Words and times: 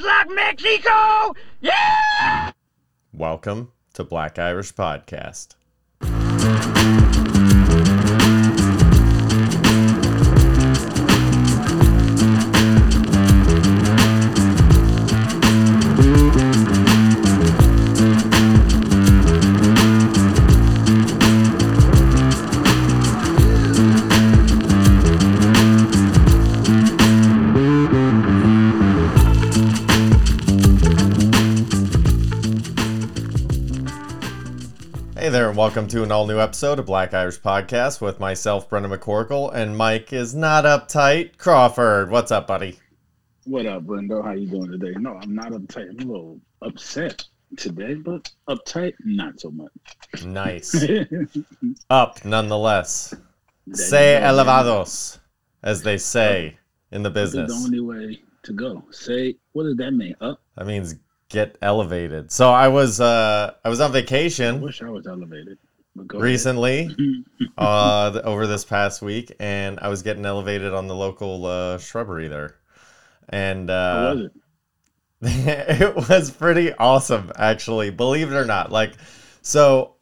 just 0.00 0.28
like 0.28 0.34
Mexico! 0.34 1.34
Yeah! 1.60 2.52
Welcome 3.12 3.72
to 3.94 4.04
Black 4.04 4.38
Irish 4.38 4.74
Podcast. 4.74 5.56
Welcome 35.70 35.86
to 35.86 36.02
an 36.02 36.10
all 36.10 36.26
new 36.26 36.40
episode 36.40 36.80
of 36.80 36.86
Black 36.86 37.14
Irish 37.14 37.38
Podcast 37.38 38.00
with 38.00 38.18
myself, 38.18 38.68
Brendan 38.68 38.90
McCorkle, 38.90 39.54
and 39.54 39.76
Mike 39.76 40.12
is 40.12 40.34
not 40.34 40.64
uptight. 40.64 41.38
Crawford, 41.38 42.10
what's 42.10 42.32
up, 42.32 42.48
buddy? 42.48 42.80
What 43.44 43.66
up, 43.66 43.84
Brendo? 43.84 44.20
How 44.24 44.32
you 44.32 44.48
doing 44.48 44.72
today? 44.72 44.94
No, 44.98 45.16
I'm 45.22 45.32
not 45.32 45.52
uptight. 45.52 45.90
I'm 45.90 46.08
a 46.08 46.12
little 46.12 46.40
upset 46.60 47.24
today, 47.56 47.94
but 47.94 48.28
uptight, 48.48 48.94
not 49.04 49.38
so 49.38 49.52
much. 49.52 49.70
Nice. 50.24 50.74
Up, 51.90 52.24
nonetheless. 52.24 53.14
Say 53.72 54.18
elevados, 54.20 55.20
as 55.62 55.84
they 55.84 55.98
say 55.98 56.58
in 56.90 57.04
the 57.04 57.10
business. 57.10 57.48
the 57.48 57.64
only 57.64 57.80
way 57.80 58.20
to 58.42 58.52
go. 58.52 58.82
Say, 58.90 59.36
what 59.52 59.62
does 59.62 59.76
that 59.76 59.92
mean? 59.92 60.16
Up? 60.20 60.42
That 60.56 60.66
means 60.66 60.96
get 61.30 61.56
elevated. 61.62 62.30
So 62.32 62.50
I 62.50 62.68
was 62.68 63.00
uh 63.00 63.54
I 63.64 63.68
was 63.70 63.80
on 63.80 63.92
vacation. 63.92 64.56
I 64.56 64.58
wish 64.58 64.82
I 64.82 64.90
was 64.90 65.06
elevated. 65.06 65.58
But 65.96 66.08
go 66.08 66.18
ahead. 66.18 66.24
recently 66.24 66.96
uh 67.58 68.12
th- 68.12 68.24
over 68.24 68.46
this 68.46 68.64
past 68.64 69.02
week 69.02 69.32
and 69.40 69.80
I 69.80 69.88
was 69.88 70.02
getting 70.02 70.26
elevated 70.26 70.74
on 70.74 70.88
the 70.88 70.94
local 70.94 71.46
uh 71.46 71.78
shrubbery 71.78 72.28
there. 72.28 72.56
And 73.30 73.70
uh 73.70 74.14
was 74.16 74.24
it? 74.26 74.32
it 75.22 75.96
was 76.08 76.30
pretty 76.30 76.72
awesome 76.74 77.30
actually 77.36 77.90
believe 77.90 78.32
it 78.32 78.36
or 78.36 78.46
not 78.46 78.72
like 78.72 78.94
so 79.42 79.96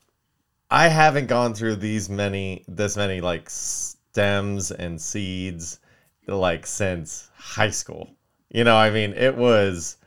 i 0.70 0.88
haven't 0.88 1.26
gone 1.26 1.54
through 1.54 1.74
these 1.74 2.08
many 2.08 2.64
this 2.68 2.96
many 2.96 3.20
like 3.20 3.50
stems 3.50 4.70
and 4.70 5.00
seeds 5.00 5.80
like 6.28 6.66
since 6.66 7.30
high 7.36 7.70
school 7.70 8.10
you 8.50 8.62
know 8.64 8.76
i 8.76 8.90
mean 8.90 9.12
it 9.14 9.36
was 9.36 9.97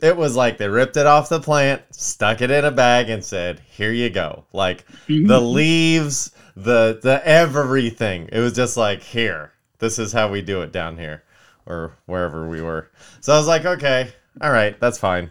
it 0.00 0.16
was 0.16 0.36
like 0.36 0.58
they 0.58 0.68
ripped 0.68 0.96
it 0.96 1.06
off 1.06 1.28
the 1.28 1.40
plant 1.40 1.82
stuck 1.90 2.40
it 2.40 2.50
in 2.50 2.64
a 2.64 2.70
bag 2.70 3.10
and 3.10 3.24
said 3.24 3.60
here 3.70 3.92
you 3.92 4.10
go. 4.10 4.44
Like 4.52 4.86
the 5.06 5.14
mm-hmm. 5.14 5.54
leaves 5.54 6.32
the 6.56 6.98
the 7.02 7.20
everything. 7.26 8.28
It 8.32 8.40
was 8.40 8.52
just 8.52 8.76
like 8.76 9.02
here 9.02 9.52
this 9.78 9.98
is 9.98 10.12
how 10.12 10.30
we 10.30 10.42
do 10.42 10.62
it 10.62 10.72
down 10.72 10.98
here 10.98 11.22
or 11.66 11.96
wherever 12.06 12.48
we 12.48 12.62
were. 12.62 12.90
So 13.20 13.32
i 13.32 13.38
was 13.38 13.46
like 13.46 13.64
okay 13.64 14.12
all 14.40 14.52
right 14.52 14.78
that's 14.80 14.98
fine. 14.98 15.30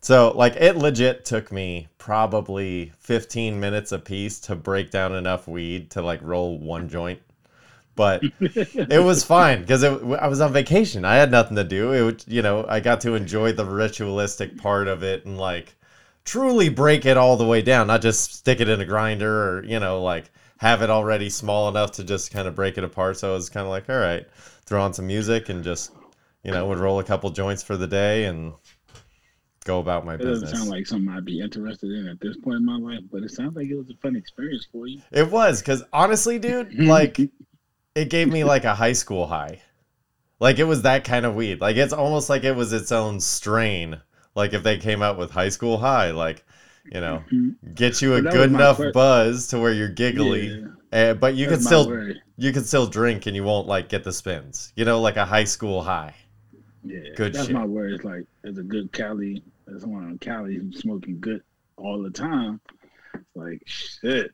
So 0.00 0.32
like 0.36 0.56
it 0.56 0.76
legit 0.76 1.24
took 1.24 1.50
me 1.50 1.88
probably 1.98 2.92
15 3.00 3.58
minutes 3.58 3.92
a 3.92 3.98
piece 3.98 4.38
to 4.40 4.54
break 4.54 4.90
down 4.90 5.14
enough 5.14 5.48
weed 5.48 5.90
to 5.90 6.02
like 6.02 6.20
roll 6.22 6.58
one 6.58 6.88
joint 6.88 7.20
but 7.96 8.30
it 8.88 9.00
was 9.00 9.24
fine 9.24 9.60
because 9.62 9.84
I 9.84 10.26
was 10.28 10.40
on 10.40 10.52
vacation. 10.52 11.04
I 11.04 11.16
had 11.16 11.30
nothing 11.30 11.56
to 11.56 11.64
do. 11.64 11.92
It 11.92 12.02
would, 12.02 12.24
you 12.28 12.42
know, 12.42 12.64
I 12.68 12.80
got 12.80 13.00
to 13.02 13.14
enjoy 13.14 13.52
the 13.52 13.64
ritualistic 13.64 14.56
part 14.58 14.88
of 14.88 15.02
it 15.02 15.26
and 15.26 15.38
like 15.38 15.76
truly 16.24 16.68
break 16.68 17.04
it 17.06 17.16
all 17.16 17.36
the 17.36 17.46
way 17.46 17.62
down, 17.62 17.86
not 17.88 18.02
just 18.02 18.34
stick 18.34 18.60
it 18.60 18.68
in 18.68 18.80
a 18.80 18.84
grinder 18.86 19.58
or 19.58 19.64
you 19.64 19.80
know 19.80 20.02
like 20.02 20.30
have 20.58 20.82
it 20.82 20.90
already 20.90 21.28
small 21.30 21.68
enough 21.68 21.92
to 21.92 22.04
just 22.04 22.32
kind 22.32 22.48
of 22.48 22.54
break 22.54 22.78
it 22.78 22.84
apart. 22.84 23.18
So 23.18 23.30
I 23.30 23.34
was 23.34 23.50
kind 23.50 23.64
of 23.66 23.70
like, 23.70 23.88
all 23.90 23.98
right, 23.98 24.26
throw 24.66 24.82
on 24.82 24.94
some 24.94 25.06
music 25.06 25.48
and 25.48 25.64
just 25.64 25.92
you 26.44 26.52
know 26.52 26.66
would 26.68 26.78
roll 26.78 26.98
a 27.00 27.04
couple 27.04 27.30
joints 27.30 27.62
for 27.62 27.76
the 27.76 27.86
day 27.86 28.24
and 28.26 28.54
go 29.64 29.80
about 29.80 30.04
my 30.04 30.16
It 30.18 30.24
doesn't 30.24 30.44
business. 30.44 30.48
sound 30.48 30.68
like 30.68 30.86
something 30.86 31.08
I'd 31.08 31.24
be 31.24 31.40
interested 31.40 31.90
in 31.90 32.06
at 32.08 32.20
this 32.20 32.36
point 32.36 32.56
in 32.56 32.64
my 32.66 32.76
life, 32.76 33.04
but 33.10 33.22
it 33.22 33.30
sounds 33.30 33.56
like 33.56 33.68
it 33.68 33.76
was 33.76 33.88
a 33.88 33.96
fun 33.96 34.14
experience 34.16 34.66
for 34.70 34.86
you. 34.86 35.02
It 35.10 35.30
was 35.30 35.60
because 35.60 35.82
honestly, 35.92 36.38
dude, 36.38 36.74
like 36.84 37.18
it 37.96 38.10
gave 38.10 38.28
me 38.30 38.44
like 38.44 38.64
a 38.64 38.74
high 38.74 38.92
school 38.92 39.26
high. 39.26 39.62
Like 40.38 40.58
it 40.58 40.64
was 40.64 40.82
that 40.82 41.04
kind 41.04 41.24
of 41.24 41.34
weed. 41.34 41.60
Like 41.60 41.76
it's 41.76 41.94
almost 41.94 42.28
like 42.28 42.44
it 42.44 42.54
was 42.54 42.72
its 42.72 42.92
own 42.92 43.20
strain. 43.20 44.00
Like 44.34 44.52
if 44.52 44.62
they 44.62 44.76
came 44.76 45.02
out 45.02 45.16
with 45.16 45.30
high 45.30 45.48
school 45.48 45.78
high, 45.78 46.10
like 46.10 46.44
you 46.92 47.00
know, 47.00 47.24
get 47.74 48.02
you 48.02 48.14
a 48.14 48.22
Well, 48.22 48.32
good 48.32 48.50
enough 48.50 48.80
buzz 48.92 49.48
to 49.48 49.58
where 49.58 49.72
you're 49.72 49.88
giggly, 49.88 50.48
Yeah, 50.48 50.66
eh, 50.92 51.12
but 51.14 51.34
you 51.34 51.46
can 51.46 51.54
that's 51.54 51.66
still 51.66 52.12
you 52.36 52.52
can 52.52 52.64
still 52.64 52.86
drink 52.86 53.26
and 53.26 53.34
you 53.34 53.44
won't 53.44 53.66
like 53.66 53.88
get 53.88 54.04
the 54.04 54.12
spins. 54.12 54.72
You 54.76 54.84
know, 54.84 55.00
like 55.00 55.16
a 55.16 55.24
high 55.24 55.44
school 55.44 55.82
high. 55.82 56.14
Yeah, 56.84 57.00
Good 57.16 57.32
that's 57.32 57.46
shit. 57.46 57.54
my 57.56 57.64
word. 57.64 57.94
It's 57.94 58.04
like 58.04 58.26
as 58.44 58.58
a 58.58 58.62
good 58.62 58.92
Cali, 58.92 59.42
as 59.74 59.80
someone 59.80 60.04
on 60.04 60.18
Cali 60.18 60.56
who's 60.56 60.78
smoking 60.80 61.18
good 61.18 61.42
all 61.78 62.02
the 62.02 62.10
time. 62.10 62.60
It's 63.14 63.24
like 63.34 63.62
shit. 63.64 64.32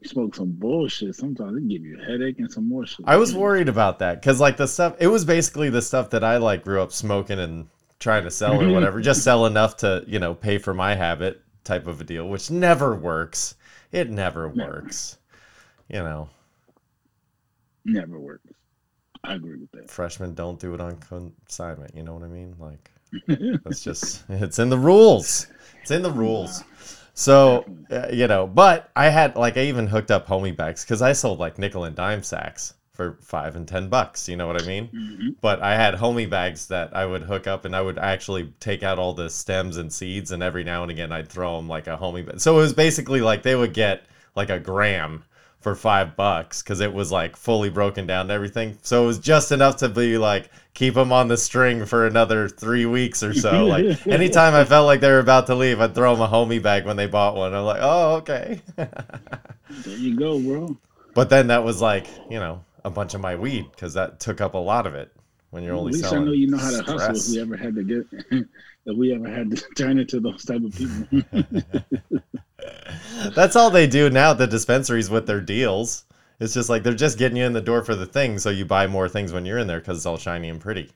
You 0.00 0.08
smoke 0.08 0.34
some 0.34 0.52
bullshit. 0.52 1.14
Sometimes 1.14 1.56
it 1.56 1.68
give 1.68 1.82
you 1.82 1.98
a 2.00 2.04
headache 2.04 2.38
and 2.38 2.50
some 2.50 2.68
more 2.68 2.86
shit. 2.86 3.06
I 3.06 3.16
was 3.16 3.34
worried 3.34 3.68
about 3.68 3.98
that 4.00 4.20
because 4.20 4.40
like 4.40 4.56
the 4.56 4.66
stuff 4.68 4.96
it 5.00 5.06
was 5.08 5.24
basically 5.24 5.70
the 5.70 5.82
stuff 5.82 6.10
that 6.10 6.22
I 6.24 6.36
like 6.36 6.64
grew 6.64 6.80
up 6.82 6.92
smoking 6.92 7.38
and 7.38 7.68
trying 7.98 8.24
to 8.24 8.30
sell 8.30 8.60
or 8.60 8.68
whatever. 8.72 9.00
just 9.00 9.24
sell 9.24 9.46
enough 9.52 9.78
to 9.78 10.04
you 10.06 10.18
know 10.18 10.34
pay 10.34 10.58
for 10.58 10.74
my 10.74 10.94
habit 10.94 11.42
type 11.64 11.86
of 11.86 12.00
a 12.00 12.04
deal, 12.04 12.28
which 12.28 12.50
never 12.50 12.94
works. 12.94 13.54
It 13.92 14.10
never 14.10 14.52
Never. 14.52 14.82
works. 14.82 15.18
You 15.88 16.00
know, 16.00 16.28
Never 17.84 18.18
works. 18.18 18.52
I 19.24 19.34
agree 19.34 19.56
with 19.58 19.70
that. 19.72 19.90
freshmen 19.90 20.34
don't 20.34 20.58
do 20.60 20.74
it 20.74 20.80
on 20.80 20.96
consignment. 20.96 21.94
You 21.94 22.02
know 22.02 22.14
what 22.14 22.22
I 22.24 22.28
mean? 22.28 22.54
Like 22.58 22.90
that's 23.64 23.82
just 23.82 24.24
it's 24.28 24.58
in 24.58 24.68
the 24.68 24.78
rules. 24.78 25.46
It's 25.82 25.90
in 25.90 26.02
the 26.02 26.10
rules. 26.10 26.62
So 27.18 27.64
uh, 27.90 28.08
you 28.12 28.26
know, 28.26 28.46
but 28.46 28.90
I 28.94 29.08
had 29.08 29.36
like 29.36 29.56
I 29.56 29.62
even 29.62 29.86
hooked 29.86 30.10
up 30.10 30.26
homie 30.28 30.54
bags 30.54 30.84
because 30.84 31.00
I 31.00 31.12
sold 31.14 31.38
like 31.38 31.58
nickel 31.58 31.84
and 31.84 31.96
dime 31.96 32.22
sacks 32.22 32.74
for 32.92 33.16
five 33.22 33.56
and 33.56 33.66
ten 33.66 33.88
bucks. 33.88 34.28
You 34.28 34.36
know 34.36 34.46
what 34.46 34.62
I 34.62 34.66
mean? 34.66 34.88
Mhm. 34.88 35.34
but 35.40 35.62
I 35.62 35.76
had 35.76 35.94
homie 35.94 36.28
bags 36.28 36.66
that 36.68 36.94
I 36.94 37.06
would 37.06 37.22
hook 37.22 37.46
up 37.46 37.64
and 37.64 37.74
I 37.74 37.80
would 37.80 37.98
actually 37.98 38.52
take 38.60 38.82
out 38.82 38.98
all 38.98 39.14
the 39.14 39.30
stems 39.30 39.78
and 39.78 39.90
seeds 39.90 40.30
and 40.30 40.42
every 40.42 40.62
now 40.62 40.82
and 40.82 40.90
again 40.90 41.10
I'd 41.10 41.28
throw 41.28 41.56
them 41.56 41.68
like 41.68 41.86
a 41.86 41.96
homie 41.96 42.24
bag. 42.24 42.38
So 42.38 42.54
it 42.58 42.60
was 42.60 42.74
basically 42.74 43.22
like 43.22 43.42
they 43.42 43.54
would 43.56 43.72
get 43.72 44.04
like 44.34 44.50
a 44.50 44.60
gram 44.60 45.24
for 45.60 45.74
five 45.74 46.16
bucks 46.16 46.62
because 46.62 46.80
it 46.80 46.92
was 46.92 47.10
like 47.10 47.34
fully 47.34 47.70
broken 47.70 48.06
down 48.06 48.26
and 48.26 48.30
everything. 48.30 48.76
So 48.82 49.04
it 49.04 49.06
was 49.06 49.18
just 49.18 49.52
enough 49.52 49.76
to 49.78 49.88
be 49.88 50.18
like 50.18 50.50
keep 50.76 50.92
them 50.94 51.10
on 51.10 51.26
the 51.26 51.38
string 51.38 51.86
for 51.86 52.06
another 52.06 52.48
three 52.50 52.84
weeks 52.84 53.22
or 53.22 53.32
so. 53.32 53.66
Like 53.66 54.06
anytime 54.06 54.54
I 54.54 54.64
felt 54.64 54.86
like 54.86 55.00
they 55.00 55.10
were 55.10 55.18
about 55.18 55.46
to 55.48 55.54
leave, 55.54 55.80
I'd 55.80 55.94
throw 55.94 56.14
them 56.14 56.22
a 56.22 56.28
homie 56.28 56.62
bag 56.62 56.84
when 56.84 56.96
they 56.96 57.06
bought 57.06 57.34
one. 57.34 57.54
I'm 57.54 57.64
like, 57.64 57.80
oh 57.80 58.16
okay. 58.16 58.60
There 58.76 59.96
you 59.96 60.14
go, 60.16 60.38
bro. 60.38 60.76
but 61.14 61.28
then 61.28 61.48
that 61.48 61.64
was 61.64 61.82
like 61.82 62.06
you 62.30 62.38
know 62.38 62.64
a 62.84 62.90
bunch 62.90 63.14
of 63.14 63.20
my 63.20 63.34
weed 63.34 63.66
because 63.72 63.94
that 63.94 64.20
took 64.20 64.40
up 64.40 64.54
a 64.54 64.58
lot 64.58 64.86
of 64.86 64.94
it 64.94 65.12
when 65.50 65.64
you're 65.64 65.74
At 65.74 65.78
only 65.78 65.92
least 65.92 66.12
I 66.12 66.18
know 66.18 66.32
you 66.32 66.46
know 66.46 66.58
how 66.58 66.70
to 66.70 66.82
hustle. 66.84 67.16
If 67.16 67.28
we 67.30 67.40
ever 67.40 67.56
had 67.56 67.74
to 67.74 67.82
get, 67.82 68.06
if 68.86 68.96
we 68.96 69.12
ever 69.12 69.28
had 69.28 69.50
to 69.50 69.64
turn 69.76 69.98
into 69.98 70.20
those 70.20 70.44
type 70.44 70.62
of 70.62 70.72
people. 70.76 71.42
That's 73.34 73.56
all 73.56 73.70
they 73.70 73.86
do 73.86 74.08
now 74.10 74.30
at 74.32 74.38
the 74.38 74.46
dispensaries 74.46 75.10
with 75.10 75.26
their 75.26 75.40
deals. 75.40 76.04
It's 76.38 76.54
just 76.54 76.68
like 76.68 76.82
they're 76.82 76.94
just 76.94 77.18
getting 77.18 77.36
you 77.36 77.44
in 77.44 77.52
the 77.52 77.60
door 77.60 77.82
for 77.82 77.94
the 77.94 78.06
thing, 78.06 78.38
so 78.38 78.50
you 78.50 78.64
buy 78.64 78.86
more 78.86 79.08
things 79.08 79.32
when 79.32 79.46
you're 79.46 79.58
in 79.58 79.66
there 79.66 79.80
because 79.80 79.96
it's 79.98 80.06
all 80.06 80.18
shiny 80.18 80.48
and 80.48 80.60
pretty. 80.60 80.90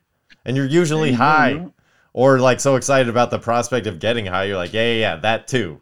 And 0.44 0.56
you're 0.56 0.66
usually 0.66 1.12
high 1.12 1.66
or 2.12 2.38
like 2.38 2.60
so 2.60 2.76
excited 2.76 3.08
about 3.08 3.30
the 3.30 3.38
prospect 3.38 3.86
of 3.86 3.98
getting 3.98 4.26
high. 4.26 4.44
You're 4.44 4.56
like, 4.56 4.72
yeah, 4.72 4.92
yeah, 4.92 5.00
yeah, 5.00 5.16
that 5.16 5.48
too. 5.48 5.80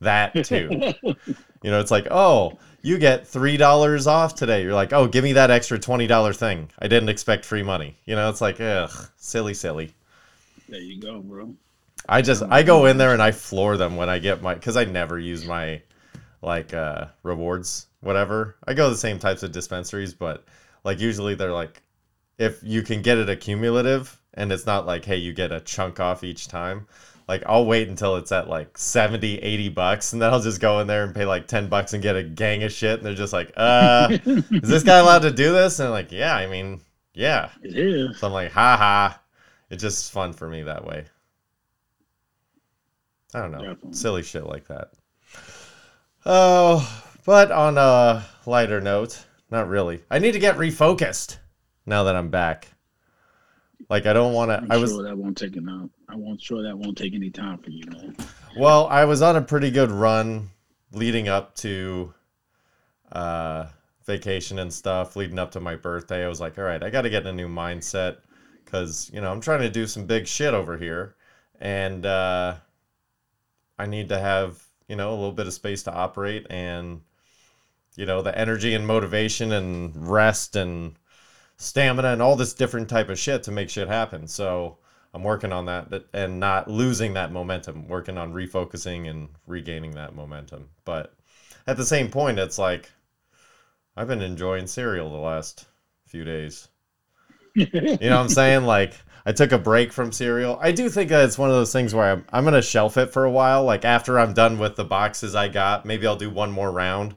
That 0.00 0.44
too. 0.44 0.94
you 1.02 1.70
know, 1.70 1.80
it's 1.80 1.90
like, 1.90 2.08
oh, 2.10 2.58
you 2.82 2.98
get 2.98 3.24
$3 3.24 4.06
off 4.06 4.34
today. 4.34 4.62
You're 4.62 4.74
like, 4.74 4.92
oh, 4.92 5.06
give 5.06 5.24
me 5.24 5.32
that 5.34 5.50
extra 5.50 5.78
$20 5.78 6.36
thing. 6.36 6.70
I 6.78 6.88
didn't 6.88 7.08
expect 7.08 7.44
free 7.44 7.62
money. 7.62 7.96
You 8.04 8.14
know, 8.14 8.28
it's 8.28 8.40
like, 8.40 8.60
ugh, 8.60 8.90
silly, 9.16 9.54
silly. 9.54 9.94
There 10.68 10.80
you 10.80 11.00
go, 11.00 11.20
bro. 11.20 11.54
I 12.08 12.22
just 12.22 12.42
I 12.42 12.62
go 12.62 12.86
in 12.86 12.98
there 12.98 13.12
and 13.12 13.22
I 13.22 13.30
floor 13.30 13.76
them 13.76 13.96
when 13.96 14.08
I 14.08 14.18
get 14.18 14.42
my 14.42 14.54
because 14.54 14.76
I 14.76 14.84
never 14.84 15.18
use 15.18 15.46
my 15.46 15.80
like 16.42 16.74
uh 16.74 17.06
rewards 17.22 17.86
whatever. 18.04 18.56
I 18.66 18.74
go 18.74 18.84
to 18.84 18.90
the 18.90 18.96
same 18.96 19.18
types 19.18 19.42
of 19.42 19.52
dispensaries, 19.52 20.14
but 20.14 20.44
like 20.84 21.00
usually 21.00 21.34
they're 21.34 21.52
like 21.52 21.82
if 22.38 22.60
you 22.62 22.82
can 22.82 23.02
get 23.02 23.18
it 23.18 23.28
accumulative 23.28 24.20
and 24.34 24.52
it's 24.52 24.66
not 24.66 24.86
like 24.86 25.04
hey 25.04 25.16
you 25.16 25.32
get 25.32 25.52
a 25.52 25.60
chunk 25.60 26.00
off 26.00 26.24
each 26.24 26.48
time. 26.48 26.86
Like 27.26 27.42
I'll 27.46 27.64
wait 27.64 27.88
until 27.88 28.16
it's 28.16 28.32
at 28.32 28.48
like 28.48 28.76
70, 28.76 29.38
80 29.38 29.68
bucks 29.70 30.12
and 30.12 30.20
then 30.20 30.32
I'll 30.32 30.42
just 30.42 30.60
go 30.60 30.80
in 30.80 30.86
there 30.86 31.04
and 31.04 31.14
pay 31.14 31.24
like 31.24 31.48
10 31.48 31.68
bucks 31.68 31.94
and 31.94 32.02
get 32.02 32.16
a 32.16 32.22
gang 32.22 32.62
of 32.62 32.72
shit 32.72 32.98
and 32.98 33.06
they're 33.06 33.14
just 33.14 33.32
like, 33.32 33.50
"Uh, 33.56 34.08
is 34.26 34.68
this 34.68 34.82
guy 34.82 34.98
allowed 34.98 35.22
to 35.22 35.30
do 35.30 35.52
this?" 35.52 35.78
And 35.78 35.86
I'm 35.86 35.92
like, 35.92 36.12
"Yeah, 36.12 36.36
I 36.36 36.46
mean, 36.46 36.82
yeah." 37.14 37.50
It 37.62 37.78
is. 37.78 38.18
So 38.18 38.26
I'm 38.26 38.32
like, 38.34 38.52
"Ha 38.52 38.76
ha." 38.76 39.20
It's 39.70 39.82
just 39.82 40.12
fun 40.12 40.34
for 40.34 40.48
me 40.48 40.64
that 40.64 40.84
way. 40.84 41.06
I 43.34 43.40
don't 43.40 43.52
know. 43.52 43.58
Definitely. 43.58 43.92
Silly 43.94 44.22
shit 44.22 44.46
like 44.46 44.68
that. 44.68 44.92
Oh, 46.26 47.04
but 47.24 47.50
on 47.50 47.78
a 47.78 48.24
lighter 48.46 48.80
note, 48.80 49.24
not 49.50 49.68
really. 49.68 50.02
I 50.10 50.18
need 50.18 50.32
to 50.32 50.38
get 50.38 50.56
refocused 50.56 51.38
now 51.86 52.04
that 52.04 52.16
I'm 52.16 52.28
back. 52.28 52.68
Like 53.88 54.06
I 54.06 54.12
don't 54.12 54.32
want 54.32 54.50
to 54.50 54.66
I'm 54.72 54.80
was 54.80 54.90
sure 54.90 55.02
that 55.02 55.16
won't 55.16 55.36
take 55.36 55.56
enough. 55.56 55.90
I 56.08 56.16
won't 56.16 56.40
sure 56.40 56.62
that 56.62 56.76
won't 56.76 56.96
take 56.96 57.14
any 57.14 57.30
time 57.30 57.58
for 57.58 57.70
you, 57.70 57.84
man. 57.90 58.16
Well, 58.56 58.86
I 58.86 59.04
was 59.04 59.20
on 59.20 59.36
a 59.36 59.42
pretty 59.42 59.70
good 59.70 59.90
run 59.90 60.50
leading 60.92 61.28
up 61.28 61.54
to 61.56 62.14
uh, 63.12 63.66
vacation 64.04 64.58
and 64.58 64.72
stuff, 64.72 65.16
leading 65.16 65.38
up 65.38 65.50
to 65.52 65.60
my 65.60 65.76
birthday. 65.76 66.24
I 66.24 66.28
was 66.28 66.40
like, 66.40 66.58
all 66.58 66.64
right, 66.64 66.82
I 66.82 66.90
got 66.90 67.02
to 67.02 67.10
get 67.10 67.22
in 67.22 67.28
a 67.28 67.32
new 67.32 67.48
mindset 67.48 68.18
because, 68.64 69.10
you 69.12 69.20
know, 69.20 69.30
I'm 69.30 69.40
trying 69.40 69.60
to 69.60 69.70
do 69.70 69.86
some 69.86 70.06
big 70.06 70.26
shit 70.26 70.54
over 70.54 70.78
here. 70.78 71.16
And 71.60 72.06
uh, 72.06 72.56
I 73.78 73.86
need 73.86 74.08
to 74.10 74.18
have, 74.18 74.62
you 74.88 74.96
know, 74.96 75.10
a 75.10 75.16
little 75.16 75.32
bit 75.32 75.46
of 75.46 75.52
space 75.52 75.82
to 75.84 75.92
operate 75.92 76.46
and, 76.50 77.00
you 77.96 78.06
know, 78.06 78.22
the 78.22 78.36
energy 78.36 78.74
and 78.74 78.86
motivation 78.86 79.52
and 79.52 80.08
rest 80.08 80.56
and 80.56 80.94
stamina 81.56 82.08
and 82.08 82.22
all 82.22 82.36
this 82.36 82.54
different 82.54 82.88
type 82.88 83.08
of 83.08 83.18
shit 83.18 83.42
to 83.44 83.52
make 83.52 83.70
shit 83.70 83.88
happen. 83.88 84.26
So, 84.26 84.78
I'm 85.14 85.22
working 85.22 85.52
on 85.52 85.66
that 85.66 86.06
and 86.12 86.40
not 86.40 86.68
losing 86.68 87.14
that 87.14 87.30
momentum, 87.30 87.86
working 87.86 88.18
on 88.18 88.32
refocusing 88.32 89.08
and 89.08 89.28
regaining 89.46 89.92
that 89.92 90.16
momentum. 90.16 90.68
But 90.84 91.14
at 91.68 91.76
the 91.76 91.86
same 91.86 92.10
point, 92.10 92.40
it's 92.40 92.58
like 92.58 92.90
I've 93.96 94.08
been 94.08 94.22
enjoying 94.22 94.66
cereal 94.66 95.10
the 95.10 95.16
last 95.16 95.66
few 96.08 96.24
days. 96.24 96.66
You 97.54 97.68
know 97.72 97.92
what 97.92 98.12
I'm 98.12 98.28
saying? 98.28 98.64
Like 98.74 98.94
I 99.24 99.30
took 99.30 99.52
a 99.52 99.58
break 99.58 99.92
from 99.92 100.10
cereal. 100.10 100.58
I 100.60 100.72
do 100.72 100.90
think 100.90 101.10
that 101.10 101.24
it's 101.24 101.38
one 101.38 101.48
of 101.48 101.54
those 101.54 101.72
things 101.72 101.94
where 101.94 102.10
I'm, 102.10 102.26
I'm 102.32 102.42
going 102.42 102.54
to 102.54 102.62
shelf 102.62 102.96
it 102.96 103.12
for 103.12 103.24
a 103.24 103.30
while. 103.30 103.62
Like 103.62 103.84
after 103.84 104.18
I'm 104.18 104.34
done 104.34 104.58
with 104.58 104.74
the 104.74 104.84
boxes 104.84 105.36
I 105.36 105.46
got, 105.46 105.86
maybe 105.86 106.08
I'll 106.08 106.16
do 106.16 106.28
one 106.28 106.50
more 106.50 106.72
round. 106.72 107.14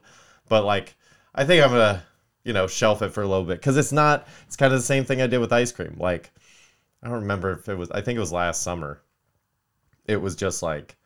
But 0.48 0.64
like 0.64 0.96
I 1.34 1.44
think 1.44 1.62
I'm 1.64 1.70
to, 1.70 2.02
you 2.44 2.52
know, 2.52 2.66
shelf 2.66 3.02
it 3.02 3.10
for 3.12 3.22
a 3.22 3.28
little 3.28 3.44
bit 3.44 3.60
cuz 3.62 3.76
it's 3.76 3.92
not 3.92 4.26
it's 4.46 4.56
kind 4.56 4.72
of 4.72 4.78
the 4.80 4.86
same 4.86 5.04
thing 5.04 5.20
I 5.22 5.26
did 5.26 5.38
with 5.38 5.52
ice 5.52 5.72
cream. 5.72 5.96
Like 5.98 6.32
I 7.02 7.08
don't 7.08 7.20
remember 7.20 7.52
if 7.52 7.68
it 7.68 7.76
was. 7.76 7.90
I 7.92 8.00
think 8.00 8.16
it 8.16 8.20
was 8.20 8.32
last 8.32 8.62
summer. 8.62 9.02
It 10.06 10.16
was 10.16 10.34
just 10.34 10.62
like, 10.62 10.96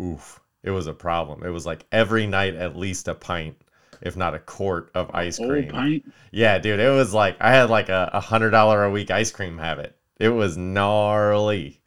oof. 0.00 0.40
It 0.62 0.70
was 0.70 0.86
a 0.86 0.92
problem. 0.92 1.42
It 1.44 1.50
was 1.50 1.64
like 1.66 1.86
every 1.90 2.26
night 2.26 2.54
at 2.54 2.76
least 2.76 3.08
a 3.08 3.14
pint, 3.14 3.56
if 4.02 4.16
not 4.16 4.34
a 4.34 4.38
quart 4.38 4.90
of 4.94 5.10
ice 5.14 5.38
Whole 5.38 5.48
cream. 5.48 5.68
pint. 5.68 6.04
Yeah, 6.32 6.58
dude. 6.58 6.80
It 6.80 6.90
was 6.90 7.14
like 7.14 7.36
I 7.40 7.50
had 7.52 7.70
like 7.70 7.88
a, 7.88 8.10
a 8.12 8.20
hundred 8.20 8.50
dollar 8.50 8.84
a 8.84 8.90
week 8.90 9.10
ice 9.10 9.30
cream 9.32 9.56
habit. 9.58 9.96
It 10.18 10.28
was 10.28 10.56
gnarly. 10.58 11.80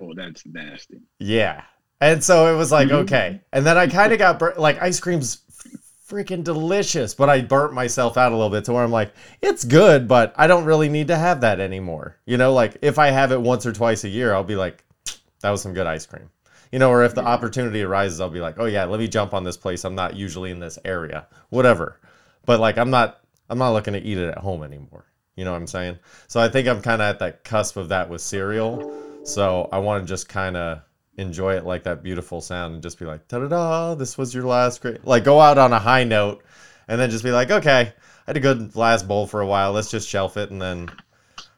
Oh, 0.00 0.14
that's 0.14 0.46
nasty. 0.46 1.00
Yeah. 1.18 1.62
And 2.00 2.22
so 2.22 2.52
it 2.52 2.56
was 2.56 2.70
like, 2.70 2.88
Mhm. 2.88 3.02
okay. 3.02 3.40
And 3.52 3.66
then 3.66 3.76
I 3.76 3.86
kind 3.88 4.12
of 4.12 4.18
got 4.18 4.38
burnt. 4.38 4.58
Like, 4.58 4.80
ice 4.80 5.00
cream's 5.00 5.42
freaking 6.08 6.42
delicious, 6.42 7.14
but 7.14 7.28
I 7.28 7.42
burnt 7.42 7.74
myself 7.74 8.16
out 8.16 8.32
a 8.32 8.34
little 8.34 8.50
bit 8.50 8.64
to 8.64 8.72
where 8.72 8.82
I'm 8.82 8.90
like, 8.90 9.12
it's 9.42 9.64
good, 9.64 10.08
but 10.08 10.32
I 10.36 10.46
don't 10.46 10.64
really 10.64 10.88
need 10.88 11.08
to 11.08 11.16
have 11.16 11.42
that 11.42 11.60
anymore. 11.60 12.16
You 12.24 12.38
know, 12.38 12.52
like 12.52 12.78
if 12.80 12.98
I 12.98 13.08
have 13.08 13.30
it 13.30 13.40
once 13.40 13.66
or 13.66 13.72
twice 13.72 14.04
a 14.04 14.08
year, 14.08 14.34
I'll 14.34 14.44
be 14.44 14.56
like, 14.56 14.84
that 15.40 15.50
was 15.50 15.60
some 15.60 15.74
good 15.74 15.86
ice 15.86 16.06
cream. 16.06 16.30
You 16.72 16.78
know, 16.78 16.90
or 16.90 17.04
if 17.04 17.14
the 17.14 17.24
opportunity 17.24 17.82
arises, 17.82 18.20
I'll 18.20 18.30
be 18.30 18.40
like, 18.40 18.58
oh 18.58 18.66
yeah, 18.66 18.84
let 18.84 19.00
me 19.00 19.08
jump 19.08 19.34
on 19.34 19.44
this 19.44 19.56
place. 19.56 19.84
I'm 19.84 19.94
not 19.94 20.16
usually 20.16 20.50
in 20.50 20.60
this 20.60 20.78
area, 20.84 21.26
whatever. 21.50 22.00
But 22.46 22.60
like, 22.60 22.78
I'm 22.78 22.90
not, 22.90 23.20
I'm 23.50 23.58
not 23.58 23.72
looking 23.72 23.94
to 23.94 24.00
eat 24.00 24.18
it 24.18 24.28
at 24.28 24.38
home 24.38 24.62
anymore. 24.62 25.04
You 25.36 25.44
know 25.44 25.52
what 25.52 25.58
I'm 25.58 25.66
saying? 25.66 25.98
So 26.26 26.40
I 26.40 26.48
think 26.48 26.68
I'm 26.68 26.82
kind 26.82 27.00
of 27.00 27.08
at 27.08 27.18
that 27.20 27.44
cusp 27.44 27.76
of 27.76 27.90
that 27.90 28.08
with 28.08 28.20
cereal. 28.20 28.92
So 29.24 29.68
I 29.70 29.78
want 29.78 30.04
to 30.04 30.08
just 30.08 30.28
kind 30.28 30.56
of 30.56 30.82
enjoy 31.18 31.56
it 31.56 31.66
like 31.66 31.82
that 31.82 32.02
beautiful 32.02 32.40
sound 32.40 32.74
and 32.74 32.82
just 32.82 32.98
be 32.98 33.04
like, 33.04 33.26
da 33.28 33.40
da 33.40 33.48
da, 33.48 33.94
this 33.94 34.16
was 34.16 34.32
your 34.32 34.44
last 34.44 34.80
great. 34.80 35.04
Like, 35.04 35.24
go 35.24 35.40
out 35.40 35.58
on 35.58 35.72
a 35.72 35.78
high 35.78 36.04
note 36.04 36.42
and 36.86 36.98
then 36.98 37.10
just 37.10 37.24
be 37.24 37.32
like, 37.32 37.50
okay, 37.50 37.92
I 37.92 37.94
had 38.26 38.36
a 38.36 38.40
good 38.40 38.76
last 38.76 39.06
bowl 39.06 39.26
for 39.26 39.40
a 39.40 39.46
while. 39.46 39.72
Let's 39.72 39.90
just 39.90 40.08
shelf 40.08 40.36
it. 40.36 40.50
And 40.50 40.62
then, 40.62 40.88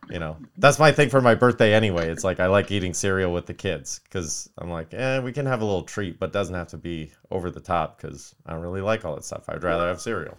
you 0.09 0.19
know, 0.19 0.39
that's 0.57 0.79
my 0.79 0.91
thing 0.91 1.11
for 1.11 1.21
my 1.21 1.35
birthday 1.35 1.75
anyway. 1.75 2.09
It's 2.09 2.25
like 2.25 2.41
I 2.41 2.47
like 2.47 2.71
eating 2.71 2.95
cereal 2.95 3.33
with 3.33 3.47
the 3.47 3.55
kids 3.55 4.01
because 4.05 4.49
I'm 4.59 4.71
like, 4.71 4.95
eh, 4.95 5.21
we 5.21 5.33
can 5.33 5.47
have 5.47 5.61
a 5.61 5.65
little 5.65 5.83
treat, 5.83 6.19
but 6.19 6.33
doesn't 6.33 6.55
have 6.55 6.69
to 6.69 6.79
be 6.79 7.13
over 7.31 7.51
the 7.51 7.61
top 7.61 8.01
because 8.01 8.35
I 8.47 8.53
don't 8.53 8.63
really 8.63 8.81
like 8.81 9.05
all 9.05 9.15
that 9.15 9.25
stuff. 9.25 9.45
I'd 9.49 9.63
rather 9.63 9.87
have 9.87 10.01
cereal. 10.01 10.39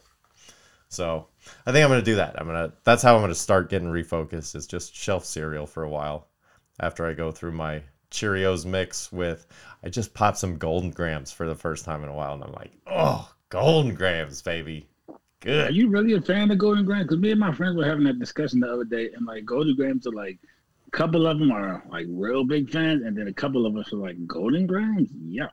So 0.89 1.27
I 1.65 1.71
think 1.71 1.85
I'm 1.85 1.89
gonna 1.89 2.01
do 2.01 2.15
that. 2.15 2.35
I'm 2.37 2.47
gonna. 2.47 2.73
That's 2.83 3.01
how 3.01 3.15
I'm 3.15 3.21
gonna 3.21 3.33
start 3.33 3.69
getting 3.69 3.87
refocused. 3.87 4.55
Is 4.57 4.67
just 4.67 4.93
shelf 4.93 5.23
cereal 5.23 5.65
for 5.65 5.83
a 5.83 5.89
while 5.89 6.27
after 6.81 7.05
I 7.05 7.13
go 7.13 7.31
through 7.31 7.53
my 7.53 7.81
Cheerios 8.11 8.65
mix 8.65 9.11
with. 9.11 9.47
I 9.83 9.89
just 9.89 10.13
popped 10.13 10.37
some 10.37 10.57
Golden 10.57 10.91
Grahams 10.91 11.31
for 11.31 11.47
the 11.47 11.55
first 11.55 11.85
time 11.85 12.03
in 12.03 12.09
a 12.09 12.13
while, 12.13 12.33
and 12.33 12.43
I'm 12.43 12.53
like, 12.53 12.71
oh, 12.87 13.33
Golden 13.49 13.95
Grahams, 13.95 14.41
baby, 14.41 14.87
Good. 15.41 15.71
Are 15.71 15.73
you 15.73 15.89
really 15.89 16.13
a 16.13 16.21
fan 16.21 16.51
of 16.51 16.59
Golden 16.59 16.85
Grahams? 16.85 17.07
Because 17.07 17.19
me 17.19 17.31
and 17.31 17.39
my 17.39 17.51
friends 17.51 17.75
were 17.75 17.83
having 17.83 18.03
that 18.03 18.19
discussion 18.19 18.59
the 18.59 18.71
other 18.71 18.83
day, 18.83 19.09
and 19.15 19.25
like 19.25 19.43
Golden 19.43 19.75
Grahams 19.75 20.05
are 20.05 20.11
like, 20.11 20.37
a 20.87 20.91
couple 20.91 21.25
of 21.25 21.39
them 21.39 21.51
are 21.51 21.83
like 21.89 22.05
real 22.09 22.43
big 22.43 22.69
fans, 22.69 23.01
and 23.03 23.17
then 23.17 23.27
a 23.27 23.33
couple 23.33 23.65
of 23.65 23.75
us 23.75 23.91
are 23.91 23.97
like 23.97 24.27
Golden 24.27 24.67
Grahams. 24.67 25.09
Yeah. 25.27 25.47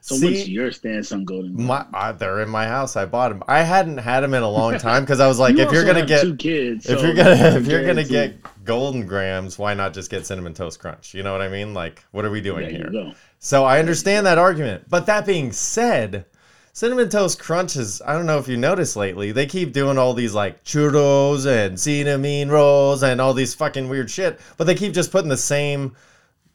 So 0.00 0.14
what's 0.14 0.44
See, 0.44 0.50
your 0.50 0.70
stance 0.72 1.12
on 1.12 1.24
Golden 1.24 1.54
Grahams? 1.54 1.68
my 1.92 1.98
uh, 1.98 2.12
they're 2.12 2.40
in 2.40 2.48
my 2.48 2.66
house. 2.66 2.96
I 2.96 3.06
bought 3.06 3.30
them. 3.30 3.42
I 3.48 3.62
hadn't 3.62 3.98
had 3.98 4.20
them 4.20 4.34
in 4.34 4.42
a 4.42 4.48
long 4.50 4.78
time 4.78 5.02
because 5.02 5.20
I 5.20 5.26
was 5.28 5.38
like, 5.38 5.56
You 5.56 5.64
if 5.64 5.72
you're 5.72 5.84
gonna 5.84 6.06
get 6.06 6.22
two 6.22 6.36
kids, 6.36 6.86
if 6.88 6.98
so 7.00 7.06
you're 7.06 7.14
gonna 7.14 7.56
if 7.56 7.66
you're 7.66 7.84
gonna 7.86 8.04
get 8.04 8.36
golden 8.64 9.06
grahams 9.06 9.58
why 9.58 9.72
not 9.72 9.94
just 9.94 10.10
get 10.10 10.26
cinnamon 10.26 10.52
toast 10.52 10.78
crunch 10.78 11.14
you 11.14 11.22
know 11.22 11.32
what 11.32 11.40
i 11.40 11.48
mean 11.48 11.72
like 11.72 12.04
what 12.10 12.26
are 12.26 12.30
we 12.30 12.38
doing 12.38 12.60
there 12.68 12.90
here 12.90 13.14
so 13.38 13.64
i 13.64 13.78
understand 13.78 14.26
that 14.26 14.36
argument 14.36 14.84
but 14.90 15.06
that 15.06 15.24
being 15.24 15.50
said 15.50 16.26
cinnamon 16.74 17.08
toast 17.08 17.38
crunch 17.38 17.76
is 17.76 18.02
i 18.04 18.12
don't 18.12 18.26
know 18.26 18.36
if 18.36 18.46
you 18.46 18.58
noticed 18.58 18.94
lately 18.94 19.32
they 19.32 19.46
keep 19.46 19.72
doing 19.72 19.96
all 19.96 20.12
these 20.12 20.34
like 20.34 20.62
churros 20.64 21.46
and 21.46 21.80
cinnamon 21.80 22.50
rolls 22.50 23.02
and 23.02 23.22
all 23.22 23.32
these 23.32 23.54
fucking 23.54 23.88
weird 23.88 24.10
shit 24.10 24.38
but 24.58 24.64
they 24.64 24.74
keep 24.74 24.92
just 24.92 25.10
putting 25.10 25.30
the 25.30 25.36
same 25.36 25.96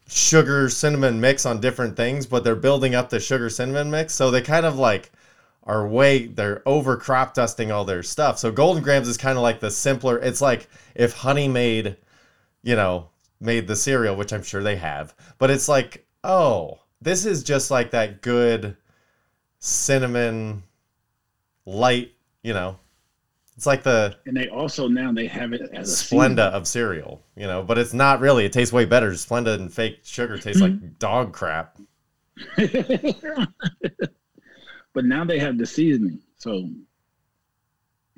sugar 0.08 0.70
cinnamon 0.70 1.20
mix 1.20 1.46
on 1.46 1.62
different 1.62 1.96
things 1.96 2.26
but 2.26 2.44
they're 2.44 2.56
building 2.56 2.94
up 2.94 3.10
the 3.10 3.20
sugar 3.20 3.50
cinnamon 3.50 3.90
mix 3.90 4.14
so 4.14 4.30
they 4.30 4.42
kind 4.42 4.66
of 4.66 4.78
like 4.78 5.12
are 5.66 5.88
way 5.88 6.28
they're 6.28 6.62
over 6.66 6.98
crop 6.98 7.34
dusting 7.34 7.72
all 7.72 7.86
their 7.86 8.04
stuff. 8.04 8.38
So 8.38 8.52
Golden 8.52 8.84
Grahams 8.84 9.08
is 9.08 9.18
kind 9.18 9.38
of 9.38 9.44
like 9.44 9.60
the 9.60 9.72
simpler. 9.72 10.18
It's 10.20 10.42
like 10.42 10.68
if 10.96 11.14
Honey 11.14 11.48
made, 11.48 11.98
you 12.64 12.76
know, 12.76 13.10
made 13.40 13.68
the 13.68 13.76
cereal, 13.76 14.16
which 14.16 14.34
I'm 14.34 14.44
sure 14.44 14.62
they 14.62 14.76
have, 14.76 15.16
but 15.38 15.50
it's 15.50 15.70
like, 15.70 16.06
oh, 16.24 16.80
this 17.02 17.26
is 17.26 17.44
just 17.44 17.72
like 17.72 17.92
that 17.92 18.22
good 18.22 18.76
cinnamon 19.60 20.64
light, 21.66 22.12
you 22.42 22.54
know. 22.54 22.78
It's 23.56 23.66
like 23.66 23.83
the 23.83 24.16
And 24.26 24.36
they 24.36 24.50
also 24.50 24.88
now 24.88 25.12
they 25.12 25.28
have 25.28 25.54
it 25.54 25.69
as 25.74 25.92
a 25.92 26.06
Splenda 26.06 26.52
of 26.52 26.68
cereal, 26.68 27.24
you 27.36 27.45
know, 27.45 27.62
but 27.62 27.78
it's 27.78 27.94
not 27.94 28.19
really. 28.19 28.45
It 28.45 28.54
tastes 28.54 28.74
way 28.74 28.86
better. 28.86 29.12
Splenda 29.12 29.54
and 29.56 29.72
fake 29.72 30.00
sugar 30.04 30.38
tastes 30.38 30.62
like 30.62 30.74
mm-hmm. 30.74 30.88
dog 31.00 31.33
crap. 31.33 31.78
but 34.94 35.06
now 35.06 35.24
they 35.24 35.38
have 35.38 35.57
the 35.57 35.66
seasoning, 35.68 36.19
so 36.38 36.68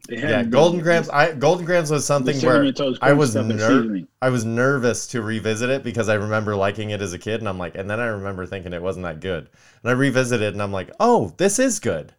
they 0.08 0.18
have 0.18 0.30
Yeah, 0.30 0.44
Golden 0.44 0.80
Grahams. 0.80 1.10
I 1.10 1.34
Golden 1.34 1.66
Grahams 1.66 1.92
was 1.92 2.06
something 2.06 2.40
where 2.42 2.72
I 3.02 3.12
was 3.12 3.36
ner- 3.36 4.08
I 4.22 4.30
was 4.30 4.46
nervous 4.46 5.08
to 5.08 5.22
revisit 5.22 5.70
it 5.70 5.84
because 5.84 6.08
I 6.08 6.14
remember 6.16 6.56
liking 6.56 6.92
it 6.92 7.02
as 7.02 7.12
a 7.12 7.20
kid, 7.20 7.42
and 7.42 7.50
I'm 7.50 7.58
like, 7.58 7.76
and 7.76 7.90
then 7.90 8.00
I 8.00 8.06
remember 8.06 8.46
thinking 8.46 8.72
it 8.72 8.82
wasn't 8.82 9.04
that 9.04 9.20
good, 9.20 9.50
and 9.84 9.90
I 9.90 9.94
revisited, 9.94 10.54
and 10.54 10.62
I'm 10.62 10.72
like, 10.72 10.92
oh, 11.00 11.34
this 11.38 11.60
is 11.60 11.80
good. 11.80 12.14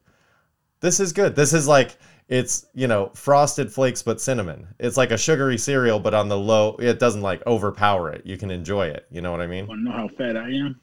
This 0.81 1.01
is 1.01 1.13
good. 1.13 1.35
This 1.35 1.53
is 1.53 1.67
like 1.67 1.97
it's 2.29 2.67
you 2.75 2.87
know 2.89 3.11
frosted 3.15 3.73
flakes 3.73 4.03
but 4.03 4.21
cinnamon. 4.21 4.67
It's 4.81 4.97
like 4.97 5.11
a 5.13 5.19
sugary 5.19 5.59
cereal, 5.59 6.01
but 6.01 6.15
on 6.15 6.29
the 6.29 6.39
low. 6.39 6.77
It 6.79 6.99
doesn't 6.99 7.23
like 7.23 7.47
overpower 7.47 8.11
it. 8.11 8.27
You 8.27 8.37
can 8.37 8.51
enjoy 8.51 8.89
it. 8.89 9.07
You 9.11 9.21
know 9.21 9.31
what 9.31 9.41
I 9.41 9.47
mean? 9.47 9.67
Want 9.67 9.81
to 9.81 9.85
know 9.85 9.97
how 9.97 10.09
fat 10.09 10.37
I 10.37 10.51
am? 10.51 10.81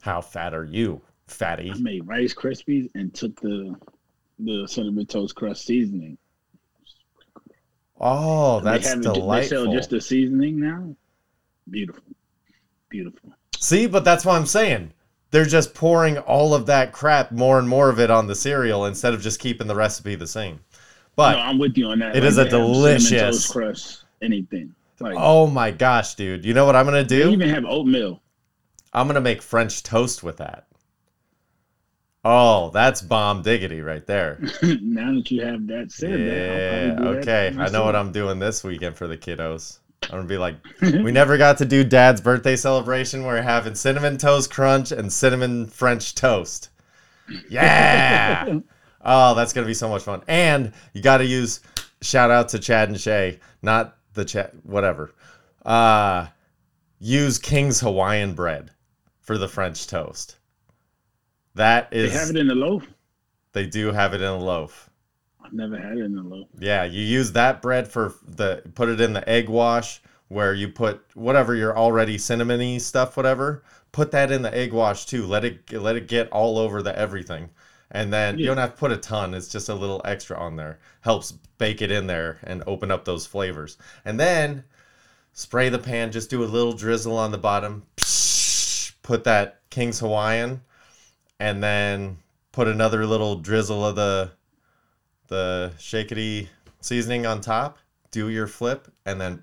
How 0.00 0.20
fat 0.20 0.54
are 0.54 0.64
you, 0.64 1.00
fatty? 1.26 1.70
I 1.70 1.78
made 1.78 2.06
Rice 2.06 2.32
Krispies 2.34 2.88
and 2.94 3.12
took 3.12 3.38
the 3.40 3.74
the 4.38 4.66
cinnamon 4.68 5.04
toast 5.06 5.34
crust 5.34 5.64
seasoning. 5.66 6.16
Oh, 8.00 8.60
They 8.60 8.70
that's 8.70 8.88
have 8.88 8.98
it- 9.00 9.02
They 9.28 9.46
sell 9.48 9.72
just 9.72 9.90
the 9.90 10.00
seasoning 10.00 10.60
now. 10.60 10.94
Beautiful, 11.68 12.04
beautiful. 12.88 13.32
See, 13.58 13.86
but 13.86 14.04
that's 14.04 14.24
what 14.24 14.36
I'm 14.36 14.46
saying. 14.46 14.92
They're 15.30 15.44
just 15.44 15.74
pouring 15.74 16.16
all 16.18 16.54
of 16.54 16.64
that 16.66 16.92
crap, 16.92 17.32
more 17.32 17.58
and 17.58 17.68
more 17.68 17.90
of 17.90 17.98
it 18.00 18.10
on 18.10 18.26
the 18.28 18.34
cereal 18.34 18.86
instead 18.86 19.12
of 19.12 19.20
just 19.20 19.40
keeping 19.40 19.66
the 19.66 19.74
recipe 19.74 20.14
the 20.14 20.26
same. 20.26 20.60
But 21.18 21.32
no, 21.32 21.38
I'm 21.40 21.58
with 21.58 21.76
you 21.76 21.88
on 21.88 21.98
that. 21.98 22.14
it 22.14 22.22
is 22.22 22.38
a 22.38 22.44
they 22.44 22.50
have 22.50 22.50
cinnamon 22.52 22.72
delicious- 22.72 23.10
toast 23.10 23.52
crust. 23.52 24.04
Anything 24.22 24.74
like 25.00 25.16
oh 25.18 25.48
my 25.48 25.72
gosh, 25.72 26.14
dude. 26.14 26.44
You 26.44 26.54
know 26.54 26.64
what 26.64 26.76
I'm 26.76 26.86
going 26.86 27.02
to 27.02 27.08
do? 27.08 27.24
They 27.24 27.32
even 27.32 27.48
have 27.50 27.64
oatmeal. 27.64 28.22
I'm 28.92 29.06
going 29.06 29.16
to 29.16 29.20
make 29.20 29.42
French 29.42 29.82
toast 29.82 30.22
with 30.22 30.36
that. 30.38 30.66
Oh, 32.24 32.70
that's 32.70 33.00
bomb 33.02 33.42
diggity 33.42 33.80
right 33.80 34.06
there. 34.06 34.38
now 34.62 35.14
that 35.14 35.30
you 35.30 35.44
have 35.44 35.66
that 35.66 35.90
said, 35.90 36.20
Yeah, 36.20 36.94
do 36.94 37.04
that 37.04 37.18
okay. 37.18 37.54
I 37.58 37.68
know 37.68 37.84
what. 37.84 37.96
I'm 37.96 38.12
doing 38.12 38.38
this 38.38 38.62
weekend 38.62 38.96
for 38.96 39.06
the 39.06 39.16
kiddos. 39.16 39.78
I'm 40.04 40.10
gonna 40.10 40.24
be 40.24 40.38
like, 40.38 40.56
we 40.80 41.10
never 41.10 41.36
got 41.36 41.58
to 41.58 41.64
do 41.64 41.82
Dad's 41.82 42.20
birthday 42.20 42.54
celebration. 42.54 43.24
We're 43.24 43.42
having 43.42 43.74
cinnamon 43.74 44.18
toast 44.18 44.52
crunch 44.52 44.92
and 44.92 45.12
cinnamon 45.12 45.66
French 45.66 46.14
toast. 46.14 46.70
Yeah. 47.50 48.60
oh, 49.02 49.34
that's 49.34 49.52
gonna 49.52 49.66
be 49.66 49.74
so 49.74 49.88
much 49.88 50.02
fun. 50.02 50.22
And 50.28 50.72
you 50.92 51.02
got 51.02 51.18
to 51.18 51.26
use 51.26 51.60
shout 52.02 52.30
out 52.30 52.48
to 52.50 52.58
Chad 52.58 52.88
and 52.88 53.00
Shay, 53.00 53.40
not 53.62 53.96
the 54.14 54.24
chat, 54.24 54.52
whatever. 54.64 55.14
Uh, 55.64 56.26
use 56.98 57.38
King's 57.38 57.80
Hawaiian 57.80 58.34
bread 58.34 58.70
for 59.20 59.38
the 59.38 59.48
French 59.48 59.86
toast. 59.86 60.38
That 61.54 61.88
is. 61.92 62.12
They 62.12 62.18
have 62.18 62.30
it 62.30 62.36
in 62.36 62.50
a 62.50 62.54
loaf. 62.54 62.86
they 63.52 63.66
do 63.66 63.92
have 63.92 64.14
it 64.14 64.20
in 64.20 64.28
a 64.28 64.38
loaf. 64.38 64.90
I've 65.44 65.52
never 65.52 65.78
had 65.78 65.98
it 65.98 66.04
in 66.04 66.16
a 66.16 66.22
loaf. 66.22 66.46
Yeah, 66.58 66.84
you 66.84 67.02
use 67.02 67.32
that 67.32 67.62
bread 67.62 67.88
for 67.88 68.14
the 68.26 68.62
put 68.74 68.88
it 68.88 69.00
in 69.00 69.12
the 69.12 69.28
egg 69.28 69.48
wash 69.48 70.00
where 70.28 70.54
you 70.54 70.68
put 70.68 71.02
whatever 71.14 71.54
your 71.54 71.76
already 71.76 72.16
cinnamony 72.16 72.80
stuff, 72.80 73.16
whatever. 73.16 73.64
Put 73.92 74.10
that 74.12 74.30
in 74.30 74.42
the 74.42 74.54
egg 74.54 74.72
wash 74.72 75.06
too. 75.06 75.26
Let 75.26 75.44
it 75.44 75.72
let 75.72 75.96
it 75.96 76.06
get 76.06 76.30
all 76.30 76.58
over 76.58 76.82
the 76.82 76.96
everything, 76.96 77.50
and 77.90 78.12
then 78.12 78.38
you 78.38 78.44
Yeah. 78.44 78.48
don't 78.50 78.58
have 78.58 78.72
to 78.72 78.76
put 78.76 78.92
a 78.92 78.96
ton. 78.96 79.34
It's 79.34 79.48
just 79.48 79.68
a 79.68 79.74
little 79.74 80.00
extra 80.04 80.38
on 80.38 80.56
there. 80.56 80.78
Helps 81.00 81.32
bake 81.58 81.82
it 81.82 81.90
in 81.90 82.06
there 82.06 82.38
and 82.42 82.62
open 82.66 82.90
up 82.90 83.04
those 83.04 83.26
flavors. 83.26 83.76
And 84.04 84.18
then 84.20 84.64
spray 85.32 85.68
the 85.68 85.78
pan. 85.78 86.12
Just 86.12 86.30
do 86.30 86.42
a 86.42 86.46
little 86.46 86.72
drizzle 86.72 87.16
on 87.16 87.30
the 87.30 87.38
bottom. 87.38 87.84
Put 89.02 89.24
that 89.24 89.60
King's 89.70 90.00
Hawaiian, 90.00 90.60
and 91.40 91.62
then 91.62 92.18
put 92.52 92.68
another 92.68 93.06
little 93.06 93.36
drizzle 93.36 93.84
of 93.86 93.96
the 93.96 94.32
the 95.28 95.72
shakety 95.78 96.48
seasoning 96.80 97.26
on 97.26 97.40
top, 97.40 97.78
do 98.10 98.28
your 98.30 98.46
flip, 98.46 98.88
and 99.06 99.20
then 99.20 99.42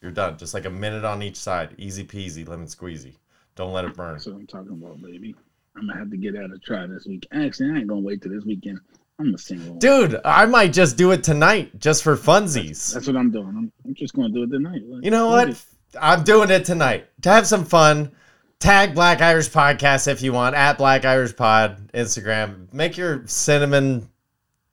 you're 0.00 0.12
done. 0.12 0.38
Just 0.38 0.54
like 0.54 0.64
a 0.64 0.70
minute 0.70 1.04
on 1.04 1.22
each 1.22 1.36
side. 1.36 1.74
Easy 1.78 2.04
peasy, 2.04 2.46
lemon 2.46 2.66
squeezy. 2.66 3.16
Don't 3.56 3.72
let 3.72 3.84
it 3.84 3.94
burn. 3.96 4.14
That's 4.14 4.26
what 4.26 4.36
I'm 4.36 4.46
talking 4.46 4.72
about, 4.72 5.00
baby. 5.02 5.34
I'm 5.76 5.86
gonna 5.86 5.98
have 5.98 6.10
to 6.10 6.16
get 6.16 6.36
out 6.36 6.52
a 6.52 6.58
try 6.58 6.86
this 6.86 7.06
week. 7.06 7.26
Actually, 7.32 7.70
I 7.72 7.78
ain't 7.78 7.86
gonna 7.86 8.00
wait 8.00 8.22
till 8.22 8.32
this 8.32 8.44
weekend. 8.44 8.80
I'm 9.18 9.34
a 9.34 9.38
single. 9.38 9.76
Dude, 9.76 10.20
I 10.24 10.46
might 10.46 10.72
just 10.72 10.96
do 10.96 11.12
it 11.12 11.22
tonight 11.22 11.78
just 11.78 12.02
for 12.02 12.16
funsies. 12.16 12.92
That's 12.92 13.06
what 13.06 13.16
I'm 13.16 13.30
doing. 13.30 13.48
I'm, 13.48 13.72
I'm 13.84 13.94
just 13.94 14.14
gonna 14.14 14.30
do 14.30 14.42
it 14.42 14.50
tonight. 14.50 14.82
Like, 14.86 15.04
You 15.04 15.10
know 15.10 15.28
what? 15.28 15.64
I'm 16.00 16.24
doing 16.24 16.50
it 16.50 16.64
tonight 16.64 17.08
to 17.22 17.30
have 17.30 17.46
some 17.46 17.64
fun. 17.64 18.12
Tag 18.58 18.94
Black 18.94 19.20
Irish 19.20 19.50
Podcast 19.50 20.08
if 20.08 20.22
you 20.22 20.32
want 20.32 20.56
at 20.56 20.78
Black 20.78 21.04
Irish 21.04 21.36
Pod 21.36 21.92
Instagram. 21.92 22.72
Make 22.72 22.96
your 22.96 23.26
cinnamon 23.26 24.08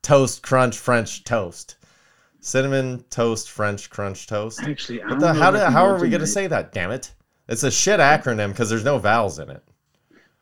toast 0.01 0.41
crunch 0.41 0.77
French 0.77 1.25
toast. 1.25 1.75
Cinnamon 2.39 3.03
toast 3.10 3.50
French 3.51 3.89
crunch 3.89 4.27
toast. 4.27 4.62
Actually, 4.63 5.01
I 5.03 5.10
don't 5.10 5.19
the 5.19 5.33
know 5.33 5.39
how 5.39 5.51
do, 5.51 5.57
how 5.60 5.86
are 5.86 6.00
we 6.00 6.10
gonna 6.10 6.27
say 6.27 6.48
that? 6.48 6.72
Damn 6.72 6.91
it! 6.91 7.13
It's 7.50 7.63
a 7.63 7.72
shit 7.72 8.00
acronym 8.00 8.50
because 8.50 8.69
there's 8.69 8.83
no 8.86 8.98
vowels 8.98 9.39
in 9.39 9.50
it. 9.50 9.63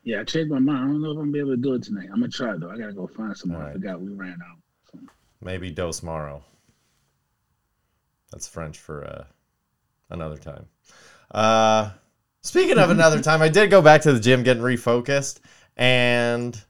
Yeah, 0.04 0.20
I 0.20 0.24
changed 0.24 0.50
my 0.50 0.58
mind. 0.58 0.78
I 0.78 0.86
don't 0.86 1.02
know 1.02 1.10
if 1.12 1.18
I'm 1.18 1.30
gonna 1.30 1.32
be 1.32 1.38
able 1.38 1.50
to 1.50 1.56
do 1.56 1.74
it 1.74 1.82
tonight. 1.82 2.08
I'm 2.12 2.20
gonna 2.20 2.28
try 2.28 2.56
though. 2.56 2.70
I 2.70 2.76
gotta 2.76 2.92
go 2.92 3.06
find 3.06 3.36
some 3.36 3.52
more. 3.52 3.62
I 3.62 3.72
forgot 3.72 4.00
we 4.00 4.12
ran 4.12 4.38
out. 4.50 4.58
So. 4.90 4.98
Maybe 5.40 5.70
dos 5.70 6.02
maro. 6.02 6.42
That's 8.32 8.48
French 8.48 8.78
for 8.78 9.04
uh, 9.04 9.24
another 10.10 10.38
time. 10.38 10.66
Uh, 11.30 11.90
speaking 12.40 12.78
of 12.78 12.90
another 12.90 13.20
time, 13.22 13.42
I 13.42 13.48
did 13.48 13.70
go 13.70 13.82
back 13.82 14.02
to 14.02 14.12
the 14.12 14.20
gym 14.20 14.42
getting 14.42 14.62
refocused, 14.62 15.40
and 15.76 16.60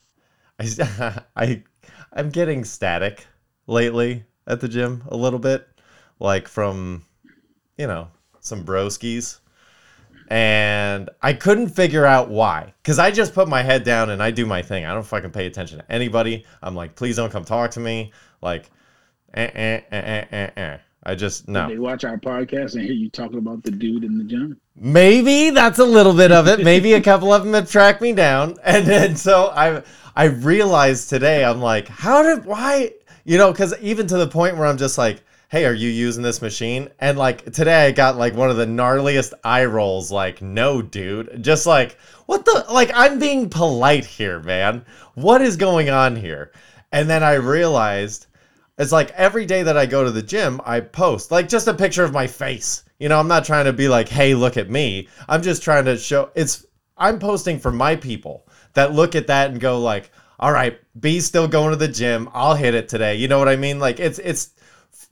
I, 0.59 1.23
I 1.37 1.63
I'm 2.13 2.31
getting 2.31 2.65
static 2.65 3.27
lately 3.67 4.25
at 4.47 4.61
the 4.61 4.69
gym 4.69 5.05
a 5.09 5.17
little 5.17 5.39
bit, 5.39 5.67
like 6.19 6.49
from 6.49 7.05
you 7.79 7.87
know 7.87 8.09
some 8.41 8.65
broskies. 8.65 9.39
And 10.33 11.11
I 11.21 11.35
couldn't 11.35 11.69
figure 11.69 12.07
out 12.07 12.31
why. 12.31 12.73
Because 12.83 12.99
I 12.99 13.11
just 13.11 13.35
put 13.35 13.49
my 13.49 13.63
head 13.63 13.85
down 13.85 14.09
and 14.09 14.23
I 14.23 14.31
do 14.31 14.47
my 14.47 14.63
thing. 14.63 14.87
I 14.87 14.95
don't 14.95 15.05
fucking 15.05 15.31
pay 15.31 15.45
attention 15.45 15.81
to 15.81 15.93
anybody. 15.93 16.47
I'm 16.63 16.75
like, 16.75 16.95
please 16.95 17.17
don't 17.17 17.31
come 17.31 17.45
talk 17.45 17.73
to 17.73 17.81
me. 17.81 18.13
Like, 18.41 18.71
eh, 19.35 19.51
eh, 19.55 19.81
eh, 19.93 20.01
eh, 20.01 20.27
eh, 20.33 20.51
eh. 20.57 20.77
I 21.03 21.15
just, 21.17 21.49
no. 21.49 21.69
They 21.69 21.79
watch 21.79 22.05
our 22.05 22.17
podcast 22.17 22.77
and 22.77 22.83
hear 22.83 22.95
you 22.95 23.11
talking 23.11 23.37
about 23.37 23.63
the 23.63 23.73
dude 23.73 24.05
in 24.05 24.17
the 24.17 24.25
gym. 24.25 24.59
Maybe 24.75 25.51
that's 25.51 25.81
a 25.81 25.85
little 25.85 26.15
bit 26.15 26.33
of 26.33 26.49
it. 26.49 26.65
Maybe 26.65 26.95
a 26.95 27.03
couple 27.03 27.31
of 27.31 27.45
them 27.45 27.53
have 27.53 27.71
tracked 27.71 28.01
me 28.01 28.15
down, 28.15 28.57
and 28.65 28.87
then 28.87 29.17
so 29.17 29.53
I 29.55 29.83
I 30.17 30.25
realized 30.25 31.11
today 31.11 31.45
I'm 31.45 31.61
like, 31.61 31.89
how 31.89 32.23
did 32.23 32.47
why 32.47 32.93
you 33.25 33.37
know? 33.37 33.53
Because 33.53 33.75
even 33.83 34.07
to 34.07 34.17
the 34.17 34.29
point 34.29 34.57
where 34.57 34.67
I'm 34.67 34.79
just 34.79 34.97
like, 34.97 35.23
hey, 35.53 35.67
are 35.67 35.75
you 35.75 35.91
using 35.91 36.23
this 36.23 36.41
machine? 36.41 36.89
And 36.99 37.19
like 37.19 37.53
today 37.53 37.87
I 37.87 37.91
got 37.91 38.17
like 38.17 38.35
one 38.35 38.49
of 38.49 38.57
the 38.57 38.65
gnarliest 38.65 39.35
eye 39.45 39.67
rolls. 39.67 40.11
Like, 40.11 40.41
no, 40.41 40.81
dude, 40.81 41.45
just 41.45 41.67
like 41.67 41.99
what 42.25 42.47
the 42.47 42.65
like 42.73 42.91
I'm 42.95 43.19
being 43.19 43.51
polite 43.51 44.07
here, 44.07 44.41
man. 44.41 44.87
What 45.13 45.43
is 45.43 45.59
going 45.59 45.91
on 45.91 46.17
here? 46.17 46.53
And 46.91 47.09
then 47.09 47.23
I 47.23 47.35
realized 47.35 48.29
it's 48.79 48.93
like 48.93 49.11
every 49.11 49.45
day 49.45 49.63
that 49.63 49.77
I 49.77 49.85
go 49.85 50.03
to 50.03 50.11
the 50.11 50.23
gym, 50.23 50.59
I 50.65 50.81
post 50.81 51.31
like 51.31 51.51
just 51.51 51.69
a 51.69 51.75
picture 51.75 52.03
of 52.03 52.15
my 52.15 52.27
face. 52.27 52.85
You 52.99 53.11
know, 53.11 53.21
I'm 53.21 53.29
not 53.29 53.45
trying 53.45 53.67
to 53.67 53.75
be 53.75 53.89
like, 53.91 54.09
hey, 54.09 54.35
look 54.35 54.57
at 54.57 54.71
me. 54.71 55.07
I'm 55.29 55.43
just 55.43 55.63
trying 55.63 55.85
to 55.85 55.99
show 55.99 56.31
it's 56.35 56.65
I'm 56.97 57.19
posting 57.19 57.59
for 57.59 57.71
my 57.71 57.95
people 57.95 58.49
that 58.73 58.95
look 58.95 59.15
at 59.15 59.27
that 59.27 59.51
and 59.51 59.61
go 59.61 59.79
like, 59.81 60.13
all 60.41 60.51
right, 60.51 60.81
B's 60.99 61.27
still 61.27 61.47
going 61.47 61.73
to 61.73 61.77
the 61.77 61.89
gym. 61.89 62.31
I'll 62.33 62.55
hit 62.55 62.75
it 62.75 62.89
today. 62.89 63.17
You 63.17 63.29
know 63.29 63.39
what 63.39 63.51
I 63.51 63.57
mean? 63.57 63.79
Like 63.79 64.01
it's 64.01 64.19
it's 64.19 64.55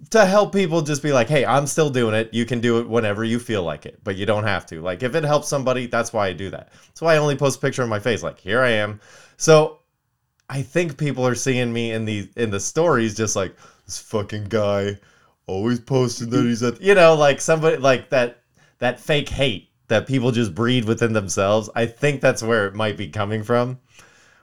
to 0.08 0.24
help 0.24 0.52
people 0.52 0.80
just 0.82 1.02
be 1.02 1.12
like, 1.12 1.28
hey, 1.28 1.44
I'm 1.44 1.66
still 1.66 1.90
doing 1.90 2.14
it. 2.14 2.32
You 2.32 2.46
can 2.46 2.60
do 2.60 2.78
it 2.78 2.88
whenever 2.88 3.22
you 3.22 3.38
feel 3.38 3.62
like 3.62 3.84
it, 3.84 4.00
but 4.02 4.16
you 4.16 4.26
don't 4.26 4.44
have 4.44 4.64
to. 4.66 4.80
Like 4.80 5.02
if 5.02 5.14
it 5.14 5.24
helps 5.24 5.48
somebody, 5.48 5.86
that's 5.86 6.12
why 6.12 6.28
I 6.28 6.32
do 6.32 6.50
that. 6.50 6.72
That's 6.86 7.02
why 7.02 7.14
I 7.14 7.18
only 7.18 7.36
post 7.36 7.58
a 7.58 7.60
picture 7.60 7.82
of 7.82 7.88
my 7.88 8.00
face. 8.00 8.22
Like 8.22 8.38
here 8.38 8.60
I 8.60 8.70
am. 8.70 9.00
So 9.36 9.80
I 10.48 10.62
think 10.62 10.96
people 10.96 11.26
are 11.26 11.34
seeing 11.34 11.72
me 11.72 11.92
in 11.92 12.04
the 12.04 12.28
in 12.36 12.50
the 12.50 12.60
stories 12.60 13.14
just 13.14 13.36
like 13.36 13.54
this 13.86 13.98
fucking 13.98 14.44
guy 14.44 14.98
always 15.46 15.80
posting 15.80 16.30
that 16.30 16.44
he's 16.44 16.62
at 16.62 16.80
you 16.80 16.94
know 16.94 17.14
like 17.14 17.40
somebody 17.40 17.76
like 17.76 18.08
that 18.10 18.42
that 18.78 19.00
fake 19.00 19.28
hate 19.28 19.70
that 19.90 20.06
people 20.06 20.30
just 20.30 20.54
breed 20.54 20.84
within 20.84 21.12
themselves. 21.12 21.68
I 21.74 21.86
think 21.86 22.20
that's 22.20 22.42
where 22.42 22.66
it 22.66 22.74
might 22.74 22.96
be 22.96 23.08
coming 23.08 23.42
from. 23.42 23.80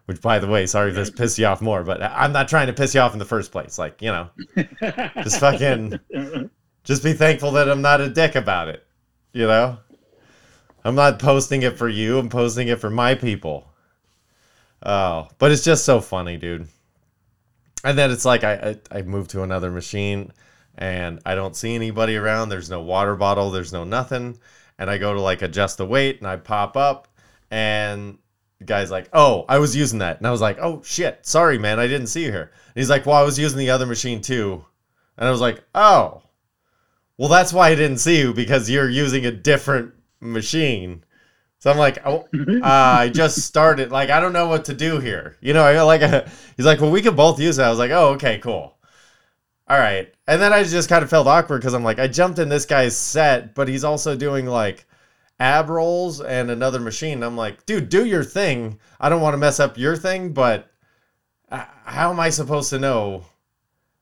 Which 0.07 0.21
by 0.21 0.39
the 0.39 0.47
way, 0.47 0.65
sorry 0.65 0.91
if 0.91 0.95
this 0.95 1.09
pisses 1.09 1.37
you 1.37 1.45
off 1.45 1.61
more, 1.61 1.83
but 1.83 2.01
I'm 2.01 2.31
not 2.31 2.47
trying 2.47 2.67
to 2.67 2.73
piss 2.73 2.95
you 2.95 3.01
off 3.01 3.11
in 3.11 3.19
the 3.19 3.25
first 3.25 3.51
place. 3.51 3.77
Like, 3.77 4.01
you 4.01 4.09
know, 4.09 4.29
just 5.21 5.41
fucking 5.41 5.99
just 6.85 7.03
be 7.03 7.11
thankful 7.11 7.51
that 7.51 7.69
I'm 7.69 7.81
not 7.81 7.99
a 7.99 8.09
dick 8.09 8.35
about 8.35 8.69
it. 8.69 8.85
You 9.33 9.47
know? 9.47 9.77
I'm 10.85 10.95
not 10.95 11.19
posting 11.19 11.63
it 11.63 11.77
for 11.77 11.89
you, 11.89 12.17
I'm 12.19 12.29
posting 12.29 12.69
it 12.69 12.79
for 12.79 12.89
my 12.89 13.15
people. 13.15 13.67
Oh, 14.81 15.27
but 15.39 15.51
it's 15.51 15.65
just 15.65 15.83
so 15.83 15.99
funny, 15.99 16.37
dude. 16.37 16.69
And 17.83 17.97
then 17.97 18.09
it's 18.09 18.23
like 18.23 18.45
I, 18.45 18.77
I 18.91 18.99
I 18.99 19.01
move 19.01 19.27
to 19.29 19.43
another 19.43 19.71
machine 19.71 20.31
and 20.77 21.19
I 21.25 21.35
don't 21.35 21.55
see 21.55 21.75
anybody 21.75 22.15
around. 22.15 22.47
There's 22.47 22.69
no 22.69 22.81
water 22.81 23.17
bottle, 23.17 23.51
there's 23.51 23.73
no 23.73 23.83
nothing. 23.83 24.39
And 24.79 24.89
I 24.89 24.97
go 24.97 25.13
to 25.13 25.19
like 25.19 25.41
adjust 25.41 25.79
the 25.79 25.85
weight 25.85 26.19
and 26.19 26.27
I 26.27 26.37
pop 26.37 26.77
up 26.77 27.09
and 27.51 28.19
the 28.59 28.65
guy's 28.65 28.91
like, 28.91 29.09
"Oh, 29.13 29.45
I 29.47 29.59
was 29.59 29.75
using 29.75 29.99
that." 29.99 30.17
And 30.17 30.27
I 30.27 30.31
was 30.31 30.41
like, 30.41 30.57
"Oh 30.59 30.81
shit, 30.83 31.25
sorry 31.25 31.57
man, 31.57 31.79
I 31.79 31.87
didn't 31.87 32.07
see 32.07 32.25
you 32.25 32.31
here." 32.31 32.51
And 32.67 32.75
he's 32.75 32.89
like, 32.89 33.05
"Well, 33.05 33.15
I 33.15 33.23
was 33.23 33.39
using 33.39 33.59
the 33.59 33.69
other 33.69 33.85
machine 33.85 34.21
too." 34.21 34.65
And 35.17 35.27
I 35.27 35.31
was 35.31 35.41
like, 35.41 35.63
"Oh. 35.75 36.23
Well, 37.17 37.29
that's 37.29 37.53
why 37.53 37.69
I 37.69 37.75
didn't 37.75 37.97
see 37.97 38.19
you 38.19 38.33
because 38.33 38.69
you're 38.69 38.89
using 38.89 39.25
a 39.25 39.31
different 39.31 39.93
machine." 40.19 41.03
So 41.59 41.71
I'm 41.71 41.77
like, 41.77 41.99
"Oh, 42.05 42.27
uh, 42.33 42.61
I 42.63 43.09
just 43.09 43.39
started. 43.39 43.91
Like, 43.91 44.09
I 44.09 44.19
don't 44.19 44.33
know 44.33 44.47
what 44.47 44.65
to 44.65 44.73
do 44.73 44.99
here. 44.99 45.37
You 45.41 45.53
know, 45.53 45.63
I 45.63 45.81
like. 45.81 46.01
A, 46.01 46.29
he's 46.55 46.65
like, 46.65 46.81
well, 46.81 46.91
we 46.91 47.01
could 47.01 47.15
both 47.15 47.39
use 47.39 47.57
it. 47.59 47.63
I 47.63 47.69
was 47.69 47.79
like, 47.79 47.91
oh, 47.91 48.09
okay, 48.13 48.39
cool. 48.39 48.77
All 49.69 49.77
right. 49.77 50.13
And 50.27 50.41
then 50.41 50.53
I 50.53 50.63
just 50.63 50.89
kind 50.89 51.03
of 51.03 51.09
felt 51.09 51.27
awkward 51.27 51.59
because 51.59 51.73
I'm 51.73 51.83
like, 51.83 51.99
I 51.99 52.07
jumped 52.07 52.39
in 52.39 52.49
this 52.49 52.65
guy's 52.65 52.95
set, 52.95 53.53
but 53.53 53.67
he's 53.67 53.83
also 53.83 54.15
doing 54.15 54.45
like 54.45 54.85
ab 55.39 55.69
rolls 55.69 56.21
and 56.21 56.49
another 56.49 56.79
machine. 56.79 57.23
I'm 57.23 57.37
like, 57.37 57.65
dude, 57.65 57.89
do 57.89 58.05
your 58.05 58.23
thing. 58.23 58.79
I 58.99 59.09
don't 59.09 59.21
want 59.21 59.33
to 59.33 59.37
mess 59.37 59.59
up 59.59 59.77
your 59.77 59.95
thing, 59.95 60.33
but 60.33 60.71
uh, 61.49 61.65
how 61.85 62.09
am 62.11 62.19
I 62.19 62.29
supposed 62.29 62.69
to 62.71 62.79
know? 62.79 63.25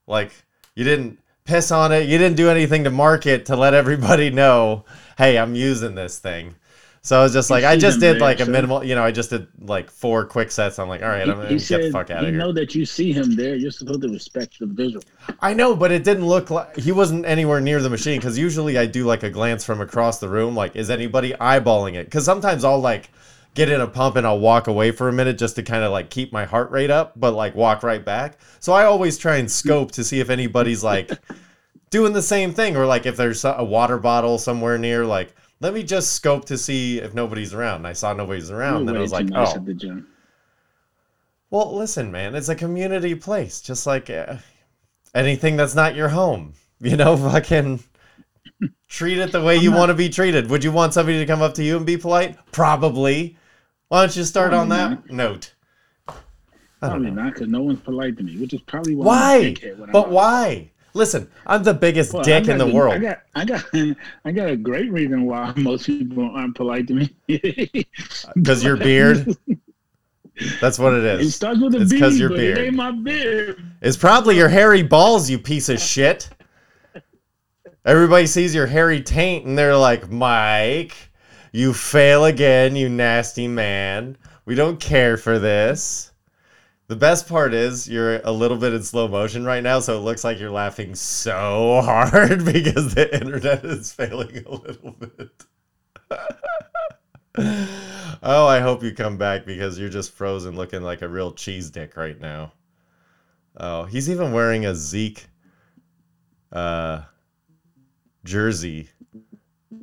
Like, 0.08 0.32
you 0.75 0.84
didn't 0.84 1.20
piss 1.46 1.72
on 1.72 1.92
it. 1.92 2.08
You 2.08 2.18
didn't 2.18 2.38
do 2.38 2.50
anything 2.50 2.84
to 2.84 2.89
mark 2.89 3.25
it 3.25 3.46
to 3.48 3.56
let 3.56 3.74
everybody 3.74 4.30
know, 4.32 4.86
hey, 5.18 5.38
I'm 5.38 5.56
using 5.56 5.96
this 5.96 6.20
thing. 6.20 6.56
So 7.05 7.19
I 7.19 7.21
was 7.21 7.33
just 7.33 7.51
like, 7.51 7.63
I 7.63 7.77
just 7.77 8.00
did 8.00 8.15
there, 8.15 8.19
like 8.19 8.39
a 8.39 8.47
minimal, 8.47 8.83
you 8.83 8.95
know, 8.95 9.03
I 9.03 9.12
just 9.12 9.29
did 9.29 9.45
like 9.59 9.91
four 9.91 10.25
quick 10.25 10.50
sets. 10.50 10.79
I'm 10.79 10.89
like, 10.89 11.03
all 11.03 11.09
right, 11.09 11.29
I'm 11.29 11.35
gonna 11.35 11.50
he 11.50 11.57
get 11.57 11.62
said 11.62 11.83
the 11.83 11.91
fuck 11.91 12.09
out 12.09 12.17
of 12.17 12.24
here. 12.24 12.31
You 12.31 12.38
know 12.39 12.51
that 12.53 12.74
you 12.74 12.83
see 12.83 13.13
him 13.13 13.35
there. 13.35 13.53
You're 13.53 13.69
supposed 13.69 14.01
to 14.01 14.09
respect 14.09 14.57
the 14.57 14.65
visual. 14.65 15.03
I 15.39 15.53
know, 15.53 15.75
but 15.75 15.91
it 15.91 16.03
didn't 16.03 16.25
look 16.25 16.50
like 16.50 16.75
he 16.75 16.91
wasn't 16.91 17.27
anywhere 17.27 17.62
near 17.62 17.79
the 17.79 17.91
machine 17.91 18.19
because 18.19 18.39
usually 18.39 18.79
I 18.79 18.88
do 18.88 19.05
like 19.05 19.21
a 19.21 19.29
glance 19.29 19.63
from 19.63 19.81
across 19.81 20.17
the 20.17 20.27
room, 20.27 20.55
like, 20.55 20.75
is 20.75 20.89
anybody 20.89 21.33
eyeballing 21.33 21.93
it? 21.93 22.05
Because 22.05 22.25
sometimes 22.25 22.63
I'll 22.63 22.79
like 22.79 23.12
get 23.53 23.69
in 23.69 23.81
a 23.81 23.88
pump 23.88 24.15
and 24.15 24.25
I'll 24.25 24.39
walk 24.39 24.65
away 24.65 24.89
for 24.89 25.07
a 25.07 25.13
minute 25.13 25.38
just 25.38 25.57
to 25.57 25.62
kind 25.62 25.83
of 25.83 25.91
like 25.91 26.09
keep 26.09 26.33
my 26.33 26.45
heart 26.45 26.71
rate 26.71 26.89
up, 26.89 27.13
but 27.15 27.35
like 27.35 27.53
walk 27.53 27.83
right 27.83 28.03
back. 28.03 28.39
So 28.59 28.74
I 28.74 28.85
always 28.85 29.19
try 29.19 29.35
and 29.35 29.51
scope 29.51 29.91
to 29.91 30.03
see 30.03 30.21
if 30.21 30.31
anybody's 30.31 30.83
like 30.83 31.12
doing 31.91 32.13
the 32.13 32.24
same 32.24 32.51
thing. 32.51 32.75
Or 32.75 32.88
like 32.88 33.05
if 33.05 33.15
there's 33.15 33.45
a 33.45 33.63
water 33.63 34.00
bottle 34.00 34.39
somewhere 34.39 34.79
near, 34.79 35.05
like 35.05 35.35
let 35.59 35.74
me 35.74 35.83
just 35.83 36.13
scope 36.13 36.45
to 36.45 36.57
see 36.57 37.00
if 37.00 37.13
nobody's 37.13 37.53
around. 37.53 37.77
And 37.77 37.88
I 37.88 37.93
saw 37.93 38.13
nobody's 38.13 38.51
around. 38.51 38.85
Then 38.85 38.97
I 38.97 39.01
was 39.01 39.12
like, 39.12 39.25
nice 39.27 39.53
oh, 39.53 39.55
at 39.55 39.65
the 39.65 39.74
gym. 39.74 40.07
well, 41.50 41.75
listen, 41.75 42.12
man, 42.12 42.35
it's 42.35 42.50
a 42.50 42.55
community 42.55 43.15
place, 43.15 43.62
just 43.62 43.88
like 43.88 44.09
uh, 44.09 44.38
anything 45.13 45.55
that's 45.55 45.75
not 45.75 45.95
your 45.95 46.09
home. 46.09 46.53
You 46.81 46.97
know, 46.97 47.15
fucking 47.15 47.81
treat 48.89 49.17
it 49.17 49.31
the 49.31 49.41
way 49.41 49.55
you 49.55 49.71
not- 49.71 49.79
want 49.79 49.89
to 49.91 49.93
be 49.95 50.09
treated. 50.09 50.50
Would 50.50 50.62
you 50.63 50.74
want 50.74 50.93
somebody 50.93 51.19
to 51.19 51.25
come 51.25 51.41
up 51.41 51.53
to 51.53 51.63
you 51.63 51.77
and 51.77 51.85
be 51.85 51.95
polite? 51.95 52.38
Probably. 52.51 53.38
Why 53.88 54.01
don't 54.01 54.15
you 54.15 54.25
start 54.25 54.53
on 54.53 54.67
Probably 54.67 54.95
that 54.97 55.09
note? 55.13 55.53
I 56.07 56.12
don't 56.12 56.21
Probably 56.81 57.12
know. 57.12 57.24
not, 57.24 57.33
because 57.33 57.47
no 57.47 57.62
one's 57.63 57.79
polite 57.79 58.17
to 58.17 58.24
me, 58.24 58.38
which 58.38 58.53
is 58.53 58.59
probably 58.62 58.93
why. 58.95 59.05
I'm 59.38 59.55
Why? 59.55 59.83
I'm 59.85 59.91
But 59.91 60.09
why? 60.12 60.71
Listen, 60.96 61.30
I'm 61.46 61.62
the 61.62 61.74
biggest 61.74 62.14
Well, 62.14 62.24
dick 62.24 62.48
in 62.48 62.58
the 62.58 62.66
I 62.68 62.72
world. 62.74 63.02
got, 63.02 63.20
I 63.36 63.44
got, 63.46 63.66
I 64.24 64.32
got 64.32 64.50
a 64.50 64.56
great 64.56 64.90
reason 64.92 65.25
why 65.25 65.54
most 65.58 65.86
people 65.88 66.32
aren't 66.34 66.56
polite 66.56 66.88
to 66.88 66.94
me. 66.94 67.10
Uh, 68.25 68.32
because 68.36 68.64
your 68.64 68.78
beard. 68.78 69.36
That's 70.62 70.80
what 70.80 70.94
it 70.94 71.04
is. 71.04 71.28
it 71.28 71.32
starts 71.32 71.60
with 71.62 71.75
a 71.75 71.82
It's 71.82 71.92
B, 71.92 72.00
'cause 72.00 72.18
your 72.18 72.30
beard. 72.30 72.58
it 72.58 72.68
ain't 72.68 72.75
my 72.75 72.92
beard. 72.92 73.62
It's 73.82 73.98
probably 73.98 74.38
your 74.38 74.48
hairy 74.50 74.84
balls, 74.84 75.30
you 75.30 75.38
piece 75.38 75.68
of 75.70 75.80
shit. 75.80 76.30
Everybody 77.86 78.25
sees 78.25 78.56
your 78.56 78.66
hairy 78.66 79.02
taint 79.02 79.46
and 79.46 79.58
they're 79.58 79.78
like, 79.78 80.10
Mike, 80.10 80.96
you 81.52 81.74
fail 81.74 82.25
again, 82.25 82.75
you 82.75 82.88
nasty 82.90 83.48
man. 83.48 84.18
We 84.46 84.56
don't 84.56 84.80
care 84.80 85.18
for 85.18 85.40
this. 85.40 86.12
The 86.88 86.96
best 86.96 87.27
part 87.27 87.56
is 87.56 87.89
you're 87.89 88.18
a 88.24 88.32
little 88.32 88.58
bit 88.58 88.74
in 88.74 88.84
slow 88.84 89.08
motion 89.08 89.44
right 89.44 89.63
now, 89.63 89.80
so 89.80 89.98
it 89.98 90.01
looks 90.01 90.24
like 90.24 90.39
you're 90.39 90.51
laughing 90.51 90.94
so 90.94 91.82
hard 91.84 92.46
because 92.46 92.94
the 92.94 93.10
internet 93.20 93.65
is 93.65 93.92
failing 93.92 94.46
a 94.46 94.51
little 94.51 94.92
bit. 94.92 95.46
oh, 98.22 98.46
I 98.46 98.60
hope 98.60 98.84
you 98.84 98.94
come 98.94 99.18
back 99.18 99.46
because 99.48 99.80
you're 99.80 99.89
just 99.89 100.12
frozen 100.12 100.56
looking 100.56 100.84
like 100.84 101.01
a 101.01 101.10
real 101.10 101.32
cheese 101.32 101.72
dick 101.72 101.98
right 101.98 102.20
now. 102.22 102.54
Oh, 103.58 103.86
he's 103.86 104.10
even 104.10 104.32
wearing 104.32 104.68
a 104.68 104.75
Zeke 104.75 105.25
uh, 106.51 107.01
jersey. 108.24 108.89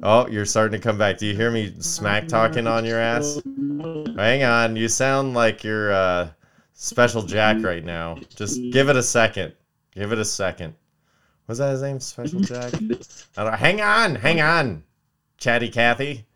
Oh, 0.04 0.28
you're 0.28 0.46
starting 0.46 0.80
to 0.80 0.82
come 0.82 0.98
back. 0.98 1.18
Do 1.18 1.26
you 1.26 1.34
hear 1.34 1.50
me 1.50 1.74
smack 1.80 2.28
talking 2.28 2.68
on 2.68 2.84
your 2.84 3.00
ass? 3.00 3.40
Hang 3.44 4.44
on, 4.44 4.76
you 4.76 4.86
sound 4.88 5.34
like 5.34 5.64
you're 5.64 5.92
uh, 5.92 6.30
Special 6.82 7.22
Jack 7.22 7.62
right 7.62 7.84
now. 7.84 8.18
Just 8.34 8.60
give 8.72 8.88
it 8.88 8.96
a 8.96 9.02
second. 9.04 9.52
Give 9.92 10.10
it 10.10 10.18
a 10.18 10.24
second. 10.24 10.74
Was 11.46 11.58
that 11.58 11.70
his 11.70 11.82
name, 11.82 12.00
Special 12.00 12.40
Jack? 12.52 12.72
Hang 13.36 13.80
on, 13.80 14.16
hang 14.16 14.40
on, 14.40 14.82
Chatty 15.38 15.68
Cathy. 15.68 16.26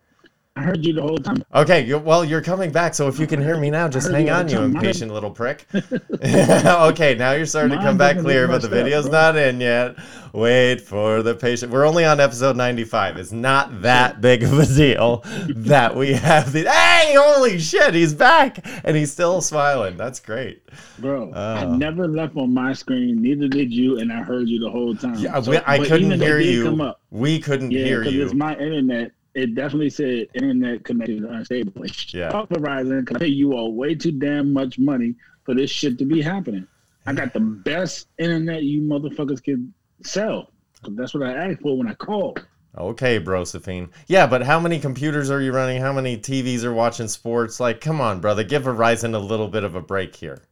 I 0.57 0.63
heard 0.63 0.87
you 0.87 0.95
the 0.95 1.03
whole 1.03 1.19
time. 1.19 1.45
Okay, 1.55 1.85
you 1.85 1.99
well, 1.99 2.25
you're 2.25 2.41
coming 2.41 2.73
back, 2.73 2.95
so 2.95 3.09
if 3.09 3.19
you 3.19 3.27
can 3.27 3.43
hear 3.43 3.59
me 3.59 3.69
now, 3.69 3.89
just 3.89 4.11
hang 4.11 4.27
you 4.29 4.33
on, 4.33 4.49
you 4.49 4.59
impatient 4.63 5.13
little 5.13 5.31
prick. 5.31 5.67
okay, 5.75 7.15
now 7.15 7.33
you're 7.33 7.45
starting 7.45 7.77
to 7.77 7.85
come 7.85 7.99
back 7.99 8.19
clear, 8.19 8.47
but 8.49 8.63
the 8.63 8.69
messed 8.69 8.79
up, 8.79 8.85
video's 8.85 9.07
not 9.09 9.37
in 9.37 9.61
yet. 9.61 9.97
Wait 10.33 10.81
for 10.81 11.23
the 11.23 11.35
patient. 11.35 11.71
We're 11.71 11.87
only 11.87 12.05
on 12.07 12.21
episode 12.21 12.57
95. 12.57 13.19
It's 13.19 13.33
not 13.33 13.83
that 13.83 14.21
big 14.23 14.43
of 14.45 14.59
a 14.59 14.67
deal 14.67 15.23
that 15.49 15.95
we 15.95 16.15
have 16.15 16.53
the. 16.53 16.63
Hey, 16.71 17.15
holy 17.19 17.59
shit, 17.59 17.93
he's 17.93 18.15
back 18.15 18.67
and 18.85 18.97
he's 18.97 19.13
still 19.13 19.43
smiling. 19.43 19.99
That's 19.99 20.21
great. 20.21 20.63
Bro, 20.99 21.33
I 21.35 21.65
Oh. 21.65 21.75
never 21.75 22.09
left 22.09 22.35
on 22.37 22.53
my 22.55 22.73
screen. 22.73 23.21
Neither 23.21 23.49
did 23.49 23.71
you, 23.73 23.99
and 23.99 24.11
I 24.13 24.23
heard 24.23 24.49
you 24.49 24.59
the 24.59 24.71
whole 24.71 24.95
time. 24.95 25.17
Yeah, 25.17 25.39
So- 25.43 25.51
we, 25.51 25.59
I 25.67 25.79
couldn't 25.87 26.19
hear 26.19 26.39
you. 26.39 26.95
We 27.11 27.39
couldn't 27.41 27.71
yeah, 27.73 27.85
hear 27.85 27.99
because 28.01 28.15
you. 28.15 28.25
it's 28.25 28.35
my 28.35 28.53
internet. 28.57 29.13
It 29.37 29.55
definitely 29.55 29.91
said 29.91 30.29
internet 30.33 30.83
connection 30.83 31.27
unstable. 31.27 31.85
Yeah. 32.09 32.31
Fuck 32.31 32.49
Verizon, 32.49 33.15
I 33.15 33.19
pay 33.19 33.27
you 33.27 33.53
all 33.53 33.75
way 33.75 33.95
too 33.95 34.13
damn 34.13 34.51
much 34.51 34.79
money 34.79 35.15
for 35.45 35.55
this 35.55 35.71
shit 35.71 35.99
to 35.99 36.07
be 36.07 36.23
happening. 36.23 36.67
I 37.05 37.13
got 37.13 37.35
the 37.35 37.41
best 37.41 38.09
internet 38.19 38.63
you 38.63 38.81
motherfuckers 38.81 39.45
can 39.45 39.75
sell. 40.03 40.53
that's 40.89 41.13
what 41.13 41.23
I 41.23 41.51
asked 41.51 41.61
for 41.61 41.77
when 41.77 41.87
I 41.87 41.93
called. 41.93 42.47
Okay, 42.79 43.21
Brosephine. 43.21 43.91
Yeah, 44.07 44.27
but 44.27 44.43
how 44.43 44.59
many 44.59 44.81
computers 44.81 45.31
are 45.31 45.43
you 45.43 45.53
running? 45.53 45.83
How 45.83 45.93
many 45.93 46.17
TVs 46.17 46.65
are 46.65 46.73
watching 46.73 47.07
sports? 47.07 47.61
Like, 47.61 47.83
come 47.83 48.01
on, 48.01 48.21
brother. 48.21 48.43
Give 48.43 48.63
Verizon 48.63 49.15
a 49.15 49.19
little 49.19 49.49
bit 49.49 49.65
of 49.65 49.75
a 49.75 49.83
break 49.83 50.17
here. 50.17 50.45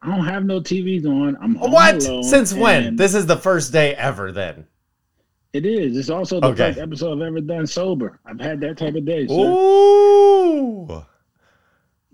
I 0.00 0.08
don't 0.08 0.24
have 0.24 0.46
no 0.46 0.58
TVs 0.58 1.04
on. 1.04 1.36
I'm 1.42 1.54
What? 1.56 2.02
Since 2.24 2.54
when? 2.54 2.96
This 2.96 3.14
is 3.14 3.26
the 3.26 3.36
first 3.36 3.74
day 3.74 3.94
ever, 3.94 4.32
then. 4.32 4.66
It 5.52 5.66
is. 5.66 5.96
It's 5.96 6.08
also 6.10 6.40
the 6.40 6.46
Okay. 6.48 6.68
first 6.68 6.78
episode 6.78 7.16
I've 7.20 7.26
ever 7.28 7.40
done 7.40 7.66
sober. 7.66 8.18
I've 8.24 8.40
had 8.40 8.60
that 8.60 8.78
type 8.78 8.94
of 8.94 9.04
day. 9.04 9.26
sir. 9.26 9.34
Ooh. 9.34 11.04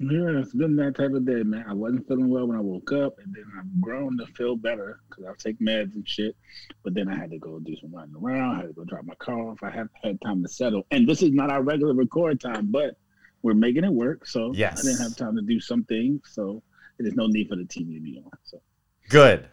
Yeah, 0.00 0.38
it's 0.38 0.54
been 0.54 0.76
that 0.76 0.94
type 0.94 1.10
of 1.12 1.24
day, 1.26 1.42
man. 1.42 1.64
I 1.68 1.72
wasn't 1.72 2.06
feeling 2.06 2.28
well 2.28 2.46
when 2.46 2.56
I 2.56 2.60
woke 2.60 2.92
up, 2.92 3.18
and 3.18 3.34
then 3.34 3.44
I've 3.58 3.80
grown 3.80 4.16
to 4.18 4.26
feel 4.26 4.54
better 4.54 5.00
because 5.08 5.24
I 5.24 5.32
take 5.38 5.58
meds 5.58 5.94
and 5.94 6.08
shit. 6.08 6.36
But 6.84 6.94
then 6.94 7.08
I 7.08 7.16
had 7.16 7.30
to 7.32 7.38
go 7.38 7.58
do 7.58 7.74
some 7.76 7.92
running 7.92 8.14
around. 8.14 8.56
I 8.56 8.58
had 8.60 8.66
to 8.68 8.72
go 8.74 8.84
drop 8.84 9.04
my 9.04 9.16
car 9.16 9.40
off. 9.48 9.58
I 9.62 9.70
haven't 9.70 9.90
had 10.04 10.20
time 10.20 10.40
to 10.42 10.48
settle. 10.48 10.86
And 10.92 11.08
this 11.08 11.20
is 11.22 11.32
not 11.32 11.50
our 11.50 11.62
regular 11.62 11.94
record 11.94 12.40
time, 12.40 12.70
but 12.70 12.96
we're 13.42 13.54
making 13.54 13.82
it 13.84 13.92
work. 13.92 14.26
So 14.26 14.52
Yes. 14.54 14.80
I 14.80 14.82
didn't 14.88 15.02
have 15.02 15.16
time 15.16 15.34
to 15.34 15.42
do 15.42 15.58
some 15.58 15.82
things. 15.84 16.20
So 16.30 16.62
there's 16.98 17.14
no 17.16 17.26
need 17.26 17.48
for 17.48 17.56
the 17.56 17.64
TV 17.64 17.94
to 17.96 18.00
be 18.00 18.22
on. 18.24 18.30
So 18.44 18.60
Good. 19.08 19.48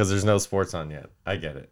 Because 0.00 0.08
there's 0.08 0.24
no 0.24 0.38
sports 0.38 0.72
on 0.72 0.90
yet. 0.90 1.10
I 1.26 1.36
get 1.36 1.56
it. 1.56 1.70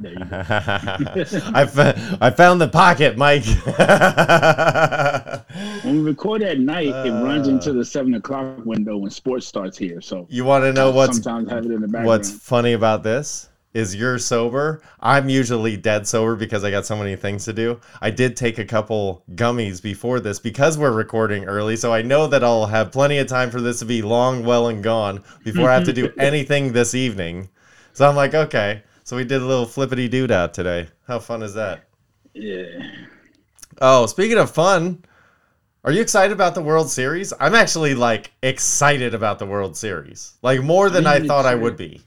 There 0.00 0.12
you 0.14 0.24
go. 0.24 0.26
I, 1.54 1.66
fa- 1.66 2.18
I 2.18 2.30
found 2.30 2.58
the 2.58 2.68
pocket, 2.68 3.18
Mike. 3.18 3.44
when 5.84 5.96
we 5.96 6.00
record 6.00 6.42
at 6.42 6.58
night, 6.58 6.86
it 6.86 7.10
runs 7.10 7.48
Uh. 7.48 7.50
into 7.50 7.74
the 7.74 7.84
seven 7.84 8.14
o'clock 8.14 8.64
window 8.64 8.96
when 8.96 9.10
sports 9.10 9.46
starts 9.46 9.76
here. 9.76 10.00
So 10.00 10.26
you 10.30 10.46
want 10.46 10.64
to 10.64 10.72
know 10.72 10.90
what's 10.90 11.22
sometimes 11.22 11.50
have 11.50 11.66
it 11.66 11.72
in 11.72 11.82
the 11.82 11.86
background. 11.86 12.06
What's 12.06 12.30
funny 12.30 12.72
about 12.72 13.02
this 13.02 13.49
is 13.72 13.94
you're 13.94 14.18
sober. 14.18 14.82
I'm 15.00 15.28
usually 15.28 15.76
dead 15.76 16.06
sober 16.06 16.34
because 16.34 16.64
I 16.64 16.70
got 16.70 16.86
so 16.86 16.96
many 16.96 17.16
things 17.16 17.44
to 17.44 17.52
do. 17.52 17.80
I 18.00 18.10
did 18.10 18.36
take 18.36 18.58
a 18.58 18.64
couple 18.64 19.22
gummies 19.34 19.82
before 19.82 20.20
this 20.20 20.38
because 20.38 20.76
we're 20.76 20.92
recording 20.92 21.44
early, 21.44 21.76
so 21.76 21.92
I 21.92 22.02
know 22.02 22.26
that 22.26 22.42
I'll 22.42 22.66
have 22.66 22.92
plenty 22.92 23.18
of 23.18 23.28
time 23.28 23.50
for 23.50 23.60
this 23.60 23.78
to 23.78 23.84
be 23.84 24.02
long, 24.02 24.44
well, 24.44 24.68
and 24.68 24.82
gone 24.82 25.22
before 25.44 25.70
I 25.70 25.74
have 25.74 25.84
to 25.84 25.92
do 25.92 26.12
anything 26.18 26.72
this 26.72 26.94
evening. 26.94 27.48
So 27.92 28.08
I'm 28.08 28.16
like, 28.16 28.34
okay. 28.34 28.82
So 29.04 29.16
we 29.16 29.24
did 29.24 29.42
a 29.42 29.46
little 29.46 29.66
flippity 29.66 30.30
out 30.32 30.54
today. 30.54 30.88
How 31.06 31.18
fun 31.18 31.42
is 31.42 31.54
that? 31.54 31.84
yeah. 32.34 32.66
Oh, 33.80 34.06
speaking 34.06 34.38
of 34.38 34.50
fun, 34.50 35.04
are 35.84 35.92
you 35.92 36.02
excited 36.02 36.32
about 36.32 36.54
the 36.54 36.62
World 36.62 36.90
Series? 36.90 37.32
I'm 37.40 37.54
actually 37.54 37.94
like 37.94 38.32
excited 38.42 39.14
about 39.14 39.38
the 39.38 39.46
World 39.46 39.76
Series, 39.76 40.34
like 40.42 40.60
more 40.62 40.90
than 40.90 41.06
I 41.06 41.16
I'm 41.16 41.26
thought 41.26 41.46
I 41.46 41.54
would 41.54 41.76
be. 41.76 42.02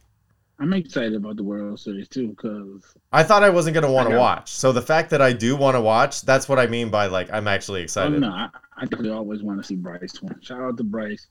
I'm 0.60 0.74
excited 0.74 1.16
about 1.16 1.36
the 1.36 1.44
World 1.44 1.80
Series 1.80 2.08
too 2.08 2.30
because 2.30 2.96
I 3.12 3.24
thought 3.24 3.44
I 3.44 3.50
wasn't 3.50 3.74
gonna 3.74 3.92
want 3.92 4.10
to 4.10 4.18
watch. 4.18 4.52
So 4.52 4.72
the 4.72 4.82
fact 4.82 5.10
that 5.10 5.22
I 5.22 5.34
do 5.34 5.56
want 5.56 5.76
to 5.76 5.82
watch, 5.82 6.22
that's 6.22 6.48
what 6.48 6.60
I 6.60 6.68
mean 6.68 6.90
by 6.90 7.08
like 7.08 7.32
I'm 7.34 7.48
actually 7.48 7.82
oh 7.82 7.84
excited. 7.84 8.20
no, 8.22 8.30
I, 8.30 8.50
I 8.78 8.82
definitely 8.82 9.12
always 9.12 9.42
want 9.42 9.60
to 9.60 9.64
see 9.68 9.76
Bryce 9.76 10.22
win. 10.22 10.36
Shout 10.42 10.62
out 10.62 10.78
to 10.78 10.84
Bryce. 10.84 11.28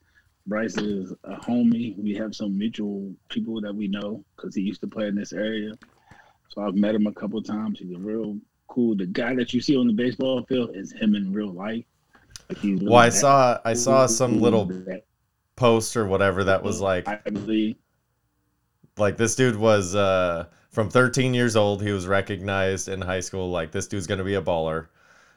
Bryce 0.47 0.77
is 0.77 1.13
a 1.25 1.37
homie. 1.37 1.97
We 1.97 2.15
have 2.17 2.35
some 2.35 2.59
mutual 2.59 3.15
people 3.29 3.61
that 3.61 3.75
we 3.75 3.87
know 3.87 4.25
because 4.37 4.55
he 4.55 4.63
used 4.63 4.81
to 4.81 4.89
play 4.89 5.07
in 5.07 5.15
this 5.15 5.33
area. 5.33 5.73
So 6.49 6.63
I've 6.63 6.75
met 6.75 6.95
him 6.95 7.07
a 7.07 7.13
couple 7.13 7.41
times. 7.43 7.79
He's 7.79 7.95
a 7.95 7.99
real 7.99 8.39
cool. 8.67 8.97
The 8.97 9.07
guy 9.07 9.35
that 9.37 9.55
you 9.55 9.61
see 9.61 9.77
on 9.77 9.87
the 9.87 9.93
baseball 9.93 10.45
field 10.45 10.75
is 10.75 10.93
him 10.93 11.15
in 11.15 11.33
real 11.33 11.53
life. 11.53 11.85
Like 12.49 12.59
Well, 12.63 12.97
I 12.97 13.09
saw 13.09 13.59
I 13.65 13.75
saw 13.75 14.07
some 14.07 14.41
little 14.41 14.71
post 15.57 15.97
or 15.97 16.07
whatever 16.07 16.45
that 16.45 16.63
was 16.63 16.81
like 16.81 17.07
I 17.07 17.17
believe. 17.31 17.77
Like 18.99 19.17
this 19.17 19.35
dude 19.35 19.57
was 19.57 19.95
uh 19.95 20.47
from 20.71 20.89
13 20.89 21.35
years 21.35 21.55
old, 21.55 21.83
he 21.83 21.93
was 21.93 22.07
recognized 22.07 22.89
in 22.89 23.01
high 23.01 23.21
school 23.21 23.51
like 23.51 23.73
this 23.73 23.87
dude's 23.87 24.07
gonna 24.07 24.25
be 24.25 24.35
a 24.35 24.43
baller. 24.43 24.87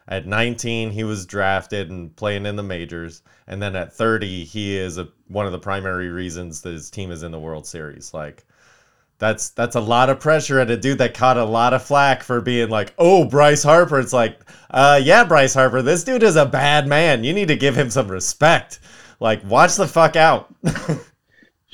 At 0.08 0.28
19, 0.28 0.92
he 0.92 1.04
was 1.04 1.26
drafted 1.26 1.90
and 1.90 2.16
playing 2.16 2.46
in 2.46 2.56
the 2.56 2.64
majors, 2.64 3.24
and 3.48 3.62
then 3.62 3.76
at 3.76 3.92
30, 3.92 4.44
he 4.44 4.78
is 4.78 5.00
a, 5.00 5.08
one 5.30 5.48
of 5.48 5.52
the 5.52 5.60
primary 5.60 6.10
reasons 6.10 6.62
that 6.62 6.74
his 6.74 6.92
team 6.92 7.12
is 7.12 7.24
in 7.24 7.32
the 7.32 7.40
World 7.40 7.66
Series. 7.66 8.14
Like, 8.14 8.46
that's 9.18 9.50
that's 9.50 9.76
a 9.76 9.82
lot 9.82 10.10
of 10.10 10.20
pressure 10.20 10.60
at 10.60 10.70
a 10.70 10.78
dude 10.78 11.00
that 11.00 11.14
caught 11.14 11.38
a 11.38 11.44
lot 11.44 11.74
of 11.74 11.82
flack 11.84 12.22
for 12.22 12.42
being 12.42 12.70
like, 12.70 12.94
"Oh, 12.98 13.26
Bryce 13.26 13.64
Harper." 13.64 14.00
It's 14.00 14.14
like, 14.14 14.40
uh, 14.72 15.00
yeah, 15.04 15.24
Bryce 15.24 15.54
Harper, 15.54 15.82
this 15.82 16.04
dude 16.04 16.24
is 16.24 16.36
a 16.36 16.46
bad 16.46 16.88
man. 16.88 17.24
You 17.24 17.34
need 17.34 17.48
to 17.48 17.56
give 17.56 17.76
him 17.76 17.90
some 17.90 18.10
respect. 18.10 18.80
Like, 19.20 19.44
watch 19.46 19.76
the 19.76 19.88
fuck 19.88 20.16
out. 20.16 20.54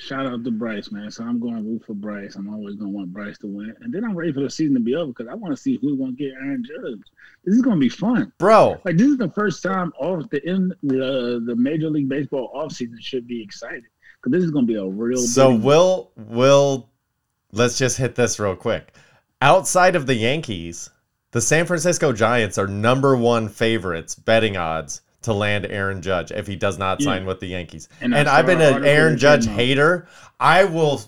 Shout 0.02 0.26
out 0.26 0.44
to 0.44 0.52
Bryce, 0.52 0.92
man. 0.92 1.12
So 1.12 1.24
I'm 1.24 1.40
going 1.40 1.58
to 1.58 1.62
root 1.62 1.84
for 1.86 1.94
Bryce. 1.94 2.36
I'm 2.36 2.52
always 2.52 2.76
going 2.76 2.92
to 2.92 2.98
want 2.98 3.14
Bryce 3.14 3.38
to 3.38 3.48
win. 3.48 3.76
And 3.82 3.94
then 3.94 4.04
I'm 4.04 4.16
ready 4.16 4.34
for 4.34 4.40
the 4.42 4.50
season 4.50 4.74
to 4.74 4.80
be 4.80 4.96
over 4.96 5.14
because 5.14 5.28
I 5.28 5.36
want 5.36 5.56
to 5.56 5.62
see 5.62 5.78
who's 5.80 5.96
going 6.00 6.16
to 6.16 6.18
get 6.18 6.34
Aaron 6.34 6.64
Judge. 6.66 7.02
This 7.46 7.54
is 7.56 7.62
going 7.62 7.76
to 7.76 7.80
be 7.80 7.88
fun. 7.90 8.34
Bro, 8.40 8.82
Like 8.84 8.98
this 8.98 9.08
is 9.08 9.18
the 9.18 9.30
first 9.30 9.62
time 9.62 9.94
off 10.00 10.28
the 10.32 10.44
in 10.50 10.74
the 10.82 11.44
the 11.46 11.56
Major 11.56 11.92
League 11.92 12.10
Baseball 12.10 12.52
offseason 12.56 13.00
should 13.00 13.28
be 13.28 13.44
excited 13.44 13.84
because 14.16 14.32
this 14.32 14.44
is 14.44 14.50
going 14.50 14.66
to 14.66 14.74
be 14.74 14.80
a 14.80 14.86
real. 14.86 15.20
So 15.20 15.54
we'll 15.54 16.12
we'll 16.16 16.90
let's 17.52 17.78
just 17.78 17.98
hit 17.98 18.16
this 18.16 18.40
real 18.40 18.56
quick. 18.56 18.94
outside 19.40 19.96
of 19.96 20.08
the 20.08 20.16
Yankees, 20.16 20.90
the 21.30 21.42
San 21.42 21.68
Francisco 21.68 22.12
Giants 22.12 22.58
are 22.58 22.68
number 22.68 23.16
one 23.16 23.50
favorites 23.50 24.16
betting 24.16 24.58
odds 24.58 25.02
to 25.24 25.34
land 25.34 25.66
Aaron 25.70 26.02
Judge 26.02 26.32
if 26.32 26.48
he 26.48 26.56
does 26.56 26.78
not 26.78 27.00
Yeah. 27.00 27.06
sign 27.06 27.26
with 27.26 27.40
the 27.40 27.48
Yankees. 27.48 27.88
And 28.02 28.14
And, 28.16 28.28
I've 28.28 28.46
been 28.46 28.62
an 28.62 28.84
Aaron 28.86 29.18
Judge 29.18 29.48
hater. 29.48 30.08
I 30.40 30.64
will 30.66 31.02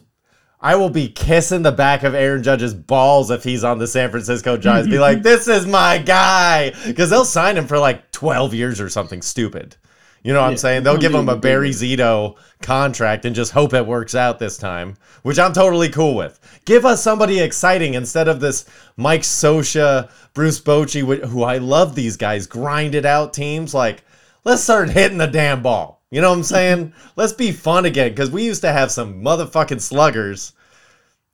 I 0.65 0.75
will 0.75 0.89
be 0.89 1.09
kissing 1.09 1.61
the 1.63 1.73
back 1.73 2.03
of 2.03 2.15
Aaron 2.15 2.41
Judge's 2.41 2.73
balls 2.73 3.29
if 3.31 3.43
he's 3.43 3.65
on 3.65 3.79
the 3.79 3.87
San 3.87 4.09
Francisco 4.11 4.55
Giants. 4.55 4.87
be 4.89 4.97
like, 5.09 5.21
this 5.21 5.49
is 5.49 5.65
my 5.67 5.97
guy. 5.97 6.71
Because 6.85 7.09
they'll 7.09 7.25
sign 7.25 7.57
him 7.57 7.67
for 7.67 7.77
like 7.77 8.11
12 8.13 8.53
years 8.53 8.79
or 8.79 8.87
something 8.87 9.21
stupid. 9.21 9.75
You 10.23 10.31
know 10.31 10.41
what 10.41 10.51
I'm 10.51 10.57
saying? 10.57 10.83
They'll 10.83 10.97
give 10.97 11.13
him 11.13 11.27
a 11.27 11.35
Barry. 11.35 11.71
Zito 11.71 12.37
contract 12.61 13.25
and 13.25 13.35
just 13.35 13.51
hope 13.51 13.73
it 13.73 13.85
works 13.85 14.15
out 14.15 14.39
this 14.39 14.57
time, 14.57 14.95
which 15.23 15.37
I'm 15.37 15.51
totally 15.51 15.89
cool 15.89 16.15
with. 16.15 16.39
Give 16.63 16.85
us 16.85 17.03
somebody 17.03 17.41
exciting 17.41 17.93
instead 17.93 18.29
of 18.29 18.39
this 18.39 18.65
Mike 18.95 19.23
Scioscia, 19.23 20.09
Bruce 20.33 20.61
Bochy, 20.61 21.25
who 21.25 21.43
I 21.43 21.57
love 21.57 21.93
these 21.93 22.15
guys, 22.15 22.47
grinded 22.47 23.05
out 23.05 23.33
teams. 23.33 23.73
Like, 23.73 24.05
let's 24.45 24.63
start 24.63 24.89
hitting 24.89 25.17
the 25.17 25.27
damn 25.27 25.61
ball. 25.61 26.01
You 26.09 26.21
know 26.21 26.29
what 26.29 26.37
I'm 26.37 26.43
saying? 26.43 26.93
let's 27.17 27.33
be 27.33 27.51
fun 27.51 27.83
again 27.83 28.11
because 28.11 28.31
we 28.31 28.45
used 28.45 28.61
to 28.61 28.71
have 28.71 28.91
some 28.91 29.21
motherfucking 29.21 29.81
sluggers. 29.81 30.53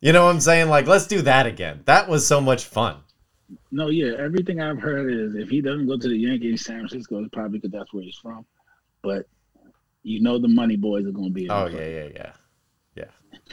You 0.01 0.13
know 0.13 0.25
what 0.25 0.31
I'm 0.31 0.39
saying? 0.39 0.69
Like, 0.69 0.87
let's 0.87 1.05
do 1.05 1.21
that 1.23 1.45
again. 1.45 1.81
That 1.85 2.09
was 2.09 2.25
so 2.25 2.41
much 2.41 2.65
fun. 2.65 2.97
No, 3.71 3.89
yeah, 3.89 4.13
everything 4.17 4.61
I've 4.61 4.79
heard 4.79 5.11
is 5.11 5.35
if 5.35 5.49
he 5.49 5.61
doesn't 5.61 5.87
go 5.87 5.97
to 5.97 6.07
the 6.07 6.17
Yankees, 6.17 6.65
San 6.65 6.87
Francisco 6.87 7.21
is 7.21 7.29
probably 7.31 7.59
because 7.59 7.71
that's 7.71 7.93
where 7.93 8.03
he's 8.03 8.17
from. 8.17 8.45
But 9.01 9.27
you 10.03 10.21
know 10.21 10.37
the 10.39 10.47
money 10.47 10.75
boys 10.75 11.05
are 11.05 11.11
going 11.11 11.29
to 11.29 11.33
be. 11.33 11.45
in 11.45 11.51
Oh, 11.51 11.67
yeah, 11.67 12.07
yeah, 12.15 12.31
yeah. 12.95 13.05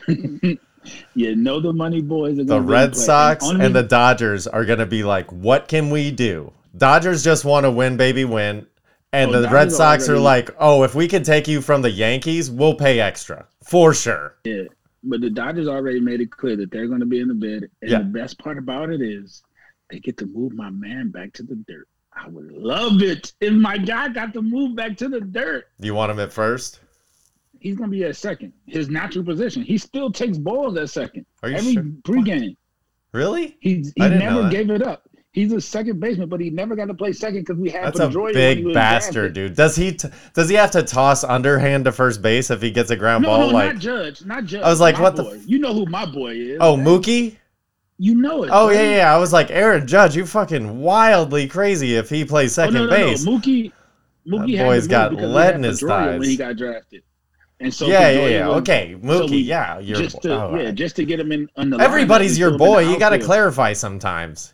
play. 0.04 0.58
you 1.14 1.36
know 1.36 1.60
the 1.60 1.72
money 1.72 2.00
boys 2.00 2.38
are 2.38 2.44
The 2.44 2.58
going 2.58 2.62
to 2.62 2.66
be 2.68 2.72
in 2.74 2.80
Red. 2.80 2.96
Sox 2.96 3.44
only- 3.44 3.64
and 3.64 3.74
the 3.74 3.82
Dodgers 3.82 4.46
are 4.46 4.64
going 4.64 4.78
to 4.78 4.86
be 4.86 5.02
like, 5.04 5.30
what 5.32 5.68
can 5.68 5.90
we 5.90 6.10
do? 6.10 6.52
Dodgers 6.76 7.24
just 7.24 7.44
want 7.44 7.64
to 7.64 7.70
win, 7.70 7.96
baby, 7.96 8.24
win. 8.24 8.66
And 9.12 9.34
Oh, 9.34 9.40
the 9.40 9.48
Red 9.48 9.72
Sox 9.72 10.08
are 10.08 10.12
already- 10.12 10.24
like, 10.24 10.50
oh, 10.58 10.82
if 10.82 10.94
we 10.94 11.08
can 11.08 11.22
take 11.22 11.48
you 11.48 11.60
from 11.62 11.82
the 11.82 11.90
Yankees, 11.90 12.50
we'll 12.50 12.74
pay 12.74 13.00
extra 13.00 13.46
for 13.64 13.94
sure. 13.94 14.34
Yeah, 14.44 14.64
but 15.02 15.20
the 15.20 15.30
Dodgers 15.30 15.68
already 15.68 16.00
made 16.00 16.20
it 16.20 16.30
clear 16.30 16.56
that 16.56 16.70
they're 16.70 16.88
going 16.88 17.00
to 17.00 17.06
be 17.06 17.20
in 17.20 17.28
the 17.28 17.34
bid. 17.34 17.70
And 17.82 17.90
Yeah. 17.90 17.98
the 17.98 18.04
best 18.04 18.38
part 18.38 18.58
about 18.58 18.90
it 18.90 19.00
is 19.00 19.42
they 19.90 20.00
get 20.00 20.16
to 20.18 20.26
move 20.26 20.52
my 20.52 20.70
man 20.70 21.10
back 21.10 21.32
to 21.34 21.42
the 21.42 21.54
dirt. 21.66 21.88
I 22.16 22.28
would 22.28 22.50
love 22.52 23.02
it 23.02 23.32
if 23.40 23.52
my 23.52 23.76
guy 23.78 24.08
got 24.08 24.32
to 24.34 24.42
move 24.42 24.74
back 24.74 24.96
to 24.98 25.08
the 25.08 25.20
dirt. 25.20 25.66
You 25.78 25.94
want 25.94 26.10
him 26.10 26.18
at 26.18 26.32
first? 26.32 26.80
He's 27.60 27.76
going 27.76 27.90
to 27.90 27.96
be 27.96 28.04
at 28.04 28.16
second, 28.16 28.52
his 28.66 28.88
natural 28.88 29.24
position. 29.24 29.62
He 29.62 29.76
still 29.78 30.10
takes 30.10 30.38
balls 30.38 30.76
at 30.76 30.88
second 30.90 31.26
Are 31.42 31.50
you 31.50 31.56
every 31.56 31.72
sure? 31.74 31.82
pregame. 32.02 32.56
Really? 33.12 33.56
He's, 33.60 33.92
he 33.96 34.08
never 34.08 34.48
gave 34.48 34.70
it 34.70 34.82
up. 34.82 35.08
He's 35.32 35.52
a 35.52 35.60
second 35.60 36.00
baseman, 36.00 36.30
but 36.30 36.40
he 36.40 36.48
never 36.48 36.74
got 36.74 36.86
to 36.86 36.94
play 36.94 37.12
second 37.12 37.40
because 37.40 37.58
we 37.58 37.68
had 37.68 37.92
That's 37.94 38.00
a 38.00 38.08
big 38.08 38.72
bastard, 38.72 39.34
drafted. 39.34 39.34
dude. 39.34 39.54
Does 39.56 39.76
he 39.76 39.92
t- 39.92 40.08
does 40.32 40.48
he 40.48 40.54
have 40.54 40.70
to 40.70 40.82
toss 40.82 41.24
underhand 41.24 41.84
to 41.84 41.92
first 41.92 42.22
base 42.22 42.50
if 42.50 42.62
he 42.62 42.70
gets 42.70 42.90
a 42.90 42.96
ground 42.96 43.22
No, 43.22 43.28
ball? 43.28 43.40
no, 43.40 43.46
like, 43.48 43.74
not 43.74 43.82
Judge, 43.82 44.24
not 44.24 44.44
Judge. 44.46 44.62
I 44.62 44.68
was 44.70 44.80
like, 44.80 44.94
my 44.96 45.02
what 45.02 45.16
the 45.16 45.24
f- 45.26 45.42
You 45.46 45.58
know 45.58 45.74
who 45.74 45.84
my 45.86 46.06
boy 46.06 46.32
is? 46.36 46.58
oh, 46.62 46.78
right? 46.78 46.86
Mookie? 46.86 47.36
You 47.98 48.14
know 48.14 48.42
it. 48.44 48.50
Oh 48.52 48.66
right? 48.68 48.74
yeah, 48.74 48.96
yeah. 48.96 49.14
I 49.14 49.18
was 49.18 49.32
like, 49.32 49.50
Aaron 49.50 49.86
Judge, 49.86 50.16
you 50.16 50.26
fucking 50.26 50.80
wildly 50.80 51.48
crazy 51.48 51.94
if 51.96 52.10
he 52.10 52.24
plays 52.24 52.52
Oh, 52.58 52.62
second 52.62 52.74
no, 52.74 52.84
no, 52.86 52.90
base. 52.90 53.24
No. 53.24 53.32
Mookie, 53.38 53.72
Mookie 54.26 54.52
That 54.52 54.58
had 54.58 54.66
boy's 54.66 54.86
got 54.86 55.10
move 55.12 55.18
because 55.20 55.30
we 55.30 55.34
lead 55.34 55.54
in 55.54 55.62
his 55.62 55.80
thighs. 55.80 56.18
when 56.18 56.28
he 56.28 56.36
got 56.36 56.56
drafted. 56.56 57.02
And 57.58 57.72
so 57.72 57.86
yeah, 57.86 58.10
yeah, 58.10 58.26
yeah. 58.26 58.48
was- 58.48 58.56
Okay, 58.58 58.96
Mookie. 59.00 59.30
we- 59.30 59.36
yeah, 59.38 59.78
you're 59.78 59.96
just 59.96 60.20
to 60.22 60.30
oh, 60.30 60.56
yeah, 60.56 60.64
right. 60.66 60.74
just 60.74 60.96
to 60.96 61.04
get 61.06 61.18
him 61.18 61.32
in 61.32 61.48
on 61.56 61.70
the. 61.70 61.78
Everybody's 61.78 62.38
your 62.38 62.50
we 62.52 62.58
threw 62.58 62.66
him 62.66 62.78
in 62.80 62.84
boy. 62.86 62.92
You 62.92 62.98
got 62.98 63.10
to 63.10 63.18
clarify 63.18 63.72
sometimes. 63.72 64.52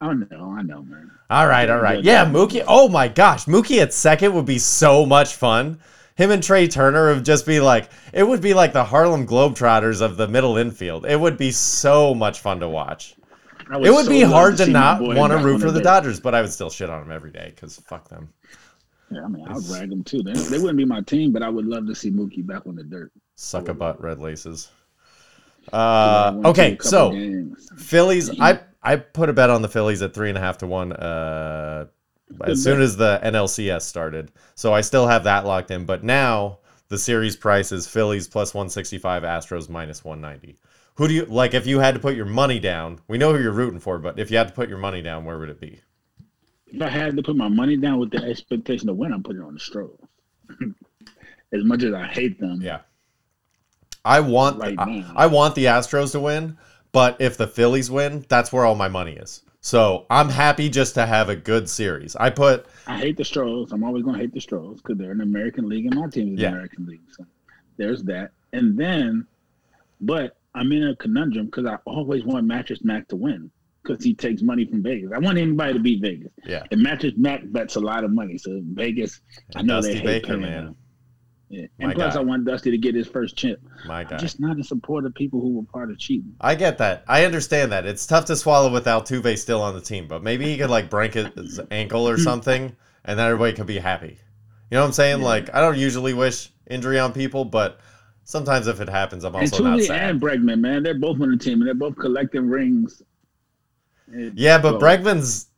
I 0.00 0.14
know, 0.14 0.54
I 0.56 0.62
know, 0.62 0.82
man. 0.82 1.10
All 1.28 1.46
right, 1.46 1.68
all 1.68 1.80
right. 1.80 2.02
Yeah, 2.02 2.24
Mookie. 2.24 2.64
Oh 2.66 2.88
my 2.88 3.08
gosh, 3.08 3.46
Mookie 3.46 3.82
at 3.82 3.92
second 3.92 4.32
would 4.34 4.46
be 4.46 4.58
so 4.58 5.04
much 5.04 5.34
fun. 5.34 5.80
Him 6.20 6.32
and 6.32 6.42
Trea 6.42 6.68
Turner 6.68 7.14
would 7.14 7.24
just 7.24 7.46
be 7.46 7.60
like, 7.60 7.88
it 8.12 8.22
would 8.22 8.42
be 8.42 8.52
like 8.52 8.74
the 8.74 8.84
Harlem 8.84 9.26
Globetrotters 9.26 10.02
of 10.02 10.18
the 10.18 10.28
middle 10.28 10.58
infield. 10.58 11.06
It 11.06 11.18
would 11.18 11.38
be 11.38 11.50
so 11.50 12.14
much 12.14 12.40
fun 12.40 12.60
to 12.60 12.68
watch. 12.68 13.16
I 13.70 13.78
It 13.78 13.90
would 13.90 14.04
so 14.04 14.10
be 14.10 14.20
hard 14.20 14.58
to 14.58 14.66
my 14.66 14.72
not 14.72 15.00
want 15.00 15.32
to 15.32 15.38
root 15.38 15.62
for 15.62 15.70
the. 15.70 15.80
Dodgers, 15.80 16.20
but 16.20 16.34
I 16.34 16.42
would 16.42 16.52
still 16.52 16.68
shit 16.68 16.90
on 16.90 17.00
them 17.00 17.10
every 17.10 17.30
day 17.30 17.52
because 17.54 17.78
fuck 17.88 18.10
them. 18.10 18.28
Yeah, 19.10 19.24
I 19.24 19.28
mean, 19.28 19.46
I'll 19.48 19.62
rag 19.72 19.88
them 19.88 20.04
too. 20.04 20.22
They, 20.22 20.34
they 20.34 20.58
wouldn't 20.58 20.76
be 20.76 20.84
my 20.84 21.00
team, 21.00 21.32
but 21.32 21.42
I 21.42 21.48
would 21.48 21.64
love 21.64 21.86
to 21.86 21.94
see 21.94 22.10
Mookie 22.10 22.46
back 22.46 22.66
on 22.66 22.74
the 22.74 22.84
dirt. 22.84 23.12
Suck 23.36 23.68
a 23.68 23.74
butt, 23.74 24.02
red 24.02 24.18
laces. 24.18 24.68
Uh, 25.72 26.32
to 26.32 26.48
okay, 26.48 26.76
so. 26.82 27.16
Phillies. 27.78 28.38
I 28.38 28.60
I 28.82 28.96
put 28.96 29.30
a 29.30 29.32
bet 29.32 29.48
on 29.48 29.62
the 29.62 29.68
Phillies 29.68 30.02
at 30.02 30.12
three 30.12 30.28
and 30.28 30.36
a 30.36 30.40
half 30.42 30.58
to 30.58 30.66
one. 30.66 30.92
Uh, 30.92 31.86
as 32.44 32.62
soon 32.62 32.80
as 32.80 32.96
the 32.96 33.20
NLCS 33.22 33.82
started, 33.82 34.32
so 34.54 34.72
I 34.72 34.80
still 34.80 35.06
have 35.06 35.24
that 35.24 35.44
locked 35.44 35.70
in. 35.70 35.84
But 35.84 36.04
now 36.04 36.58
the 36.88 36.98
series 36.98 37.36
price 37.36 37.72
is 37.72 37.86
Phillies 37.86 38.28
plus 38.28 38.54
one 38.54 38.68
sixty 38.68 38.98
five, 38.98 39.22
Astros 39.22 39.68
minus 39.68 40.04
one 40.04 40.20
ninety. 40.20 40.58
Who 40.94 41.08
do 41.08 41.14
you 41.14 41.24
like? 41.24 41.54
If 41.54 41.66
you 41.66 41.78
had 41.80 41.94
to 41.94 42.00
put 42.00 42.16
your 42.16 42.26
money 42.26 42.58
down, 42.58 43.00
we 43.08 43.18
know 43.18 43.32
who 43.34 43.42
you're 43.42 43.52
rooting 43.52 43.80
for, 43.80 43.98
but 43.98 44.18
if 44.18 44.30
you 44.30 44.36
had 44.36 44.48
to 44.48 44.54
put 44.54 44.68
your 44.68 44.78
money 44.78 45.02
down, 45.02 45.24
where 45.24 45.38
would 45.38 45.48
it 45.48 45.60
be? 45.60 45.80
if 46.72 46.82
I 46.82 46.88
had 46.88 47.16
to 47.16 47.22
put 47.22 47.36
my 47.36 47.48
money 47.48 47.76
down 47.76 47.98
with 47.98 48.10
the 48.10 48.22
expectation 48.22 48.86
to 48.86 48.94
win, 48.94 49.12
I'm 49.12 49.22
putting 49.22 49.42
it 49.42 49.44
on 49.44 49.54
the 49.54 49.60
Stros. 49.60 49.98
as 51.52 51.64
much 51.64 51.82
as 51.82 51.94
I 51.94 52.06
hate 52.06 52.38
them, 52.38 52.60
Yeah, 52.62 52.80
I 54.04 54.20
want 54.20 54.60
Right 54.60 54.78
I. 54.78 55.04
I 55.16 55.26
want 55.26 55.54
the 55.54 55.66
Astros 55.66 56.12
to 56.12 56.20
win, 56.20 56.58
but 56.92 57.16
if 57.20 57.36
the 57.36 57.46
Phillies 57.46 57.90
win, 57.90 58.24
that's 58.28 58.52
where 58.52 58.64
all 58.64 58.74
my 58.74 58.88
money 58.88 59.12
is. 59.12 59.42
So 59.62 60.06
I'm 60.08 60.28
happy 60.30 60.68
just 60.70 60.94
to 60.94 61.04
have 61.06 61.28
a 61.28 61.36
good 61.36 61.68
series. 61.68 62.16
I 62.16 62.30
put 62.30 62.66
I 62.86 62.98
hate 62.98 63.16
the 63.18 63.24
Stros. 63.24 63.72
I'm 63.72 63.84
always 63.84 64.02
going 64.02 64.14
to 64.16 64.20
hate 64.20 64.32
the 64.32 64.40
Stros 64.40 64.80
because 64.80 64.96
they're 64.98 65.12
in 65.12 65.18
the 65.18 65.24
American 65.24 65.68
League 65.68 65.86
and 65.86 65.94
my 65.96 66.08
team 66.08 66.34
is 66.34 66.40
Yeah. 66.40 66.50
the 66.50 66.54
American 66.56 66.86
League. 66.86 67.02
So 67.16 67.24
there's 67.76 68.02
that. 68.04 68.30
And 68.52 68.76
then, 68.78 69.26
but 70.00 70.38
I'm 70.54 70.72
in 70.72 70.88
a 70.88 70.96
conundrum 70.96 71.46
because 71.46 71.66
I 71.66 71.76
always 71.84 72.24
want 72.24 72.46
Mattress 72.46 72.82
Mac 72.82 73.06
to 73.08 73.16
win 73.16 73.50
because 73.82 74.02
he 74.02 74.14
takes 74.14 74.40
money 74.42 74.64
from 74.64 74.82
Vegas. 74.82 75.10
I 75.14 75.18
want 75.18 75.36
anybody 75.38 75.74
to 75.74 75.78
beat 75.78 76.00
Vegas. 76.02 76.32
yeah. 76.44 76.62
And 76.70 76.82
Mattress 76.82 77.14
Mac 77.16 77.42
bets 77.52 77.76
a 77.76 77.80
lot 77.80 78.02
of 78.02 78.12
money. 78.12 78.38
So 78.38 78.60
Vegas, 78.72 79.20
I 79.54 79.62
know 79.62 79.76
Dusty 79.76 79.92
they 79.94 79.98
hate 80.00 80.22
Baker, 80.22 80.36
man. 80.38 80.66
him. 80.68 80.76
Yeah. 81.50 81.66
My 81.80 81.86
And 81.86 81.94
plus, 81.94 82.14
guy. 82.14 82.20
I 82.20 82.22
want 82.22 82.44
Dusty 82.44 82.70
to 82.70 82.78
get 82.78 82.94
his 82.94 83.08
first 83.08 83.36
chip. 83.36 83.60
My 83.84 84.04
guy. 84.04 84.12
I'm 84.12 84.20
just 84.20 84.38
not 84.38 84.56
in 84.56 84.62
support 84.62 85.04
of 85.04 85.14
people 85.14 85.40
who 85.40 85.56
were 85.56 85.64
part 85.64 85.90
of 85.90 85.98
cheating. 85.98 86.32
I 86.40 86.54
get 86.54 86.78
that. 86.78 87.04
I 87.08 87.24
understand 87.24 87.72
that. 87.72 87.86
It's 87.86 88.06
tough 88.06 88.26
to 88.26 88.36
swallow 88.36 88.72
with 88.72 88.84
Altuve 88.84 89.36
still 89.36 89.60
on 89.60 89.74
the 89.74 89.80
team, 89.80 90.06
but 90.06 90.22
maybe 90.22 90.44
he 90.44 90.56
could 90.56 90.70
like 90.70 90.88
break 90.88 91.14
his 91.14 91.60
ankle 91.72 92.08
or 92.08 92.14
hmm. 92.16 92.22
something, 92.22 92.76
and 93.04 93.18
then 93.18 93.26
everybody 93.26 93.52
could 93.52 93.66
be 93.66 93.78
happy. 93.78 94.18
You 94.70 94.76
know 94.76 94.82
what 94.82 94.86
I'm 94.86 94.92
saying? 94.92 95.20
Yeah. 95.20 95.26
Like 95.26 95.54
I 95.54 95.60
don't 95.60 95.76
usually 95.76 96.14
wish 96.14 96.50
injury 96.68 97.00
on 97.00 97.12
people, 97.12 97.44
but 97.44 97.80
sometimes 98.22 98.68
if 98.68 98.80
it 98.80 98.88
happens, 98.88 99.24
I'm 99.24 99.34
And 99.34 99.42
also 99.42 99.64
not 99.64 99.80
sad. 99.82 100.10
and 100.10 100.20
Bregman, 100.20 100.60
man, 100.60 100.84
they're 100.84 100.94
both 100.94 101.20
on 101.20 101.32
the 101.32 101.36
team 101.36 101.60
and 101.60 101.66
they're 101.66 101.74
both 101.74 101.96
collecting 101.96 102.48
rings. 102.48 103.02
It- 104.12 104.34
Yeah, 104.36 104.58
but 104.58 104.80
well, 104.80 104.82
Bregman's 104.82 105.48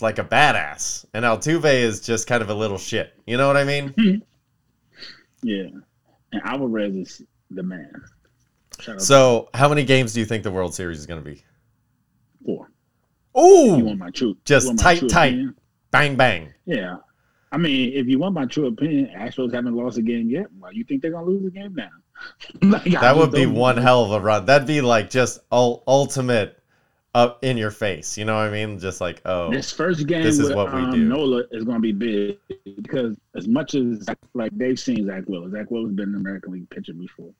like 0.00 0.18
a 0.18 0.24
badass, 0.24 1.04
and 1.14 1.24
Altuve 1.24 1.72
is 1.72 2.00
just 2.00 2.26
kind 2.26 2.42
of 2.42 2.50
a 2.50 2.54
little 2.54 2.78
shit. 2.78 3.14
You 3.24 3.36
know 3.36 3.46
what 3.46 3.56
I 3.56 3.62
mean? 3.62 3.90
Hmm. 3.90 4.14
Yeah. 5.42 5.66
And 6.32 6.42
Alvarez 6.44 6.94
is 6.94 7.22
the 7.50 7.62
man. 7.62 7.92
Shout 8.80 8.96
out 8.96 9.02
So, 9.02 9.48
how 9.54 9.68
many 9.68 9.84
games 9.84 10.12
do 10.14 10.20
you 10.20 10.26
think 10.26 10.42
the 10.44 10.50
World 10.50 10.74
Series 10.74 10.98
is 10.98 11.06
going 11.06 11.22
to 11.22 11.30
be? 11.30 11.42
four. 12.44 12.68
You 13.34 13.84
want 13.84 13.98
my 13.98 14.10
true 14.10 14.36
Just 14.44 14.68
my 14.68 14.74
tight, 14.76 14.98
true 14.98 15.08
tight. 15.08 15.26
opinion? 15.28 15.54
bang 15.90 16.16
bang. 16.16 16.52
Yeah. 16.66 16.96
I 17.50 17.58
mean, 17.58 17.92
if 17.92 18.06
you 18.06 18.18
want 18.18 18.34
my 18.34 18.46
true 18.46 18.66
opinion, 18.66 19.10
Astros 19.16 19.52
haven't 19.54 19.74
lost 19.74 19.98
a 19.98 20.02
game 20.02 20.28
yet. 20.30 20.46
Why 20.58 20.70
you 20.72 20.84
think 20.84 21.02
they're 21.02 21.12
gonna 21.12 21.26
lose 21.26 21.42
the 21.44 21.50
game 21.50 21.74
now? 21.74 21.88
Like, 22.62 22.84
That 22.84 23.16
would 23.16 23.32
be 23.32 23.46
one 23.46 23.76
hell 23.76 24.04
of 24.04 24.10
a 24.12 24.20
run. 24.20 24.46
That'd 24.46 24.66
be 24.66 24.80
like 24.80 25.10
just 25.10 25.40
ul- 25.50 25.82
ultimate 25.86 26.61
up 27.14 27.44
in 27.44 27.56
your 27.56 27.70
face. 27.70 28.16
You 28.16 28.24
know 28.24 28.34
what 28.34 28.42
I 28.42 28.50
mean? 28.50 28.78
Just 28.78 29.00
like, 29.00 29.20
oh, 29.24 29.50
This 29.50 29.70
first 29.70 30.06
game 30.06 30.22
This 30.22 30.38
is 30.38 30.48
with 30.48 30.56
what 30.56 30.74
we 30.74 30.80
um, 30.80 30.90
do. 30.92 31.04
Nola 31.04 31.42
is 31.50 31.64
going 31.64 31.76
to 31.76 31.80
be 31.80 31.92
big 31.92 32.38
because 32.80 33.16
as 33.36 33.46
much 33.48 33.74
as 33.74 34.06
like 34.34 34.56
they've 34.56 34.78
seen 34.78 35.06
Zach 35.06 35.24
Willis, 35.26 35.52
Zach 35.52 35.70
Willis 35.70 35.88
has 35.88 35.96
been 35.96 36.10
an 36.10 36.14
American 36.16 36.52
League 36.52 36.70
pitcher 36.70 36.94
before. 36.94 37.32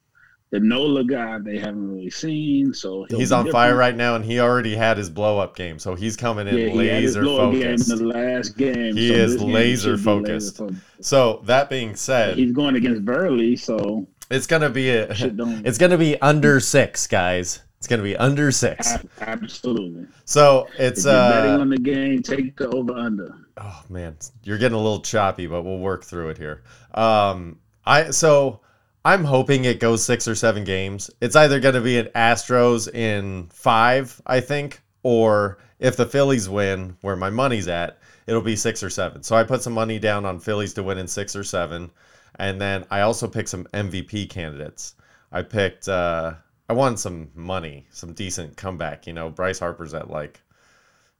The 0.50 0.60
Nola 0.60 1.02
guy 1.02 1.38
they 1.38 1.56
haven't 1.56 1.90
really 1.90 2.10
seen, 2.10 2.74
so 2.74 3.06
he'll 3.08 3.18
he's 3.18 3.32
on 3.32 3.50
fire 3.50 3.74
right 3.74 3.96
now, 3.96 4.16
and 4.16 4.22
he 4.22 4.38
already 4.38 4.76
had 4.76 4.98
his 4.98 5.08
blow 5.08 5.38
up 5.38 5.56
game, 5.56 5.78
so 5.78 5.94
he's 5.94 6.14
coming 6.14 6.46
in 6.46 6.54
Yeah, 6.54 6.68
he 6.68 6.86
had 6.88 7.02
his 7.02 7.16
laser 7.16 7.22
blow-up 7.22 7.52
game 7.52 7.62
in 7.62 7.78
focused. 7.78 7.88
the 7.88 8.04
last 8.04 8.58
game. 8.58 8.94
He 8.94 9.08
so 9.08 9.14
is 9.14 9.40
laser 9.42 9.96
focused. 9.96 10.58
focused. 10.58 10.78
So 11.00 11.40
that 11.46 11.70
being 11.70 11.96
said, 11.96 12.36
He's 12.36 12.52
going 12.52 12.76
against 12.76 13.02
Burley, 13.02 13.56
so 13.56 14.06
it's 14.30 14.46
gonna 14.46 14.68
be 14.68 14.90
a, 14.90 15.06
it's 15.10 15.78
gonna 15.78 15.96
be 15.96 16.20
under 16.20 16.60
six, 16.60 17.06
guys. 17.06 17.62
It's 17.82 17.88
gonna 17.88 18.04
be 18.04 18.16
under 18.16 18.52
six. 18.52 18.92
absolutely. 19.20 20.06
So 20.24 20.68
If 20.74 20.80
it's 20.92 21.04
you're 21.04 21.14
betting 21.14 21.50
uh 21.50 21.58
on 21.58 21.68
the 21.68 21.78
game, 21.78 22.22
take 22.22 22.56
the 22.56 22.68
over 22.68 22.92
under. 22.92 23.34
oh 23.58 23.82
man, 23.88 24.16
you're 24.44 24.56
getting 24.56 24.78
a 24.78 24.80
little 24.80 25.00
choppy, 25.00 25.48
but 25.48 25.62
we'll 25.64 25.80
work 25.80 26.04
through 26.04 26.28
it 26.28 26.38
here. 26.38 26.62
Um, 26.94 27.58
I 27.84 28.10
so 28.12 28.60
I'm 29.04 29.24
hoping 29.24 29.64
it 29.64 29.80
goes 29.80 30.04
six 30.04 30.28
or 30.28 30.36
seven 30.36 30.62
games. 30.62 31.10
It's 31.20 31.34
either 31.34 31.58
going 31.58 31.74
to 31.74 31.80
be 31.80 31.98
an 31.98 32.06
Astros 32.14 32.88
in 32.94 33.48
five, 33.52 34.22
I 34.28 34.38
think, 34.38 34.80
or 35.02 35.58
if 35.80 35.96
the 35.96 36.06
Phillies 36.06 36.48
win, 36.48 36.96
where 37.00 37.16
my 37.16 37.30
money's 37.30 37.66
at, 37.66 37.98
it'll 38.28 38.42
be 38.42 38.54
six 38.54 38.80
or 38.84 38.90
seven. 38.90 39.24
So 39.24 39.34
I 39.34 39.42
put 39.42 39.60
some 39.60 39.72
money 39.72 39.98
down 39.98 40.24
on 40.24 40.38
Phillies 40.38 40.72
to 40.74 40.84
win 40.84 40.98
in 40.98 41.08
six 41.08 41.34
or 41.34 41.42
seven, 41.42 41.90
and 42.36 42.60
then 42.60 42.84
I 42.92 43.00
also 43.00 43.26
picked 43.26 43.48
some 43.48 43.64
MVP 43.74 44.30
candidates. 44.30 44.94
I 45.32 45.42
picked. 45.42 45.88
Uh, 45.88 46.34
I 46.68 46.74
won 46.74 46.96
some 46.96 47.30
money, 47.34 47.86
some 47.90 48.12
decent 48.14 48.56
comeback. 48.56 49.06
You 49.06 49.12
know, 49.12 49.30
Bryce 49.30 49.58
Harper's 49.58 49.94
at 49.94 50.10
like, 50.10 50.40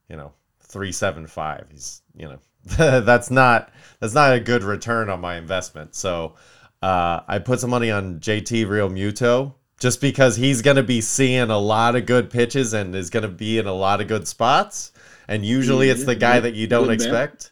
you 0.09 0.15
know, 0.15 0.33
three 0.61 0.91
seven 0.91 1.27
five. 1.27 1.67
He's 1.71 2.01
you 2.15 2.27
know, 2.27 2.39
that's 3.01 3.29
not 3.29 3.71
that's 3.99 4.13
not 4.13 4.33
a 4.33 4.39
good 4.39 4.63
return 4.63 5.09
on 5.09 5.21
my 5.21 5.37
investment. 5.37 5.95
So 5.95 6.35
uh, 6.81 7.21
I 7.27 7.39
put 7.39 7.59
some 7.59 7.69
money 7.69 7.91
on 7.91 8.19
JT 8.19 8.65
Realmuto 8.65 9.53
just 9.79 10.01
because 10.01 10.35
he's 10.35 10.61
going 10.61 10.77
to 10.77 10.83
be 10.83 11.01
seeing 11.01 11.49
a 11.49 11.57
lot 11.57 11.95
of 11.95 12.05
good 12.05 12.29
pitches 12.29 12.73
and 12.73 12.95
is 12.95 13.09
going 13.09 13.23
to 13.23 13.29
be 13.29 13.57
in 13.57 13.67
a 13.67 13.73
lot 13.73 14.01
of 14.01 14.07
good 14.07 14.27
spots. 14.27 14.91
And 15.27 15.45
usually 15.45 15.87
Yeah, 15.87 15.93
it's 15.93 16.05
the 16.05 16.15
guy 16.15 16.35
good- 16.35 16.43
that 16.45 16.55
you 16.55 16.67
don't 16.67 16.91
expect. 16.91 17.51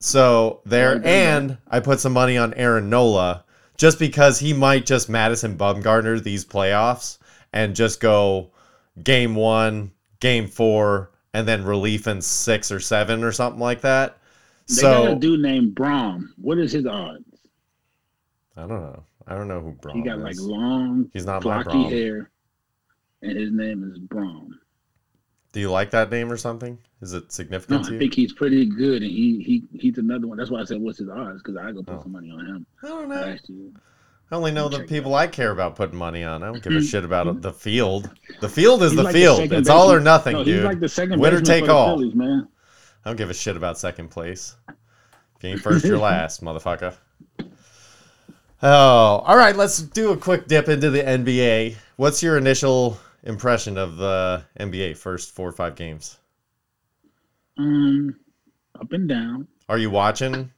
So 0.00 0.60
there, 0.66 1.00
and 1.04 1.56
I 1.68 1.80
put 1.80 1.98
some 1.98 2.12
money 2.12 2.36
on 2.36 2.52
Aaron 2.54 2.90
Nola 2.90 3.44
just 3.76 3.98
because 3.98 4.38
he 4.38 4.52
might 4.52 4.86
just 4.86 5.08
Madison 5.08 5.56
Bumgarner 5.56 6.22
these 6.22 6.44
playoffs 6.44 7.18
and 7.52 7.76
just 7.76 8.00
go 8.00 8.50
game 9.02 9.34
one, 9.34 9.92
game 10.20 10.46
four, 10.46 11.10
and 11.32 11.48
then 11.48 11.64
relief 11.64 12.06
in 12.06 12.22
six 12.22 12.70
or 12.70 12.80
seven 12.80 13.24
or 13.24 13.32
something 13.32 13.60
like 13.60 13.80
that. 13.82 14.18
They 14.68 14.82
got 14.82 15.08
a 15.08 15.16
dude 15.16 15.40
named 15.40 15.74
Brom. 15.74 16.32
What 16.38 16.58
is 16.58 16.72
his 16.72 16.86
odds? 16.86 17.24
I 18.56 18.62
don't 18.62 18.80
know. 18.80 19.04
I 19.26 19.34
don't 19.34 19.48
know 19.48 19.60
who 19.60 19.72
Braun 19.72 19.96
He 19.96 20.02
got 20.02 20.18
like 20.18 20.36
long, 20.38 21.10
He's 21.12 21.26
not 21.26 21.42
blocky 21.42 21.82
hair, 21.84 22.30
and 23.22 23.38
his 23.38 23.52
name 23.52 23.90
is 23.90 23.98
Brom. 23.98 24.58
Do 25.54 25.60
you 25.60 25.70
like 25.70 25.90
that 25.92 26.10
name 26.10 26.32
or 26.32 26.36
something? 26.36 26.76
Is 27.00 27.12
it 27.12 27.22
No, 27.22 27.28
significant 27.28 27.84
to 27.86 27.94
I 27.94 27.98
think 28.00 28.12
he's 28.12 28.32
pretty 28.32 28.66
good, 28.66 29.02
and 29.02 29.10
he 29.10 29.40
he 29.70 29.78
he's 29.78 29.98
another 29.98 30.26
one. 30.26 30.36
That's 30.36 30.50
why 30.50 30.60
I 30.60 30.64
said, 30.64 30.80
"What's 30.80 30.98
his 30.98 31.08
odds?" 31.08 31.42
Because 31.42 31.56
I 31.56 31.70
go 31.70 31.80
put 31.84 31.94
Oh. 31.94 32.02
some 32.02 32.10
money 32.10 32.28
on 32.32 32.44
him. 32.44 32.66
I 32.82 32.88
don't 32.88 33.08
know. 33.08 33.36
I 34.32 34.34
only 34.34 34.50
know 34.50 34.68
the 34.68 34.80
people 34.80 35.14
I 35.14 35.28
care 35.28 35.52
about 35.52 35.76
putting 35.76 35.96
money 35.96 36.24
on. 36.24 36.42
I 36.42 36.46
don't 36.46 36.60
give 36.60 36.72
a 36.72 36.82
shit 36.82 37.04
about 37.04 37.40
the 37.40 37.52
field. 37.52 38.10
The 38.40 38.48
field 38.48 38.82
is 38.82 38.90
He's 38.90 38.96
the 38.96 39.04
like 39.04 39.14
field. 39.14 39.36
second 39.38 39.58
it's 39.58 39.68
all 39.68 39.92
or 39.92 40.00
nothing, 40.00 40.32
No, 40.32 40.42
dude. 40.42 40.56
he's 40.56 40.64
like 40.64 40.80
the 40.80 40.88
second 40.88 41.20
Winner 41.20 41.40
take 41.40 41.68
all. 41.68 41.98
Phillies, 41.98 42.16
man. 42.16 42.48
I 43.04 43.10
don't 43.10 43.16
give 43.16 43.30
a 43.30 43.34
shit 43.34 43.56
about 43.56 43.78
second 43.78 44.08
place. 44.08 44.56
If 44.68 44.74
you 45.44 45.50
ain't 45.50 45.60
first, 45.60 45.84
you're 45.84 45.98
last, 46.12 46.42
motherfucker. 46.42 46.94
Oh, 48.62 48.66
all 49.24 49.36
right. 49.36 49.54
Let's 49.54 49.78
do 49.78 50.10
a 50.12 50.16
quick 50.16 50.48
dip 50.48 50.68
into 50.68 50.90
the 50.90 51.02
NBA. 51.02 51.76
What's 51.96 52.22
your 52.24 52.38
initial 52.38 52.98
impression 53.24 53.76
of 53.76 53.96
the 53.96 54.44
NBA 54.60 54.96
first 54.96 55.32
four 55.34 55.48
or 55.48 55.52
five 55.52 55.74
games? 55.74 56.18
Um, 57.58 58.16
up 58.80 58.92
and 58.92 59.08
down. 59.08 59.48
Are 59.68 59.78
you 59.78 59.90
watching? 59.90 60.50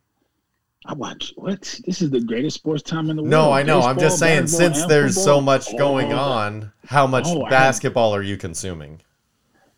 I 0.86 0.94
watch 0.94 1.32
what? 1.36 1.80
This 1.84 2.00
is 2.00 2.10
the 2.10 2.20
greatest 2.20 2.56
sports 2.56 2.82
time 2.82 3.10
in 3.10 3.16
the 3.16 3.22
world. 3.22 3.30
No, 3.30 3.50
I 3.52 3.62
know. 3.62 3.80
I'm 3.82 3.98
just 3.98 4.18
saying, 4.18 4.46
since 4.46 4.84
there's 4.86 5.20
so 5.20 5.40
much 5.40 5.76
going 5.76 6.12
on, 6.12 6.72
how 6.86 7.06
much 7.06 7.24
Oh, 7.26 7.40
I 7.42 7.44
have- 7.44 7.50
basketball 7.50 8.14
are 8.14 8.22
you 8.22 8.36
consuming? 8.36 9.00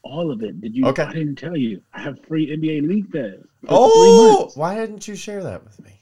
All 0.03 0.31
of 0.31 0.42
it. 0.42 0.61
Did 0.61 0.77
you? 0.77 0.87
Okay. 0.87 1.03
I 1.03 1.12
didn't 1.12 1.37
tell 1.37 1.57
you. 1.57 1.83
I 1.92 2.01
have 2.03 2.22
free 2.27 2.51
NBA 2.51 2.87
League 2.87 3.12
Pass. 3.12 3.44
Oh, 3.68 4.51
why 4.55 4.74
didn't 4.77 5.09
you 5.09 5.14
share 5.16 5.42
that 5.42 5.64
with 5.64 5.83
me? 5.85 5.92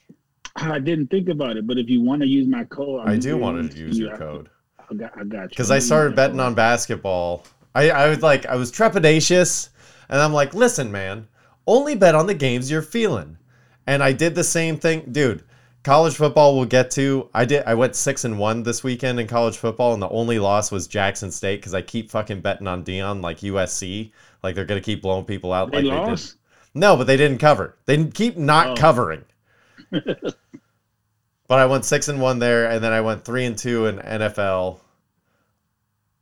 I 0.56 0.78
didn't 0.78 1.08
think 1.08 1.28
about 1.28 1.56
it, 1.56 1.66
but 1.66 1.78
if 1.78 1.88
you 1.88 2.00
want 2.02 2.22
to 2.22 2.28
use 2.28 2.46
my 2.46 2.64
code, 2.64 3.06
I 3.06 3.12
I'm 3.12 3.20
do 3.20 3.36
want 3.36 3.70
to 3.72 3.78
use 3.78 3.98
you 3.98 4.08
your 4.08 4.16
code 4.16 4.48
I 4.90 4.94
got, 4.94 5.12
I 5.18 5.24
got 5.24 5.42
you. 5.42 5.48
because 5.48 5.70
I 5.70 5.78
started 5.78 6.14
betting 6.16 6.40
on 6.40 6.54
basketball. 6.54 7.44
I, 7.74 7.90
I 7.90 8.08
was 8.08 8.22
like, 8.22 8.46
I 8.46 8.56
was 8.56 8.70
trepidatious, 8.72 9.68
and 10.08 10.20
I'm 10.20 10.32
like, 10.32 10.54
listen, 10.54 10.90
man, 10.92 11.26
only 11.66 11.94
bet 11.94 12.14
on 12.14 12.26
the 12.26 12.34
games 12.34 12.70
you're 12.70 12.82
feeling. 12.82 13.36
And 13.86 14.02
I 14.02 14.12
did 14.12 14.34
the 14.34 14.44
same 14.44 14.78
thing, 14.78 15.04
dude. 15.12 15.42
College 15.84 16.16
football 16.16 16.56
we'll 16.56 16.64
get 16.64 16.90
to. 16.92 17.28
I 17.32 17.44
did. 17.44 17.62
I 17.64 17.74
went 17.74 17.94
six 17.94 18.24
and 18.24 18.38
one 18.38 18.64
this 18.64 18.82
weekend 18.82 19.20
in 19.20 19.26
college 19.28 19.56
football, 19.56 19.92
and 19.94 20.02
the 20.02 20.08
only 20.08 20.38
loss 20.40 20.72
was 20.72 20.88
Jackson 20.88 21.30
State 21.30 21.60
because 21.60 21.74
I 21.74 21.82
keep 21.82 22.10
fucking 22.10 22.40
betting 22.40 22.66
on 22.66 22.84
Deion 22.84 23.22
like 23.22 23.38
USC, 23.40 24.10
like 24.42 24.56
they're 24.56 24.64
gonna 24.64 24.80
keep 24.80 25.02
blowing 25.02 25.24
people 25.24 25.52
out. 25.52 25.70
They 25.70 25.82
like 25.82 25.84
They 25.84 25.90
did. 25.90 26.08
lost. 26.10 26.36
No, 26.74 26.96
but 26.96 27.06
they 27.06 27.16
didn't 27.16 27.38
cover. 27.38 27.76
They 27.86 28.04
keep 28.06 28.36
not 28.36 28.70
Oh. 28.70 28.74
covering. 28.74 29.24
but 31.48 31.58
I 31.58 31.66
went 31.66 31.84
six 31.84 32.08
and 32.08 32.20
one 32.20 32.38
there, 32.38 32.70
and 32.70 32.82
then 32.82 32.92
I 32.92 33.00
went 33.00 33.24
three 33.24 33.44
and 33.44 33.56
two 33.56 33.86
in 33.86 33.98
NFL. 33.98 34.80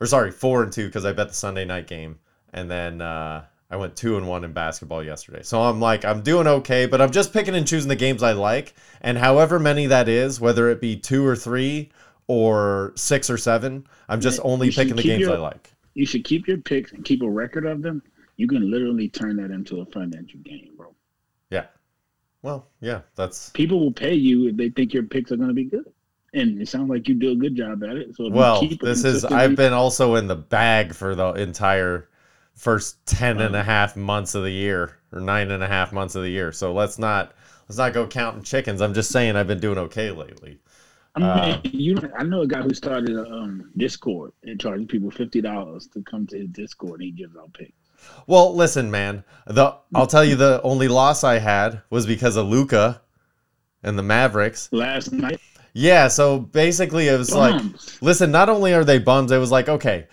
Or 0.00 0.06
sorry, 0.06 0.30
four 0.32 0.62
and 0.62 0.72
two 0.72 0.86
because 0.86 1.04
I 1.04 1.12
bet 1.12 1.28
the 1.28 1.34
Sunday 1.34 1.64
night 1.64 1.86
game, 1.86 2.18
and 2.52 2.70
then 2.70 3.00
uh, 3.00 3.44
I 3.70 3.76
went 3.76 3.96
two 3.96 4.16
and 4.16 4.26
one 4.28 4.44
in 4.44 4.52
basketball 4.52 5.02
yesterday. 5.02 5.42
So 5.42 5.62
I'm 5.62 5.80
like, 5.80 6.04
I'm 6.04 6.22
doing 6.22 6.46
okay, 6.46 6.86
but 6.86 7.00
I'm 7.00 7.12
just 7.12 7.32
picking 7.32 7.54
and 7.54 7.66
choosing 7.66 7.88
the 7.88 7.96
games 7.96 8.22
I 8.22 8.32
like, 8.32 8.74
and 9.00 9.16
however 9.16 9.58
many 9.58 9.86
that 9.86 10.08
is, 10.08 10.40
whether 10.40 10.68
it 10.68 10.80
be 10.80 10.96
two 10.96 11.24
or 11.24 11.36
three 11.36 11.90
or 12.26 12.92
six 12.96 13.30
or 13.30 13.38
seven, 13.38 13.86
I'm 14.08 14.20
just 14.20 14.38
Yeah, 14.38 14.44
only 14.50 14.70
picking 14.70 14.96
the 14.96 15.02
games 15.02 15.20
your- 15.20 15.34
I 15.34 15.38
like. 15.38 15.70
You 15.94 16.04
should 16.06 16.24
keep 16.24 16.48
your 16.48 16.58
picks 16.58 16.90
and 16.92 17.04
keep 17.04 17.22
a 17.22 17.30
record 17.30 17.64
of 17.66 17.80
them. 17.80 18.02
You 18.36 18.48
can 18.48 18.68
literally 18.68 19.08
turn 19.08 19.36
that 19.36 19.52
into 19.52 19.80
a 19.80 19.86
financial 19.86 20.40
gain, 20.40 20.70
bro. 20.76 20.92
Well, 22.44 22.68
yeah, 22.82 23.00
that's 23.16 23.48
People 23.50 23.80
will 23.80 23.90
pay 23.90 24.12
you 24.12 24.48
if 24.48 24.56
they 24.58 24.68
think 24.68 24.92
your 24.92 25.04
picks 25.04 25.32
are 25.32 25.36
going 25.36 25.48
to 25.48 25.54
be 25.54 25.64
good, 25.64 25.90
and 26.34 26.60
it 26.60 26.68
sounds 26.68 26.90
like 26.90 27.08
you 27.08 27.14
do 27.14 27.30
a 27.32 27.34
good 27.34 27.56
job 27.56 27.82
at 27.82 27.96
it. 27.96 28.14
So 28.14 28.24
if 28.24 28.34
you 28.34 28.38
Well, 28.38 28.68
this 28.82 29.02
is 29.02 29.24
I've 29.24 29.56
been 29.56 29.72
also 29.72 30.16
in 30.16 30.26
the 30.26 30.36
bag 30.36 30.94
for 30.94 31.14
the 31.14 31.32
entire 31.32 32.10
first 32.52 33.04
10 33.06 33.40
and 33.40 33.56
a 33.56 33.62
half 33.62 33.96
months 33.96 34.34
of 34.34 34.42
the 34.42 34.50
year 34.50 34.98
or 35.10 35.20
nine 35.20 35.52
and 35.52 35.62
a 35.62 35.66
half 35.66 35.90
months 35.90 36.16
of 36.16 36.22
the 36.22 36.28
year. 36.28 36.52
So 36.52 36.74
let's 36.74 36.98
not 36.98 37.32
let's 37.66 37.78
not 37.78 37.94
go 37.94 38.06
counting 38.06 38.42
chickens. 38.42 38.82
I'm 38.82 38.92
just 38.92 39.10
saying 39.10 39.36
I've 39.36 39.48
been 39.48 39.58
doing 39.58 39.78
okay 39.78 40.10
lately. 40.10 40.58
I 41.14 41.20
mean, 41.20 41.28
uh, 41.30 41.60
you. 41.64 41.96
I 42.18 42.24
know 42.24 42.42
a 42.42 42.46
guy 42.46 42.60
who 42.60 42.74
started 42.74 43.16
a 43.16 43.26
um, 43.26 43.70
Discord 43.78 44.32
and 44.42 44.60
charges 44.60 44.84
people 44.86 45.10
fifty 45.10 45.40
dollars 45.40 45.86
to 45.94 46.02
come 46.02 46.26
to 46.26 46.40
his 46.40 46.48
Discord, 46.48 47.00
and 47.00 47.04
he 47.04 47.10
gives 47.10 47.38
out 47.38 47.54
picks. 47.54 47.72
Well, 48.26 48.54
listen, 48.54 48.90
man. 48.90 49.24
The 49.46 49.76
I'll 49.94 50.06
tell 50.06 50.24
you 50.24 50.36
the 50.36 50.60
only 50.62 50.88
loss 50.88 51.24
I 51.24 51.38
had 51.38 51.82
was 51.90 52.06
because 52.06 52.36
of 52.36 52.46
Luka 52.46 53.02
and 53.82 53.98
the 53.98 54.02
Mavericks. 54.02 54.68
Last 54.72 55.12
night, 55.12 55.40
Yeah, 55.74 56.08
so 56.08 56.38
basically 56.38 57.08
it 57.08 57.18
was 57.18 57.34
like. 57.34 57.60
Listen, 58.00 58.30
not 58.30 58.48
only 58.48 58.72
are 58.72 58.84
they 58.84 58.98
bums, 58.98 59.30
it 59.30 59.38
was 59.38 59.50
like, 59.50 59.68
okay, 59.68 60.06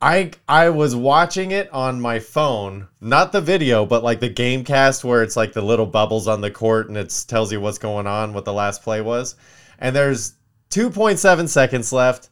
I 0.00 0.32
I 0.48 0.70
was 0.70 0.94
watching 0.96 1.50
it 1.50 1.72
on 1.72 2.00
my 2.00 2.18
phone, 2.18 2.88
not 3.00 3.32
the 3.32 3.40
video, 3.40 3.86
but 3.86 4.04
like 4.04 4.20
the 4.20 4.28
game 4.28 4.64
cast 4.64 5.04
where 5.04 5.22
it's 5.22 5.36
like 5.36 5.52
the 5.52 5.62
little 5.62 5.86
bubbles 5.86 6.28
on 6.28 6.40
the 6.40 6.50
court 6.50 6.88
and 6.88 6.96
it 6.96 7.24
tells 7.28 7.50
you 7.52 7.60
what's 7.60 7.78
going 7.78 8.06
on, 8.06 8.32
what 8.32 8.44
the 8.44 8.52
last 8.52 8.82
play 8.82 9.00
was. 9.00 9.36
And 9.78 9.94
there's 9.94 10.34
2.7 10.70 11.48
seconds 11.48 11.92
left. 11.92 12.30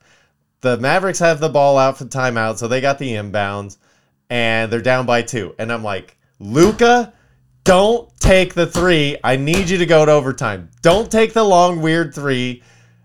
The 0.60 0.78
Mavericks 0.78 1.18
have 1.18 1.40
the 1.40 1.48
ball 1.48 1.76
out 1.76 1.98
for 1.98 2.04
timeout, 2.06 2.56
so 2.56 2.68
they 2.68 2.80
got 2.80 2.98
the 2.98 3.12
inbounds 3.12 3.76
and 4.34 4.72
they're 4.72 4.80
down 4.80 5.06
by 5.06 5.22
2. 5.22 5.54
And 5.60 5.72
I'm 5.72 5.84
like, 5.84 6.16
"Luka, 6.40 7.12
don't 7.62 8.10
take 8.18 8.54
the 8.54 8.66
3. 8.66 9.16
I 9.22 9.36
need 9.36 9.70
you 9.70 9.78
to 9.78 9.86
go 9.86 10.04
to 10.04 10.10
overtime. 10.10 10.70
Don't 10.82 11.08
take 11.08 11.34
the 11.34 11.44
long 11.44 11.80
weird 11.80 12.12
3 12.12 12.60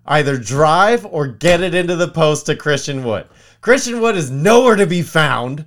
either 0.07 0.39
drive 0.39 1.05
or 1.05 1.27
get 1.27 1.61
it 1.61 1.75
into 1.75 1.95
the 1.95 2.07
post 2.07 2.47
to 2.47 2.55
Christian 2.55 3.03
Wood. 3.03 3.27
Christian 3.61 4.01
Wood 4.01 4.17
is 4.17 4.31
nowhere 4.31 4.75
to 4.75 4.87
be 4.87 5.03
found. 5.03 5.65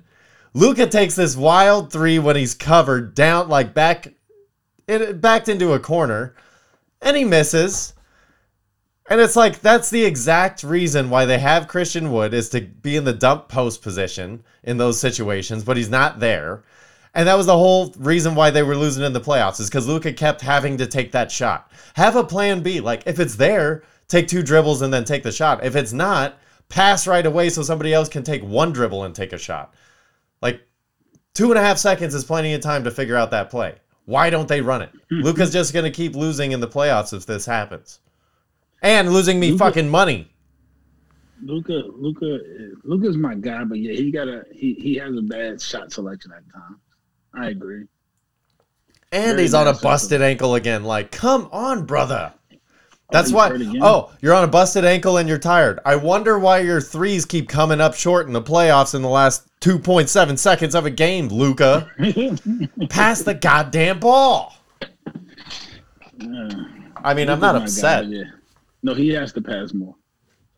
Luka 0.53 0.85
takes 0.85 1.15
this 1.15 1.37
wild 1.37 1.93
three 1.93 2.19
when 2.19 2.35
he's 2.35 2.53
covered 2.53 3.15
down, 3.15 3.47
like 3.47 3.73
back, 3.73 4.13
it 4.85 5.21
backed 5.21 5.47
into 5.47 5.71
a 5.71 5.79
corner, 5.79 6.35
and 7.01 7.15
he 7.15 7.23
misses. 7.23 7.93
And 9.07 9.19
it's 9.19 9.35
like 9.35 9.59
that's 9.59 9.89
the 9.89 10.05
exact 10.05 10.63
reason 10.63 11.09
why 11.09 11.25
they 11.25 11.39
have 11.39 11.67
Christian 11.67 12.11
Wood 12.11 12.33
is 12.33 12.49
to 12.49 12.61
be 12.61 12.95
in 12.95 13.03
the 13.03 13.13
dump 13.13 13.49
post 13.49 13.81
position 13.81 14.43
in 14.63 14.77
those 14.77 14.99
situations, 14.99 15.63
but 15.63 15.77
he's 15.77 15.89
not 15.89 16.19
there. 16.19 16.63
And 17.13 17.27
that 17.27 17.37
was 17.37 17.45
the 17.45 17.57
whole 17.57 17.93
reason 17.99 18.33
why 18.33 18.49
they 18.49 18.63
were 18.63 18.75
losing 18.75 19.03
in 19.03 19.13
the 19.13 19.21
playoffs 19.21 19.59
is 19.59 19.69
because 19.69 19.87
Luka 19.87 20.13
kept 20.13 20.41
having 20.41 20.77
to 20.77 20.87
take 20.87 21.11
that 21.11 21.31
shot. 21.31 21.71
Have 21.95 22.15
a 22.15 22.23
plan 22.23 22.63
B. 22.63 22.79
Like 22.79 23.03
if 23.05 23.19
it's 23.19 23.35
there, 23.35 23.83
take 24.07 24.27
two 24.27 24.41
dribbles 24.41 24.81
and 24.81 24.91
then 24.93 25.03
take 25.03 25.23
the 25.23 25.31
shot. 25.31 25.63
If 25.63 25.75
it's 25.75 25.93
not, 25.93 26.39
pass 26.69 27.05
right 27.05 27.25
away 27.25 27.49
so 27.49 27.61
somebody 27.61 27.93
else 27.93 28.09
can 28.09 28.23
take 28.23 28.41
one 28.41 28.71
dribble 28.71 29.03
and 29.03 29.13
take 29.13 29.33
a 29.33 29.37
shot. 29.37 29.75
Like 30.41 30.61
two 31.35 31.49
and 31.49 31.59
a 31.59 31.61
half 31.61 31.77
seconds 31.77 32.15
is 32.15 32.23
plenty 32.23 32.53
of 32.53 32.61
time 32.61 32.83
to 32.85 32.91
figure 32.91 33.17
out 33.17 33.31
that 33.31 33.51
play. 33.51 33.75
Why 34.05 34.29
don't 34.29 34.47
they 34.47 34.61
run 34.61 34.81
it? 34.81 34.91
Luka's 35.11 35.53
just 35.53 35.73
gonna 35.73 35.91
keep 35.91 36.15
losing 36.15 36.51
in 36.51 36.61
the 36.61 36.67
playoffs 36.67 37.13
if 37.13 37.25
this 37.25 37.45
happens. 37.45 37.99
And 38.83 39.11
losing 39.11 39.39
me 39.39 39.51
Luka- 39.51 39.65
fucking 39.65 39.89
money. 39.89 40.29
Luka, 41.41 41.83
Luka, 41.95 42.39
Luka's 42.83 43.17
my 43.17 43.35
guy, 43.35 43.63
but 43.63 43.77
yeah, 43.79 43.93
he 43.93 44.11
got 44.11 44.27
a 44.27 44.45
he 44.53 44.75
he 44.75 44.95
has 44.95 45.13
a 45.17 45.21
bad 45.21 45.61
shot 45.61 45.91
selection 45.91 46.31
at 46.31 46.43
times. 46.53 46.77
I 47.33 47.49
agree. 47.49 47.85
And 49.11 49.31
Very 49.31 49.41
he's 49.41 49.53
on 49.53 49.67
a 49.67 49.73
busted 49.73 50.21
ankle 50.21 50.55
again. 50.55 50.83
Like, 50.83 51.11
come 51.11 51.49
on, 51.51 51.85
brother. 51.85 52.33
Oh, 52.51 52.57
That's 53.11 53.27
he's 53.29 53.35
why. 53.35 53.51
Oh, 53.81 54.11
you're 54.21 54.33
on 54.33 54.43
a 54.43 54.47
busted 54.47 54.85
ankle 54.85 55.17
and 55.17 55.27
you're 55.29 55.37
tired. 55.37 55.79
I 55.85 55.95
wonder 55.97 56.39
why 56.39 56.59
your 56.59 56.81
threes 56.81 57.25
keep 57.25 57.47
coming 57.49 57.81
up 57.81 57.93
short 57.93 58.25
in 58.27 58.33
the 58.33 58.41
playoffs 58.41 58.95
in 58.95 59.01
the 59.01 59.09
last 59.09 59.47
2.7 59.61 60.37
seconds 60.39 60.73
of 60.75 60.85
a 60.85 60.89
game, 60.89 61.27
Luka. 61.27 61.91
Pass 62.89 63.21
the 63.21 63.33
goddamn 63.35 63.99
ball. 63.99 64.55
Yeah. 66.17 66.49
I 67.03 67.13
mean, 67.13 67.29
I'm 67.29 67.39
not 67.39 67.55
Luka's 67.55 67.83
my 67.83 67.89
guy, 67.89 67.97
upset, 67.99 68.07
yeah. 68.07 68.23
No, 68.83 68.93
he 68.93 69.09
has 69.09 69.31
to 69.33 69.41
pass 69.41 69.73
more. 69.73 69.95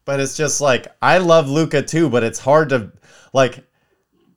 but 0.03 0.19
it's 0.19 0.35
just 0.35 0.59
like 0.61 0.88
I 1.01 1.19
love 1.19 1.47
Luka 1.49 1.81
too, 1.81 2.09
but 2.09 2.23
it's 2.23 2.39
hard 2.39 2.69
to 2.69 2.91
like 3.33 3.63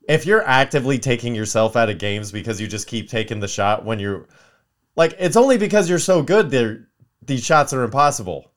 if 0.08 0.24
you're 0.24 0.46
actively 0.46 0.98
taking 0.98 1.34
yourself 1.34 1.76
out 1.76 1.90
of 1.90 1.98
games 1.98 2.30
because 2.32 2.60
you 2.60 2.66
just 2.66 2.86
keep 2.86 3.08
taking 3.10 3.40
the 3.40 3.48
shot 3.48 3.84
when 3.84 3.98
you're 3.98 4.28
like 4.96 5.14
it's 5.18 5.36
only 5.36 5.58
because 5.58 5.88
you're 5.88 5.98
so 5.98 6.22
good 6.22 6.50
there 6.50 6.88
these 7.22 7.44
shots 7.44 7.72
are 7.72 7.82
impossible. 7.82 8.50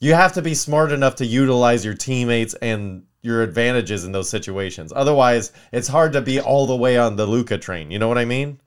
You 0.00 0.14
have 0.14 0.32
to 0.32 0.42
be 0.42 0.54
smart 0.54 0.92
enough 0.92 1.16
to 1.16 1.26
utilize 1.26 1.84
your 1.84 1.94
teammates 1.94 2.54
and 2.54 3.04
your 3.22 3.42
advantages 3.42 4.04
in 4.04 4.12
those 4.12 4.30
situations. 4.30 4.92
Otherwise, 4.96 5.52
it's 5.72 5.86
hard 5.88 6.12
to 6.14 6.22
be 6.22 6.40
all 6.40 6.66
the 6.66 6.74
way 6.76 6.96
on 6.96 7.16
the 7.16 7.26
Luka 7.26 7.58
train. 7.58 7.90
You 7.90 7.98
know 7.98 8.08
what 8.08 8.16
I 8.18 8.24
mean? 8.24 8.58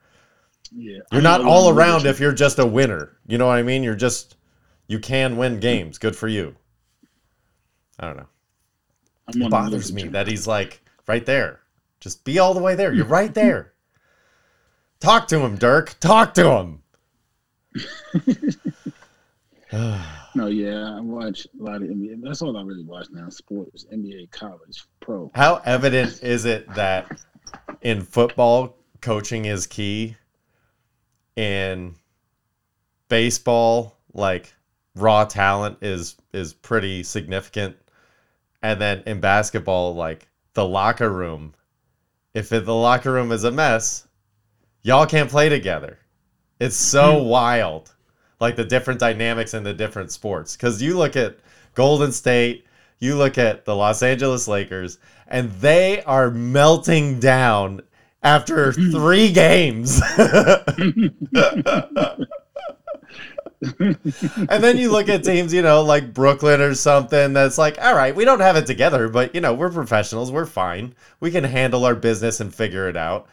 Yeah, 0.72 1.00
You're 1.12 1.24
not 1.24 1.42
all 1.42 1.70
around 1.70 2.06
if 2.06 2.20
you're 2.20 2.34
just 2.34 2.60
a 2.60 2.66
winner. 2.66 3.18
You 3.28 3.38
know 3.40 3.48
what 3.48 3.58
I 3.58 3.64
mean? 3.64 3.84
You're 3.84 3.96
just 3.96 4.36
you 4.94 5.00
can 5.00 5.38
win 5.38 5.60
games. 5.60 5.98
Good 5.98 6.16
for 6.16 6.28
you. 6.28 6.56
I 8.00 8.06
don't 8.06 8.18
know. 8.18 8.28
I'm 9.28 9.42
It 9.42 9.50
bothers 9.50 9.92
me 9.92 10.04
that 10.10 10.28
he's 10.28 10.46
like 10.46 10.82
right 11.08 11.26
there. 11.26 11.62
Just 12.00 12.24
be 12.24 12.38
all 12.38 12.54
the 12.54 12.62
way 12.62 12.76
there. 12.76 12.94
You're 12.94 13.06
right 13.06 13.34
there. 13.34 13.74
Talk 15.00 15.28
to 15.30 15.40
him, 15.40 15.56
Dirk. 15.56 15.96
Talk 16.00 16.36
to 16.36 16.52
him. 16.52 16.84
No, 20.36 20.48
yeah, 20.48 20.98
I 20.98 21.00
watch 21.00 21.48
a 21.60 21.64
lot 21.64 21.78
of 21.78 21.90
NBA. 21.90 22.22
That's 22.24 22.42
all 22.42 22.58
I 22.58 22.62
really 22.64 22.84
watch 22.84 23.08
now: 23.12 23.30
sports, 23.30 23.86
NBA, 23.92 24.32
college, 24.32 24.86
pro. 25.00 25.32
How 25.36 25.62
evident 25.66 26.24
is 26.24 26.46
it 26.46 26.72
that 26.74 27.20
in 27.82 28.02
football 28.02 28.78
coaching 29.02 29.46
is 29.46 29.68
key? 29.68 30.16
In 31.36 31.96
baseball, 33.10 33.98
like 34.14 34.54
raw 34.96 35.26
talent 35.26 35.78
is 35.82 36.16
is 36.34 36.54
pretty 36.54 37.04
significant. 37.04 37.76
And 38.62 38.80
then 38.80 39.04
in 39.06 39.20
basketball, 39.20 39.94
like 39.96 40.28
the 40.54 40.66
locker 40.66 41.10
room, 41.10 41.54
if 42.34 42.52
it, 42.52 42.66
the 42.66 42.76
locker 42.76 43.12
room 43.12 43.32
is 43.32 43.44
a 43.44 43.52
mess, 43.52 44.08
y'all 44.82 45.06
can't 45.06 45.30
play 45.30 45.50
together. 45.50 46.00
It's 46.60 46.76
so 46.76 47.20
hmm. 47.20 47.28
wild, 47.28 47.94
like 48.40 48.56
the 48.56 48.64
different 48.64 49.00
dynamics 49.00 49.54
in 49.54 49.64
the 49.64 49.74
different 49.74 50.12
sports. 50.12 50.56
Because 50.56 50.82
you 50.82 50.98
look 50.98 51.16
at 51.16 51.38
Golden 51.74 52.12
State, 52.12 52.66
you 53.00 53.16
look 53.16 53.38
at 53.38 53.66
the 53.66 53.76
Los 53.76 54.02
Angeles 54.02 54.48
Lakers, 54.48 55.00
and 55.28 55.52
they 55.54 56.02
are 56.04 56.32
melting 56.32 57.20
down 57.20 57.82
after 58.22 58.72
three 58.92 59.32
games. 59.32 60.02
and 63.80 64.64
then 64.64 64.78
you 64.78 64.92
look 64.92 65.10
at 65.10 65.24
teams, 65.24 65.54
you 65.54 65.62
know, 65.62 65.82
like 65.82 66.14
Brooklyn 66.14 66.62
or 66.62 66.74
something 66.74 67.34
that's 67.34 67.58
like, 67.58 67.78
all 67.82 67.96
right, 67.96 68.16
we 68.16 68.26
don't 68.26 68.40
have 68.40 68.56
it 68.56 68.66
together, 68.66 69.08
but, 69.08 69.34
you 69.34 69.42
know, 69.42 69.54
we're 69.54 69.72
professionals. 69.72 70.32
We're 70.32 70.46
fine. 70.46 70.94
We 71.20 71.32
can 71.32 71.44
handle 71.44 71.86
our 71.86 71.96
business 71.96 72.40
and 72.40 72.54
figure 72.54 72.90
it 72.90 72.98
out. 72.98 73.28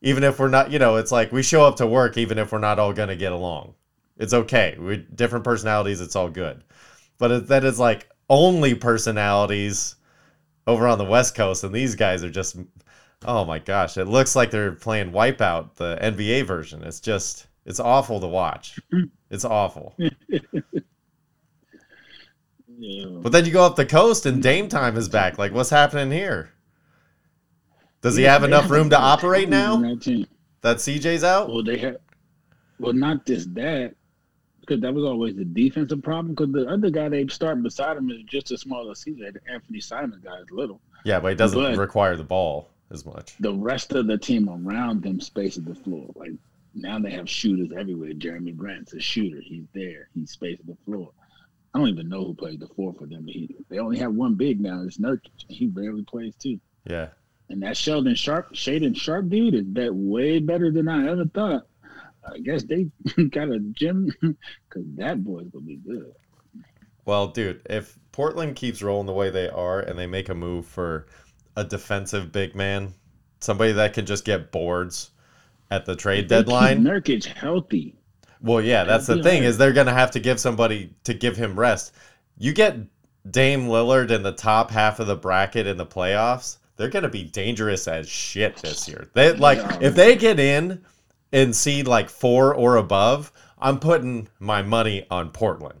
Even 0.00 0.24
if 0.24 0.38
we're 0.38 0.48
not, 0.48 0.70
you 0.70 0.78
know, 0.78 0.96
it's 0.96 1.12
like 1.12 1.32
we 1.32 1.42
show 1.42 1.64
up 1.66 1.76
to 1.76 1.86
work 1.86 2.16
even 2.16 2.38
if 2.38 2.52
we're 2.52 2.58
not 2.58 2.78
all 2.78 2.92
going 2.92 3.08
to 3.08 3.16
get 3.16 3.32
along. 3.32 3.74
It's 4.16 4.34
okay. 4.34 4.76
We 4.78 4.96
different 4.96 5.44
personalities, 5.44 6.00
it's 6.00 6.16
all 6.16 6.28
good. 6.28 6.62
But 7.18 7.30
it, 7.30 7.46
then 7.48 7.66
it's 7.66 7.78
like 7.78 8.08
only 8.30 8.74
personalities 8.74 9.96
over 10.66 10.86
on 10.86 10.98
the 10.98 11.04
West 11.04 11.34
Coast, 11.34 11.64
and 11.64 11.74
these 11.74 11.94
guys 11.94 12.22
are 12.22 12.30
just, 12.30 12.56
oh 13.24 13.44
my 13.44 13.58
gosh, 13.58 13.96
it 13.96 14.04
looks 14.04 14.36
like 14.36 14.50
they're 14.50 14.72
playing 14.72 15.10
Wipeout, 15.12 15.74
the 15.74 15.98
NBA 16.00 16.46
version. 16.46 16.82
It's 16.82 17.00
just, 17.00 17.47
it's 17.68 17.78
awful 17.80 18.20
to 18.20 18.26
watch. 18.26 18.78
It's 19.30 19.44
awful. 19.44 19.94
Yeah. 22.78 23.06
But 23.22 23.32
then 23.32 23.44
you 23.44 23.52
go 23.52 23.64
up 23.64 23.76
the 23.76 23.84
coast 23.84 24.24
and 24.26 24.42
Dame 24.42 24.68
time 24.68 24.96
is 24.96 25.08
back. 25.08 25.36
Like, 25.36 25.52
what's 25.52 25.68
happening 25.70 26.10
here? 26.10 26.50
Does 28.00 28.16
he 28.16 28.22
have 28.22 28.44
enough 28.44 28.70
room 28.70 28.88
to 28.90 28.98
operate 28.98 29.48
now 29.48 29.74
on 29.74 29.82
that 29.82 30.00
team. 30.02 30.26
that 30.62 30.76
CJ's 30.78 31.24
out? 31.24 31.48
Well, 31.50 31.62
they 31.64 31.76
have. 31.78 31.96
Well, 32.78 32.92
not 32.92 33.26
just 33.26 33.52
that, 33.56 33.96
because 34.60 34.80
that 34.82 34.94
was 34.94 35.04
always 35.04 35.34
the 35.36 35.44
defensive 35.44 36.02
problem. 36.02 36.34
Because 36.34 36.52
the 36.52 36.66
other 36.68 36.90
guy 36.90 37.08
they 37.08 37.26
start 37.26 37.60
beside 37.62 37.96
him 37.96 38.08
is 38.10 38.22
just 38.24 38.50
as 38.52 38.60
small 38.60 38.90
as 38.90 39.04
CJ. 39.04 39.34
The 39.34 39.40
Anthony 39.52 39.80
Simon 39.80 40.20
guy 40.24 40.38
is 40.38 40.50
little. 40.52 40.80
Yeah, 41.04 41.18
but 41.20 41.28
he 41.30 41.34
doesn't 41.34 41.60
But- 41.60 41.76
require 41.76 42.16
the 42.16 42.24
ball 42.24 42.70
as 42.90 43.04
much. 43.04 43.36
The 43.40 43.52
rest 43.52 43.92
of 43.92 44.06
the 44.06 44.16
team 44.16 44.48
around 44.48 45.02
them 45.02 45.20
spaces 45.20 45.64
the 45.64 45.74
floor. 45.74 46.08
Like 46.14 46.30
now 46.78 46.98
they 46.98 47.10
have 47.10 47.28
shooters 47.28 47.70
everywhere. 47.76 48.12
Jerami 48.12 48.56
Grant's 48.56 48.94
a 48.94 49.00
shooter. 49.00 49.40
He's 49.40 49.66
there. 49.74 50.08
He's 50.14 50.30
spacing 50.30 50.66
the 50.66 50.76
floor. 50.84 51.10
I 51.74 51.78
don't 51.78 51.88
even 51.88 52.08
know 52.08 52.24
who 52.24 52.34
played 52.34 52.60
the 52.60 52.68
four 52.68 52.94
for 52.94 53.06
them. 53.06 53.26
He, 53.26 53.54
they 53.68 53.78
only 53.78 53.98
have 53.98 54.14
one 54.14 54.34
big 54.34 54.60
now. 54.60 54.82
It's 54.82 54.98
Nurkic. 54.98 55.44
He 55.48 55.66
barely 55.66 56.02
plays 56.02 56.34
too. 56.36 56.58
Yeah. 56.84 57.08
And 57.50 57.62
that 57.62 57.76
Sheldon 57.76 58.14
Sharp, 58.14 58.52
Shaedon 58.52 58.96
Sharpe 58.96 59.28
dude 59.28 59.54
is 59.54 59.64
bet 59.64 59.94
way 59.94 60.38
better 60.38 60.70
than 60.70 60.88
I 60.88 61.08
ever 61.10 61.26
thought. 61.26 61.66
I 62.26 62.38
guess 62.38 62.64
they 62.64 62.88
got 63.30 63.50
a 63.50 63.58
gym 63.58 64.12
because 64.20 64.86
that 64.96 65.22
boy's 65.24 65.48
gonna 65.48 65.64
be 65.64 65.76
good. 65.76 66.12
Well, 67.04 67.28
dude, 67.28 67.62
if 67.70 67.98
Portland 68.12 68.56
keeps 68.56 68.82
rolling 68.82 69.06
the 69.06 69.14
way 69.14 69.30
they 69.30 69.48
are 69.48 69.80
and 69.80 69.98
they 69.98 70.06
make 70.06 70.28
a 70.28 70.34
move 70.34 70.66
for 70.66 71.06
a 71.56 71.64
defensive 71.64 72.32
big 72.32 72.54
man, 72.54 72.92
somebody 73.40 73.72
that 73.72 73.94
can 73.94 74.04
just 74.04 74.24
get 74.24 74.52
boards 74.52 75.10
at 75.70 75.84
the 75.86 75.94
trade 75.96 76.28
deadline. 76.28 76.82
Nurkic 76.82 77.24
healthy. 77.24 77.94
Well, 78.40 78.60
yeah, 78.60 78.84
that's 78.84 79.06
the 79.06 79.14
thing 79.22 79.38
alright. 79.38 79.42
is 79.44 79.58
they're 79.58 79.72
gonna 79.72 79.92
have 79.92 80.10
to 80.12 80.20
give 80.20 80.38
somebody 80.38 80.94
to 81.04 81.14
give 81.14 81.36
him 81.36 81.58
rest. 81.58 81.92
You 82.38 82.52
get 82.52 82.76
Dame 83.30 83.66
Lillard 83.66 84.10
in 84.10 84.22
the 84.22 84.32
top 84.32 84.70
half 84.70 85.00
of 85.00 85.06
the 85.08 85.16
bracket 85.16 85.66
in 85.66 85.76
the 85.76 85.84
playoffs, 85.86 86.58
they're 86.76 86.88
gonna 86.88 87.08
be 87.08 87.24
dangerous 87.24 87.88
as 87.88 88.08
shit 88.08 88.56
this 88.58 88.88
year. 88.88 89.08
They 89.14 89.32
like 89.32 89.58
Yeah. 89.58 89.78
if 89.80 89.94
they 89.96 90.14
get 90.16 90.38
in 90.38 90.80
and 91.32 91.54
seed 91.54 91.88
like 91.88 92.08
four 92.08 92.54
or 92.54 92.76
above, 92.76 93.32
I'm 93.58 93.80
putting 93.80 94.28
my 94.38 94.62
money 94.62 95.04
on 95.10 95.30
Portland. 95.30 95.80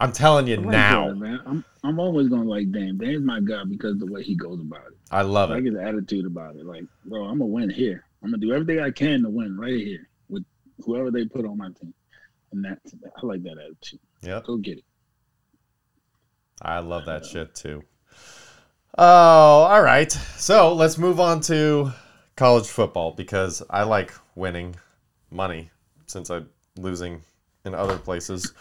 I'm 0.00 0.10
telling 0.12 0.48
you 0.48 0.54
I 0.54 0.58
like 0.58 0.66
now. 0.66 1.08
that, 1.10 1.14
man. 1.16 1.40
I'm 1.46 1.64
I'm 1.84 2.00
always 2.00 2.28
gonna 2.28 2.42
like 2.48 2.70
Dame. 2.72 2.98
Dame's 2.98 3.22
my 3.24 3.38
guy 3.40 3.62
because 3.64 3.96
the 3.98 4.06
way 4.06 4.22
he 4.24 4.34
goes 4.34 4.58
about 4.60 4.88
it. 4.88 4.98
I 5.12 5.22
love 5.22 5.50
I 5.50 5.54
it. 5.54 5.56
like 5.58 5.64
his 5.66 5.76
attitude 5.76 6.26
about 6.26 6.56
it. 6.56 6.66
Like, 6.66 6.84
bro, 7.04 7.22
I'm 7.24 7.38
gonna 7.38 7.46
win 7.46 7.70
here. 7.70 8.04
I'm 8.22 8.30
gonna 8.30 8.38
do 8.38 8.52
everything 8.52 8.80
I 8.80 8.90
can 8.90 9.22
to 9.22 9.30
win 9.30 9.56
right 9.56 9.74
here 9.74 10.08
with 10.28 10.44
whoever 10.84 11.10
they 11.10 11.26
put 11.26 11.44
on 11.44 11.58
my 11.58 11.68
team. 11.68 11.94
And 12.52 12.64
that's 12.64 12.94
I 13.16 13.26
like 13.26 13.42
that 13.44 13.58
attitude. 13.58 14.00
Yeah. 14.22 14.40
Go 14.44 14.56
get 14.56 14.78
it. 14.78 14.84
I 16.60 16.78
love 16.78 17.06
that 17.06 17.24
shit 17.24 17.54
too. 17.54 17.82
Oh, 18.96 19.04
all 19.04 19.82
right. 19.82 20.12
So 20.12 20.74
let's 20.74 20.98
move 20.98 21.18
on 21.18 21.40
to 21.42 21.92
college 22.36 22.66
football 22.66 23.12
because 23.12 23.62
I 23.70 23.82
like 23.84 24.12
winning 24.34 24.76
money 25.30 25.70
since 26.06 26.30
I'm 26.30 26.48
losing 26.76 27.22
in 27.64 27.74
other 27.74 27.98
places. 27.98 28.52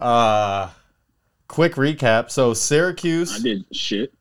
Uh, 0.00 0.70
quick 1.48 1.74
recap. 1.74 2.30
So 2.30 2.54
Syracuse 2.54 3.38
I 3.38 3.42
did 3.42 3.64
shit. 3.72 4.14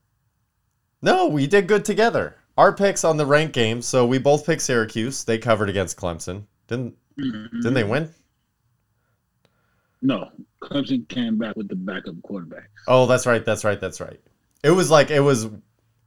No, 1.02 1.28
we 1.28 1.46
did 1.46 1.68
good 1.68 1.86
together. 1.86 2.36
Our 2.58 2.74
picks 2.74 3.04
on 3.04 3.18
the 3.18 3.26
ranked 3.26 3.54
games. 3.54 3.86
So 3.86 4.06
we 4.06 4.18
both 4.18 4.46
picked 4.46 4.62
Syracuse. 4.62 5.24
They 5.24 5.38
covered 5.38 5.70
against 5.70 5.98
Clemson. 5.98 6.44
Didn't 6.68 6.96
didn't 7.18 7.74
they 7.74 7.84
win? 7.84 8.10
No, 10.02 10.30
Clemson 10.62 11.08
came 11.08 11.38
back 11.38 11.56
with 11.56 11.68
the 11.68 11.76
backup 11.76 12.22
quarterback. 12.22 12.70
Oh, 12.88 13.06
that's 13.06 13.26
right. 13.26 13.44
That's 13.44 13.64
right. 13.64 13.80
That's 13.80 14.00
right. 14.00 14.20
It 14.64 14.72
was 14.72 14.92
like 14.92 15.10
it 15.12 15.22
was. 15.22 15.48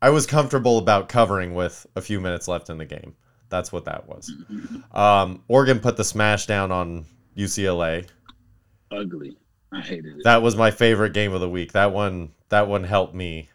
I 0.01 0.11
was 0.11 0.27
comfortable 0.27 0.79
about 0.79 1.09
covering 1.09 1.55
with 1.55 1.85
a 1.97 2.01
few 2.01 2.21
minutes 2.21 2.47
left 2.47 2.71
in 2.71 2.79
the 2.79 2.85
game. 2.85 3.17
That's 3.49 3.73
what 3.73 3.87
that 3.87 4.07
was. 4.07 4.33
Um, 4.93 5.43
Oregon 5.49 5.81
put 5.81 5.97
the 5.97 6.05
smash 6.05 6.47
down 6.47 6.71
on 6.71 7.07
UCLA. 7.37 8.07
Ugly. 8.93 9.37
I 9.73 9.81
hated 9.81 10.19
it. 10.19 10.25
That 10.25 10.43
was 10.43 10.55
my 10.55 10.71
favorite 10.71 11.15
game 11.15 11.33
of 11.33 11.41
the 11.41 11.49
week. 11.49 11.73
That 11.73 11.93
one. 11.93 12.31
That 12.51 12.69
one 12.69 12.85
helped 12.85 13.15
me. 13.15 13.49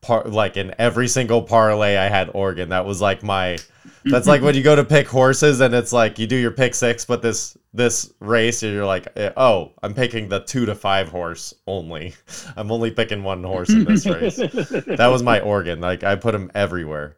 Par- 0.00 0.24
like 0.24 0.56
in 0.56 0.74
every 0.78 1.08
single 1.08 1.42
parlay, 1.42 1.96
I 1.96 2.08
had 2.08 2.30
Oregon. 2.32 2.70
That 2.70 2.86
was 2.86 3.00
like 3.00 3.22
my. 3.22 3.58
That's 4.04 4.26
like 4.26 4.40
when 4.40 4.54
you 4.54 4.62
go 4.62 4.74
to 4.74 4.84
pick 4.84 5.06
horses 5.06 5.60
and 5.60 5.74
it's 5.74 5.92
like 5.92 6.18
you 6.18 6.26
do 6.26 6.36
your 6.36 6.50
pick 6.50 6.74
six, 6.74 7.04
but 7.04 7.20
this 7.20 7.56
this 7.74 8.10
race 8.20 8.62
you're 8.62 8.86
like, 8.86 9.08
eh, 9.16 9.30
oh, 9.36 9.72
I'm 9.82 9.92
picking 9.94 10.28
the 10.28 10.40
two 10.40 10.64
to 10.66 10.74
five 10.74 11.08
horse 11.08 11.54
only. 11.66 12.14
I'm 12.56 12.72
only 12.72 12.90
picking 12.90 13.22
one 13.22 13.44
horse 13.44 13.68
in 13.70 13.84
this 13.84 14.06
race. 14.06 14.36
that 14.36 15.08
was 15.10 15.22
my 15.22 15.40
Oregon. 15.40 15.80
Like 15.80 16.02
I 16.02 16.16
put 16.16 16.32
them 16.32 16.50
everywhere. 16.54 17.16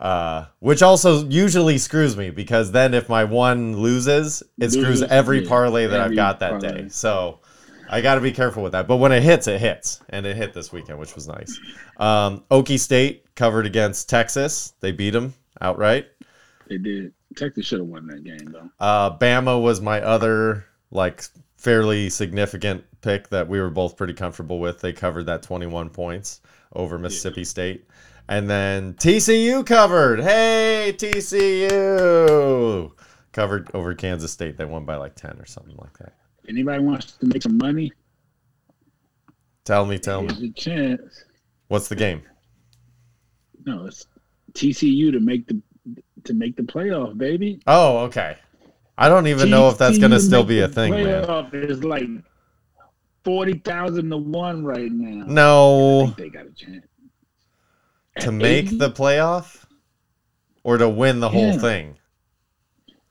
Uh, 0.00 0.44
which 0.58 0.82
also 0.82 1.26
usually 1.28 1.78
screws 1.78 2.18
me 2.18 2.28
because 2.28 2.70
then 2.70 2.92
if 2.92 3.08
my 3.08 3.24
one 3.24 3.76
loses, 3.78 4.42
it 4.58 4.70
screws 4.70 5.02
every 5.02 5.46
parlay 5.46 5.86
that 5.86 6.00
I've 6.00 6.14
got 6.14 6.40
that 6.40 6.60
parlay. 6.60 6.82
day. 6.82 6.88
So 6.90 7.40
I 7.88 8.00
got 8.00 8.16
to 8.16 8.20
be 8.20 8.32
careful 8.32 8.62
with 8.62 8.72
that. 8.72 8.88
But 8.88 8.96
when 8.96 9.12
it 9.12 9.22
hits, 9.22 9.46
it 9.46 9.60
hits, 9.60 10.00
and 10.08 10.26
it 10.26 10.36
hit 10.36 10.54
this 10.54 10.72
weekend, 10.72 10.98
which 10.98 11.14
was 11.14 11.28
nice. 11.28 11.58
Um, 11.98 12.44
Okie 12.50 12.78
State 12.78 13.34
covered 13.34 13.66
against 13.66 14.08
Texas. 14.08 14.74
They 14.80 14.92
beat 14.92 15.10
them 15.10 15.34
outright. 15.60 16.06
They 16.68 16.78
did. 16.78 17.12
Texas 17.36 17.66
should 17.66 17.80
have 17.80 17.88
won 17.88 18.06
that 18.06 18.24
game 18.24 18.50
though. 18.52 18.70
Uh, 18.80 19.16
Bama 19.16 19.60
was 19.60 19.80
my 19.80 20.00
other 20.00 20.64
like 20.90 21.22
fairly 21.56 22.08
significant 22.08 22.84
pick 23.02 23.28
that 23.28 23.48
we 23.48 23.60
were 23.60 23.70
both 23.70 23.96
pretty 23.96 24.14
comfortable 24.14 24.58
with. 24.58 24.80
They 24.80 24.92
covered 24.92 25.26
that 25.26 25.42
21 25.42 25.90
points 25.90 26.40
over 26.72 26.98
Mississippi 26.98 27.44
State. 27.44 27.86
And 28.28 28.50
then 28.50 28.94
TCU 28.94 29.64
covered. 29.64 30.20
Hey, 30.20 30.92
TCU 30.96 32.90
covered 33.32 33.70
over 33.74 33.94
Kansas 33.94 34.32
State. 34.32 34.56
They 34.56 34.64
won 34.64 34.84
by 34.84 34.96
like 34.96 35.14
10 35.14 35.38
or 35.38 35.46
something 35.46 35.76
like 35.76 35.96
that. 35.98 36.14
Anybody 36.48 36.82
wants 36.82 37.12
to 37.12 37.26
make 37.26 37.42
some 37.42 37.58
money? 37.58 37.92
Tell 39.64 39.84
me, 39.84 39.98
tell 39.98 40.20
Here's 40.20 40.40
me. 40.40 40.48
a 40.48 40.52
chance. 40.52 41.24
What's 41.68 41.88
the 41.88 41.96
game? 41.96 42.22
No, 43.64 43.86
it's 43.86 44.06
TCU 44.52 45.10
to 45.12 45.20
make 45.20 45.46
the 45.48 45.60
to 46.24 46.34
make 46.34 46.56
the 46.56 46.62
playoff, 46.62 47.16
baby. 47.18 47.60
Oh, 47.66 47.98
okay. 48.04 48.36
I 48.98 49.08
don't 49.08 49.26
even 49.26 49.50
know 49.50 49.68
if 49.68 49.76
that's 49.78 49.98
going 49.98 50.12
to 50.12 50.20
still 50.20 50.44
be 50.44 50.60
a 50.60 50.68
thing, 50.68 50.92
man. 50.92 51.24
Playoff 51.24 51.52
is 51.54 51.84
like 51.84 52.08
forty 53.24 53.58
thousand 53.58 54.10
to 54.10 54.16
one 54.16 54.64
right 54.64 54.90
now. 54.90 55.24
I 55.24 55.28
No, 55.28 56.06
think 56.06 56.16
they 56.16 56.28
got 56.30 56.46
a 56.46 56.50
chance. 56.52 56.86
to 58.20 58.28
At 58.28 58.34
make 58.34 58.66
80? 58.66 58.78
the 58.78 58.90
playoff 58.90 59.64
or 60.62 60.78
to 60.78 60.88
win 60.88 61.20
the 61.20 61.28
whole 61.28 61.58
thing. 61.58 61.98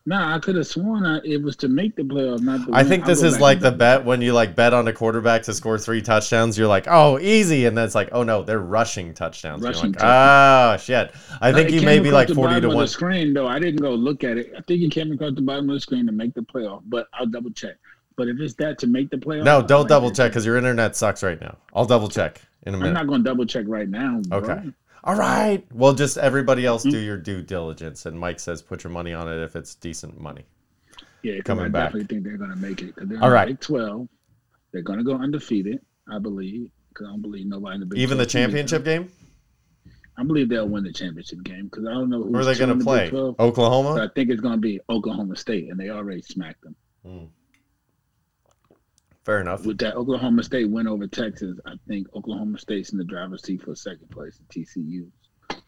Nah, 0.08 0.36
I 0.36 0.40
could 0.40 0.56
have 0.56 0.68
sworn 0.68 1.04
I, 1.04 1.20
it 1.24 1.42
was 1.42 1.56
to 1.58 1.68
make 1.68 1.96
the 1.96 2.04
playoff, 2.04 2.40
not 2.42 2.64
to 2.68 2.74
I 2.74 2.84
win. 2.84 2.90
think 2.90 3.06
this 3.06 3.24
is 3.24 3.40
like 3.40 3.60
the 3.60 3.72
bet 3.72 4.06
when 4.06 4.22
you 4.22 4.34
like 4.34 4.56
bet 4.56 4.72
on 4.72 4.88
a 4.88 4.94
quarterback 4.94 5.42
to 5.44 5.54
score 5.54 5.80
three 5.80 6.02
touchdowns. 6.02 6.58
You're 6.60 6.68
like, 6.68 6.86
oh, 6.88 7.18
easy, 7.18 7.66
and 7.66 7.76
then 7.76 7.86
it's 7.86 7.96
like, 7.96 8.10
oh 8.12 8.22
no, 8.22 8.44
they're 8.44 8.60
rushing 8.60 9.16
touchdowns. 9.16 9.64
Rushing 9.64 9.94
you're 9.94 9.94
like, 9.94 10.04
ah, 10.04 10.78
shit. 10.80 11.12
I 11.42 11.52
No, 11.52 11.58
think 11.58 11.72
you 11.72 11.82
may 11.82 12.00
be 12.00 12.12
like 12.12 12.28
the 12.28 12.36
forty 12.36 12.62
to 12.62 12.68
one. 12.68 12.78
The 12.78 12.88
screen 12.88 13.34
though, 13.34 13.48
I 13.48 13.58
didn't 13.58 13.82
go 13.82 13.96
look 13.96 14.24
at 14.24 14.38
it. 14.38 14.54
I 14.56 14.62
think 14.62 14.84
it 14.84 14.92
came 14.92 15.12
across 15.12 15.34
the 15.34 15.42
bottom 15.42 15.70
of 15.72 15.76
the 15.76 15.80
screen 15.80 16.06
to 16.06 16.12
make 16.12 16.36
the 16.36 16.42
playoff, 16.42 16.84
but 16.86 17.08
I'll 17.14 17.26
double 17.26 17.50
check. 17.52 17.76
But 18.18 18.28
if 18.30 18.40
it's 18.40 18.54
that 18.56 18.80
to 18.80 18.88
make 18.88 19.10
the 19.10 19.18
playoff, 19.18 19.44
No, 19.44 19.62
don't 19.62 19.82
like 19.82 19.90
double 19.90 20.12
check 20.12 20.32
because 20.32 20.46
your 20.46 20.58
internet 20.58 20.96
sucks 20.96 21.22
right 21.24 21.40
now. 21.40 21.58
I'll 21.74 21.86
double 21.86 22.08
check 22.08 22.42
in 22.66 22.74
a 22.76 22.80
I'm 22.80 22.94
not 22.94 23.08
going 23.08 23.24
to 23.24 23.30
double 23.30 23.46
check 23.46 23.66
right 23.68 23.90
now. 23.90 24.22
Bro. 24.28 24.38
Okay. 24.40 24.72
All 25.04 25.16
right. 25.16 25.64
Well, 25.74 25.94
just 25.94 26.18
everybody 26.18 26.66
else 26.66 26.84
Hmm? 26.84 26.90
do 26.92 26.98
your 26.98 27.18
due 27.18 27.42
diligence, 27.42 28.06
and 28.06 28.18
Mike 28.20 28.40
says 28.40 28.62
put 28.62 28.84
your 28.84 28.92
money 28.92 29.14
on 29.14 29.28
it 29.28 29.44
if 29.44 29.56
it's 29.56 29.76
decent 29.76 30.20
money. 30.20 30.44
Yeah, 31.24 31.42
Coming 31.42 31.66
I 31.66 31.70
back. 31.70 31.88
definitely 31.88 32.08
think 32.08 32.24
they're 32.24 32.38
going 32.38 32.52
to 32.52 32.56
make 32.56 32.82
it. 32.82 32.94
They're 32.98 33.22
All 33.24 33.30
right. 33.32 33.48
Big 33.48 33.60
12. 33.60 34.08
They're 34.72 34.82
going 34.84 35.00
to 35.00 35.06
go 35.06 35.14
undefeated, 35.16 35.80
I 36.12 36.20
believe. 36.20 36.70
Because 36.90 37.08
I 37.08 37.10
don't 37.12 37.22
believe 37.22 37.48
nobody 37.48 37.76
in 37.76 37.80
the 37.82 37.86
Big 37.88 38.00
Even 38.00 38.18
the 38.18 38.26
12 38.26 38.32
can 38.32 38.40
beat 38.52 38.68
championship 38.68 38.86
game. 38.86 39.12
I 40.18 40.24
believe 40.24 40.48
they'll 40.50 40.70
win 40.70 40.84
the 40.84 40.94
championship 40.94 41.44
game 41.44 41.66
because 41.66 41.86
I 41.86 41.92
don't 41.92 42.10
know 42.10 42.24
who's 42.24 42.32
Who 42.32 42.38
are 42.40 42.46
they 42.46 42.56
going 42.56 42.78
to 42.78 42.84
play? 42.84 43.10
12, 43.10 43.36
but 43.38 43.44
Oklahoma. 43.44 44.02
I 44.02 44.08
think 44.16 44.30
it's 44.30 44.40
going 44.40 44.54
to 44.54 44.62
be 44.62 44.80
Oklahoma 44.90 45.36
State, 45.36 45.70
and 45.70 45.78
they 45.80 45.90
already 45.90 46.22
smacked 46.22 46.62
them. 46.62 46.76
Hmm. 47.06 47.26
Fair 49.26 49.42
enough. 49.42 49.66
With 49.66 49.80
that 49.80 49.96
Oklahoma 49.96 50.44
State 50.44 50.70
win 50.70 50.88
over 50.88 51.08
Texas, 51.08 51.60
I 51.66 51.74
think 51.88 52.08
Oklahoma 52.16 52.60
State's 52.60 52.92
in 52.92 53.00
the 53.00 53.04
driver's 53.04 53.44
seat 53.44 53.64
for 53.64 53.76
second 53.76 54.10
place, 54.12 54.40
and 54.40 54.48
TCU 54.50 55.08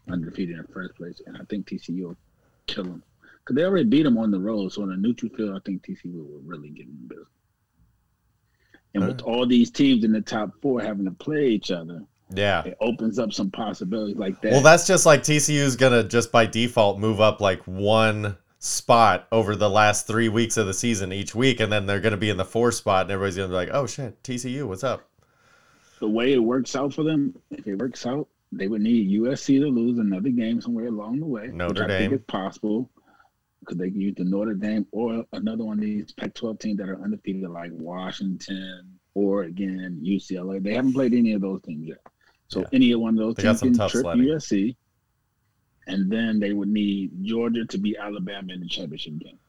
undefeated 0.10 0.58
in 0.58 0.66
first 0.72 0.96
place, 0.96 1.22
and 1.26 1.36
I 1.36 1.42
think 1.50 1.68
TCU 1.68 2.04
will 2.04 2.18
kill 2.68 2.84
them 2.84 3.04
because 3.40 3.56
they 3.56 3.64
already 3.64 3.90
beat 3.90 4.04
them 4.04 4.18
on 4.18 4.30
the 4.30 4.40
road. 4.40 4.74
So 4.74 4.84
on 4.84 4.92
a 4.92 4.98
neutral 4.98 5.32
field, 5.36 5.56
I 5.56 5.60
think 5.66 5.82
TCU 5.82 6.14
will 6.14 6.42
really 6.46 6.70
give 6.70 6.86
them 6.86 7.08
business. 7.08 7.28
And 8.94 9.08
with 9.08 9.22
uh-huh. 9.22 9.32
all 9.32 9.48
these 9.48 9.72
teams 9.72 10.04
in 10.04 10.12
the 10.12 10.22
top 10.22 10.52
four 10.62 10.82
having 10.82 11.06
to 11.06 11.12
play 11.12 11.48
each 11.48 11.72
other, 11.72 12.04
Yeah. 12.36 12.64
it 12.64 12.78
opens 12.80 13.18
up 13.18 13.34
some 13.34 13.50
possibilities 13.50 14.18
like 14.18 14.40
that. 14.42 14.52
Well, 14.52 14.62
that's 14.62 14.86
just 14.86 15.06
like 15.06 15.24
TCU's 15.24 15.76
gonna 15.76 16.04
just 16.04 16.32
by 16.32 16.46
default 16.46 17.00
move 17.00 17.22
up 17.22 17.42
like 17.42 17.62
one 17.64 18.38
spot 18.60 19.28
over 19.32 19.56
the 19.56 19.70
last 19.70 20.08
three 20.08 20.30
weeks 20.30 20.58
of 20.58 20.66
the 20.68 20.74
season 20.74 21.12
each 21.12 21.36
week, 21.36 21.60
and 21.60 21.72
then 21.72 21.86
they're 21.86 22.00
gonna 22.00 22.18
be 22.18 22.30
in 22.30 22.38
the 22.38 22.46
four 22.46 22.72
spot, 22.72 23.04
and 23.04 23.12
everybody's 23.12 23.36
gonna 23.38 23.50
be 23.50 23.54
like, 23.54 23.70
"Oh 23.72 23.86
shit, 23.88 24.22
TCU, 24.24 24.68
what's 24.68 24.84
up?" 24.84 25.10
the 26.00 26.08
way 26.08 26.34
it 26.34 26.38
works 26.38 26.76
out 26.76 26.94
for 26.94 27.04
them, 27.04 27.34
if 27.50 27.66
it 27.68 27.76
works 27.76 28.06
out, 28.06 28.28
they 28.52 28.68
would 28.68 28.82
need 28.82 29.10
USC 29.10 29.60
to 29.60 29.68
lose 29.68 29.98
another 29.98 30.30
game 30.30 30.62
somewhere 30.62 30.88
along 30.88 31.20
the 31.20 31.26
way. 31.26 31.48
Notre 31.48 31.70
which 31.70 31.82
I 31.82 31.88
Dame. 31.88 32.10
think 32.12 32.22
is 32.22 32.26
possible 32.28 32.90
because 33.62 33.78
they 33.78 33.90
can 33.90 34.00
use 34.00 34.14
the 34.16 34.24
Notre 34.24 34.54
Dame 34.54 34.86
or 34.92 35.26
another 35.34 35.66
one 35.66 35.80
of 35.80 35.84
these 35.84 36.12
Pac-12 36.14 36.60
teams 36.60 36.78
that 36.78 36.88
are 36.90 37.02
undefeated, 37.02 37.50
like 37.50 37.72
Washington, 37.74 39.00
or 39.16 39.44
again 39.44 40.00
UCLA. 40.04 40.60
They 40.62 40.74
haven't 40.76 40.94
played 40.94 41.14
any 41.14 41.34
of 41.34 41.42
those 41.42 41.62
teams 41.64 41.88
yet. 41.88 41.98
So 42.48 42.62
Yeah. 42.62 42.68
any 42.74 42.96
one 42.96 43.16
of 43.16 43.20
those 43.20 43.36
They 43.36 43.44
teams 43.44 43.62
can 43.62 43.74
tough 43.74 43.92
trip 43.92 44.04
sledding. 44.04 44.24
USC, 44.28 44.76
and 45.88 46.12
then 46.12 46.40
they 46.40 46.54
would 46.54 46.68
need 46.70 47.12
Georgia 47.24 47.66
to 47.66 47.78
beat 47.78 47.98
Alabama 48.00 48.54
in 48.54 48.60
the 48.60 48.68
championship 48.68 49.18
game 49.20 49.40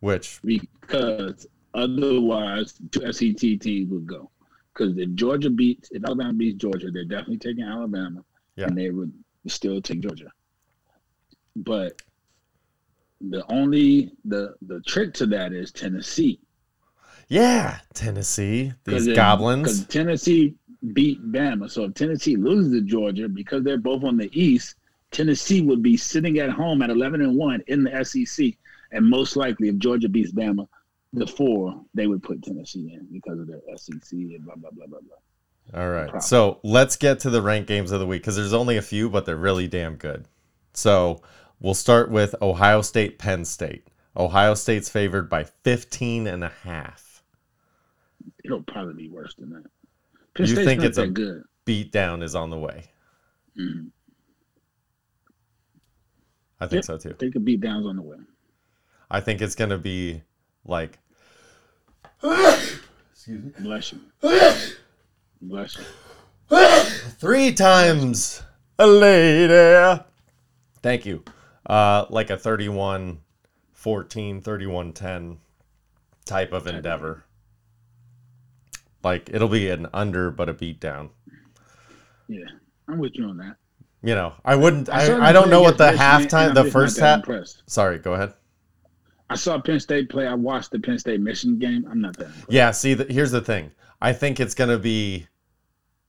Which 0.00 0.40
because 0.44 1.46
otherwise 1.74 2.74
two 2.92 3.12
SEC 3.12 3.58
teams 3.60 3.90
would 3.90 4.06
go. 4.06 4.30
Because 4.72 4.96
if 4.98 5.12
Georgia 5.14 5.50
beats, 5.50 5.90
if 5.90 6.04
Alabama 6.04 6.32
beats 6.32 6.56
Georgia, 6.56 6.90
they're 6.90 7.04
definitely 7.04 7.38
taking 7.38 7.64
Alabama, 7.64 8.24
Yeah. 8.56 8.66
and 8.66 8.76
they 8.78 8.90
would 8.90 9.12
still 9.48 9.80
take 9.82 10.00
Georgia. 10.00 10.30
But 11.56 12.00
the 13.20 13.44
only 13.52 14.12
the 14.24 14.54
the 14.62 14.80
trick 14.82 15.12
to 15.14 15.26
that 15.26 15.52
is 15.52 15.72
Tennessee. 15.72 16.40
yeah, 17.28 17.78
Tennessee, 17.94 18.72
these 18.84 19.08
goblins. 19.14 19.62
Because 19.62 19.80
goblins. 19.80 19.86
Tennessee 19.86 20.54
beat 20.94 21.20
Bama, 21.30 21.70
so 21.70 21.84
if 21.84 21.94
Tennessee 21.94 22.36
loses 22.36 22.72
to 22.72 22.80
Georgia 22.80 23.28
because 23.28 23.62
they're 23.64 23.76
both 23.78 24.02
on 24.04 24.16
the 24.16 24.30
East, 24.32 24.76
Tennessee 25.10 25.60
would 25.60 25.82
be 25.82 25.96
sitting 25.96 26.38
at 26.38 26.50
home 26.50 26.82
at 26.82 26.90
eleven 26.90 27.20
and 27.20 27.36
one 27.36 27.62
in 27.66 27.82
the 27.84 28.04
SEC, 28.04 28.54
and 28.92 29.08
most 29.08 29.36
likely 29.36 29.68
if 29.68 29.76
Georgia 29.78 30.08
beats 30.08 30.32
Bama, 30.32 30.66
the 31.12 31.26
four 31.26 31.80
they 31.94 32.06
would 32.06 32.22
put 32.22 32.42
Tennessee 32.42 32.92
in 32.92 33.06
because 33.12 33.38
of 33.40 33.46
their 33.48 33.60
SEC 33.76 34.12
and 34.12 34.44
blah 34.44 34.54
blah 34.56 34.70
blah 34.70 34.86
blah 34.86 35.00
blah. 35.00 35.80
All 35.80 35.90
right, 35.90 36.20
so 36.22 36.58
let's 36.64 36.96
get 36.96 37.20
to 37.20 37.30
the 37.30 37.42
ranked 37.42 37.68
games 37.68 37.92
of 37.92 38.00
the 38.00 38.06
week 38.06 38.22
because 38.22 38.34
there's 38.36 38.52
only 38.52 38.76
a 38.76 38.82
few, 38.82 39.08
but 39.08 39.24
they're 39.26 39.36
really 39.36 39.68
damn 39.68 39.96
good. 39.96 40.26
So 40.74 41.22
we'll 41.60 41.74
start 41.74 42.10
with 42.10 42.34
Ohio 42.42 42.82
State, 42.82 43.18
Penn 43.18 43.44
State. 43.44 43.86
Ohio 44.16 44.54
State's 44.54 44.88
favored 44.88 45.28
by 45.28 45.44
15 45.44 46.26
and 46.26 46.42
a 46.42 46.48
half. 46.64 47.22
It'll 48.44 48.62
probably 48.62 48.94
be 48.94 49.08
worse 49.08 49.34
than 49.36 49.50
that. 49.50 49.62
Penn 50.34 50.46
You 50.46 50.54
State's 50.54 50.66
think 50.66 50.82
it's 50.82 50.98
a- 50.98 51.06
good? 51.06 51.44
Beat 51.64 51.92
down 51.92 52.22
is 52.24 52.34
on 52.34 52.50
the 52.50 52.58
way. 52.58 52.86
Mhm. 53.56 53.90
I 56.60 56.66
think 56.66 56.78
Yep. 56.78 56.84
so 56.84 56.98
too. 56.98 57.14
They 57.18 57.30
could 57.30 57.44
beat 57.44 57.60
downs 57.60 57.86
on 57.86 57.96
the 57.96 58.02
way. 58.02 58.18
I 59.10 59.20
think 59.20 59.40
it's 59.40 59.54
gonna 59.54 59.78
be 59.78 60.22
like 60.64 60.98
Excuse 62.22 63.44
me. 63.44 63.52
Bless 63.60 63.92
you. 63.92 64.00
Bless 65.42 65.78
you. 65.78 65.84
three 67.18 67.52
times 67.52 68.42
a 68.78 68.86
lady. 68.86 70.02
Thank 70.82 71.06
you. 71.06 71.24
Uh, 71.66 72.06
like 72.10 72.30
a 72.30 72.36
31 72.36 73.20
14, 73.72 74.40
31 74.42 74.92
10 74.92 75.38
type 76.24 76.52
of 76.52 76.66
endeavor. 76.66 77.24
Like 79.02 79.30
it'll 79.32 79.48
be 79.48 79.70
an 79.70 79.86
under, 79.94 80.30
but 80.30 80.48
a 80.48 80.52
beat 80.54 80.80
down. 80.80 81.10
Yeah, 82.28 82.44
I'm 82.88 82.98
with 82.98 83.12
you 83.14 83.24
on 83.24 83.36
that. 83.38 83.56
You 84.02 84.14
know, 84.14 84.32
I 84.44 84.56
wouldn't. 84.56 84.86
saw 84.86 84.94
I, 84.94 85.28
I 85.28 85.32
don't 85.32 85.50
know 85.50 85.60
what 85.60 85.76
the 85.78 85.90
halftime, 85.90 86.54
the 86.54 86.60
I'm 86.60 86.66
just 86.66 86.98
not 87.00 87.26
first 87.26 87.56
half. 87.56 87.62
Sorry, 87.66 87.98
go 87.98 88.14
ahead. 88.14 88.32
I 89.28 89.36
saw 89.36 89.60
Penn 89.60 89.78
State 89.78 90.08
play. 90.08 90.26
I 90.26 90.34
watched 90.34 90.72
the 90.72 90.80
Penn 90.80 90.98
State 90.98 91.20
Michigan 91.20 91.58
game. 91.58 91.86
I'm 91.88 92.00
not 92.00 92.16
that. 92.16 92.26
Impressed. 92.26 92.50
Yeah, 92.50 92.70
see, 92.72 92.94
the, 92.94 93.04
here's 93.12 93.30
the 93.30 93.40
thing. 93.40 93.70
I 94.00 94.12
think 94.12 94.40
it's 94.40 94.54
going 94.54 94.70
to 94.70 94.78
be 94.78 95.28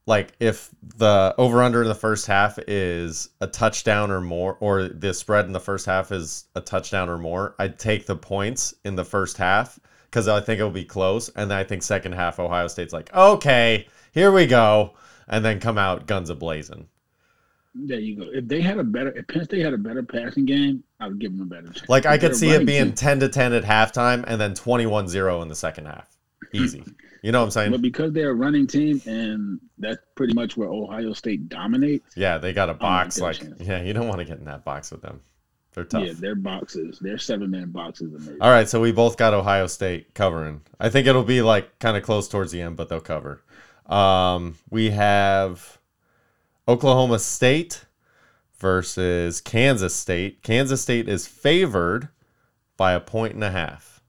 like 0.07 0.33
if 0.39 0.71
the 0.97 1.35
over 1.37 1.61
under 1.61 1.83
in 1.83 1.87
the 1.87 1.95
first 1.95 2.25
half 2.25 2.57
is 2.67 3.29
a 3.41 3.47
touchdown 3.47 4.09
or 4.09 4.21
more, 4.21 4.57
or 4.59 4.87
the 4.87 5.13
spread 5.13 5.45
in 5.45 5.51
the 5.51 5.59
first 5.59 5.85
half 5.85 6.11
is 6.11 6.45
a 6.55 6.61
touchdown 6.61 7.09
or 7.09 7.17
more, 7.17 7.55
I'd 7.59 7.77
take 7.77 8.05
the 8.05 8.15
points 8.15 8.73
in 8.85 8.95
the 8.95 9.05
first 9.05 9.37
half 9.37 9.79
because 10.05 10.27
I 10.27 10.41
think 10.41 10.59
it'll 10.59 10.71
be 10.71 10.85
close. 10.85 11.29
And 11.29 11.51
then 11.51 11.57
I 11.57 11.63
think 11.63 11.83
second 11.83 12.13
half, 12.13 12.39
Ohio 12.39 12.67
State's 12.67 12.93
like, 12.93 13.13
okay, 13.13 13.87
here 14.11 14.31
we 14.31 14.47
go. 14.47 14.95
And 15.27 15.45
then 15.45 15.59
come 15.59 15.77
out 15.77 16.07
guns 16.07 16.29
a 16.29 16.35
blazing. 16.35 16.87
There 17.74 17.99
you 17.99 18.17
go. 18.17 18.26
If 18.34 18.47
they 18.47 18.61
had 18.61 18.78
a 18.78 18.84
better, 18.84 19.11
if 19.17 19.28
Penn 19.28 19.45
State 19.45 19.63
had 19.63 19.74
a 19.74 19.78
better 19.78 20.03
passing 20.03 20.45
game, 20.45 20.84
I 20.99 21.07
would 21.07 21.19
give 21.19 21.32
them 21.32 21.41
a 21.41 21.45
better 21.45 21.72
chance. 21.74 21.88
Like 21.88 22.05
I 22.05 22.17
could 22.17 22.36
see 22.36 22.49
it 22.49 22.65
being. 22.65 22.93
10 22.93 23.22
to 23.22 23.30
10 23.30 23.53
at 23.53 23.63
halftime 23.63 24.24
and 24.28 24.39
then 24.41 24.53
21 24.53 25.07
0 25.07 25.41
in 25.41 25.47
the 25.47 25.55
second 25.55 25.86
half. 25.86 26.07
Easy. 26.53 26.84
You 27.24 27.32
know 27.32 27.41
what 27.41 27.45
I'm 27.45 27.51
saying? 27.51 27.72
But 27.72 27.84
because 27.84 28.13
they're 28.13 28.32
a 28.32 28.34
running 28.34 28.65
team, 28.65 28.99
and 29.05 29.59
that's 29.78 29.99
pretty 30.15 30.34
much 30.34 30.57
where 30.57 30.69
Ohio 30.69 31.13
State 31.13 31.49
dominates. 31.49 32.17
Yeah, 32.17 32.39
they 32.39 32.51
got 32.51 32.69
a 32.69 32.74
box 32.74 33.19
like 33.19 33.38
chance. 33.38 33.61
yeah, 33.61 33.80
you 33.84 33.93
don't 33.93 34.07
want 34.07 34.19
to 34.19 34.26
get 34.26 34.39
in 34.39 34.45
that 34.45 34.65
box 34.65 34.89
with 34.89 35.03
them. 35.03 35.22
They're 35.74 35.84
tough. 35.84 36.03
Yeah, 36.03 36.13
their 36.13 36.34
boxes, 36.34 36.97
their 36.99 37.19
seven 37.19 37.51
man 37.51 37.69
boxes, 37.69 38.13
amazing. 38.13 38.41
All 38.41 38.49
right, 38.49 38.67
so 38.67 38.82
we 38.82 38.91
both 38.91 39.17
got 39.17 39.36
Ohio 39.36 39.67
State 39.67 40.15
covering. 40.15 40.61
I 40.80 40.89
think 40.89 41.05
it'll 41.05 41.24
be 41.24 41.43
like 41.43 41.78
kind 41.78 41.95
of 41.95 42.01
close 42.01 42.28
towards 42.28 42.51
the 42.51 42.61
end, 42.61 42.76
but 42.76 42.89
they'll 42.89 42.99
cover. 42.99 43.43
Um, 43.86 44.55
we 44.72 44.89
have 44.89 45.78
Oklahoma 46.68 47.20
State 47.20 47.86
versus 48.57 49.41
Kansas 49.41 49.95
State. 49.95 50.43
Kansas 50.43 50.82
State 50.82 51.09
is 51.09 51.28
favored 51.28 52.09
by 52.78 52.93
a 52.93 52.99
point 52.99 53.34
and 53.34 53.43
a 53.43 53.51
half. 53.51 54.01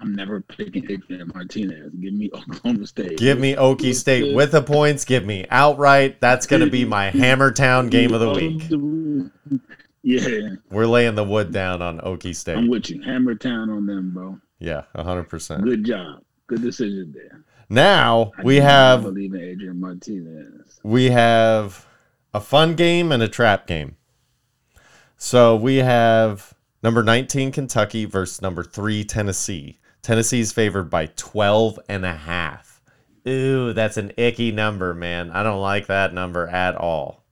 I'm 0.00 0.14
never 0.14 0.40
picking 0.40 0.88
Adrian 0.88 1.30
Martinez. 1.34 1.92
Give 2.00 2.14
me 2.14 2.30
Oklahoma 2.32 2.86
State. 2.86 3.18
Give 3.18 3.38
me 3.38 3.56
Okie 3.56 3.94
State 3.94 4.34
with 4.34 4.52
the 4.52 4.62
points. 4.62 5.04
Give 5.04 5.26
me 5.26 5.44
outright. 5.50 6.20
That's 6.20 6.46
going 6.46 6.60
to 6.60 6.70
be 6.70 6.84
my 6.84 7.10
Hammertown 7.10 7.90
game 7.90 8.14
of 8.14 8.20
the 8.20 8.30
week. 8.30 9.30
Yeah, 10.04 10.54
We're 10.70 10.86
laying 10.86 11.16
the 11.16 11.24
wood 11.24 11.52
down 11.52 11.82
on 11.82 11.98
Okie 11.98 12.34
State. 12.34 12.56
I'm 12.56 12.68
with 12.68 12.88
you. 12.88 13.02
Hammer 13.02 13.34
Town 13.34 13.68
on 13.68 13.84
them, 13.84 14.12
bro. 14.12 14.38
Yeah, 14.58 14.84
100%. 14.96 15.64
Good 15.64 15.84
job. 15.84 16.22
Good 16.46 16.62
decision 16.62 17.12
there. 17.14 17.42
Now 17.68 18.32
I 18.38 18.42
we 18.42 18.56
have 18.56 19.02
believe 19.02 19.34
in 19.34 19.40
Adrian 19.40 19.80
Martinez. 19.80 20.80
we 20.82 21.10
have 21.10 21.86
a 22.32 22.40
fun 22.40 22.74
game 22.76 23.12
and 23.12 23.22
a 23.22 23.28
trap 23.28 23.66
game. 23.66 23.96
So 25.16 25.56
we 25.56 25.76
have 25.76 26.54
number 26.82 27.02
19 27.02 27.52
Kentucky 27.52 28.04
versus 28.04 28.40
number 28.40 28.62
3 28.62 29.04
Tennessee. 29.04 29.78
Tennessee's 30.02 30.52
favored 30.52 30.88
by 30.88 31.06
12 31.16 31.78
and 31.88 32.04
a 32.06 32.14
half. 32.14 32.80
Ooh, 33.26 33.72
that's 33.72 33.96
an 33.96 34.12
icky 34.16 34.52
number, 34.52 34.94
man. 34.94 35.30
I 35.30 35.42
don't 35.42 35.60
like 35.60 35.86
that 35.88 36.14
number 36.14 36.46
at 36.46 36.76
all. 36.76 37.24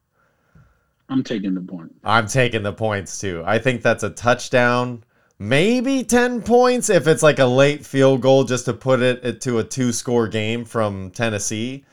I'm 1.09 1.23
taking 1.23 1.55
the 1.55 1.61
point. 1.61 1.95
I'm 2.03 2.27
taking 2.27 2.63
the 2.63 2.73
points 2.73 3.19
too. 3.19 3.41
I 3.45 3.57
think 3.59 3.81
that's 3.81 4.03
a 4.03 4.09
touchdown, 4.09 5.03
maybe 5.39 6.03
10 6.03 6.41
points 6.41 6.89
if 6.89 7.07
it's 7.07 7.23
like 7.23 7.39
a 7.39 7.45
late 7.45 7.85
field 7.85 8.21
goal 8.21 8.43
just 8.43 8.65
to 8.65 8.73
put 8.73 9.01
it 9.01 9.41
to 9.41 9.59
a 9.59 9.63
two 9.63 9.91
score 9.91 10.27
game 10.27 10.65
from 10.65 11.11
Tennessee. 11.11 11.85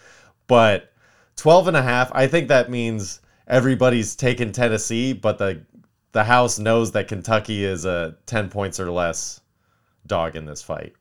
But 0.46 0.92
12 1.36 1.68
and 1.68 1.76
a 1.76 1.82
half, 1.82 2.10
I 2.12 2.26
think 2.26 2.48
that 2.48 2.70
means 2.70 3.20
everybody's 3.46 4.16
taking 4.16 4.52
Tennessee, 4.52 5.12
but 5.12 5.38
the 5.38 5.64
the 6.12 6.24
house 6.24 6.60
knows 6.60 6.92
that 6.92 7.08
Kentucky 7.08 7.64
is 7.64 7.84
a 7.84 8.16
10 8.26 8.48
points 8.48 8.78
or 8.78 8.88
less 8.90 9.40
dog 10.06 10.36
in 10.36 10.44
this 10.44 10.62
fight. 10.62 10.94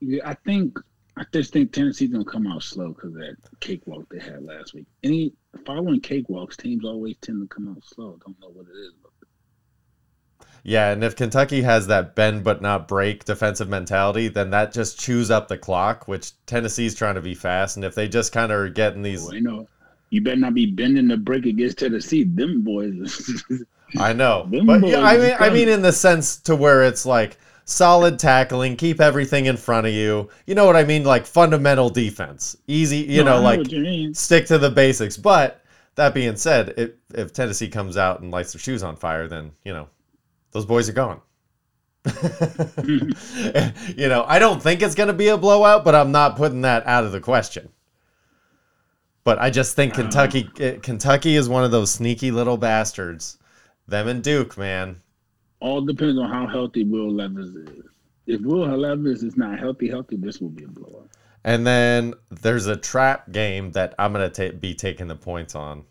Yeah, 0.00 0.28
I 0.28 0.34
think 0.34 0.78
I 1.16 1.24
just 1.32 1.52
think 1.52 1.72
Tennessee's 1.72 2.10
gonna 2.10 2.24
come 2.24 2.46
out 2.46 2.62
slow 2.62 2.88
because 2.88 3.14
that 3.14 3.36
cakewalk 3.60 4.06
they 4.10 4.18
had 4.18 4.44
last 4.44 4.74
week. 4.74 4.86
Any 5.02 5.32
following 5.64 6.00
cakewalks, 6.00 6.56
teams 6.56 6.84
always 6.84 7.16
tend 7.22 7.40
to 7.40 7.54
come 7.54 7.68
out 7.68 7.82
slow. 7.84 8.18
Don't 8.24 8.38
know 8.40 8.50
what 8.50 8.66
it 8.66 8.78
is, 8.78 8.92
Yeah, 10.66 10.92
and 10.92 11.04
if 11.04 11.14
Kentucky 11.14 11.60
has 11.60 11.86
that 11.88 12.14
bend 12.14 12.42
but 12.42 12.62
not 12.62 12.88
break 12.88 13.26
defensive 13.26 13.68
mentality, 13.68 14.28
then 14.28 14.48
that 14.50 14.72
just 14.72 14.98
chews 14.98 15.30
up 15.30 15.46
the 15.46 15.58
clock, 15.58 16.08
which 16.08 16.32
Tennessee's 16.46 16.94
trying 16.94 17.16
to 17.16 17.20
be 17.20 17.34
fast. 17.34 17.76
And 17.76 17.84
if 17.84 17.94
they 17.94 18.08
just 18.08 18.32
kind 18.32 18.50
of 18.50 18.58
are 18.58 18.70
getting 18.70 19.02
these, 19.02 19.30
you 19.30 19.42
know, 19.42 19.68
you 20.08 20.22
better 20.22 20.38
not 20.38 20.54
be 20.54 20.64
bending 20.64 21.08
the 21.08 21.18
break 21.18 21.44
against 21.44 21.78
Tennessee. 21.78 22.24
Them 22.24 22.62
boys. 22.62 23.44
I 23.98 24.14
know, 24.14 24.46
Them 24.50 24.64
but 24.64 24.86
yeah, 24.86 25.02
I 25.02 25.18
mean, 25.18 25.36
I 25.38 25.50
mean, 25.50 25.68
in 25.68 25.82
the 25.82 25.92
sense 25.92 26.36
to 26.38 26.56
where 26.56 26.82
it's 26.82 27.04
like 27.04 27.36
solid 27.66 28.18
tackling, 28.18 28.76
keep 28.76 29.02
everything 29.02 29.44
in 29.44 29.58
front 29.58 29.86
of 29.86 29.92
you. 29.92 30.30
You 30.46 30.54
know 30.54 30.64
what 30.64 30.76
I 30.76 30.84
mean? 30.84 31.04
Like 31.04 31.26
fundamental 31.26 31.90
defense, 31.90 32.56
easy. 32.66 32.98
You 32.98 33.22
No, 33.22 33.34
I 33.34 33.36
know, 33.36 33.42
like 33.42 34.16
stick 34.16 34.46
to 34.46 34.56
the 34.56 34.70
basics. 34.70 35.18
But 35.18 35.62
that 35.96 36.14
being 36.14 36.36
said, 36.36 36.72
if 36.78 36.92
if 37.14 37.34
Tennessee 37.34 37.68
comes 37.68 37.98
out 37.98 38.20
and 38.20 38.30
lights 38.30 38.54
their 38.54 38.60
shoes 38.60 38.82
on 38.82 38.96
fire, 38.96 39.28
then 39.28 39.52
you 39.62 39.74
know 39.74 39.88
those 40.54 40.64
boys 40.64 40.88
are 40.88 40.92
gone. 40.92 41.20
you 43.96 44.08
know, 44.08 44.24
I 44.26 44.38
don't 44.38 44.62
think 44.62 44.80
it's 44.80 44.94
going 44.94 45.08
to 45.08 45.12
be 45.12 45.28
a 45.28 45.36
blowout, 45.36 45.84
but 45.84 45.94
I'm 45.94 46.12
not 46.12 46.36
putting 46.36 46.62
that 46.62 46.86
out 46.86 47.04
of 47.04 47.12
the 47.12 47.20
question. 47.20 47.68
But 49.24 49.38
I 49.38 49.50
just 49.50 49.74
think 49.74 49.94
Kentucky 49.94 50.48
eh, 50.60 50.76
Kentucky 50.82 51.34
is 51.34 51.48
one 51.48 51.64
of 51.64 51.70
those 51.70 51.90
sneaky 51.90 52.30
little 52.30 52.56
bastards. 52.56 53.38
Them 53.88 54.06
and 54.06 54.22
Duke, 54.22 54.56
man. 54.56 55.00
All 55.60 55.80
depends 55.80 56.18
on 56.18 56.30
how 56.30 56.46
healthy 56.46 56.84
Will 56.84 57.10
Levis 57.10 57.48
is. 57.48 57.84
If 58.26 58.42
Will 58.42 58.66
Levis 58.76 59.22
is 59.22 59.36
not 59.36 59.58
healthy, 59.58 59.88
healthy, 59.88 60.16
this 60.16 60.40
will 60.40 60.50
be 60.50 60.64
a 60.64 60.68
blowout. 60.68 61.08
And 61.42 61.66
then 61.66 62.14
there's 62.30 62.66
a 62.66 62.76
trap 62.76 63.32
game 63.32 63.72
that 63.72 63.94
I'm 63.98 64.12
going 64.12 64.30
to 64.30 64.50
ta- 64.50 64.56
be 64.56 64.74
taking 64.74 65.08
the 65.08 65.16
points 65.16 65.54
on. 65.54 65.84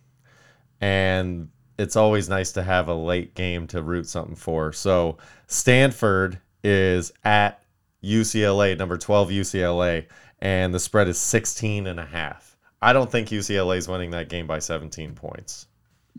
And 0.82 1.50
it's 1.78 1.96
always 1.96 2.30
nice 2.30 2.52
to 2.54 2.64
have 2.64 2.88
a 2.88 2.94
late 2.94 3.36
game 3.36 3.68
to 3.68 3.82
root 3.82 4.08
something 4.08 4.36
for. 4.36 4.72
So 4.74 5.18
Stanford 5.48 6.40
is 6.64 7.12
at 7.24 7.64
UCLA, 8.04 8.78
number 8.78 8.98
12 8.98 9.30
UCLA, 9.30 10.06
and 10.40 10.74
the 10.74 10.80
spread 10.80 11.08
is 11.08 11.20
16 11.20 11.88
and 11.88 12.00
a 12.00 12.06
half. 12.06 12.58
I 12.82 12.94
don't 12.94 13.10
think 13.12 13.30
UCLA 13.30 13.78
is 13.78 13.88
winning 13.88 14.12
that 14.12 14.30
game 14.30 14.46
by 14.46 14.60
17 14.60 15.16
points. 15.16 15.68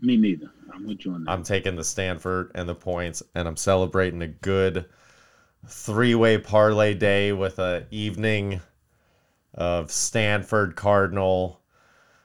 Me 0.01 0.17
neither. 0.17 0.51
I'm 0.73 0.85
with 0.85 1.05
you 1.05 1.13
on 1.13 1.23
that. 1.23 1.31
I'm 1.31 1.43
taking 1.43 1.75
the 1.75 1.83
Stanford 1.83 2.51
and 2.55 2.67
the 2.67 2.75
points, 2.75 3.23
and 3.33 3.47
I'm 3.47 3.55
celebrating 3.55 4.21
a 4.21 4.27
good 4.27 4.85
three-way 5.67 6.37
parlay 6.39 6.93
day 6.93 7.31
with 7.31 7.59
a 7.59 7.85
evening 7.91 8.61
of 9.53 9.91
Stanford 9.91 10.75
Cardinal 10.75 11.61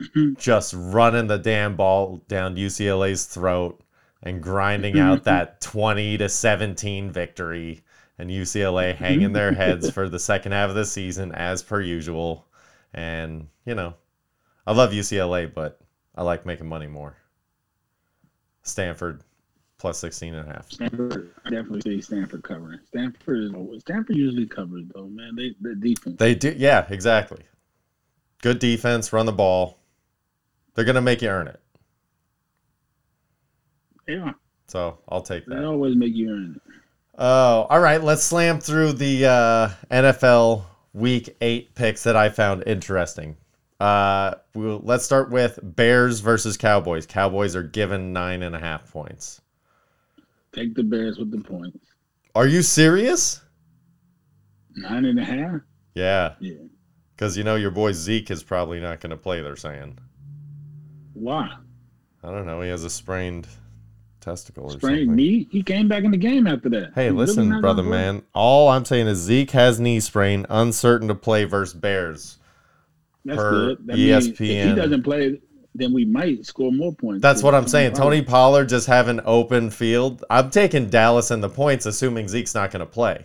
Mm-hmm. 0.00 0.40
just 0.40 0.74
running 0.76 1.26
the 1.26 1.38
damn 1.38 1.76
ball 1.76 2.22
down 2.26 2.56
UCLA's 2.56 3.26
throat 3.26 3.82
and 4.22 4.42
grinding 4.42 4.98
out 4.98 5.18
mm-hmm. 5.18 5.24
that 5.24 5.60
20 5.60 6.18
to 6.18 6.28
17 6.28 7.10
victory 7.10 7.82
and 8.18 8.30
UCLA 8.30 8.92
mm-hmm. 8.92 9.04
hanging 9.04 9.32
their 9.32 9.52
heads 9.52 9.90
for 9.90 10.08
the 10.08 10.18
second 10.18 10.52
half 10.52 10.70
of 10.70 10.76
the 10.76 10.84
season 10.84 11.32
as 11.32 11.62
per 11.62 11.80
usual. 11.80 12.46
And, 12.94 13.48
you 13.64 13.74
know, 13.74 13.94
I 14.66 14.72
love 14.72 14.92
UCLA, 14.92 15.52
but 15.52 15.80
I 16.14 16.22
like 16.22 16.46
making 16.46 16.68
money 16.68 16.86
more. 16.86 17.16
Stanford 18.62 19.22
plus 19.78 19.98
16 19.98 20.34
and 20.34 20.48
a 20.48 20.52
half. 20.52 20.70
Stanford, 20.70 21.30
I 21.44 21.50
definitely 21.50 21.80
see 21.80 22.00
Stanford 22.02 22.42
covering. 22.42 22.78
Stanford 22.88 23.44
is 23.44 23.54
always 23.54 23.80
Stanford 23.80 24.16
usually 24.16 24.46
covers 24.46 24.84
though, 24.94 25.06
man. 25.06 25.34
They 25.34 25.54
the 25.60 25.74
defense. 25.74 26.16
They 26.18 26.34
do, 26.34 26.54
yeah, 26.56 26.86
exactly. 26.90 27.42
Good 28.42 28.58
defense, 28.58 29.12
run 29.12 29.26
the 29.26 29.32
ball. 29.32 29.79
They're 30.74 30.84
gonna 30.84 31.00
make 31.00 31.22
you 31.22 31.28
earn 31.28 31.48
it. 31.48 31.60
yeah, 34.08 34.32
So 34.66 34.98
I'll 35.08 35.22
take 35.22 35.46
that. 35.46 35.54
they 35.56 35.64
always 35.64 35.96
make 35.96 36.14
you 36.14 36.30
earn 36.30 36.54
it. 36.56 36.72
Oh, 37.18 37.66
all 37.68 37.80
right. 37.80 38.02
Let's 38.02 38.22
slam 38.22 38.60
through 38.60 38.94
the 38.94 39.26
uh, 39.26 39.68
NFL 39.90 40.64
Week 40.94 41.36
Eight 41.40 41.74
picks 41.74 42.02
that 42.04 42.16
I 42.16 42.28
found 42.30 42.64
interesting. 42.66 43.36
Uh, 43.78 44.34
we'll, 44.54 44.80
let's 44.84 45.04
start 45.04 45.30
with 45.30 45.58
Bears 45.62 46.20
versus 46.20 46.56
Cowboys. 46.56 47.06
Cowboys 47.06 47.54
are 47.56 47.62
given 47.62 48.12
nine 48.12 48.42
and 48.42 48.54
a 48.54 48.58
half 48.58 48.90
points. 48.90 49.40
Take 50.52 50.74
the 50.74 50.82
Bears 50.82 51.18
with 51.18 51.30
the 51.30 51.40
points. 51.40 51.78
Are 52.34 52.46
you 52.46 52.62
serious? 52.62 53.40
Nine 54.76 55.04
and 55.04 55.18
a 55.18 55.24
half? 55.24 55.60
Yeah, 55.94 56.34
Yeah. 56.40 56.54
because 57.14 57.36
you 57.36 57.44
know 57.44 57.56
your 57.56 57.70
boy 57.72 57.92
Zeke 57.92 58.30
is 58.30 58.42
probably 58.42 58.80
not 58.80 59.00
going 59.00 59.10
to 59.10 59.16
play. 59.16 59.42
They're 59.42 59.56
saying. 59.56 59.98
Why? 61.20 61.54
I 62.22 62.30
don't 62.30 62.46
know. 62.46 62.60
He 62.60 62.68
has 62.70 62.84
a 62.84 62.90
sprained 62.90 63.46
testicle 64.20 64.64
or 64.64 64.70
Sprained 64.72 65.08
something. 65.08 65.16
knee? 65.16 65.48
He 65.50 65.62
came 65.62 65.88
back 65.88 66.04
in 66.04 66.10
the 66.10 66.16
game 66.16 66.46
after 66.46 66.68
that. 66.70 66.92
Hey, 66.94 67.06
He's 67.06 67.14
listen, 67.14 67.48
not 67.48 67.62
brother 67.62 67.82
man. 67.82 68.22
All 68.34 68.68
I'm 68.68 68.84
saying 68.84 69.06
is 69.06 69.18
Zeke 69.18 69.50
has 69.52 69.80
knee 69.80 70.00
sprain, 70.00 70.44
uncertain 70.50 71.08
to 71.08 71.14
play 71.14 71.44
versus 71.44 71.74
Bears. 71.74 72.38
That's 73.24 73.36
per 73.38 73.50
good. 73.50 73.86
That 73.86 73.96
means 73.96 74.26
if 74.28 74.38
he 74.38 74.74
doesn't 74.74 75.02
play, 75.02 75.40
then 75.74 75.92
we 75.92 76.04
might 76.04 76.44
score 76.44 76.72
more 76.72 76.92
points. 76.94 77.22
That's 77.22 77.42
what 77.42 77.54
I'm 77.54 77.62
Tony 77.62 77.70
saying. 77.70 77.92
Pollard. 77.92 78.02
Tony 78.04 78.22
Pollard 78.22 78.68
just 78.68 78.86
have 78.88 79.08
an 79.08 79.20
open 79.24 79.70
field. 79.70 80.24
I'm 80.30 80.50
taking 80.50 80.90
Dallas 80.90 81.30
and 81.30 81.42
the 81.42 81.48
points, 81.48 81.86
assuming 81.86 82.28
Zeke's 82.28 82.54
not 82.54 82.70
going 82.70 82.80
to 82.80 82.86
play. 82.86 83.24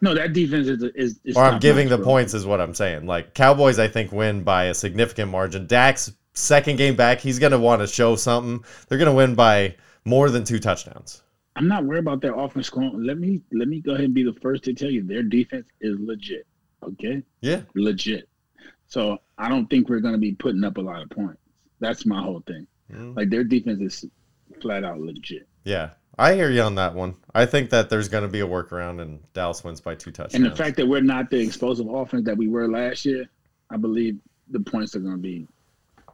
No, 0.00 0.14
that 0.14 0.32
defense 0.32 0.66
is 0.66 0.82
is. 0.94 1.20
is 1.24 1.36
Or 1.36 1.44
I'm 1.44 1.60
giving 1.60 1.88
notch, 1.88 1.90
the 1.90 1.96
bro. 1.98 2.06
points, 2.06 2.34
is 2.34 2.44
what 2.44 2.60
I'm 2.60 2.74
saying. 2.74 3.06
Like 3.06 3.34
Cowboys, 3.34 3.78
I 3.78 3.88
think 3.88 4.12
win 4.12 4.42
by 4.42 4.64
a 4.64 4.74
significant 4.74 5.30
margin. 5.30 5.66
Dak's 5.66 6.12
second 6.34 6.76
game 6.76 6.96
back, 6.96 7.20
he's 7.20 7.38
going 7.38 7.52
to 7.52 7.58
want 7.58 7.80
to 7.80 7.86
show 7.86 8.16
something. 8.16 8.64
They're 8.88 8.98
going 8.98 9.10
to 9.10 9.14
win 9.14 9.34
by 9.34 9.76
more 10.04 10.30
than 10.30 10.44
two 10.44 10.58
touchdowns. 10.58 11.22
I'm 11.56 11.68
not 11.68 11.84
worried 11.84 12.00
about 12.00 12.20
their 12.20 12.36
offense 12.38 12.66
scoring. 12.66 13.04
Let 13.04 13.18
me 13.18 13.40
let 13.52 13.68
me 13.68 13.80
go 13.80 13.92
ahead 13.92 14.06
and 14.06 14.14
be 14.14 14.24
the 14.24 14.34
first 14.42 14.64
to 14.64 14.74
tell 14.74 14.90
you 14.90 15.04
their 15.04 15.22
defense 15.22 15.66
is 15.80 15.96
legit. 16.00 16.46
Okay, 16.82 17.22
Yeah, 17.40 17.62
legit. 17.74 18.28
So 18.88 19.18
I 19.38 19.48
don't 19.48 19.68
think 19.70 19.88
we're 19.88 20.00
going 20.00 20.14
to 20.14 20.20
be 20.20 20.32
putting 20.32 20.64
up 20.64 20.76
a 20.76 20.80
lot 20.80 21.02
of 21.02 21.10
points. 21.10 21.40
That's 21.80 22.04
my 22.04 22.20
whole 22.22 22.42
thing. 22.46 22.66
Mm. 22.92 23.16
Like 23.16 23.30
their 23.30 23.44
defense 23.44 23.80
is 23.80 24.04
flat 24.60 24.84
out 24.84 25.00
legit. 25.00 25.48
yeah. 25.64 25.90
I 26.16 26.34
hear 26.34 26.48
you 26.48 26.62
on 26.62 26.76
that 26.76 26.94
one. 26.94 27.16
I 27.34 27.44
think 27.44 27.70
that 27.70 27.90
there's 27.90 28.08
going 28.08 28.22
to 28.22 28.28
be 28.28 28.38
a 28.38 28.46
workaround, 28.46 29.02
and 29.02 29.20
Dallas 29.32 29.64
wins 29.64 29.80
by 29.80 29.96
two 29.96 30.12
touchdowns. 30.12 30.34
And 30.34 30.44
the 30.44 30.54
fact 30.54 30.76
that 30.76 30.86
we're 30.86 31.00
not 31.00 31.28
the 31.28 31.40
explosive 31.40 31.88
offense 31.88 32.24
that 32.26 32.36
we 32.36 32.46
were 32.46 32.68
last 32.68 33.04
year, 33.04 33.28
I 33.70 33.76
believe 33.76 34.20
the 34.48 34.60
points 34.60 34.94
are 34.94 35.00
going 35.00 35.16
to 35.16 35.20
be 35.20 35.48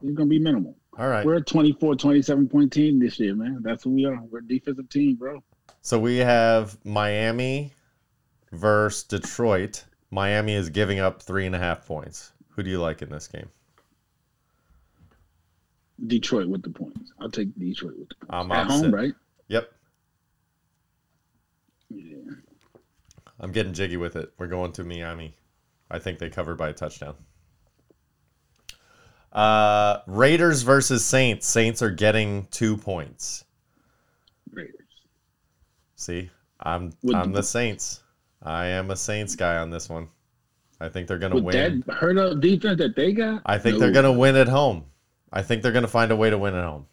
It's 0.02 0.16
gonna 0.16 0.28
be 0.28 0.38
minimal. 0.38 0.76
All 0.98 1.08
right. 1.08 1.24
We're 1.24 1.36
a 1.36 1.40
24, 1.42 1.96
27 1.96 2.48
point 2.48 2.72
team 2.72 2.98
this 2.98 3.18
year, 3.18 3.34
man. 3.34 3.60
That's 3.62 3.84
who 3.84 3.90
we 3.90 4.04
are. 4.04 4.20
We're 4.30 4.40
a 4.40 4.46
defensive 4.46 4.88
team, 4.88 5.16
bro. 5.16 5.42
So 5.82 5.98
we 5.98 6.18
have 6.18 6.76
Miami 6.84 7.72
versus 8.52 9.04
Detroit. 9.04 9.84
Miami 10.10 10.54
is 10.54 10.68
giving 10.68 10.98
up 10.98 11.22
three 11.22 11.46
and 11.46 11.54
a 11.54 11.58
half 11.58 11.86
points. 11.86 12.32
Who 12.50 12.62
do 12.62 12.70
you 12.70 12.80
like 12.80 13.00
in 13.02 13.08
this 13.10 13.28
game? 13.28 13.48
Detroit 16.06 16.48
with 16.48 16.62
the 16.62 16.70
points. 16.70 17.12
I'll 17.20 17.30
take 17.30 17.56
Detroit 17.58 17.94
with 17.98 18.08
the 18.08 18.14
points. 18.16 18.30
I'm 18.30 18.50
At 18.52 18.66
opposite. 18.66 18.82
home, 18.84 18.94
right? 18.94 19.12
Yep. 19.48 19.72
Yeah. 21.90 22.16
I'm 23.38 23.52
getting 23.52 23.72
jiggy 23.72 23.96
with 23.96 24.16
it. 24.16 24.32
We're 24.38 24.46
going 24.48 24.72
to 24.72 24.84
Miami. 24.84 25.34
I 25.90 25.98
think 25.98 26.18
they 26.18 26.28
cover 26.30 26.54
by 26.54 26.68
a 26.70 26.72
touchdown. 26.72 27.14
Uh, 29.32 29.98
Raiders 30.06 30.62
versus 30.62 31.04
Saints. 31.04 31.46
Saints 31.46 31.82
are 31.82 31.90
getting 31.90 32.46
two 32.50 32.76
points. 32.76 33.44
Raiders. 34.52 34.74
See, 35.96 36.30
I'm 36.60 36.92
With 37.02 37.14
I'm 37.16 37.32
the- 37.32 37.42
Saints. 37.42 38.00
I 38.42 38.66
am 38.66 38.90
a 38.90 38.96
Saints 38.96 39.36
guy 39.36 39.58
on 39.58 39.70
this 39.70 39.88
one. 39.88 40.08
I 40.80 40.88
think 40.88 41.06
they're 41.08 41.18
gonna 41.18 41.38
win. 41.40 41.84
that 41.86 41.94
hurt 41.94 42.16
up 42.16 42.40
defense 42.40 42.78
that 42.78 42.96
they 42.96 43.12
got, 43.12 43.42
I 43.44 43.58
think 43.58 43.74
No. 43.74 43.80
they're 43.80 43.92
gonna 43.92 44.12
win 44.12 44.34
at 44.34 44.48
home. 44.48 44.84
I 45.32 45.42
think 45.42 45.62
they're 45.62 45.72
gonna 45.72 45.86
find 45.86 46.10
a 46.10 46.16
way 46.16 46.30
to 46.30 46.38
win 46.38 46.54
at 46.54 46.64
home. 46.64 46.86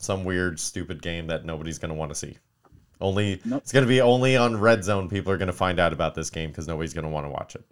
Some 0.00 0.24
weird, 0.24 0.58
stupid 0.58 1.00
game 1.00 1.28
that 1.28 1.44
nobody's 1.44 1.78
gonna 1.78 1.94
want 1.94 2.10
to 2.10 2.16
see. 2.16 2.36
Only 3.00 3.40
Nope. 3.44 3.62
it's 3.62 3.70
gonna 3.72 3.86
be 3.86 4.00
only 4.00 4.36
on 4.36 4.58
Red 4.60 4.82
Zone. 4.84 5.08
People 5.08 5.32
are 5.32 5.36
gonna 5.38 5.52
find 5.52 5.78
out 5.78 5.92
about 5.92 6.16
this 6.16 6.30
game 6.30 6.50
because 6.50 6.66
nobody's 6.66 6.92
gonna 6.94 7.08
want 7.08 7.24
to 7.26 7.30
watch 7.30 7.54
it. 7.54 7.64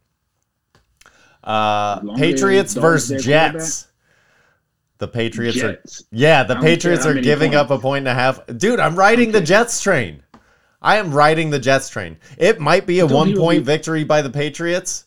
Uh, 1.42 1.96
As 1.98 2.04
long 2.04 2.14
as 2.14 2.20
Patriots 2.20 2.74
versus 2.74 3.24
Jets. 3.24 3.88
The 5.00 5.08
Patriots 5.08 5.56
Jets. 5.56 6.02
are 6.02 6.04
yeah. 6.12 6.44
The 6.44 6.56
Patriots 6.56 7.06
are 7.06 7.14
giving 7.14 7.54
up 7.54 7.70
a 7.70 7.78
point 7.78 8.06
and 8.06 8.08
a 8.08 8.14
half. 8.14 8.46
Dude, 8.58 8.78
I'm 8.78 8.94
riding 8.94 9.32
the 9.32 9.40
Jets 9.40 9.80
train. 9.82 10.22
I 10.82 10.98
am 10.98 11.10
riding 11.12 11.48
the 11.48 11.58
Jets 11.58 11.88
train. 11.88 12.18
It 12.36 12.60
might 12.60 12.86
be 12.86 13.00
a 13.00 13.06
one 13.06 13.34
point 13.34 13.64
victory 13.64 14.04
by 14.04 14.20
the 14.20 14.28
Patriots, 14.30 15.06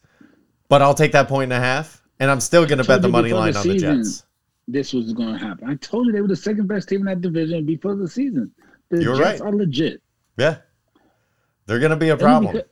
but 0.67 0.81
I'll 0.81 0.95
take 0.95 1.11
that 1.11 1.27
point 1.27 1.53
and 1.53 1.53
a 1.53 1.65
half, 1.65 2.01
and 2.19 2.31
I'm 2.31 2.39
still 2.39 2.65
gonna 2.65 2.83
bet 2.83 3.03
the 3.03 3.07
money 3.07 3.33
line 3.33 3.53
the 3.53 3.59
on 3.59 3.67
the. 3.67 3.77
Jets. 3.77 4.25
This 4.67 4.93
was 4.93 5.13
going 5.13 5.33
to 5.33 5.37
happen. 5.37 5.69
I 5.69 5.75
told 5.75 6.07
you 6.07 6.13
they 6.13 6.21
were 6.21 6.27
the 6.27 6.35
second 6.37 6.67
best 6.67 6.87
team 6.87 7.01
in 7.01 7.05
that 7.07 7.21
division 7.21 7.65
before 7.65 7.95
the 7.95 8.07
season. 8.07 8.49
The 8.89 9.03
You're 9.03 9.17
Jets 9.17 9.41
right. 9.41 9.53
are 9.53 9.55
legit. 9.55 10.01
Yeah, 10.37 10.57
they're 11.67 11.79
gonna 11.79 11.97
be 11.97 12.09
a 12.09 12.17
problem. 12.17 12.53
because- 12.53 12.69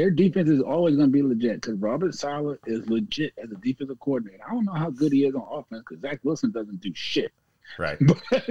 Their 0.00 0.10
defense 0.10 0.48
is 0.48 0.62
always 0.62 0.96
going 0.96 1.08
to 1.08 1.12
be 1.12 1.22
legit 1.22 1.60
because 1.60 1.74
Robert 1.74 2.14
Saleh 2.14 2.56
is 2.64 2.88
legit 2.88 3.34
as 3.36 3.50
a 3.50 3.56
defensive 3.56 4.00
coordinator. 4.00 4.42
I 4.48 4.50
don't 4.50 4.64
know 4.64 4.72
how 4.72 4.88
good 4.88 5.12
he 5.12 5.26
is 5.26 5.34
on 5.34 5.46
offense 5.50 5.84
because 5.86 6.00
Zach 6.00 6.20
Wilson 6.22 6.52
doesn't 6.52 6.80
do 6.80 6.90
shit. 6.94 7.30
Right. 7.78 7.98
But 8.30 8.46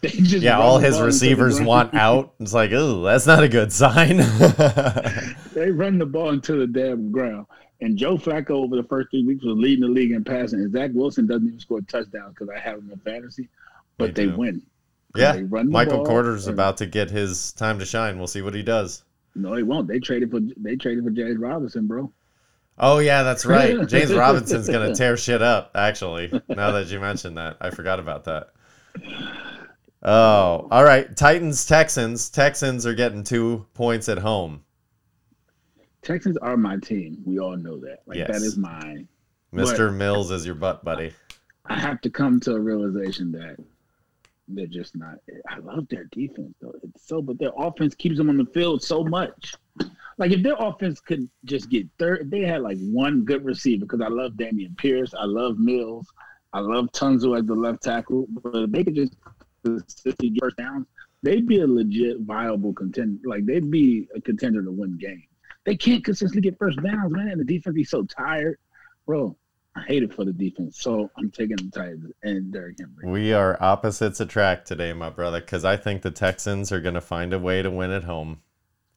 they 0.00 0.08
just 0.08 0.42
Yeah, 0.42 0.58
all 0.58 0.78
his 0.78 0.94
ball 0.94 1.00
into 1.00 1.00
the 1.00 1.04
receivers 1.04 1.60
want 1.60 1.92
out. 1.92 2.32
It's 2.40 2.54
like, 2.54 2.70
oh, 2.72 3.02
that's 3.02 3.26
not 3.26 3.42
a 3.42 3.48
good 3.48 3.74
sign. 3.74 4.20
They 5.52 5.70
run 5.70 5.98
the 5.98 6.06
ball 6.06 6.30
into 6.30 6.54
the 6.54 6.66
damn 6.66 7.12
ground. 7.12 7.44
And 7.82 7.98
Joe 7.98 8.16
Flacco 8.16 8.52
over 8.52 8.74
the 8.74 8.84
first 8.84 9.10
three 9.10 9.26
weeks 9.26 9.44
was 9.44 9.58
leading 9.58 9.82
the 9.82 9.88
league 9.88 10.12
in 10.12 10.24
passing. 10.24 10.60
And 10.60 10.72
Zach 10.72 10.92
Wilson 10.94 11.26
doesn't 11.26 11.46
even 11.46 11.60
score 11.60 11.82
touchdowns 11.82 12.36
because 12.38 12.48
I 12.48 12.58
have 12.58 12.78
him 12.78 12.90
in 12.90 12.98
fantasy, 13.00 13.50
but 13.98 14.14
They 14.14 14.24
they, 14.24 14.32
win. 14.32 14.62
yeah, 15.14 15.32
they 15.32 15.42
run 15.42 15.66
the 15.66 15.72
Michael 15.72 16.06
Porter's 16.06 16.46
about 16.46 16.78
to 16.78 16.86
get 16.86 17.10
his 17.10 17.52
time 17.52 17.78
to 17.80 17.84
shine. 17.84 18.16
We'll 18.16 18.28
see 18.28 18.40
what 18.40 18.54
he 18.54 18.62
does. 18.62 19.02
No, 19.34 19.54
he 19.54 19.62
won't. 19.62 19.86
They 19.88 19.98
traded 19.98 20.30
for 20.30 20.40
they 20.56 20.76
traded 20.76 21.04
for 21.04 21.10
James 21.10 21.38
Robinson, 21.38 21.86
bro. 21.86 22.12
Oh 22.78 22.98
yeah, 22.98 23.22
that's 23.22 23.44
right. 23.46 23.86
James 23.88 24.12
Robinson's 24.12 24.68
gonna 24.68 24.94
tear 24.94 25.16
shit 25.16 25.42
up. 25.42 25.70
Actually, 25.74 26.28
now 26.48 26.72
that 26.72 26.86
you 26.88 26.98
mentioned 27.00 27.36
that, 27.36 27.56
I 27.60 27.70
forgot 27.70 28.00
about 28.00 28.24
that. 28.24 28.50
Oh, 30.02 30.66
all 30.70 30.82
right. 30.84 31.14
Titans, 31.16 31.66
Texans. 31.66 32.30
Texans 32.30 32.86
are 32.86 32.94
getting 32.94 33.22
two 33.22 33.66
points 33.74 34.08
at 34.08 34.18
home. 34.18 34.64
Texans 36.02 36.38
are 36.38 36.56
my 36.56 36.78
team. 36.78 37.22
We 37.26 37.38
all 37.38 37.56
know 37.56 37.78
that. 37.80 37.98
Like 38.06 38.16
Yes. 38.18 38.28
that 38.28 38.36
is 38.42 38.56
mine. 38.56 39.06
Mister 39.52 39.90
Mills 39.90 40.30
is 40.30 40.46
your 40.46 40.54
butt 40.54 40.84
buddy. 40.84 41.12
I 41.66 41.78
have 41.78 42.00
to 42.00 42.10
come 42.10 42.40
to 42.40 42.54
a 42.54 42.60
realization 42.60 43.30
that 43.32 43.56
they're 44.54 44.66
just 44.66 44.96
not. 44.96 45.16
I 45.48 45.58
love 45.58 45.86
their 45.88 46.04
defense 46.12 46.54
though. 46.60 46.74
It's 46.82 47.06
so, 47.06 47.22
but 47.22 47.38
their 47.38 47.52
offense 47.56 47.94
keeps 47.94 48.16
them 48.16 48.28
on 48.28 48.36
the 48.36 48.46
field 48.46 48.82
so 48.82 49.04
much. 49.04 49.54
Like 50.18 50.32
if 50.32 50.42
their 50.42 50.56
offense 50.58 51.00
could 51.00 51.28
just 51.44 51.70
get 51.70 51.88
third, 51.98 52.30
they 52.30 52.42
had 52.42 52.62
like 52.62 52.78
one 52.78 53.24
good 53.24 53.44
receiver. 53.44 53.86
Because 53.86 54.00
I 54.00 54.08
love 54.08 54.32
Dameon 54.32 54.76
Pierce, 54.76 55.14
I 55.14 55.24
love 55.24 55.58
Mills, 55.58 56.06
I 56.52 56.60
love 56.60 56.88
Tunsil 56.92 57.38
as 57.38 57.46
the 57.46 57.54
left 57.54 57.82
tackle. 57.82 58.26
But 58.28 58.64
if 58.64 58.70
they 58.70 58.84
could 58.84 58.96
just 58.96 59.16
consistently 59.64 60.30
get 60.30 60.42
first 60.42 60.56
downs, 60.56 60.86
they'd 61.22 61.46
be 61.46 61.60
a 61.60 61.66
legit 61.66 62.20
viable 62.20 62.72
contender. 62.72 63.20
Like 63.24 63.46
they'd 63.46 63.70
be 63.70 64.08
a 64.14 64.20
contender 64.20 64.62
to 64.62 64.70
win 64.70 64.98
games. 64.98 65.24
They 65.64 65.76
can't 65.76 66.04
consistently 66.04 66.42
get 66.42 66.58
first 66.58 66.82
downs, 66.82 67.12
man. 67.12 67.38
The 67.38 67.44
defense 67.44 67.74
be 67.74 67.84
so 67.84 68.04
tired, 68.04 68.58
bro. 69.06 69.36
I 69.76 69.82
hate 69.82 70.02
it 70.02 70.12
for 70.12 70.24
the 70.24 70.32
defense. 70.32 70.80
So 70.80 71.10
I'm 71.16 71.30
taking 71.30 71.56
the 71.56 71.70
Titans 71.70 72.12
and 72.22 72.52
Derrick 72.52 72.76
Henry. 72.78 73.10
We 73.10 73.32
are 73.32 73.56
opposites 73.62 74.20
attract 74.20 74.66
today, 74.66 74.92
my 74.92 75.10
brother, 75.10 75.40
because 75.40 75.64
I 75.64 75.76
think 75.76 76.02
the 76.02 76.10
Texans 76.10 76.72
are 76.72 76.80
going 76.80 76.94
to 76.94 77.00
find 77.00 77.32
a 77.32 77.38
way 77.38 77.62
to 77.62 77.70
win 77.70 77.92
at 77.92 78.04
home. 78.04 78.40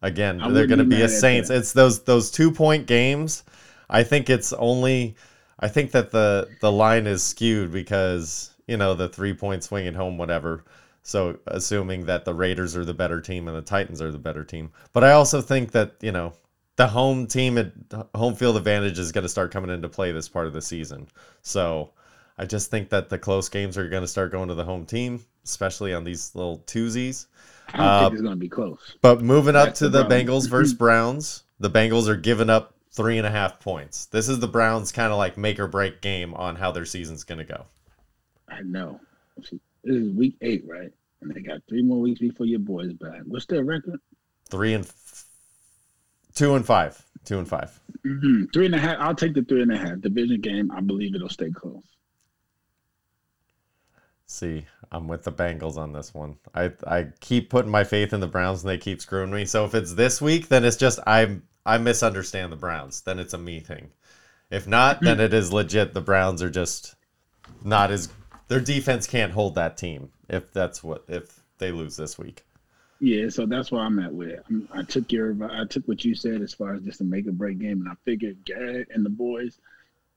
Again, 0.01 0.41
I 0.41 0.49
they're 0.49 0.67
going 0.67 0.79
to 0.79 0.83
be 0.83 0.97
be 0.97 1.01
a 1.03 1.09
Saints. 1.09 1.49
that. 1.49 1.57
It's 1.57 1.73
those 1.73 2.03
those 2.03 2.31
two 2.31 2.51
point 2.51 2.87
games. 2.87 3.43
I 3.89 4.03
think 4.03 4.29
it's 4.29 4.51
only. 4.53 5.15
I 5.59 5.69
think 5.69 5.91
that 5.91 6.11
the 6.11 6.49
the 6.59 6.71
line 6.71 7.07
is 7.07 7.23
skewed 7.23 7.71
because 7.71 8.53
you 8.67 8.75
know 8.75 8.95
the 8.95 9.07
three 9.07 9.33
point 9.33 9.63
swing 9.63 9.87
at 9.87 9.95
home, 9.95 10.17
whatever. 10.17 10.65
So 11.03 11.39
assuming 11.47 12.05
that 12.07 12.25
the 12.25 12.33
Raiders 12.33 12.75
are 12.75 12.83
the 12.83 12.93
better 12.93 13.21
team 13.21 13.47
and 13.47 13.55
the 13.55 13.61
Titans 13.61 14.01
are 14.01 14.11
the 14.11 14.17
better 14.17 14.43
team, 14.43 14.71
but 14.91 15.03
I 15.03 15.11
also 15.11 15.39
think 15.39 15.71
that 15.71 15.95
you 16.01 16.11
know 16.11 16.33
the 16.75 16.87
home 16.87 17.27
team 17.27 17.57
at 17.57 17.71
home 18.15 18.35
field 18.35 18.57
advantage 18.57 18.97
is 18.99 19.11
going 19.11 19.23
to 19.23 19.29
start 19.29 19.51
coming 19.51 19.69
into 19.69 19.89
play 19.89 20.11
this 20.11 20.27
part 20.27 20.47
of 20.47 20.53
the 20.53 20.61
season. 20.61 21.07
So 21.41 21.91
I 22.37 22.45
just 22.45 22.71
think 22.71 22.89
that 22.89 23.09
the 23.09 23.17
close 23.19 23.49
games 23.49 23.77
are 23.77 23.87
going 23.87 24.01
to 24.03 24.07
start 24.07 24.31
going 24.31 24.47
to 24.49 24.55
the 24.55 24.63
home 24.63 24.85
team, 24.85 25.23
especially 25.43 25.93
on 25.93 26.03
these 26.03 26.33
little 26.35 26.59
twosies. 26.65 27.27
I 27.69 27.77
don't 27.77 27.85
Uh, 27.85 27.99
think 28.01 28.13
it's 28.13 28.21
going 28.21 28.33
to 28.33 28.39
be 28.39 28.49
close. 28.49 28.95
But 29.01 29.21
moving 29.21 29.55
up 29.55 29.73
to 29.75 29.89
the 29.89 30.03
the. 30.03 30.09
Bengals 30.09 30.49
versus 30.49 30.73
Browns, 30.73 31.43
the 31.59 31.69
Bengals 31.69 32.07
are 32.07 32.15
giving 32.17 32.49
up 32.49 32.73
three 32.91 33.17
and 33.17 33.25
a 33.27 33.31
half 33.31 33.59
points. 33.59 34.05
This 34.07 34.27
is 34.29 34.39
the 34.39 34.47
Browns' 34.47 34.91
kind 34.91 35.11
of 35.11 35.17
like 35.17 35.37
make 35.37 35.59
or 35.59 35.67
break 35.67 36.01
game 36.01 36.33
on 36.33 36.55
how 36.55 36.71
their 36.71 36.85
season's 36.85 37.23
going 37.23 37.39
to 37.39 37.43
go. 37.45 37.65
I 38.49 38.61
know. 38.61 38.99
This 39.37 39.53
is 39.85 40.13
week 40.13 40.35
eight, 40.41 40.63
right? 40.67 40.91
And 41.21 41.33
they 41.33 41.41
got 41.41 41.61
three 41.69 41.81
more 41.83 41.99
weeks 41.99 42.19
before 42.19 42.45
your 42.45 42.59
boys 42.59 42.93
back. 42.93 43.21
What's 43.25 43.45
their 43.45 43.63
record? 43.63 43.99
Three 44.49 44.73
and 44.73 44.85
two 46.35 46.55
and 46.55 46.65
five, 46.65 47.03
two 47.25 47.37
and 47.39 47.47
five. 47.47 47.79
hmm 48.03 48.45
Three 48.53 48.65
and 48.65 48.75
a 48.75 48.79
half. 48.79 48.97
I'll 48.99 49.15
take 49.15 49.33
the 49.33 49.43
three 49.43 49.61
and 49.61 49.71
a 49.71 49.77
half. 49.77 50.01
Division 50.01 50.41
game. 50.41 50.71
I 50.71 50.81
believe 50.81 51.15
it'll 51.15 51.29
stay 51.29 51.51
close. 51.51 51.83
See, 54.25 54.65
I'm 54.91 55.07
with 55.07 55.23
the 55.23 55.31
Bengals 55.31 55.77
on 55.77 55.93
this 55.93 56.13
one. 56.13 56.37
I 56.55 56.71
I 56.87 57.07
keep 57.19 57.49
putting 57.49 57.71
my 57.71 57.83
faith 57.83 58.13
in 58.13 58.19
the 58.19 58.27
Browns 58.27 58.63
and 58.63 58.69
they 58.69 58.77
keep 58.77 59.01
screwing 59.01 59.31
me. 59.31 59.45
So 59.45 59.65
if 59.65 59.75
it's 59.75 59.93
this 59.93 60.21
week, 60.21 60.47
then 60.47 60.65
it's 60.65 60.77
just 60.77 60.99
I 61.05 61.39
I 61.65 61.77
misunderstand 61.77 62.51
the 62.51 62.57
Browns. 62.57 63.01
Then 63.01 63.19
it's 63.19 63.33
a 63.33 63.37
me 63.37 63.59
thing. 63.59 63.91
If 64.49 64.67
not, 64.67 65.01
then 65.01 65.19
it 65.19 65.33
is 65.33 65.51
legit. 65.53 65.93
The 65.93 66.01
Browns 66.01 66.41
are 66.41 66.49
just 66.49 66.95
not 67.63 67.91
as 67.91 68.09
their 68.47 68.59
defense 68.59 69.07
can't 69.07 69.33
hold 69.33 69.55
that 69.55 69.77
team. 69.77 70.11
If 70.29 70.51
that's 70.51 70.83
what 70.83 71.03
if 71.07 71.41
they 71.57 71.71
lose 71.71 71.97
this 71.97 72.17
week. 72.17 72.43
Yeah, 73.03 73.27
so 73.27 73.45
that's 73.45 73.69
where 73.69 73.81
I'm 73.81 73.99
at 73.99 74.13
with 74.13 74.29
it. 74.29 74.45
I'm, 74.47 74.65
I 74.73 74.81
took 74.81 75.11
your, 75.11 75.35
I 75.51 75.65
took 75.65 75.85
what 75.89 76.05
you 76.05 76.15
said 76.15 76.41
as 76.41 76.53
far 76.53 76.73
as 76.73 76.83
just 76.83 77.01
a 77.01 77.03
make 77.03 77.27
or 77.27 77.33
break 77.33 77.59
game, 77.59 77.81
and 77.81 77.89
I 77.89 77.95
figured 78.05 78.37
Garrett 78.45 78.87
and 78.93 79.05
the 79.05 79.09
boys 79.09 79.59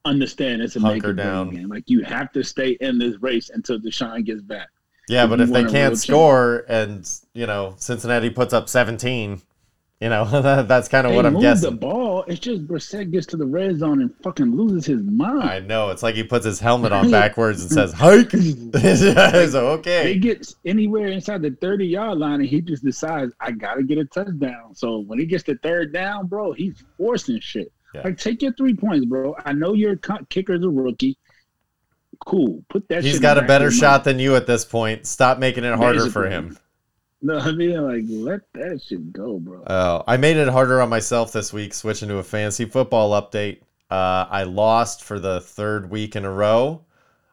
understand 0.05 0.62
it's 0.62 0.76
a 0.76 0.80
make 0.80 1.03
Hunker 1.03 1.11
or 1.11 1.14
break 1.14 1.59
game. 1.59 1.68
Like 1.68 1.91
you 1.91 2.05
have 2.05 2.30
to 2.34 2.45
stay 2.45 2.76
in 2.80 2.97
this 2.97 3.20
race 3.20 3.51
until 3.51 3.80
Deshaun 3.80 4.24
gets 4.24 4.41
back. 4.41 4.68
Yeah, 5.09 5.24
If 5.24 5.30
but 5.30 5.41
if 5.41 5.49
they 5.49 5.62
want 5.62 5.64
a 5.64 5.66
real 5.66 5.72
can't 5.72 5.99
score 5.99 6.64
and 6.68 7.11
you 7.34 7.49
know 7.49 7.74
Cincinnati 7.76 8.30
puts 8.30 8.55
up 8.55 8.68
17, 8.68 9.43
you 10.01 10.11
know 10.11 10.24
that's 10.64 10.88
kind 10.88 11.07
of 11.07 11.14
what 11.14 11.24
I'm 11.24 11.34
move 11.34 11.42
guessing. 11.42 11.70
the 11.70 11.76
ball. 11.76 12.24
It's 12.26 12.40
just 12.40 12.66
Brissett 12.66 13.11
gets 13.11 13.26
to 13.28 13.36
the 13.36 13.47
red 13.47 13.78
zone 13.78 14.01
and 14.03 14.14
fucking 14.22 14.55
loses 14.55 14.84
his 14.86 15.03
mind. 15.03 15.42
I 15.49 15.59
know 15.61 15.90
it's 15.90 16.03
like 16.03 16.14
he 16.14 16.22
puts 16.22 16.44
his 16.44 16.61
helmet 16.61 16.92
on 16.92 17.11
backwards 17.12 17.62
and 17.62 17.70
says 17.70 17.92
"hike." 17.92 18.30
so 18.30 18.70
They 18.72 19.49
okay, 19.57 20.18
get 20.18 20.53
anywhere 20.64 21.07
inside 21.09 21.42
the 21.42 21.57
30 21.61 21.86
yard 21.86 22.18
line 22.18 22.40
and 22.40 22.47
he 22.49 22.61
just 22.61 22.84
decides, 22.84 23.32
I 23.40 23.53
got 23.53 23.74
to 23.74 23.82
get 23.82 23.99
a 23.99 24.05
touchdown. 24.05 24.74
So 24.74 24.99
when 24.99 25.18
he 25.18 25.24
gets 25.24 25.44
the 25.44 25.57
third 25.62 25.92
down, 25.92 26.26
bro, 26.26 26.53
he's 26.53 26.82
forcing 26.99 27.40
shit. 27.40 27.72
Yeah. 27.94 28.03
Like, 28.03 28.18
take 28.18 28.42
your 28.42 28.53
three 28.53 28.74
points, 28.74 29.07
bro. 29.07 29.34
I 29.47 29.53
know 29.53 29.72
your 29.72 29.97
kicker's 30.28 30.62
a 30.62 30.68
rookie. 30.68 31.16
Cool. 32.26 32.62
Put 32.68 32.88
that 32.88 33.05
he's 33.05 33.18
got 33.18 33.36
a 33.36 33.40
in 33.40 33.44
the 33.44 33.49
back 33.49 33.49
better 33.49 33.70
shot 33.70 33.99
mind. 33.99 34.05
than 34.05 34.18
you 34.18 34.36
at 34.36 34.47
this 34.47 34.64
point. 34.64 35.07
Stop 35.07 35.38
making 35.38 35.64
it 35.64 35.74
harder 35.74 36.11
for 36.11 36.28
him. 36.28 36.59
No, 37.27 37.39
I 37.41 37.51
mean, 37.51 37.83
like, 37.83 38.05
let 38.09 38.41
that 38.53 38.81
shit 38.81 39.12
go, 39.12 39.41
bro. 39.41 39.64
Oh, 39.66 40.05
I 40.07 40.16
made 40.16 40.37
it 40.37 40.47
harder 40.47 40.81
on 40.81 40.89
myself 40.89 41.33
this 41.33 41.53
week, 41.53 41.74
switching 41.74 42.09
to 42.09 42.18
a 42.18 42.22
fantasy 42.22 42.66
football 42.66 43.20
update. 43.20 43.62
Uh, 43.91 44.27
I 44.31 44.45
lost 44.45 45.03
for 45.03 45.18
the 45.18 45.41
third 45.41 45.91
week 45.91 46.14
in 46.14 46.24
a 46.24 46.31
row. 46.31 46.85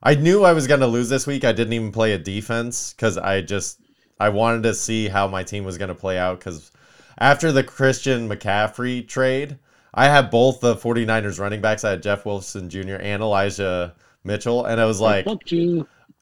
I 0.02 0.16
knew 0.16 0.44
I 0.44 0.54
was 0.54 0.66
going 0.66 0.80
to 0.80 0.88
lose 0.88 1.10
this 1.10 1.28
week. 1.28 1.44
I 1.46 1.52
didn't 1.52 1.74
even 1.74 1.92
play 1.92 2.14
a 2.14 2.18
defense 2.18 2.92
because 2.92 3.20
I 3.20 3.42
just 3.42 3.82
I 4.20 4.30
wanted 4.30 4.64
to 4.64 4.74
see 4.74 5.10
how 5.10 5.28
my 5.28 5.44
team 5.44 5.64
was 5.64 5.78
going 5.78 5.90
to 5.90 5.96
play 5.96 6.18
out 6.18 6.40
because 6.40 6.72
after 7.20 7.52
the 7.52 7.64
Christian 7.64 8.28
McCaffrey 8.28 9.08
trade, 9.08 9.60
I 9.94 10.06
had 10.06 10.32
both 10.32 10.60
the 10.60 10.76
49ers 10.76 11.40
running 11.40 11.62
backs. 11.62 11.84
I 11.84 11.92
had 11.92 12.02
Jeff 12.02 12.26
Wilson 12.26 12.68
Jr. 12.68 12.96
and 13.00 13.22
Elijah 13.22 13.94
Mitchell, 14.24 14.66
and 14.66 14.82
I 14.82 14.86
was 14.86 15.00
like. 15.00 15.28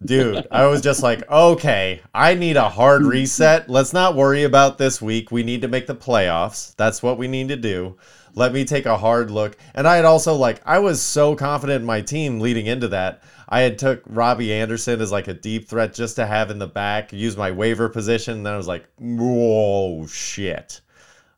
Dude, 0.04 0.48
I 0.52 0.66
was 0.68 0.82
just 0.82 1.04
like, 1.04 1.30
okay, 1.30 2.02
I 2.14 2.34
need 2.36 2.58
a 2.58 2.70
hard 2.70 3.04
reset. 3.04 3.70
Let's 3.70 3.94
not 3.94 4.16
worry 4.16 4.44
about 4.44 4.78
this 4.78 5.02
week. 5.02 5.32
We 5.32 5.44
need 5.44 5.62
to 5.62 5.68
make 5.68 5.88
the 5.88 5.96
playoffs. 5.96 6.76
That's 6.76 7.04
what 7.04 7.18
we 7.18 7.28
need 7.28 7.50
to 7.50 7.56
do. 7.56 7.98
Let 8.34 8.54
me 8.54 8.64
take 8.64 8.86
a 8.86 8.98
hard 8.98 9.30
look. 9.30 9.58
And 9.76 9.88
I 9.88 9.98
had 9.98 10.06
also 10.06 10.36
like 10.36 10.62
I 10.66 10.80
was 10.80 11.02
so 11.02 11.36
confident 11.36 11.82
in 11.82 11.86
my 11.86 12.02
team 12.02 12.40
leading 12.40 12.66
into 12.66 12.88
that. 12.90 13.24
I 13.50 13.62
had 13.62 13.78
took 13.78 14.02
Robbie 14.06 14.54
Anderson 14.54 15.02
as 15.02 15.12
like 15.12 15.28
a 15.28 15.34
deep 15.34 15.68
threat 15.68 15.94
just 15.94 16.16
to 16.16 16.26
have 16.26 16.50
in 16.50 16.60
the 16.60 16.68
back, 16.68 17.12
use 17.12 17.36
my 17.36 17.52
waiver 17.52 17.90
position. 17.90 18.36
And 18.36 18.46
then 18.46 18.54
I 18.54 18.58
was 18.58 18.68
like, 18.68 18.88
whoa, 18.98 20.08
shit. 20.08 20.82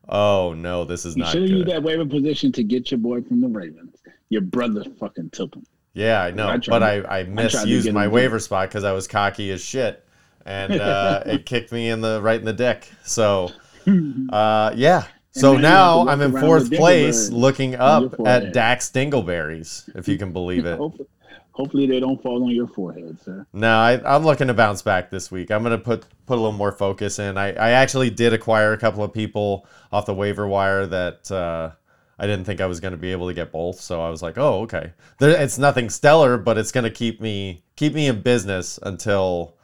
Oh 0.08 0.52
no, 0.52 0.84
this 0.84 1.04
is 1.04 1.16
You 1.16 1.22
not 1.22 1.32
should 1.32 1.42
have 1.42 1.50
used 1.50 1.68
that 1.68 1.82
waiver 1.82 2.06
position 2.06 2.52
to 2.52 2.62
get 2.62 2.90
your 2.90 2.98
boy 2.98 3.22
from 3.22 3.40
the 3.40 3.48
Ravens. 3.48 3.96
Your 4.28 4.42
brother 4.42 4.84
fucking 4.98 5.30
took 5.30 5.54
him. 5.54 5.66
Yeah, 5.94 6.22
I 6.22 6.32
know, 6.32 6.48
I 6.48 6.58
but 6.58 6.80
to- 6.80 6.84
I, 6.84 7.20
I 7.20 7.22
misused 7.24 7.90
my 7.92 8.08
waiver 8.08 8.40
spot 8.40 8.68
because 8.68 8.84
I 8.84 8.92
was 8.92 9.06
cocky 9.06 9.50
as 9.52 9.64
shit, 9.64 10.04
and 10.44 10.72
uh, 10.80 11.22
it 11.24 11.46
kicked 11.46 11.72
me 11.72 11.88
in 11.88 12.00
the 12.00 12.20
right 12.20 12.38
in 12.38 12.44
the 12.44 12.52
dick. 12.52 12.90
So, 13.04 13.50
uh, 14.30 14.72
yeah. 14.74 15.04
So 15.30 15.52
now 15.52 15.56
you 15.56 15.62
now 15.62 15.98
have 15.98 16.06
to 16.06 16.12
I'm 16.12 16.34
in 16.34 16.40
fourth 16.40 16.72
place, 16.72 17.30
looking 17.30 17.74
up 17.76 18.14
at. 18.26 18.52
Dax 18.52 18.90
Dingleberries, 18.90 19.88
if 19.96 20.06
you 20.06 20.16
can 20.16 20.32
believe 20.32 20.64
it. 20.64 20.78
hopefully, 20.78 21.08
hopefully 21.52 21.86
they 21.86 21.98
don't 21.98 22.22
fall 22.22 22.42
on 22.44 22.50
your 22.50 22.68
forehead, 22.68 23.20
sir. 23.20 23.46
No, 23.52 23.68
I, 23.76 24.00
I'm 24.04 24.24
looking 24.24 24.48
to 24.48 24.54
bounce 24.54 24.82
back 24.82 25.10
this 25.10 25.30
week. 25.32 25.50
I'm 25.50 25.62
gonna 25.62 25.78
put 25.78 26.04
put 26.26 26.34
a 26.34 26.40
little 26.40 26.52
more 26.52 26.72
focus 26.72 27.18
in. 27.18 27.36
I, 27.38 27.48
I 27.52 27.70
actually 27.70 28.10
did 28.10 28.32
acquire 28.32 28.72
a 28.72 28.78
couple 28.78 29.02
of 29.02 29.12
people 29.12 29.66
off 29.92 30.06
the 30.06 30.14
waiver 30.14 30.46
wire 30.46 30.86
that 30.86 31.30
uh, 31.30 31.70
I 32.18 32.26
didn't 32.26 32.44
think 32.44 32.60
I 32.60 32.66
was 32.66 32.80
gonna 32.80 32.96
be 32.96 33.12
able 33.12 33.28
to 33.28 33.34
get 33.34 33.52
both. 33.52 33.80
So 33.80 34.00
I 34.00 34.10
was 34.10 34.22
like, 34.22 34.38
oh, 34.38 34.62
okay. 34.62 34.92
There, 35.18 35.30
it's 35.30 35.58
nothing 35.58 35.90
stellar, 35.90 36.38
but 36.38 36.58
it's 36.58 36.72
gonna 36.72 36.90
keep 36.90 37.20
me 37.20 37.62
keep 37.76 37.94
me 37.94 38.06
in 38.06 38.20
business 38.22 38.78
until 38.82 39.56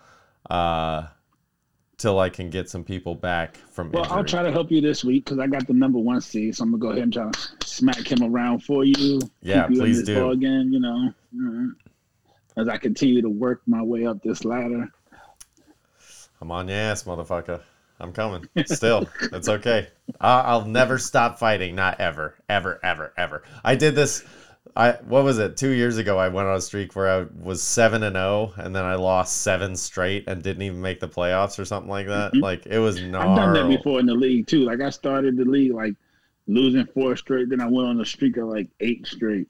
uh, 0.48 1.06
till 1.98 2.18
I 2.18 2.28
can 2.28 2.50
get 2.50 2.68
some 2.68 2.82
people 2.82 3.14
back 3.14 3.56
from 3.56 3.92
Well, 3.92 4.06
I'll 4.10 4.24
try 4.24 4.42
to 4.42 4.50
help 4.50 4.70
you 4.70 4.80
this 4.80 5.04
week 5.04 5.26
because 5.26 5.38
I 5.38 5.46
got 5.46 5.66
the 5.66 5.74
number 5.74 5.98
one 5.98 6.20
seed, 6.20 6.56
so 6.56 6.64
I'm 6.64 6.70
gonna 6.70 6.80
go 6.80 6.88
ahead 6.90 7.04
and 7.04 7.12
try 7.12 7.30
to 7.30 7.66
smack 7.66 8.10
him 8.10 8.22
around 8.22 8.60
for 8.60 8.84
you. 8.84 9.20
Yeah, 9.42 9.68
you 9.68 9.76
please 9.78 10.02
do. 10.02 10.34
game, 10.36 10.72
you 10.72 10.80
know. 10.80 11.12
As 12.56 12.68
I 12.68 12.78
continue 12.78 13.22
to 13.22 13.28
work 13.28 13.62
my 13.66 13.82
way 13.82 14.06
up 14.06 14.22
this 14.22 14.44
ladder. 14.44 14.88
I'm 16.40 16.50
on 16.50 16.68
your 16.68 16.78
ass, 16.78 17.04
motherfucker. 17.04 17.60
I'm 18.00 18.12
coming. 18.12 18.48
Still, 18.66 19.08
it's 19.32 19.48
okay. 19.48 19.88
I, 20.20 20.40
I'll 20.40 20.64
never 20.64 20.98
stop 20.98 21.38
fighting. 21.38 21.74
Not 21.74 22.00
ever, 22.00 22.36
ever, 22.48 22.80
ever, 22.82 23.12
ever. 23.16 23.42
I 23.64 23.74
did 23.74 23.94
this. 23.94 24.24
I 24.76 24.92
what 25.06 25.24
was 25.24 25.38
it? 25.38 25.56
Two 25.56 25.70
years 25.70 25.98
ago, 25.98 26.18
I 26.18 26.28
went 26.28 26.48
on 26.48 26.56
a 26.56 26.60
streak 26.60 26.94
where 26.94 27.08
I 27.08 27.26
was 27.42 27.62
seven 27.62 28.02
and 28.02 28.14
zero, 28.14 28.52
and 28.56 28.74
then 28.74 28.84
I 28.84 28.94
lost 28.94 29.38
seven 29.42 29.76
straight 29.76 30.24
and 30.28 30.42
didn't 30.42 30.62
even 30.62 30.80
make 30.80 31.00
the 31.00 31.08
playoffs 31.08 31.58
or 31.58 31.64
something 31.64 31.90
like 31.90 32.06
that. 32.06 32.32
Mhm. 32.32 32.42
Like 32.42 32.66
it 32.66 32.78
was 32.78 32.98
I've 32.98 33.10
done 33.10 33.52
that 33.54 33.68
before 33.68 34.00
in 34.00 34.06
the 34.06 34.14
league 34.14 34.46
too. 34.46 34.60
Like 34.60 34.80
I 34.80 34.90
started 34.90 35.36
the 35.36 35.44
league 35.44 35.72
like 35.72 35.94
losing 36.46 36.86
four 36.86 37.16
straight, 37.16 37.48
then 37.48 37.60
I 37.60 37.66
went 37.66 37.88
on 37.88 38.00
a 38.00 38.04
streak 38.04 38.36
of 38.36 38.48
like 38.48 38.68
eight 38.80 39.06
straight. 39.06 39.48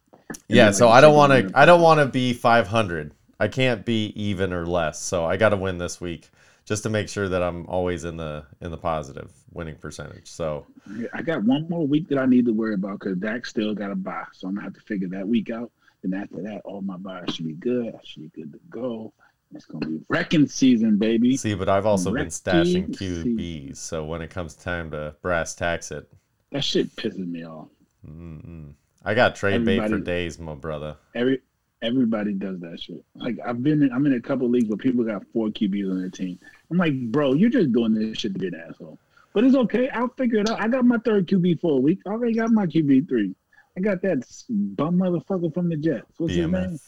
Yeah, 0.49 0.67
then, 0.67 0.75
so 0.75 0.87
like, 0.87 0.99
I 0.99 1.01
don't 1.01 1.17
want 1.17 1.33
to. 1.33 1.59
I 1.59 1.65
don't 1.65 1.81
want 1.81 2.01
to 2.01 2.07
be 2.07 2.33
500. 2.33 3.13
I 3.39 3.49
can't 3.49 3.85
be 3.85 4.13
even 4.17 4.53
or 4.53 4.67
less. 4.67 5.01
So 5.01 5.25
I 5.25 5.37
got 5.37 5.49
to 5.51 5.57
win 5.57 5.79
this 5.79 6.01
week 6.01 6.31
just 6.71 6.85
to 6.85 6.89
make 6.89 7.09
sure 7.09 7.29
that 7.29 7.43
I'm 7.43 7.67
always 7.67 8.05
in 8.05 8.17
the 8.17 8.45
in 8.61 8.71
the 8.71 8.77
positive 8.77 9.33
winning 9.53 9.75
percentage. 9.75 10.29
So 10.31 10.67
I 11.13 11.21
got 11.21 11.43
one 11.43 11.69
more 11.69 11.85
week 11.85 12.09
that 12.11 12.19
I 12.19 12.27
need 12.27 12.47
to 12.47 12.53
worry 12.53 12.75
about 12.75 13.01
because 13.01 13.19
Dak 13.19 13.45
still 13.45 13.75
got 13.75 13.91
a 13.91 13.97
buy, 13.97 14.23
so 14.33 14.47
I'm 14.47 14.55
gonna 14.55 14.67
have 14.67 14.75
to 14.75 14.81
figure 14.83 15.09
that 15.09 15.27
week 15.27 15.51
out. 15.51 15.73
And 16.05 16.15
after 16.15 16.41
that, 16.43 16.63
all 16.65 16.81
my 16.81 16.97
buys 16.97 17.35
should 17.35 17.49
be 17.49 17.55
good. 17.55 17.89
I 17.93 17.99
should 18.05 18.23
be 18.33 18.41
good 18.43 18.53
to 18.53 18.61
go. 18.71 19.13
It's 19.53 19.65
gonna 19.65 19.85
be 19.85 19.99
wrecking 20.09 20.47
season, 20.47 20.97
baby. 20.97 21.37
See, 21.37 21.55
but 21.55 21.69
I've 21.69 21.87
also 21.87 22.13
been 22.15 22.29
Recce 22.29 22.41
stashing. 22.41 22.97
QBs, 22.97 23.77
so 23.77 24.05
when 24.05 24.23
it 24.23 24.31
comes 24.31 24.55
time 24.55 24.93
to 24.93 25.17
brass 25.23 25.57
tax 25.57 25.91
it, 25.91 26.09
That 26.53 26.63
shit 26.63 26.95
pisses 26.95 27.27
me 27.27 27.45
off. 27.45 27.67
mm-mm. 28.09 28.75
I 29.05 29.15
got 29.15 29.35
trade 29.35 29.65
bait 29.65 29.89
for 29.89 29.99
days, 29.99 30.39
my 30.39 30.55
brother. 30.55 30.97
Every 31.17 31.41
everybody 31.83 32.33
does 32.33 32.61
that 32.61 32.81
shit. 32.81 33.05
Like 33.15 33.39
I've 33.45 33.63
been, 33.63 33.83
in, 33.83 33.93
I'm 33.93 34.07
in 34.07 34.15
a 34.15 34.21
couple 34.21 34.49
leagues 34.49 34.69
where 34.69 34.77
people 34.77 35.05
got 35.05 35.25
four 35.33 35.49
QBs 35.49 35.91
on 35.91 36.01
their 36.01 36.11
team. 36.11 36.39
I'm 36.71 36.77
like, 36.77 36.95
bro, 37.11 37.35
you're 37.35 37.51
just 37.51 37.73
doing 37.73 37.95
this 37.95 38.19
shit 38.19 38.35
to 38.35 38.39
be 38.39 38.49
an 38.49 38.55
asshole. 38.69 38.99
But 39.33 39.45
it's 39.45 39.57
okay. 39.57 39.89
I'll 39.91 40.09
figure 40.09 40.41
it 40.41 40.51
out. 40.51 40.61
I 40.61 40.69
got 40.69 40.85
my 40.85 40.99
third 40.99 41.27
QB 41.27 41.61
for 41.61 41.79
a 41.79 41.81
week. 41.81 42.01
I 42.07 42.11
already 42.11 42.35
got 42.35 42.51
my 42.51 42.67
QB 42.67 43.09
three. 43.09 43.35
I 43.77 43.81
got 43.81 44.03
that 44.03 44.25
bum 44.49 44.97
motherfucker 44.97 45.55
from 45.55 45.69
the 45.69 45.77
Jets. 45.77 46.07
What's 46.19 46.35
his 46.35 46.47
name? 46.47 46.79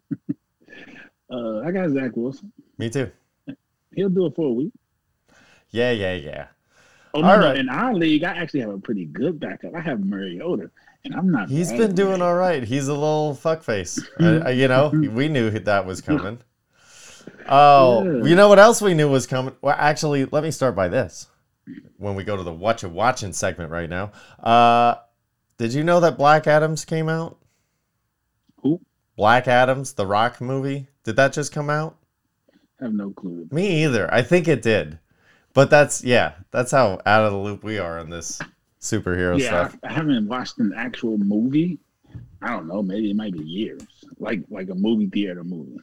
Uh, 1.30 1.60
I 1.60 1.70
got 1.72 1.90
Zach 1.90 2.16
Wilson. 2.16 2.52
Me 2.78 2.88
too. 2.90 3.10
He'll 3.96 4.10
do 4.10 4.26
it 4.26 4.36
for 4.36 4.46
a 4.46 4.52
week. 4.52 4.72
Yeah, 5.70 5.90
yeah, 5.90 6.14
yeah. 6.14 6.46
Oh 7.12 7.20
no, 7.20 7.28
All 7.28 7.38
no, 7.40 7.46
right. 7.46 7.56
in 7.58 7.68
our 7.68 7.94
league, 7.94 8.24
I 8.24 8.34
actually 8.36 8.60
have 8.60 8.70
a 8.70 8.78
pretty 8.78 9.06
good 9.06 9.40
backup. 9.40 9.74
I 9.74 9.80
have 9.80 10.04
Mariota, 10.04 10.70
and 11.04 11.14
I'm 11.16 11.30
not. 11.30 11.48
He's 11.48 11.70
been 11.72 11.94
doing 11.94 12.22
all 12.22 12.34
right. 12.34 12.62
He's 12.62 12.88
a 12.88 12.94
little 12.94 13.38
fuckface. 13.40 14.02
I, 14.20 14.48
I- 14.48 14.52
you 14.52 14.68
know, 14.68 14.90
mm-hmm. 14.90 15.14
we 15.14 15.28
knew 15.28 15.50
that 15.50 15.86
was 15.86 16.00
coming. 16.00 16.38
Oh, 17.48 18.04
Yeah. 18.04 18.28
you 18.28 18.36
know 18.36 18.48
what 18.48 18.58
else 18.58 18.80
we 18.82 18.94
knew 18.94 19.08
was 19.08 19.26
coming? 19.26 19.54
Well, 19.60 19.76
actually, 19.78 20.24
let 20.26 20.42
me 20.42 20.50
start 20.50 20.74
by 20.74 20.88
this. 20.88 21.28
When 21.96 22.14
we 22.14 22.24
go 22.24 22.36
to 22.36 22.42
the 22.42 22.52
watch 22.52 22.82
a 22.84 22.88
watching 22.88 23.32
segment 23.32 23.70
right 23.70 23.88
now, 23.88 24.12
uh, 24.42 24.96
did 25.56 25.72
you 25.72 25.82
know 25.84 26.00
that 26.00 26.18
Black 26.18 26.46
Adams 26.46 26.84
came 26.84 27.08
out? 27.08 27.38
Who? 28.62 28.80
Black 29.16 29.48
Adams, 29.48 29.94
the 29.94 30.06
Rock 30.06 30.40
movie. 30.40 30.88
Did 31.04 31.16
that 31.16 31.32
just 31.32 31.52
come 31.52 31.70
out? 31.70 31.96
I 32.80 32.84
have 32.84 32.92
no 32.92 33.10
clue. 33.10 33.48
Me 33.50 33.84
either. 33.84 34.12
I 34.12 34.22
think 34.22 34.48
it 34.48 34.60
did. 34.60 34.98
But 35.54 35.70
that's 35.70 36.02
yeah, 36.02 36.32
that's 36.50 36.72
how 36.72 37.00
out 37.06 37.24
of 37.24 37.32
the 37.32 37.38
loop 37.38 37.62
we 37.62 37.78
are 37.78 37.98
on 38.00 38.10
this 38.10 38.40
superhero 38.84 39.38
yeah, 39.38 39.68
stuff. 39.68 39.78
I, 39.82 39.88
I 39.88 39.92
haven't 39.92 40.28
watched 40.28 40.58
an 40.58 40.72
actual 40.76 41.18
movie. 41.18 41.78
I 42.42 42.50
don't 42.50 42.68
know. 42.68 42.82
Maybe 42.82 43.10
it 43.10 43.16
might 43.16 43.32
be 43.32 43.42
years. 43.42 43.82
Like 44.18 44.42
like 44.50 44.68
a 44.70 44.74
movie 44.74 45.06
theater 45.08 45.42
movie. 45.42 45.78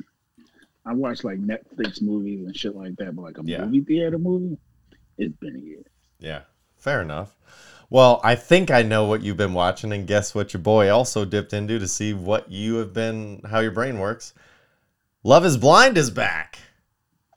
I 0.86 0.94
watch 0.94 1.24
like 1.24 1.40
Netflix 1.40 2.02
movies 2.02 2.46
and 2.46 2.56
shit 2.56 2.76
like 2.76 2.96
that, 2.98 3.16
but 3.16 3.24
like 3.24 3.38
a 3.38 3.44
Yeah. 3.44 3.66
movie 3.66 3.82
theater 3.82 4.18
movie, 4.18 4.58
it's 5.18 5.36
been 5.38 5.56
a 5.56 5.60
year. 5.60 5.84
Yeah, 6.20 6.42
fair 6.78 7.02
enough. 7.02 7.36
Well, 7.90 8.22
I 8.24 8.36
think 8.36 8.72
I 8.72 8.84
know 8.84 9.06
what 9.06 9.22
you've 9.22 9.38
been 9.38 9.54
watching, 9.54 9.92
and 9.92 10.08
guess 10.08 10.34
what 10.34 10.54
your 10.54 10.62
boy 10.62 10.90
also 10.90 11.26
dipped 11.26 11.52
into 11.52 11.78
to 11.78 11.88
see 11.88 12.14
what 12.14 12.50
you 12.50 12.76
have 12.76 12.94
been, 12.94 13.42
how 13.50 13.60
your 13.60 13.72
brain 13.72 14.00
works. 14.00 14.34
Love 15.24 15.46
is 15.46 15.58
Blind 15.58 15.98
is 15.98 16.10
back. 16.10 16.58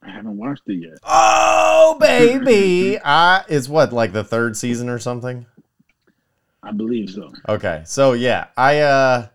I 0.02 0.10
haven't 0.10 0.36
watched 0.36 0.62
it 0.66 0.74
yet. 0.74 0.98
Oh, 1.02 1.96
baby. 2.00 2.98
I, 3.04 3.44
it's 3.48 3.68
what, 3.68 3.92
like 3.92 4.12
the 4.12 4.22
third 4.24 4.56
season 4.56 4.88
or 4.88 4.98
something? 4.98 5.46
I 6.64 6.72
believe 6.72 7.10
so. 7.10 7.32
Okay, 7.48 7.82
so 7.84 8.12
yeah, 8.12 8.46
I 8.56 8.80
uh 8.80 9.28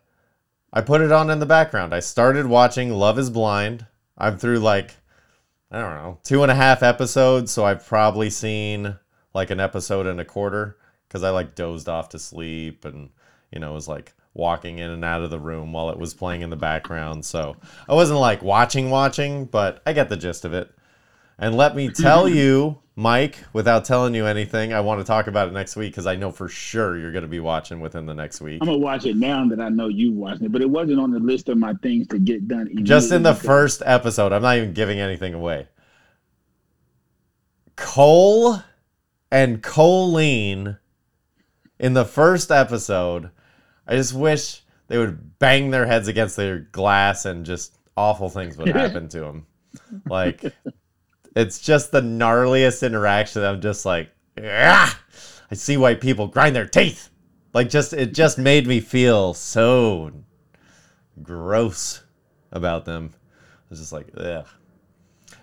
I 0.74 0.82
put 0.82 1.02
it 1.02 1.12
on 1.12 1.30
in 1.30 1.40
the 1.40 1.46
background. 1.46 1.94
I 1.94 2.00
started 2.00 2.46
watching 2.46 2.92
Love 2.92 3.20
is 3.20 3.30
Blind. 3.30 3.86
I'm 4.18 4.38
through 4.38 4.60
like 4.60 4.96
I 5.72 5.80
don't 5.80 5.96
know, 5.96 6.18
two 6.24 6.42
and 6.42 6.52
a 6.52 6.56
half 6.56 6.82
episodes, 6.82 7.52
so 7.52 7.64
I've 7.64 7.86
probably 7.86 8.30
seen 8.30 8.98
like 9.34 9.52
an 9.52 9.60
episode 9.60 10.08
and 10.08 10.20
a 10.20 10.26
quarter 10.26 10.78
because 11.08 11.24
I 11.24 11.30
like 11.30 11.56
dozed 11.56 11.88
off 11.88 12.10
to 12.10 12.20
sleep 12.20 12.86
and 12.86 13.10
you 13.52 13.60
know 13.60 13.74
was 13.74 13.88
like 13.88 14.14
walking 14.34 14.80
in 14.80 14.90
and 14.90 15.04
out 15.06 15.22
of 15.22 15.30
the 15.30 15.40
room 15.40 15.74
while 15.74 15.90
it 15.90 16.00
was 16.00 16.14
playing 16.14 16.42
in 16.42 16.50
the 16.50 16.56
background. 16.56 17.26
So 17.26 17.56
I 17.88 17.94
wasn't 17.94 18.20
like 18.20 18.42
watching 18.42 18.90
watching, 18.90 19.46
but 19.46 19.82
I 19.86 19.94
get 19.94 20.10
the 20.10 20.18
gist 20.18 20.46
of 20.46 20.54
it. 20.54 20.72
And 21.40 21.56
let 21.56 21.76
me 21.76 21.90
tell 21.90 22.28
you, 22.30 22.78
Mike, 22.96 23.38
without 23.54 23.86
telling 23.86 24.14
you 24.14 24.26
anything, 24.26 24.74
I 24.74 24.82
want 24.82 25.00
to 25.00 25.06
talk 25.06 25.28
about 25.28 25.48
it 25.48 25.54
next 25.54 25.76
week 25.76 25.94
because 25.94 26.06
I 26.06 26.16
know 26.16 26.32
for 26.32 26.50
sure 26.50 26.98
you're 26.98 27.14
going 27.14 27.24
to 27.24 27.30
be 27.30 27.40
watching 27.40 27.80
within 27.80 28.06
the 28.06 28.14
next 28.14 28.42
week. 28.42 28.60
I'm 28.62 28.68
gonna 28.68 28.78
watch 28.78 29.06
it 29.06 29.16
now 29.16 29.48
that 29.48 29.60
I 29.60 29.70
know 29.70 29.88
you 29.88 30.12
watched 30.12 30.42
it, 30.42 30.52
but 30.52 30.62
it 30.62 30.70
wasn't 30.70 31.00
on 31.00 31.12
the 31.12 31.20
list 31.20 31.50
of 31.50 31.58
my 31.58 31.74
things 31.76 32.08
to 32.10 32.20
get 32.20 32.48
done. 32.48 32.70
Just 32.84 33.12
in 33.12 33.24
the 33.24 33.34
first 33.34 33.82
episode, 33.86 34.34
I'm 34.34 34.42
not 34.42 34.58
even 34.58 34.74
giving 34.74 35.00
anything 35.00 35.34
away. 35.34 35.68
Cole 37.78 38.62
and 39.32 39.64
Colleen 39.64 40.78
in 41.80 41.94
the 41.94 42.06
first 42.06 42.52
episode, 42.52 43.32
I 43.88 43.96
just 43.96 44.14
wish 44.14 44.64
they 44.88 44.98
would 44.98 45.40
bang 45.40 45.72
their 45.72 45.86
heads 45.86 46.10
against 46.10 46.36
their 46.36 46.60
glass 46.60 47.26
and 47.26 47.46
just 47.46 47.78
awful 47.96 48.30
things 48.30 48.58
would 48.58 48.68
happen 48.76 49.08
to 49.10 49.20
them. 49.22 49.46
Like, 50.06 50.44
it's 51.36 51.60
just 51.60 51.92
the 51.92 52.02
gnarliest 52.02 52.86
interaction. 52.86 53.44
I'm 53.44 53.62
just 53.62 53.86
like, 53.86 54.10
ah! 54.44 55.00
I 55.52 55.56
see 55.56 55.78
why 55.78 55.96
people 55.96 56.28
grind 56.28 56.56
their 56.56 56.68
teeth. 56.68 57.10
Like, 57.54 57.70
just 57.70 57.94
it 57.94 58.14
just 58.14 58.38
made 58.38 58.68
me 58.68 58.80
feel 58.80 59.34
so 59.34 60.12
gross. 61.22 62.04
about 62.52 62.86
them. 62.86 63.14
I 63.14 63.66
was 63.70 63.80
just 63.80 63.92
like, 63.92 64.08
yeah. 64.18 64.44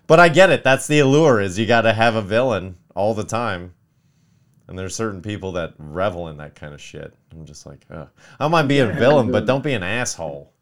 But 0.07 0.20
I 0.20 0.28
get 0.28 0.51
it. 0.51 0.64
That's 0.64 0.87
the 0.87 1.01
allure 1.01 1.41
is 1.41 1.59
you 1.59 1.66
got 1.66 1.82
to 1.82 1.93
have 1.93 2.14
a 2.14 2.22
villain 2.22 2.76
all 2.95 3.14
the 3.14 3.24
time. 3.24 3.74
And 4.68 4.78
there's 4.78 4.97
certain 4.97 5.22
people 5.22 5.53
that 5.53 5.74
revel 5.78 6.28
in 6.28 6.39
that 6.39 6.57
kind 6.57 6.74
of 6.74 6.80
shit. 6.80 7.14
I'm 7.30 7.45
just 7.45 7.66
like, 7.66 7.84
ugh. 7.91 8.09
I 8.39 8.45
don't 8.45 8.51
mind 8.51 8.68
being 8.68 8.91
a 8.91 8.95
villain, 8.95 9.30
but 9.30 9.47
don't 9.47 9.62
be 9.62 9.74
an 9.74 9.84
asshole. 9.84 10.53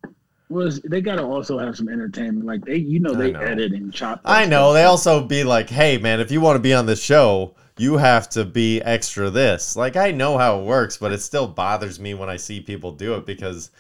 It's- 0.63 0.81
they 0.85 1.01
gotta 1.01 1.23
also 1.25 1.59
have 1.59 1.77
some 1.77 1.89
entertainment. 1.89 2.47
Like 2.47 2.65
they, 2.65 2.77
you 2.77 3.01
know, 3.01 3.15
they 3.15 3.33
know. 3.33 3.41
edit 3.41 3.73
and 3.73 3.93
chop. 3.93 4.21
I 4.25 4.45
know. 4.47 4.71
stuff. 4.71 4.75
They 4.75 4.85
also 4.85 5.25
be 5.27 5.45
like, 5.45 5.69
hey, 5.71 5.99
man, 5.99 6.21
if 6.21 6.31
you 6.31 6.41
want 6.41 6.57
to 6.57 6.61
be 6.61 6.75
on 6.75 6.87
this 6.87 7.03
show, 7.03 7.55
you 7.77 7.97
have 7.97 8.29
to 8.31 8.45
be 8.45 8.81
extra 8.83 9.31
this. 9.31 9.77
Like, 9.77 9.97
I 9.97 10.11
know 10.13 10.39
how 10.39 10.61
it 10.61 10.65
works, 10.65 10.97
but 10.97 11.13
it 11.13 11.21
still 11.21 11.47
bothers 11.49 11.99
me 11.99 12.15
when 12.15 12.29
I 12.29 12.37
see 12.37 12.61
people 12.61 12.93
do 12.93 13.15
it 13.15 13.27
because 13.27 13.71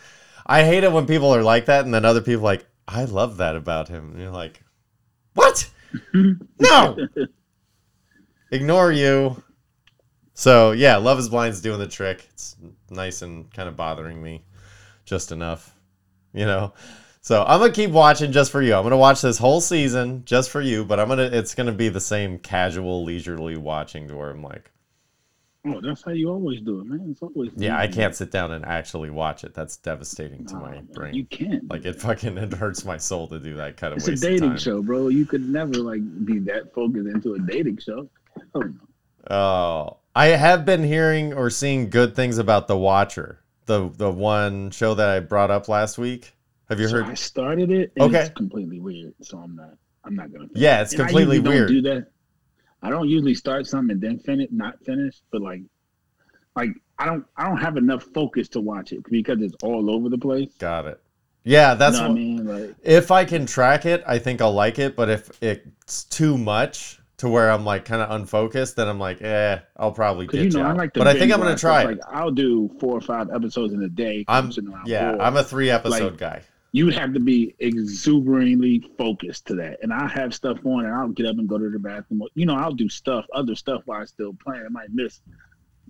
I 0.47 0.65
hate 0.65 0.85
it 0.85 0.93
when 0.93 1.07
people 1.07 1.35
are 1.35 1.43
like 1.43 1.67
that 1.67 1.85
and 1.85 1.95
then 1.95 2.05
other 2.05 2.21
people 2.21 2.43
are 2.43 2.55
like, 2.55 2.67
I 2.87 3.05
love 3.05 3.39
that 3.39 3.57
about 3.57 3.89
him. 3.89 4.11
And 4.11 4.21
you're 4.21 4.31
like, 4.31 4.63
what? 5.35 5.71
no! 6.59 6.97
Ignore 8.51 8.93
you. 8.93 9.43
So, 10.35 10.73
yeah, 10.73 10.97
Love 10.97 11.19
is 11.19 11.29
Blind's 11.29 11.61
doing 11.61 11.79
the 11.79 11.87
trick. 11.87 12.27
It's 12.33 12.57
nice 12.91 13.23
and 13.23 13.53
kind 13.53 13.69
of 13.69 13.77
bothering 13.77 14.21
me 14.23 14.45
just 15.05 15.33
enough, 15.33 15.74
you 16.35 16.45
know? 16.45 16.75
So 17.23 17.43
I'm 17.47 17.61
gonna 17.61 17.73
keep 17.73 17.91
watching 17.91 18.33
just 18.33 18.53
for 18.53 18.61
you. 18.61 18.75
I'm 18.75 18.83
gonna 18.83 18.99
watch 18.99 19.23
this 19.23 19.39
whole 19.39 19.63
season 19.63 20.25
just 20.27 20.51
for 20.51 20.61
you, 20.61 20.85
but 20.85 21.01
I'm 21.01 21.09
gonna 21.09 21.23
it's 21.33 21.55
gonna 21.55 21.73
be 21.73 21.89
the 21.89 22.01
same 22.01 22.39
casual, 22.39 23.03
leisurely 23.05 23.57
watching 23.57 24.09
to 24.09 24.17
where 24.17 24.31
I'm 24.31 24.43
like, 24.43 24.71
Oh, 25.67 25.81
that's 25.81 26.03
how 26.03 26.11
you 26.11 26.29
always 26.29 26.61
do 26.61 26.81
it, 26.81 26.85
man. 26.85 27.09
It's 27.11 27.23
always 27.23 27.51
yeah, 27.57 27.79
I 27.79 27.87
can't 27.89 28.15
sit 28.15 28.31
down 28.31 28.53
and 28.53 28.67
actually 28.67 29.09
watch 29.09 29.45
it. 29.45 29.55
That's 29.55 29.79
devastating 29.79 30.45
to 30.49 30.55
Nah, 30.55 30.61
my 30.61 30.71
man, 30.73 30.89
brain. 30.93 31.15
You 31.15 31.25
can't. 31.25 31.71
like 31.71 31.87
it 31.87 31.99
fucking 31.99 32.37
it 32.37 32.53
hurts 32.53 32.85
my 32.85 32.99
soul 32.99 33.27
to 33.29 33.39
do 33.39 33.55
that 33.55 33.79
kind 33.79 33.95
of 33.95 34.07
it's 34.07 34.09
a 34.09 34.17
dating 34.17 34.59
show, 34.59 34.83
bro. 34.83 35.09
You 35.09 35.25
could 35.25 35.49
never 35.49 35.73
like 35.77 36.03
be 36.27 36.39
that 36.41 36.75
focused 36.75 37.07
into 37.09 37.33
a 37.33 37.39
dating 37.39 37.79
show. 37.79 38.11
Oh 38.55 38.61
no. 38.61 39.35
Oh, 39.35 39.97
I 40.15 40.27
have 40.27 40.67
been 40.67 40.85
hearing 40.85 41.33
or 41.33 41.49
seeing 41.49 41.89
good 41.89 42.15
things 42.15 42.37
about 42.37 42.69
The 42.69 42.77
Watcher, 42.77 43.41
the 43.67 43.91
the 43.97 44.11
one 44.11 44.71
show 44.71 44.95
that 44.95 45.09
I 45.09 45.21
brought 45.21 45.51
up 45.51 45.69
last 45.69 45.99
week. 45.99 46.33
Have 46.69 46.81
you 46.81 46.89
So 46.89 46.97
heard? 46.97 47.05
I 47.07 47.15
started 47.15 47.71
it. 47.71 47.93
And 47.97 48.09
Okay. 48.09 48.27
It's 48.27 48.35
completely 48.35 48.81
weird. 48.81 49.15
So 49.23 49.39
I'm 49.39 49.57
not. 49.57 49.75
I'm 50.05 50.15
not 50.15 50.33
gonna. 50.33 50.47
finish 50.49 50.63
Yeah, 50.63 50.83
it's 50.83 50.93
And 50.93 51.01
completely 51.03 51.39
weird. 51.41 51.69
Don't 51.69 51.83
do 51.83 51.83
that. 51.83 52.09
I 52.83 52.91
don't 52.91 53.09
usually 53.09 53.35
start 53.35 53.67
something 53.67 53.93
and 53.93 54.01
then 54.01 54.19
finish, 54.19 54.49
not 54.51 54.83
finish, 54.85 55.23
but 55.33 55.41
like, 55.41 55.63
like 56.57 56.71
I 56.99 57.07
don't. 57.07 57.25
I 57.37 57.45
don't 57.45 57.59
have 57.59 57.77
enough 57.77 58.05
focus 58.15 58.49
to 58.51 58.61
watch 58.61 58.93
it 58.93 59.03
because 59.11 59.41
it's 59.41 59.55
all 59.63 59.91
over 59.91 60.09
the 60.09 60.19
place. 60.19 60.55
Got 60.59 60.87
it. 60.87 61.01
Yeah, 61.45 61.75
that's 61.75 61.97
you 61.97 62.03
know 62.03 62.09
what, 62.09 62.15
what 62.15 62.21
I 62.21 62.25
mean. 62.25 62.67
Like, 62.69 62.77
if 62.83 63.11
I 63.11 63.25
can 63.25 63.47
track 63.47 63.85
it, 63.87 64.03
I 64.07 64.19
think 64.19 64.41
I'll 64.41 64.53
like 64.55 64.79
it. 64.79 64.97
But 64.97 65.11
if 65.11 65.43
it's 65.43 66.05
too 66.05 66.39
much 66.39 67.01
to 67.19 67.29
where 67.29 67.51
I'm 67.51 67.65
like 67.65 67.85
kind 67.85 68.03
of 68.03 68.11
unfocused, 68.11 68.77
then 68.77 68.89
I'm 68.89 68.99
like, 68.99 69.23
eh, 69.23 69.59
I'll 69.77 69.93
probably 69.93 70.27
ditch 70.27 70.55
you 70.55 70.61
know, 70.61 70.67
I 70.67 70.73
like 70.73 70.95
but 70.95 71.07
I 71.07 71.13
think 71.15 71.33
I'm 71.33 71.41
gonna 71.41 71.57
try 71.57 71.85
Like 71.85 72.01
I'll 72.09 72.31
do 72.33 72.71
four 72.81 72.97
or 72.97 73.01
five 73.01 73.31
episodes 73.31 73.73
in 73.73 73.83
a 73.83 73.89
day. 73.89 74.25
I'm 74.27 74.51
yeah, 74.87 75.11
bored. 75.11 75.21
I'm 75.21 75.37
a 75.37 75.45
three 75.45 75.71
episode 75.71 76.13
Like- 76.13 76.19
guy. 76.19 76.43
you 76.73 76.85
would 76.87 76.95
have 76.95 77.15
to 77.15 77.21
be 77.21 77.55
exuberantly 77.61 78.81
focused 78.99 79.47
to 79.47 79.55
that. 79.55 79.79
And 79.83 79.93
I 79.93 80.09
have 80.09 80.35
stuff 80.35 80.59
on, 80.67 80.85
and 80.85 80.93
I'll 80.95 81.09
get 81.09 81.27
up 81.27 81.39
and 81.39 81.49
go 81.49 81.57
to 81.57 81.71
the 81.71 81.79
bathroom. 81.79 82.23
You 82.35 82.47
know, 82.47 82.57
I'll 82.57 82.73
do 82.73 82.89
stuff, 82.89 83.27
other 83.33 83.55
stuff 83.55 83.83
while 83.87 84.01
I'm 84.01 84.07
still 84.09 84.35
playing. 84.45 84.65
I 84.67 84.69
might 84.71 84.91
miss 84.93 85.21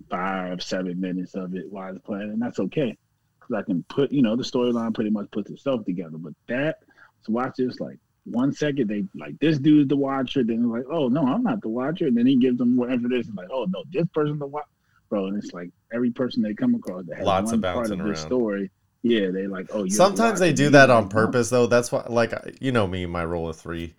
five, 0.09 0.61
seven 0.61 0.99
minutes 0.99 1.33
of 1.35 1.55
it 1.55 1.71
while 1.71 1.89
I'm 1.89 1.99
playing, 2.01 2.29
and 2.31 2.41
that's 2.41 2.59
okay 2.59 2.95
because 3.39 3.55
I 3.55 3.63
can 3.63 3.83
put, 3.89 4.11
you 4.11 4.21
know, 4.21 4.35
the 4.35 4.43
storyline 4.43 4.93
pretty 4.93 5.09
much 5.09 5.31
puts 5.31 5.49
itself 5.49 5.85
together. 5.85 6.17
But 6.17 6.33
that 6.47 6.79
to 7.25 7.31
watch 7.31 7.55
this, 7.57 7.79
like 7.79 7.97
one 8.25 8.51
second 8.51 8.87
they 8.87 9.05
like 9.15 9.37
this 9.39 9.57
dude's 9.59 9.89
the 9.89 9.95
watcher, 9.95 10.43
then 10.43 10.69
like, 10.69 10.85
oh 10.91 11.07
no, 11.07 11.25
I'm 11.25 11.43
not 11.43 11.61
the 11.61 11.69
watcher, 11.69 12.07
and 12.07 12.17
then 12.17 12.25
he 12.25 12.35
gives 12.35 12.57
them 12.57 12.75
whatever 12.75 13.01
more 13.01 13.11
information, 13.11 13.35
like, 13.35 13.49
oh 13.51 13.67
no, 13.69 13.83
this 13.91 14.07
person's 14.13 14.39
the 14.39 14.47
watcher. 14.47 14.67
Bro, 15.09 15.27
and 15.27 15.43
it's 15.43 15.53
like 15.53 15.69
every 15.93 16.11
person 16.11 16.41
they 16.41 16.55
come 16.55 16.73
across 16.75 17.05
that 17.05 17.17
has 17.17 17.25
Lots 17.25 17.51
of 17.51 17.61
part 17.61 17.75
bouncing 17.75 18.01
of 18.01 18.07
this 18.07 18.21
story. 18.21 18.71
Yeah, 19.03 19.29
they 19.29 19.45
like, 19.45 19.67
oh. 19.71 19.77
you're 19.77 19.85
the 19.85 19.91
Sometimes 19.91 20.39
they 20.39 20.51
do 20.51 20.71
that 20.71 20.89
on 20.89 21.09
purpose, 21.09 21.51
though. 21.51 21.67
That's 21.67 21.91
why, 21.91 22.03
like, 22.09 22.33
you 22.59 22.71
know 22.71 22.87
me, 22.87 23.05
my 23.05 23.21
rule 23.21 23.47
of 23.47 23.55
three. 23.55 23.93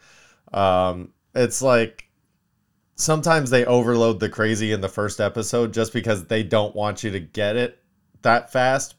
Um, 0.52 1.12
it's 1.32 1.62
like 1.62 2.08
sometimes 2.96 3.50
they 3.50 3.64
overload 3.64 4.18
the 4.18 4.28
crazy 4.28 4.72
in 4.72 4.80
the 4.80 4.88
first 4.88 5.20
episode 5.20 5.72
just 5.72 5.92
because 5.92 6.24
they 6.26 6.42
don't 6.42 6.74
want 6.74 7.04
you 7.04 7.10
to 7.12 7.20
get 7.20 7.54
it 7.54 7.78
that 8.22 8.50
fast. 8.50 8.96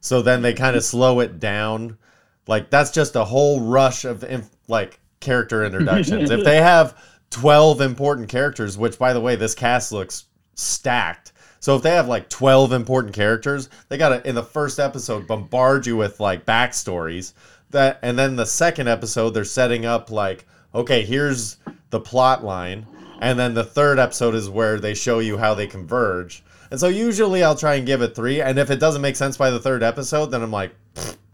So 0.00 0.22
then 0.22 0.42
they 0.42 0.54
kind 0.54 0.76
of 0.76 0.84
slow 0.84 1.20
it 1.20 1.40
down. 1.40 1.98
Like 2.46 2.70
that's 2.70 2.92
just 2.92 3.16
a 3.16 3.24
whole 3.24 3.60
rush 3.60 4.04
of 4.04 4.22
inf- 4.22 4.56
like 4.68 5.00
character 5.20 5.64
introductions. 5.64 6.30
if 6.30 6.44
they 6.44 6.58
have 6.58 6.96
12 7.30 7.80
important 7.80 8.28
characters, 8.28 8.78
which 8.78 8.98
by 8.98 9.12
the 9.12 9.20
way, 9.20 9.36
this 9.36 9.54
cast 9.54 9.92
looks 9.92 10.24
stacked. 10.54 11.32
So 11.60 11.76
if 11.76 11.82
they 11.82 11.90
have 11.90 12.08
like 12.08 12.28
12 12.28 12.72
important 12.72 13.14
characters, 13.14 13.68
they 13.88 13.98
got 13.98 14.10
to 14.10 14.28
in 14.28 14.34
the 14.34 14.42
first 14.42 14.78
episode 14.78 15.26
bombard 15.26 15.86
you 15.86 15.96
with 15.96 16.20
like 16.20 16.46
backstories 16.46 17.32
that 17.70 17.98
and 18.02 18.18
then 18.18 18.36
the 18.36 18.46
second 18.46 18.88
episode 18.88 19.30
they're 19.30 19.44
setting 19.44 19.84
up 19.84 20.10
like 20.10 20.46
okay, 20.74 21.04
here's 21.04 21.56
the 21.90 22.00
plot 22.00 22.44
line 22.44 22.86
and 23.20 23.38
then 23.38 23.54
the 23.54 23.64
third 23.64 23.98
episode 23.98 24.34
is 24.34 24.48
where 24.48 24.78
they 24.78 24.94
show 24.94 25.18
you 25.18 25.36
how 25.36 25.54
they 25.54 25.66
converge. 25.66 26.44
And 26.70 26.78
so 26.78 26.88
usually 26.88 27.42
I'll 27.42 27.56
try 27.56 27.74
and 27.74 27.86
give 27.86 28.02
it 28.02 28.14
3 28.14 28.40
and 28.40 28.58
if 28.58 28.70
it 28.70 28.78
doesn't 28.78 29.02
make 29.02 29.16
sense 29.16 29.36
by 29.36 29.50
the 29.50 29.60
third 29.60 29.82
episode, 29.82 30.26
then 30.26 30.42
I'm 30.42 30.52
like 30.52 30.74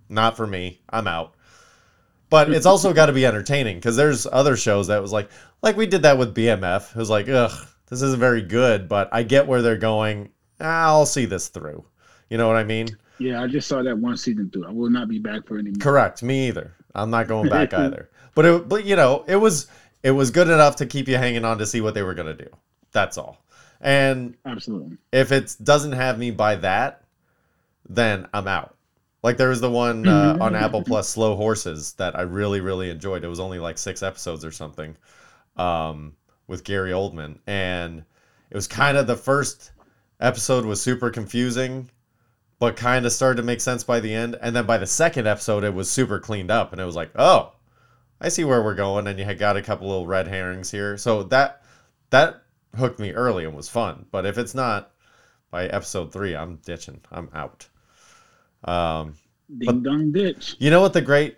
not 0.09 0.37
for 0.37 0.47
me. 0.47 0.81
I'm 0.89 1.07
out. 1.07 1.35
But 2.35 2.51
it's 2.51 2.67
also 2.67 2.93
got 2.93 3.07
to 3.07 3.13
be 3.13 3.25
entertaining 3.25 3.77
because 3.77 3.95
there's 3.95 4.27
other 4.27 4.57
shows 4.57 4.89
that 4.89 5.01
was 5.01 5.13
like, 5.13 5.31
like 5.63 5.77
we 5.77 5.87
did 5.87 6.03
that 6.03 6.19
with 6.19 6.35
BMF. 6.35 6.91
It 6.91 6.97
was 6.97 7.09
like, 7.09 7.29
ugh, 7.29 7.53
this 7.87 8.03
isn't 8.03 8.19
very 8.19 8.43
good, 8.43 8.89
but 8.89 9.09
I 9.13 9.23
get 9.23 9.47
where 9.47 9.63
they're 9.63 9.77
going. 9.77 10.31
I'll 10.59 11.07
see 11.07 11.27
this 11.27 11.47
through. 11.47 11.85
You 12.29 12.37
know 12.37 12.49
what 12.49 12.57
I 12.57 12.65
mean? 12.65 12.89
Yeah, 13.21 13.41
I 13.41 13.47
just 13.47 13.69
saw 13.69 13.85
that 13.85 13.97
one 13.97 14.17
season 14.17 14.51
through. 14.51 14.67
I 14.67 14.73
will 14.73 14.91
not 14.91 15.07
be 15.07 15.21
back 15.21 15.47
for 15.47 15.59
any 15.59 15.71
more. 15.71 15.79
Correct. 15.79 16.25
Me 16.25 16.49
either. 16.49 16.75
I'm 16.93 17.09
not 17.09 17.29
going 17.29 17.49
back 17.49 17.73
either. 17.73 18.11
But 18.35 18.45
it, 18.47 18.69
but 18.69 18.85
you 18.85 18.97
know, 18.97 19.25
it 19.29 19.37
was 19.37 19.69
it 20.03 20.11
was 20.11 20.33
good 20.33 20.49
enough 20.49 20.75
to 20.77 20.87
keep 20.87 21.07
you 21.07 21.17
hanging 21.17 21.45
on 21.45 21.59
to 21.59 21.67
see 21.67 21.81
what 21.81 21.95
they 21.95 22.03
were 22.03 22.15
gonna 22.15 22.35
do. 22.35 22.49
That's 22.91 23.17
all. 23.17 23.45
And 23.81 24.37
Absolutely. 24.45 24.97
if 25.13 25.31
it 25.31 25.55
doesn't 25.63 25.93
have 25.93 26.19
me 26.19 26.33
by 26.33 26.57
that, 26.57 27.05
then 27.89 28.27
I'm 28.35 28.49
out. 28.49 28.74
Like 29.25 29.39
there 29.39 29.49
was 29.49 29.63
the 29.63 29.71
one 29.71 30.07
uh, 30.07 30.37
on 30.39 30.55
Apple 30.55 30.83
Plus, 30.83 31.09
Slow 31.09 31.35
Horses, 31.35 31.95
that 31.95 32.15
I 32.15 32.23
really 32.23 32.61
really 32.61 32.91
enjoyed. 32.91 33.25
It 33.25 33.29
was 33.29 33.41
only 33.41 33.59
like 33.59 33.79
six 33.79 34.03
episodes 34.03 34.45
or 34.45 34.53
something, 34.53 34.95
um, 35.57 36.13
with 36.47 36.63
Gary 36.63 36.91
Oldman, 36.91 37.39
and 37.47 38.05
it 38.51 38.55
was 38.55 38.69
kind 38.69 38.99
of 38.99 39.07
the 39.07 39.17
first 39.17 39.73
episode 40.21 40.67
was 40.67 40.83
super 40.83 41.09
confusing, 41.09 41.89
but 42.59 42.77
kind 42.77 43.07
of 43.07 43.13
started 43.13 43.39
to 43.39 43.47
make 43.47 43.63
sense 43.63 43.83
by 43.83 43.99
the 43.99 44.13
end, 44.13 44.37
and 44.43 44.55
then 44.55 44.67
by 44.67 44.77
the 44.77 44.87
second 44.87 45.27
episode, 45.27 45.65
it 45.65 45.73
was 45.73 45.91
super 45.91 46.21
cleaned 46.21 46.51
up, 46.51 46.73
and 46.73 46.81
it 46.81 46.85
was 46.85 46.95
like, 46.95 47.11
oh, 47.17 47.55
I 48.21 48.29
see 48.29 48.45
where 48.45 48.63
we're 48.63 48.75
going, 48.75 49.07
and 49.07 49.19
you 49.19 49.25
had 49.25 49.39
got 49.39 49.57
a 49.57 49.63
couple 49.63 49.89
little 49.89 50.07
red 50.07 50.29
herrings 50.29 50.71
here, 50.71 50.99
so 50.99 51.23
that 51.23 51.63
that 52.11 52.43
hooked 52.77 53.01
me 53.01 53.13
early 53.13 53.47
and 53.47 53.57
was 53.57 53.71
fun. 53.71 54.05
But 54.11 54.27
if 54.27 54.37
it's 54.37 54.55
not 54.55 54.93
by 55.51 55.65
episode 55.65 56.13
three, 56.13 56.37
I'm 56.37 56.57
ditching. 56.57 57.01
I'm 57.11 57.31
out. 57.33 57.69
Um, 58.65 59.15
Ding 59.59 59.83
dong 59.83 60.13
ditch. 60.13 60.57
you 60.59 60.71
know 60.71 60.81
what 60.81 60.93
the 60.95 61.03
great 61.03 61.37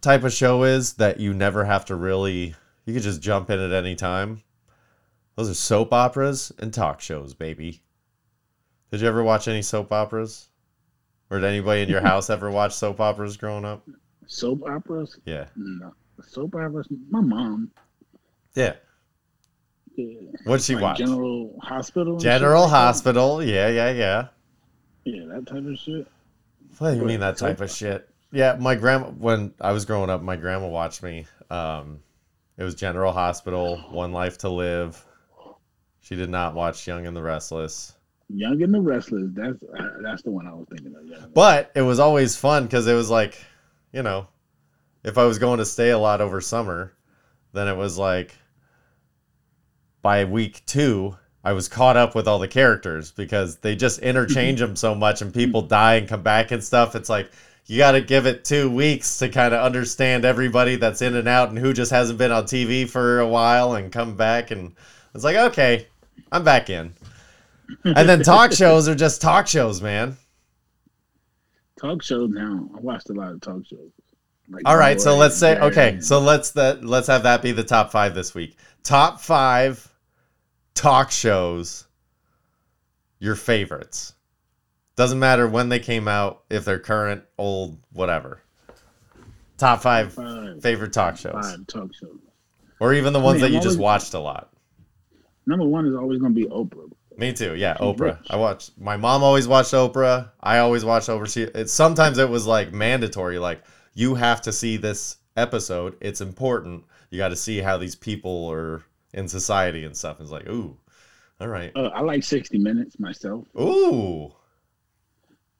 type 0.00 0.24
of 0.24 0.32
show 0.32 0.64
is 0.64 0.94
that 0.94 1.20
you 1.20 1.34
never 1.34 1.64
have 1.64 1.84
to 1.86 1.94
really 1.94 2.54
you 2.86 2.94
could 2.94 3.02
just 3.02 3.20
jump 3.20 3.50
in 3.50 3.58
at 3.60 3.72
any 3.72 3.94
time. 3.94 4.42
Those 5.34 5.50
are 5.50 5.54
soap 5.54 5.92
operas 5.92 6.50
and 6.58 6.72
talk 6.72 7.00
shows, 7.00 7.34
baby. 7.34 7.82
Did 8.90 9.00
you 9.02 9.08
ever 9.08 9.22
watch 9.22 9.48
any 9.48 9.60
soap 9.62 9.92
operas? 9.92 10.48
Or 11.30 11.38
did 11.40 11.46
anybody 11.46 11.82
in 11.82 11.88
your 11.88 12.00
house 12.10 12.30
ever 12.30 12.50
watch 12.50 12.74
soap 12.74 13.00
operas 13.00 13.36
growing 13.36 13.64
up? 13.64 13.86
Soap 14.26 14.62
operas? 14.62 15.18
Yeah. 15.24 15.46
No. 15.56 15.92
Soap 16.26 16.54
operas? 16.54 16.86
My 17.10 17.20
mom. 17.20 17.70
Yeah. 18.54 18.74
Yeah. 19.96 20.20
What'd 20.44 20.64
she 20.64 20.74
Like 20.74 20.82
watch? 20.82 20.98
General 20.98 21.58
Hospital. 21.62 22.16
General 22.18 22.62
like? 22.62 22.70
Hospital. 22.70 23.42
Yeah, 23.42 23.68
yeah, 23.68 23.90
yeah. 23.90 24.26
Yeah, 25.04 25.24
that 25.26 25.46
type 25.46 25.64
of 25.66 25.76
shit. 25.78 26.06
What 26.78 26.92
do 26.92 26.96
you 26.98 27.04
mean 27.04 27.20
that 27.20 27.38
type 27.38 27.60
of 27.60 27.70
shit? 27.70 28.08
Yeah, 28.32 28.56
my 28.58 28.74
grandma 28.74 29.08
when 29.10 29.54
I 29.60 29.72
was 29.72 29.84
growing 29.84 30.10
up, 30.10 30.22
my 30.22 30.36
grandma 30.36 30.68
watched 30.68 31.02
me. 31.02 31.26
Um, 31.50 32.00
it 32.58 32.64
was 32.64 32.74
General 32.74 33.12
Hospital, 33.12 33.78
One 33.90 34.12
Life 34.12 34.38
to 34.38 34.48
Live. 34.48 35.02
She 36.00 36.16
did 36.16 36.30
not 36.30 36.54
watch 36.54 36.86
Young 36.86 37.06
and 37.06 37.16
the 37.16 37.22
Restless, 37.22 37.94
Young 38.28 38.62
and 38.62 38.74
the 38.74 38.80
Restless. 38.80 39.30
That's 39.32 39.62
uh, 39.62 39.88
that's 40.02 40.22
the 40.22 40.30
one 40.30 40.46
I 40.46 40.52
was 40.52 40.66
thinking 40.70 40.94
of. 40.94 41.34
But 41.34 41.72
it 41.74 41.82
was 41.82 41.98
always 41.98 42.36
fun 42.36 42.64
because 42.64 42.86
it 42.86 42.94
was 42.94 43.10
like, 43.10 43.42
you 43.92 44.02
know, 44.02 44.28
if 45.04 45.18
I 45.18 45.24
was 45.24 45.38
going 45.38 45.58
to 45.58 45.64
stay 45.64 45.90
a 45.90 45.98
lot 45.98 46.20
over 46.20 46.40
summer, 46.40 46.92
then 47.52 47.68
it 47.68 47.76
was 47.76 47.96
like 47.96 48.34
by 50.02 50.24
week 50.24 50.62
two. 50.66 51.16
I 51.46 51.52
was 51.52 51.68
caught 51.68 51.96
up 51.96 52.16
with 52.16 52.26
all 52.26 52.40
the 52.40 52.48
characters 52.48 53.12
because 53.12 53.58
they 53.58 53.76
just 53.76 54.00
interchange 54.00 54.58
them 54.60 54.74
so 54.74 54.96
much 54.96 55.22
and 55.22 55.32
people 55.32 55.62
die 55.62 55.94
and 55.94 56.08
come 56.08 56.22
back 56.22 56.50
and 56.50 56.62
stuff. 56.62 56.96
It's 56.96 57.08
like 57.08 57.30
you 57.66 57.78
got 57.78 57.92
to 57.92 58.00
give 58.00 58.26
it 58.26 58.44
two 58.44 58.68
weeks 58.68 59.18
to 59.18 59.28
kind 59.28 59.54
of 59.54 59.60
understand 59.60 60.24
everybody 60.24 60.74
that's 60.74 61.02
in 61.02 61.14
and 61.14 61.28
out 61.28 61.50
and 61.50 61.56
who 61.56 61.72
just 61.72 61.92
hasn't 61.92 62.18
been 62.18 62.32
on 62.32 62.46
TV 62.46 62.90
for 62.90 63.20
a 63.20 63.28
while 63.28 63.74
and 63.74 63.92
come 63.92 64.16
back. 64.16 64.50
And 64.50 64.74
it's 65.14 65.22
like, 65.22 65.36
okay, 65.36 65.86
I'm 66.32 66.42
back 66.42 66.68
in. 66.68 66.92
And 67.84 68.08
then 68.08 68.24
talk 68.24 68.50
shows 68.52 68.88
are 68.88 68.96
just 68.96 69.22
talk 69.22 69.46
shows, 69.46 69.80
man. 69.80 70.16
Talk 71.80 72.02
shows 72.02 72.28
now. 72.30 72.68
I 72.76 72.80
watched 72.80 73.08
a 73.08 73.12
lot 73.12 73.30
of 73.30 73.40
talk 73.40 73.64
shows. 73.64 73.92
Like 74.48 74.62
All 74.66 74.76
right, 74.76 75.00
so 75.00 75.16
let's 75.16 75.36
say 75.36 75.60
okay, 75.60 76.00
so 76.00 76.18
let's 76.20 76.50
that 76.52 76.84
let's 76.84 77.06
have 77.06 77.22
that 77.22 77.40
be 77.40 77.52
the 77.52 77.64
top 77.64 77.92
five 77.92 78.16
this 78.16 78.34
week. 78.34 78.56
Top 78.82 79.20
five 79.20 79.92
talk 80.76 81.10
shows. 81.10 81.86
Your 83.18 83.34
favorites. 83.34 84.12
Doesn't 84.94 85.18
matter 85.18 85.48
when 85.48 85.68
they 85.68 85.78
came 85.80 86.06
out, 86.06 86.44
if 86.50 86.64
they're 86.64 86.78
current, 86.78 87.24
old, 87.38 87.78
whatever. 87.92 88.40
Top 89.58 89.82
five 89.82 90.12
five, 90.12 90.62
favorite 90.62 90.92
talk 90.92 91.16
shows, 91.16 91.32
five 91.32 91.66
talk 91.66 91.94
shows. 91.94 92.18
or 92.78 92.92
even 92.92 93.12
the 93.14 93.20
ones 93.20 93.36
mean, 93.36 93.42
that 93.42 93.50
you 93.50 93.56
I'm 93.56 93.62
just 93.62 93.76
always- 93.78 94.02
watched 94.02 94.14
a 94.14 94.18
lot. 94.20 94.52
Number 95.46 95.64
one 95.66 95.86
is 95.86 95.94
always 95.96 96.20
gonna 96.20 96.34
be 96.34 96.44
Oprah. 96.44 96.90
Me 97.16 97.32
too. 97.32 97.54
Yeah, 97.54 97.74
She's 97.74 97.80
Oprah. 97.86 98.00
rich. 98.18 98.26
I 98.28 98.36
watched. 98.36 98.72
My 98.78 98.98
mom 98.98 99.22
always 99.22 99.48
watched 99.48 99.72
Oprah. 99.72 100.30
I 100.40 100.58
always 100.58 100.84
watched 100.84 101.08
Oprah. 101.08 101.32
She, 101.32 101.42
it, 101.44 101.70
sometimes 101.70 102.18
it 102.18 102.28
was 102.28 102.46
like 102.46 102.72
mandatory. 102.72 103.38
Like 103.38 103.62
you 103.94 104.14
have 104.16 104.42
to 104.42 104.52
see 104.52 104.76
this 104.76 105.16
episode. 105.38 105.96
It's 106.02 106.20
important. 106.20 106.84
You 107.10 107.16
got 107.16 107.28
to 107.28 107.36
see 107.36 107.58
how 107.60 107.78
these 107.78 107.94
people 107.94 108.50
are 108.52 108.82
in 109.12 109.28
society 109.28 109.84
and 109.84 109.96
stuff. 109.96 110.20
It's 110.20 110.30
like, 110.30 110.48
ooh, 110.48 110.76
all 111.40 111.48
right, 111.48 111.72
Uh, 111.76 111.88
I 111.94 112.00
like 112.00 112.22
60 112.22 112.58
Minutes 112.58 112.98
myself. 112.98 113.44
ooh. 113.58 114.32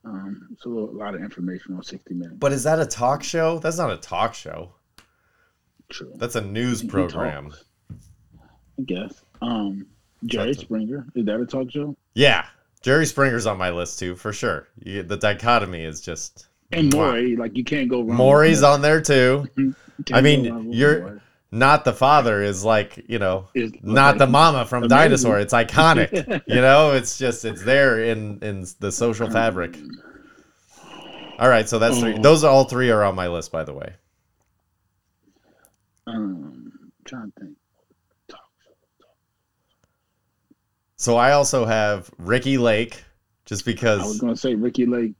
Um, 0.04 0.56
so 0.60 0.70
a 0.70 0.96
lot 0.96 1.14
of 1.14 1.20
information 1.22 1.74
on 1.74 1.82
60 1.82 2.14
Minutes. 2.14 2.36
But 2.38 2.52
is 2.52 2.62
that 2.64 2.78
a 2.78 2.86
talk 2.86 3.22
show? 3.22 3.58
That's 3.58 3.78
not 3.78 3.90
a 3.90 3.96
talk 3.96 4.34
show. 4.34 4.72
True. 5.88 6.12
That's 6.16 6.36
a 6.36 6.40
news 6.40 6.82
program. 6.82 7.52
I 8.78 8.82
guess. 8.84 9.22
Um, 9.42 9.86
Jerry 10.24 10.50
a- 10.50 10.54
Springer. 10.54 11.06
Is 11.14 11.24
that 11.26 11.40
a 11.40 11.46
talk 11.46 11.70
show? 11.70 11.96
Yeah, 12.14 12.46
Jerry 12.82 13.06
Springer's 13.06 13.46
on 13.46 13.58
my 13.58 13.70
list 13.70 13.98
too, 13.98 14.14
for 14.16 14.32
sure. 14.32 14.68
You, 14.82 15.02
the 15.02 15.16
dichotomy 15.16 15.84
is 15.84 16.00
just. 16.00 16.46
And. 16.72 16.92
Maury, 16.94 17.36
like 17.36 17.56
you 17.56 17.64
can't 17.64 17.88
go 17.88 18.02
wrong. 18.02 18.16
Maury's 18.16 18.62
on 18.62 18.82
there 18.82 19.00
too. 19.00 19.46
that. 19.56 19.74
You 19.98 20.04
can't 20.04 20.18
I 20.18 20.20
mean, 20.20 20.72
you're-. 20.74 21.22
Not 21.52 21.84
the 21.84 21.92
father 21.92 22.42
is 22.42 22.64
like 22.64 23.04
you 23.08 23.18
know 23.18 23.48
Is- 23.54 23.72
not 23.82 24.18
the 24.18 24.26
mama 24.26 24.64
from 24.66 24.84
amazing. 24.84 24.98
Dinosaur. 24.98 25.38
It's 25.38 25.54
iconic. 25.54 26.42
you 26.46 26.60
know, 26.60 26.92
it's 26.92 27.18
just 27.18 27.44
it's 27.44 27.62
there 27.62 28.02
in 28.02 28.40
in 28.42 28.66
the 28.80 28.90
social 28.90 29.30
fabric. 29.30 29.78
All 31.38 31.48
right, 31.48 31.68
so 31.68 31.78
that's 31.78 31.98
three. 32.00 32.14
Oh. 32.14 32.22
Those 32.22 32.44
are 32.44 32.50
all 32.50 32.64
three 32.64 32.90
are 32.90 33.04
on 33.04 33.14
my 33.14 33.28
list, 33.28 33.52
by 33.52 33.62
the 33.62 33.74
way. 33.74 33.94
Um, 36.06 36.72
trying 37.04 37.32
to 37.32 37.40
think. 37.40 37.56
So 40.96 41.16
I 41.16 41.32
also 41.32 41.66
have 41.66 42.10
Ricki 42.16 42.56
Lake, 42.58 43.04
just 43.44 43.64
because 43.64 44.00
I 44.00 44.06
was 44.06 44.20
gonna 44.20 44.36
say 44.36 44.54
Ricki 44.54 44.86
Lake. 44.86 45.12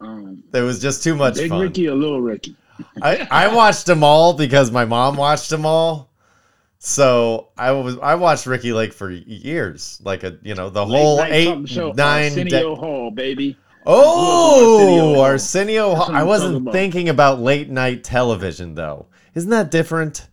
Um, 0.00 0.42
it 0.52 0.60
was 0.60 0.80
just 0.80 1.04
too 1.04 1.14
much 1.14 1.36
Big 1.36 1.50
fun. 1.50 1.60
Ricky 1.60 1.88
or 1.88 1.94
Little 1.94 2.20
Ricky? 2.20 2.56
I 3.02 3.26
I 3.30 3.54
watched 3.54 3.86
them 3.86 4.02
all 4.02 4.34
because 4.34 4.70
my 4.70 4.84
mom 4.84 5.16
watched 5.16 5.50
them 5.50 5.64
all. 5.66 6.10
So 6.78 7.48
I 7.56 7.72
was 7.72 7.96
I 7.98 8.14
watched 8.14 8.46
Ricki 8.46 8.72
Lake 8.72 8.92
for 8.92 9.10
years, 9.10 10.00
like 10.04 10.22
a 10.22 10.38
you 10.42 10.54
know 10.54 10.68
the 10.70 10.84
Late 10.84 11.00
whole 11.00 11.22
eight 11.22 11.68
show, 11.68 11.92
nine. 11.92 12.32
Arsenio 12.32 12.74
de- 12.74 12.80
Hall, 12.80 13.10
baby. 13.10 13.56
Oh, 13.86 15.20
Arsenio 15.20 15.20
Arsenio. 15.20 15.94
Hall. 15.94 16.14
I 16.14 16.22
wasn't 16.24 16.56
about. 16.56 16.72
thinking 16.72 17.08
about 17.08 17.40
late 17.40 17.70
night 17.70 18.04
television 18.04 18.74
though. 18.74 19.06
Isn't 19.34 19.50
that 19.50 19.70
different? 19.70 20.28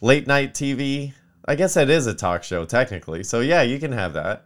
Late 0.00 0.26
night 0.26 0.54
TV. 0.54 1.12
I 1.44 1.54
guess 1.56 1.74
that 1.74 1.90
is 1.90 2.06
a 2.06 2.14
talk 2.14 2.44
show 2.44 2.64
technically. 2.64 3.24
So 3.24 3.40
yeah, 3.40 3.62
you 3.62 3.78
can 3.78 3.92
have 3.92 4.12
that. 4.14 4.44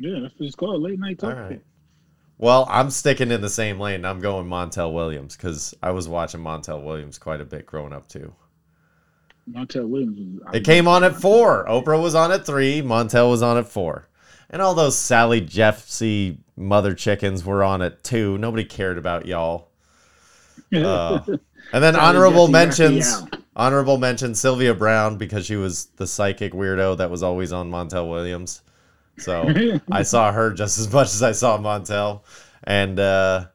Yeah, 0.00 0.20
that's 0.22 0.34
what 0.38 0.46
it's 0.46 0.54
called. 0.56 0.82
Late 0.82 0.98
night 0.98 1.18
talk. 1.18 1.36
right. 1.36 1.60
Well, 2.38 2.66
I'm 2.70 2.90
sticking 2.90 3.32
in 3.32 3.40
the 3.40 3.50
same 3.50 3.80
lane. 3.80 4.04
I'm 4.04 4.20
going 4.20 4.46
Montel 4.46 4.92
Williams 4.92 5.36
because 5.36 5.74
I 5.82 5.90
was 5.90 6.08
watching 6.08 6.40
Montel 6.40 6.84
Williams 6.84 7.18
quite 7.18 7.40
a 7.40 7.44
bit 7.44 7.66
growing 7.66 7.92
up 7.92 8.08
too. 8.08 8.32
Montel 9.50 9.88
Williams. 9.88 10.40
Was, 10.44 10.54
It 10.54 10.64
came 10.64 10.86
on 10.86 11.02
at 11.02 11.16
four. 11.16 11.66
Oprah 11.66 12.00
was 12.00 12.14
on 12.14 12.30
at 12.30 12.46
three. 12.46 12.80
Montel 12.80 13.30
was 13.30 13.42
on 13.42 13.58
at 13.58 13.66
four. 13.66 14.08
And 14.50 14.62
all 14.62 14.74
those 14.74 14.96
Sally 14.96 15.40
Jessy 15.40 16.38
mother 16.56 16.94
chickens 16.94 17.44
were 17.44 17.64
on 17.64 17.82
at 17.82 18.04
two. 18.04 18.38
Nobody 18.38 18.64
cared 18.64 18.98
about 18.98 19.26
y'all. 19.26 19.68
Uh, 20.70 21.20
and 21.72 21.82
then 21.82 21.96
honorable 21.96 22.46
Jesse 22.46 22.52
mentions. 22.52 23.22
Honorable 23.56 23.96
mention 23.96 24.34
Sylvia 24.34 24.74
Browne 24.74 25.16
because 25.16 25.46
she 25.46 25.56
was 25.56 25.86
the 25.96 26.06
psychic 26.06 26.52
weirdo 26.52 26.98
that 26.98 27.10
was 27.10 27.22
always 27.22 27.52
on 27.52 27.70
Montel 27.70 28.10
Williams. 28.10 28.60
So 29.18 29.80
I 29.90 30.02
saw 30.02 30.32
her 30.32 30.52
just 30.52 30.78
as 30.78 30.92
much 30.92 31.08
as 31.08 31.22
I 31.22 31.32
saw 31.32 31.58
Montel. 31.58 32.22
And 32.64 32.98
uh, 32.98 33.46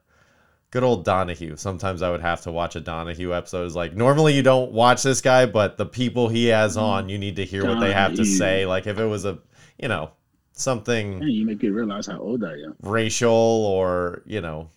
good 0.70 0.82
old 0.82 1.04
Donahue. 1.04 1.56
Sometimes 1.56 2.02
I 2.02 2.10
would 2.10 2.20
have 2.22 2.42
to 2.42 2.52
watch 2.52 2.76
a 2.76 2.80
Donahue 2.80 3.32
episode. 3.34 3.66
It's 3.66 3.74
like 3.74 3.94
normally 3.94 4.34
you 4.34 4.42
don't 4.42 4.72
watch 4.72 5.02
this 5.02 5.20
guy, 5.20 5.46
but 5.46 5.76
the 5.76 5.86
people 5.86 6.28
he 6.28 6.46
has 6.46 6.76
on, 6.76 7.08
you 7.08 7.18
need 7.18 7.36
to 7.36 7.44
hear 7.44 7.66
what 7.66 7.80
they 7.80 7.92
have 7.92 8.14
to 8.16 8.24
say. 8.24 8.66
Like 8.66 8.86
if 8.86 8.98
it 8.98 9.06
was 9.06 9.24
a, 9.24 9.38
you 9.78 9.88
know, 9.88 10.10
something 10.56 11.18
Man, 11.18 11.28
you 11.30 11.44
make 11.44 11.62
me 11.62 11.68
realize 11.70 12.06
how 12.06 12.18
old 12.20 12.44
I 12.44 12.52
am. 12.52 12.76
racial 12.80 13.28
or 13.30 14.22
you 14.24 14.40
know 14.40 14.70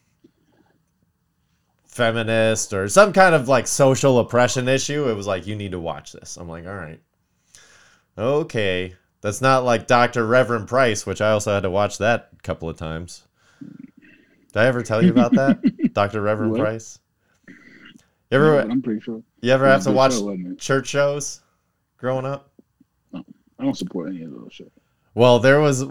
feminist 1.86 2.74
or 2.74 2.88
some 2.90 3.14
kind 3.14 3.34
of 3.34 3.48
like 3.48 3.66
social 3.68 4.20
oppression 4.20 4.68
issue 4.68 5.10
it 5.10 5.14
was 5.14 5.26
like 5.28 5.48
you 5.48 5.56
need 5.56 5.72
to 5.72 5.80
watch 5.80 6.12
this 6.12 6.38
i'm 6.38 6.48
like 6.50 6.66
all 6.66 6.76
right 6.76 7.00
okay 8.18 8.96
that's 9.28 9.42
not 9.42 9.66
like 9.66 9.88
dr 9.88 10.26
reverend 10.26 10.68
price 10.68 11.06
which 11.06 11.20
i 11.20 11.32
also 11.32 11.54
had 11.54 11.64
to 11.64 11.70
watch 11.70 11.98
that 11.98 12.30
a 12.38 12.42
couple 12.44 12.70
of 12.70 12.78
times 12.78 13.24
did 13.60 14.56
i 14.56 14.66
ever 14.66 14.82
tell 14.82 15.04
you 15.04 15.12
about 15.12 15.34
that 15.34 15.60
dr 15.94 16.22
reverend 16.22 16.54
What? 16.54 16.62
price 16.62 17.00
you 17.48 17.56
ever 18.38 18.62
but 18.62 18.72
I'm 18.72 18.82
pretty 18.82 19.02
sure. 19.02 19.22
you 19.42 19.52
ever 19.52 19.68
have 19.68 19.84
to 19.84 19.92
watch 19.92 20.14
church 20.58 20.88
shows 20.88 21.42
growing 21.98 22.26
up 22.26 22.50
No, 23.12 23.26
I 23.60 23.64
don't 23.64 23.78
support 23.78 24.10
any 24.10 24.24
of 24.24 24.32
those 24.32 24.54
shows. 24.54 24.70
Well, 25.14 25.40
there 25.40 25.60
was 25.60 25.84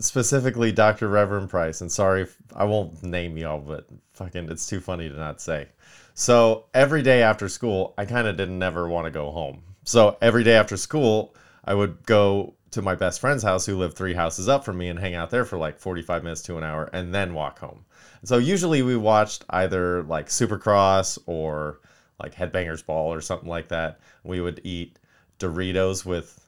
specifically 0.00 0.70
Dr. 0.70 1.08
Reverend 1.08 1.48
Price, 1.48 1.80
and 1.80 1.90
sorry, 1.90 2.26
I 2.54 2.64
won't 2.64 3.02
name 3.02 3.38
y'all, 3.38 3.58
but 3.58 3.86
fucking, 4.12 4.50
it's 4.50 4.66
too 4.66 4.80
funny 4.80 5.08
to 5.08 5.16
not 5.16 5.40
say. 5.40 5.68
So 6.12 6.66
every 6.74 7.02
day 7.02 7.22
after 7.22 7.48
school, 7.48 7.94
I 7.96 8.04
kind 8.04 8.26
of 8.26 8.36
didn't 8.36 8.62
ever 8.62 8.86
want 8.88 9.06
to 9.06 9.10
go 9.10 9.30
home. 9.30 9.62
So 9.84 10.18
every 10.20 10.44
day 10.44 10.56
after 10.56 10.76
school, 10.76 11.34
I 11.64 11.72
would 11.72 12.04
go 12.04 12.54
to 12.76 12.82
my 12.82 12.94
best 12.94 13.20
friend's 13.20 13.42
house, 13.42 13.64
who 13.64 13.74
lived 13.74 13.96
three 13.96 14.12
houses 14.12 14.48
up 14.48 14.62
from 14.62 14.76
me, 14.76 14.88
and 14.88 14.98
hang 14.98 15.14
out 15.14 15.30
there 15.30 15.46
for 15.46 15.56
like 15.56 15.78
45 15.78 16.22
minutes 16.22 16.42
to 16.42 16.58
an 16.58 16.62
hour, 16.62 16.90
and 16.92 17.12
then 17.12 17.32
walk 17.32 17.58
home. 17.58 17.84
So 18.22 18.36
usually 18.36 18.82
we 18.82 18.96
watched 18.96 19.44
either 19.48 20.02
like 20.02 20.28
Supercross 20.28 21.18
or 21.24 21.80
like 22.22 22.34
Headbangers 22.34 22.84
Ball 22.84 23.12
or 23.12 23.22
something 23.22 23.48
like 23.48 23.68
that. 23.68 24.00
We 24.24 24.42
would 24.42 24.60
eat 24.62 24.98
Doritos 25.38 26.04
with 26.04 26.38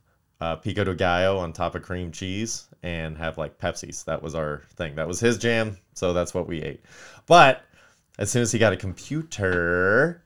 uh, 0.42 0.56
pico 0.56 0.84
de 0.84 0.94
gallo 0.94 1.38
on 1.38 1.54
top 1.54 1.74
of 1.74 1.82
cream 1.82 2.12
cheese 2.12 2.68
and 2.82 3.16
have 3.16 3.38
like 3.38 3.58
Pepsis. 3.58 4.04
That 4.04 4.22
was 4.22 4.34
our 4.34 4.62
thing. 4.76 4.94
That 4.96 5.08
was 5.08 5.20
his 5.20 5.38
jam, 5.38 5.78
so 5.94 6.12
that's 6.12 6.34
what 6.34 6.46
we 6.46 6.62
ate. 6.62 6.82
But 7.26 7.64
as 8.18 8.30
soon 8.30 8.42
as 8.42 8.52
he 8.52 8.58
got 8.58 8.74
a 8.74 8.76
computer, 8.76 10.22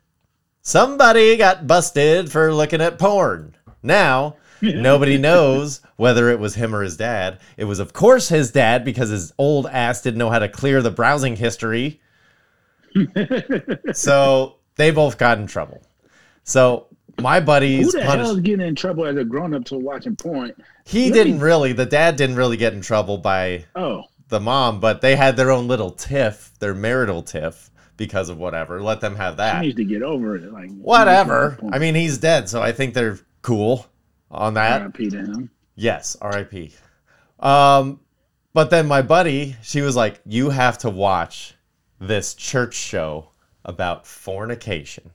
somebody 0.63 1.37
got 1.37 1.69
busted 1.69 2.33
for 2.33 2.53
looking 2.53 2.81
at 2.81 2.99
porn. 2.99 3.55
Now, 3.85 4.37
nobody 4.63 5.19
knows 5.19 5.81
whether 5.97 6.31
it 6.31 6.39
was 6.39 6.55
him 6.55 6.75
or 6.75 6.83
his 6.83 6.97
dad. 6.97 7.41
It 7.57 7.65
was, 7.65 7.79
of 7.79 7.93
course, 7.93 8.29
his 8.29 8.51
dad 8.53 8.85
because 8.85 9.09
his 9.11 9.33
old 9.39 9.67
ass 9.67 10.01
didn't 10.03 10.19
know 10.19 10.31
how 10.31 10.39
to 10.39 10.49
clear 10.49 10.81
the 10.83 10.91
browsing 10.91 11.37
history. 11.37 12.01
so 13.93 14.57
they 14.77 14.91
both 14.91 15.19
got 15.19 15.39
in 15.39 15.47
trouble. 15.47 15.83
So 16.45 16.87
my 17.21 17.41
buddies. 17.41 17.87
Who 17.93 17.99
the 18.01 18.05
punished. 18.07 18.27
hell 18.27 18.37
is 18.37 18.41
getting 18.41 18.67
in 18.67 18.75
trouble 18.75 19.07
as 19.07 19.17
a 19.17 19.25
grown 19.25 19.55
up 19.55 19.65
to 19.67 19.77
watching 19.77 20.17
porn? 20.17 20.53
He 20.85 21.11
didn't 21.11 21.41
really. 21.41 21.73
The 21.73 21.87
dad 21.87 22.17
didn't 22.17 22.37
really 22.37 22.57
get 22.57 22.73
in 22.73 22.81
trouble 22.81 23.19
by 23.19 23.67
Oh, 23.77 24.05
the 24.29 24.41
mom, 24.41 24.81
but 24.81 25.01
they 25.01 25.17
had 25.17 25.37
their 25.37 25.51
own 25.51 25.69
little 25.69 25.91
tiff, 25.91 26.51
their 26.59 26.75
marital 26.75 27.23
tiff, 27.23 27.71
because 27.97 28.29
of 28.29 28.39
whatever. 28.39 28.83
Let 28.83 29.01
them 29.01 29.17
have 29.17 29.37
that. 29.37 29.61
needs 29.63 29.77
to 29.77 29.85
get 29.85 30.03
over 30.03 30.37
it. 30.37 30.53
Like 30.53 30.71
Whatever. 30.73 31.59
I 31.71 31.79
mean, 31.79 31.95
he's 31.95 32.19
dead, 32.19 32.49
so 32.49 32.63
I 32.63 32.73
think 32.73 32.95
they're 32.95 33.19
cool 33.43 33.87
on 34.33 34.55
that. 34.55 34.83
RIP 34.83 35.11
to 35.11 35.19
him. 35.19 35.51
Yes, 35.77 36.17
R.I.P. 36.21 36.73
Um, 37.39 38.01
but 38.53 38.71
then 38.71 38.87
my 38.87 39.03
buddy, 39.03 39.57
she 39.63 39.81
was 39.81 39.95
like, 39.97 40.21
"You 40.27 40.51
have 40.51 40.79
to 40.79 40.91
watch 40.91 41.55
this 42.01 42.35
church 42.35 42.75
show 42.75 43.31
about 43.65 44.07
fornication." 44.07 45.11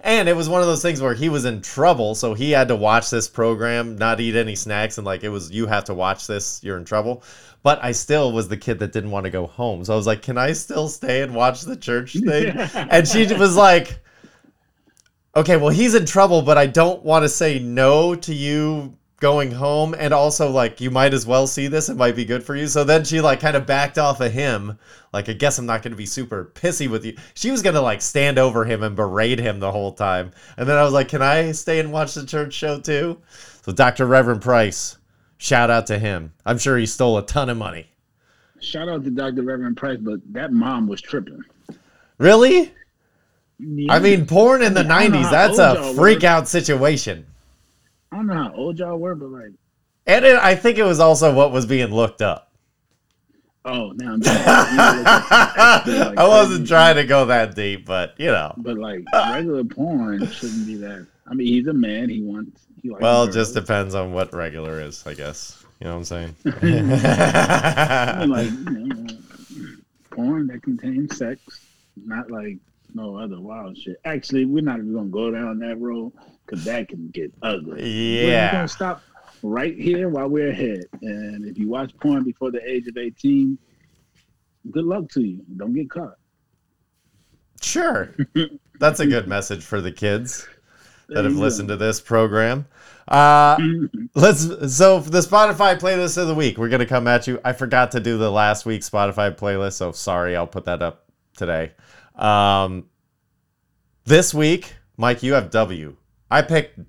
And 0.00 0.28
it 0.28 0.36
was 0.36 0.48
one 0.48 0.60
of 0.60 0.68
those 0.68 0.82
things 0.82 1.00
where 1.00 1.14
he 1.14 1.28
was 1.28 1.44
in 1.44 1.60
trouble, 1.60 2.14
so 2.14 2.34
he 2.34 2.52
had 2.52 2.68
to 2.68 2.76
watch 2.76 3.10
this 3.10 3.28
program, 3.28 3.96
not 3.96 4.20
eat 4.20 4.36
any 4.36 4.54
snacks, 4.54 4.96
and 4.96 5.04
like 5.04 5.24
it 5.24 5.28
was, 5.28 5.50
you 5.50 5.66
have 5.66 5.84
to 5.84 5.94
watch 5.94 6.26
this, 6.26 6.62
you're 6.62 6.76
in 6.76 6.84
trouble. 6.84 7.22
But 7.64 7.82
I 7.82 7.90
still 7.92 8.32
was 8.32 8.48
the 8.48 8.56
kid 8.56 8.78
that 8.78 8.92
didn't 8.92 9.10
want 9.10 9.24
to 9.24 9.30
go 9.30 9.46
home. 9.46 9.84
So 9.84 9.92
I 9.92 9.96
was 9.96 10.06
like, 10.06 10.22
can 10.22 10.38
I 10.38 10.52
still 10.52 10.88
stay 10.88 11.22
and 11.22 11.34
watch 11.34 11.62
the 11.62 11.76
church 11.76 12.12
thing? 12.12 12.56
and 12.74 13.06
she 13.06 13.26
was 13.34 13.56
like, 13.56 13.98
okay, 15.36 15.56
well, 15.56 15.70
he's 15.70 15.94
in 15.94 16.06
trouble, 16.06 16.42
but 16.42 16.58
I 16.58 16.66
don't 16.66 17.02
want 17.02 17.24
to 17.24 17.28
say 17.28 17.58
no 17.58 18.14
to 18.14 18.34
you 18.34 18.96
going 19.20 19.50
home. 19.50 19.94
And 19.98 20.14
also, 20.14 20.50
like, 20.50 20.80
you 20.80 20.90
might 20.90 21.12
as 21.12 21.26
well 21.26 21.46
see 21.46 21.66
this. 21.66 21.88
It 21.88 21.96
might 21.96 22.16
be 22.16 22.24
good 22.24 22.42
for 22.42 22.54
you. 22.54 22.66
So 22.66 22.84
then 22.84 23.04
she, 23.04 23.20
like, 23.20 23.40
kind 23.40 23.56
of 23.56 23.66
backed 23.66 23.98
off 23.98 24.20
of 24.20 24.32
him. 24.32 24.78
Like, 25.12 25.28
I 25.28 25.32
guess 25.32 25.58
I'm 25.58 25.66
not 25.66 25.82
going 25.82 25.92
to 25.92 25.96
be 25.96 26.06
super 26.06 26.52
pissy 26.54 26.88
with 26.88 27.04
you. 27.04 27.16
She 27.34 27.50
was 27.50 27.62
going 27.62 27.74
to, 27.74 27.80
like, 27.80 28.00
stand 28.00 28.38
over 28.38 28.64
him 28.64 28.82
and 28.82 28.94
berate 28.94 29.38
him 29.38 29.60
the 29.60 29.72
whole 29.72 29.92
time. 29.92 30.32
And 30.56 30.68
then 30.68 30.76
I 30.76 30.84
was 30.84 30.92
like, 30.92 31.08
can 31.08 31.22
I 31.22 31.52
stay 31.52 31.80
and 31.80 31.92
watch 31.92 32.14
the 32.14 32.26
church 32.26 32.54
show 32.54 32.80
too? 32.80 33.20
So, 33.62 33.72
Dr. 33.72 34.06
Reverend 34.06 34.42
Price, 34.42 34.98
shout 35.38 35.70
out 35.70 35.86
to 35.88 35.98
him. 35.98 36.32
I'm 36.46 36.58
sure 36.58 36.78
he 36.78 36.86
stole 36.86 37.18
a 37.18 37.26
ton 37.26 37.50
of 37.50 37.56
money. 37.56 37.90
Shout 38.60 38.88
out 38.88 39.04
to 39.04 39.10
Dr. 39.10 39.42
Reverend 39.42 39.76
Price, 39.76 39.98
but 40.00 40.20
that 40.32 40.52
mom 40.52 40.86
was 40.88 41.00
tripping. 41.00 41.42
Really? 42.18 42.72
Yeah. 43.58 43.92
I 43.92 43.98
mean, 43.98 44.26
porn 44.26 44.62
in 44.62 44.74
the 44.74 44.80
I 44.88 45.08
know 45.08 45.18
90s, 45.18 45.22
how 45.24 45.30
that's 45.30 45.58
a 45.58 45.94
freak 45.94 46.22
were. 46.22 46.28
out 46.28 46.48
situation. 46.48 47.26
I 48.12 48.16
don't 48.16 48.26
know 48.26 48.34
how 48.34 48.52
old 48.54 48.78
y'all 48.78 48.96
were, 48.98 49.14
but 49.14 49.28
like, 49.30 49.52
And 50.06 50.24
it, 50.24 50.36
I 50.36 50.54
think 50.54 50.78
it 50.78 50.84
was 50.84 51.00
also 51.00 51.34
what 51.34 51.52
was 51.52 51.66
being 51.66 51.88
looked 51.92 52.22
up. 52.22 52.50
oh, 53.64 53.92
now 53.96 54.12
I'm 54.14 54.22
just, 54.22 54.46
like, 54.46 56.18
I 56.18 56.26
wasn't 56.26 56.66
trying 56.68 56.96
to 56.96 57.04
go 57.04 57.26
that 57.26 57.54
deep, 57.54 57.84
but 57.84 58.14
you 58.18 58.26
know. 58.28 58.54
But 58.56 58.78
like 58.78 59.04
regular 59.14 59.64
porn 59.64 60.26
shouldn't 60.30 60.66
be 60.66 60.76
that. 60.76 61.06
I 61.26 61.34
mean, 61.34 61.48
he's 61.48 61.66
a 61.66 61.72
man. 61.74 62.08
He 62.08 62.22
wants. 62.22 62.62
He 62.82 62.90
likes 62.90 63.02
Well, 63.02 63.24
it 63.24 63.32
just 63.32 63.54
depends 63.54 63.94
on 63.94 64.12
what 64.12 64.32
regular 64.32 64.80
is, 64.80 65.04
I 65.06 65.14
guess. 65.14 65.64
You 65.80 65.86
know 65.88 65.98
what 65.98 66.10
I'm 66.12 66.34
I 66.46 66.64
mean, 66.64 66.98
saying? 66.98 68.30
like 68.30 68.50
you 68.50 68.86
know, 68.86 69.06
porn 70.10 70.46
that 70.48 70.62
contains 70.62 71.16
sex, 71.16 71.40
not 71.96 72.30
like 72.30 72.56
no 72.94 73.16
other 73.16 73.40
wild 73.40 73.76
shit. 73.76 73.96
Actually, 74.04 74.44
we're 74.44 74.62
not 74.62 74.78
even 74.78 74.94
gonna 74.94 75.08
go 75.08 75.30
down 75.30 75.58
that 75.60 75.80
road 75.80 76.12
because 76.44 76.64
that 76.64 76.88
can 76.88 77.08
get 77.08 77.32
ugly. 77.42 78.22
Yeah, 78.22 78.46
We're 78.46 78.52
gonna 78.52 78.68
stop 78.68 79.02
right 79.42 79.78
here 79.78 80.08
while 80.08 80.28
we're 80.28 80.50
ahead. 80.50 80.84
And 81.02 81.46
if 81.46 81.58
you 81.58 81.68
watch 81.68 81.96
porn 81.98 82.24
before 82.24 82.50
the 82.50 82.60
age 82.68 82.86
of 82.88 82.96
eighteen, 82.96 83.58
good 84.70 84.84
luck 84.84 85.08
to 85.10 85.22
you. 85.22 85.42
Don't 85.56 85.74
get 85.74 85.90
caught. 85.90 86.16
Sure. 87.60 88.14
That's 88.78 89.00
a 89.00 89.06
good 89.06 89.26
message 89.26 89.64
for 89.64 89.80
the 89.80 89.92
kids 89.92 90.46
that 91.08 91.24
have 91.24 91.34
listened 91.34 91.68
to 91.68 91.76
this 91.76 92.00
program. 92.00 92.66
Uh, 93.08 93.56
let's 94.14 94.42
so 94.76 95.00
the 95.00 95.20
Spotify 95.20 95.78
playlist 95.78 96.18
of 96.18 96.28
the 96.28 96.34
week, 96.34 96.58
we're 96.58 96.68
gonna 96.68 96.86
come 96.86 97.08
at 97.08 97.26
you. 97.26 97.40
I 97.44 97.52
forgot 97.52 97.92
to 97.92 98.00
do 98.00 98.18
the 98.18 98.30
last 98.30 98.66
week's 98.66 98.88
Spotify 98.88 99.34
playlist, 99.36 99.74
so 99.74 99.92
sorry. 99.92 100.36
I'll 100.36 100.46
put 100.46 100.66
that 100.66 100.82
up 100.82 101.04
today. 101.36 101.72
Um, 102.18 102.86
this 104.04 104.34
week, 104.34 104.74
Mike, 104.96 105.22
you 105.22 105.34
have 105.34 105.50
W. 105.50 105.96
I 106.30 106.42
picked 106.42 106.80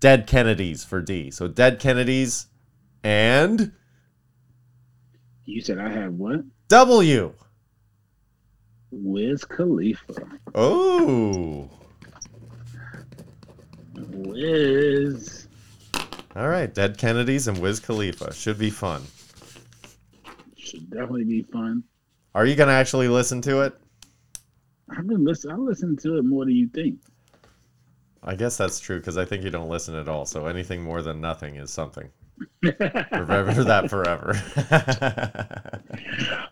Dead 0.00 0.26
Kennedys 0.26 0.84
for 0.84 1.00
D. 1.00 1.30
So 1.30 1.48
Dead 1.48 1.78
Kennedys 1.80 2.46
and 3.04 3.72
You 5.44 5.60
said 5.60 5.78
I 5.78 5.88
have 5.88 6.14
what? 6.14 6.40
W. 6.68 7.32
Wiz 8.90 9.44
Khalifa. 9.44 10.26
Oh, 10.54 11.68
Wiz. 13.94 15.48
all 16.34 16.48
right. 16.48 16.72
Dead 16.72 16.98
Kennedys 16.98 17.48
and 17.48 17.58
Wiz 17.58 17.80
Khalifa 17.80 18.32
should 18.34 18.58
be 18.58 18.70
fun. 18.70 19.02
Should 20.56 20.90
definitely 20.90 21.24
be 21.24 21.42
fun. 21.42 21.84
Are 22.34 22.44
you 22.46 22.54
gonna 22.54 22.72
actually 22.72 23.08
listen 23.08 23.40
to 23.42 23.60
it? 23.62 23.74
I've 24.90 25.06
been 25.06 25.24
listen. 25.24 25.50
I 25.50 25.56
listen 25.56 25.96
to 25.98 26.18
it 26.18 26.22
more 26.24 26.44
than 26.44 26.54
you 26.54 26.68
think. 26.68 27.00
I 28.22 28.34
guess 28.34 28.56
that's 28.56 28.80
true 28.80 28.98
because 28.98 29.16
I 29.16 29.24
think 29.24 29.44
you 29.44 29.50
don't 29.50 29.68
listen 29.68 29.94
at 29.94 30.08
all. 30.08 30.26
So 30.26 30.46
anything 30.46 30.82
more 30.82 31.02
than 31.02 31.20
nothing 31.20 31.56
is 31.56 31.70
something. 31.70 32.10
Remember 32.62 33.64
that 33.64 33.88
forever. 33.88 34.34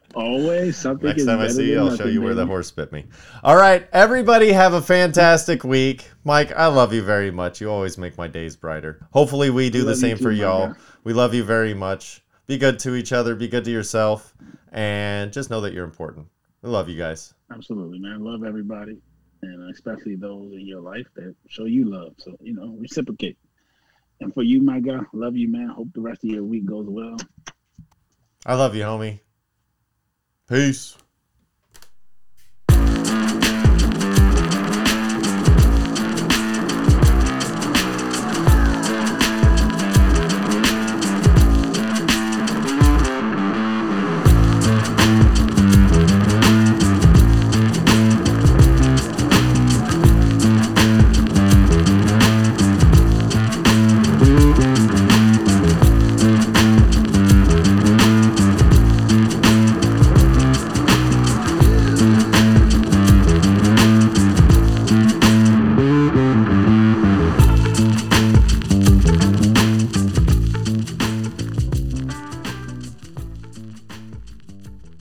Always 0.15 0.77
something. 0.77 1.09
Next 1.09 1.23
is 1.23 1.27
time 1.27 1.41
I 1.41 1.49
see 1.49 1.73
you, 1.73 1.81
I'll 1.81 1.97
show 1.97 2.07
you 2.07 2.23
where 2.23 2.35
the 2.35 2.47
horse 2.47 2.71
bit 2.71 2.93
me. 2.93 3.05
All 3.43 3.57
right, 3.57 3.87
everybody, 3.93 4.53
have 4.53 4.73
a 4.73 4.81
fantastic 4.81 5.65
week. 5.65 6.09
Mike, 6.23 6.53
I 6.53 6.69
love 6.69 6.93
you 6.93 7.03
very 7.03 7.31
much. 7.31 7.61
You 7.61 7.71
always 7.71 7.99
make 7.99 8.17
my 8.17 8.29
days 8.29 8.57
brighter. 8.57 9.07
Hopefully, 9.13 9.51
we 9.51 9.69
do 9.71 9.83
I 9.83 9.87
the 9.87 9.97
same 9.97 10.17
too, 10.17 10.25
for 10.25 10.31
y'all. 10.31 10.75
We 11.03 11.13
love 11.13 11.35
you 11.35 11.43
very 11.43 11.75
much. 11.75 12.23
Be 12.47 12.57
good 12.57 12.79
to 12.81 12.95
each 12.95 13.13
other. 13.13 13.35
Be 13.35 13.49
good 13.49 13.65
to 13.65 13.71
yourself, 13.71 14.35
and 14.73 15.33
just 15.33 15.51
know 15.51 15.61
that 15.63 15.73
you're 15.73 15.85
important. 15.85 16.29
I 16.63 16.69
love 16.69 16.89
you 16.89 16.97
guys. 16.97 17.35
Absolutely, 17.53 17.99
man. 17.99 18.25
Love 18.25 18.45
everybody, 18.45 18.99
and 19.43 19.71
especially 19.71 20.17
those 20.17 20.53
in 20.53 20.67
your 20.67 20.81
life 20.81 21.07
that 21.15 21.35
show 21.49 21.65
you 21.65 21.91
love. 21.91 22.15
So 22.19 22.37
you 22.41 22.55
know, 22.55 22.77
reciprocate. 22.79 23.39
And 24.21 24.33
for 24.33 24.43
you, 24.43 24.63
my 24.63 24.81
guy, 24.81 25.01
love 25.13 25.37
you, 25.37 25.49
man. 25.49 25.69
Hope 25.69 25.89
the 25.95 26.01
rest 26.01 26.25
of 26.25 26.31
your 26.31 26.45
week 26.45 26.65
goes 26.65 26.87
well. 26.89 27.17
I 28.47 28.55
love 28.55 28.75
you, 28.75 28.83
homie. 28.83 29.21
Peace. 30.49 30.97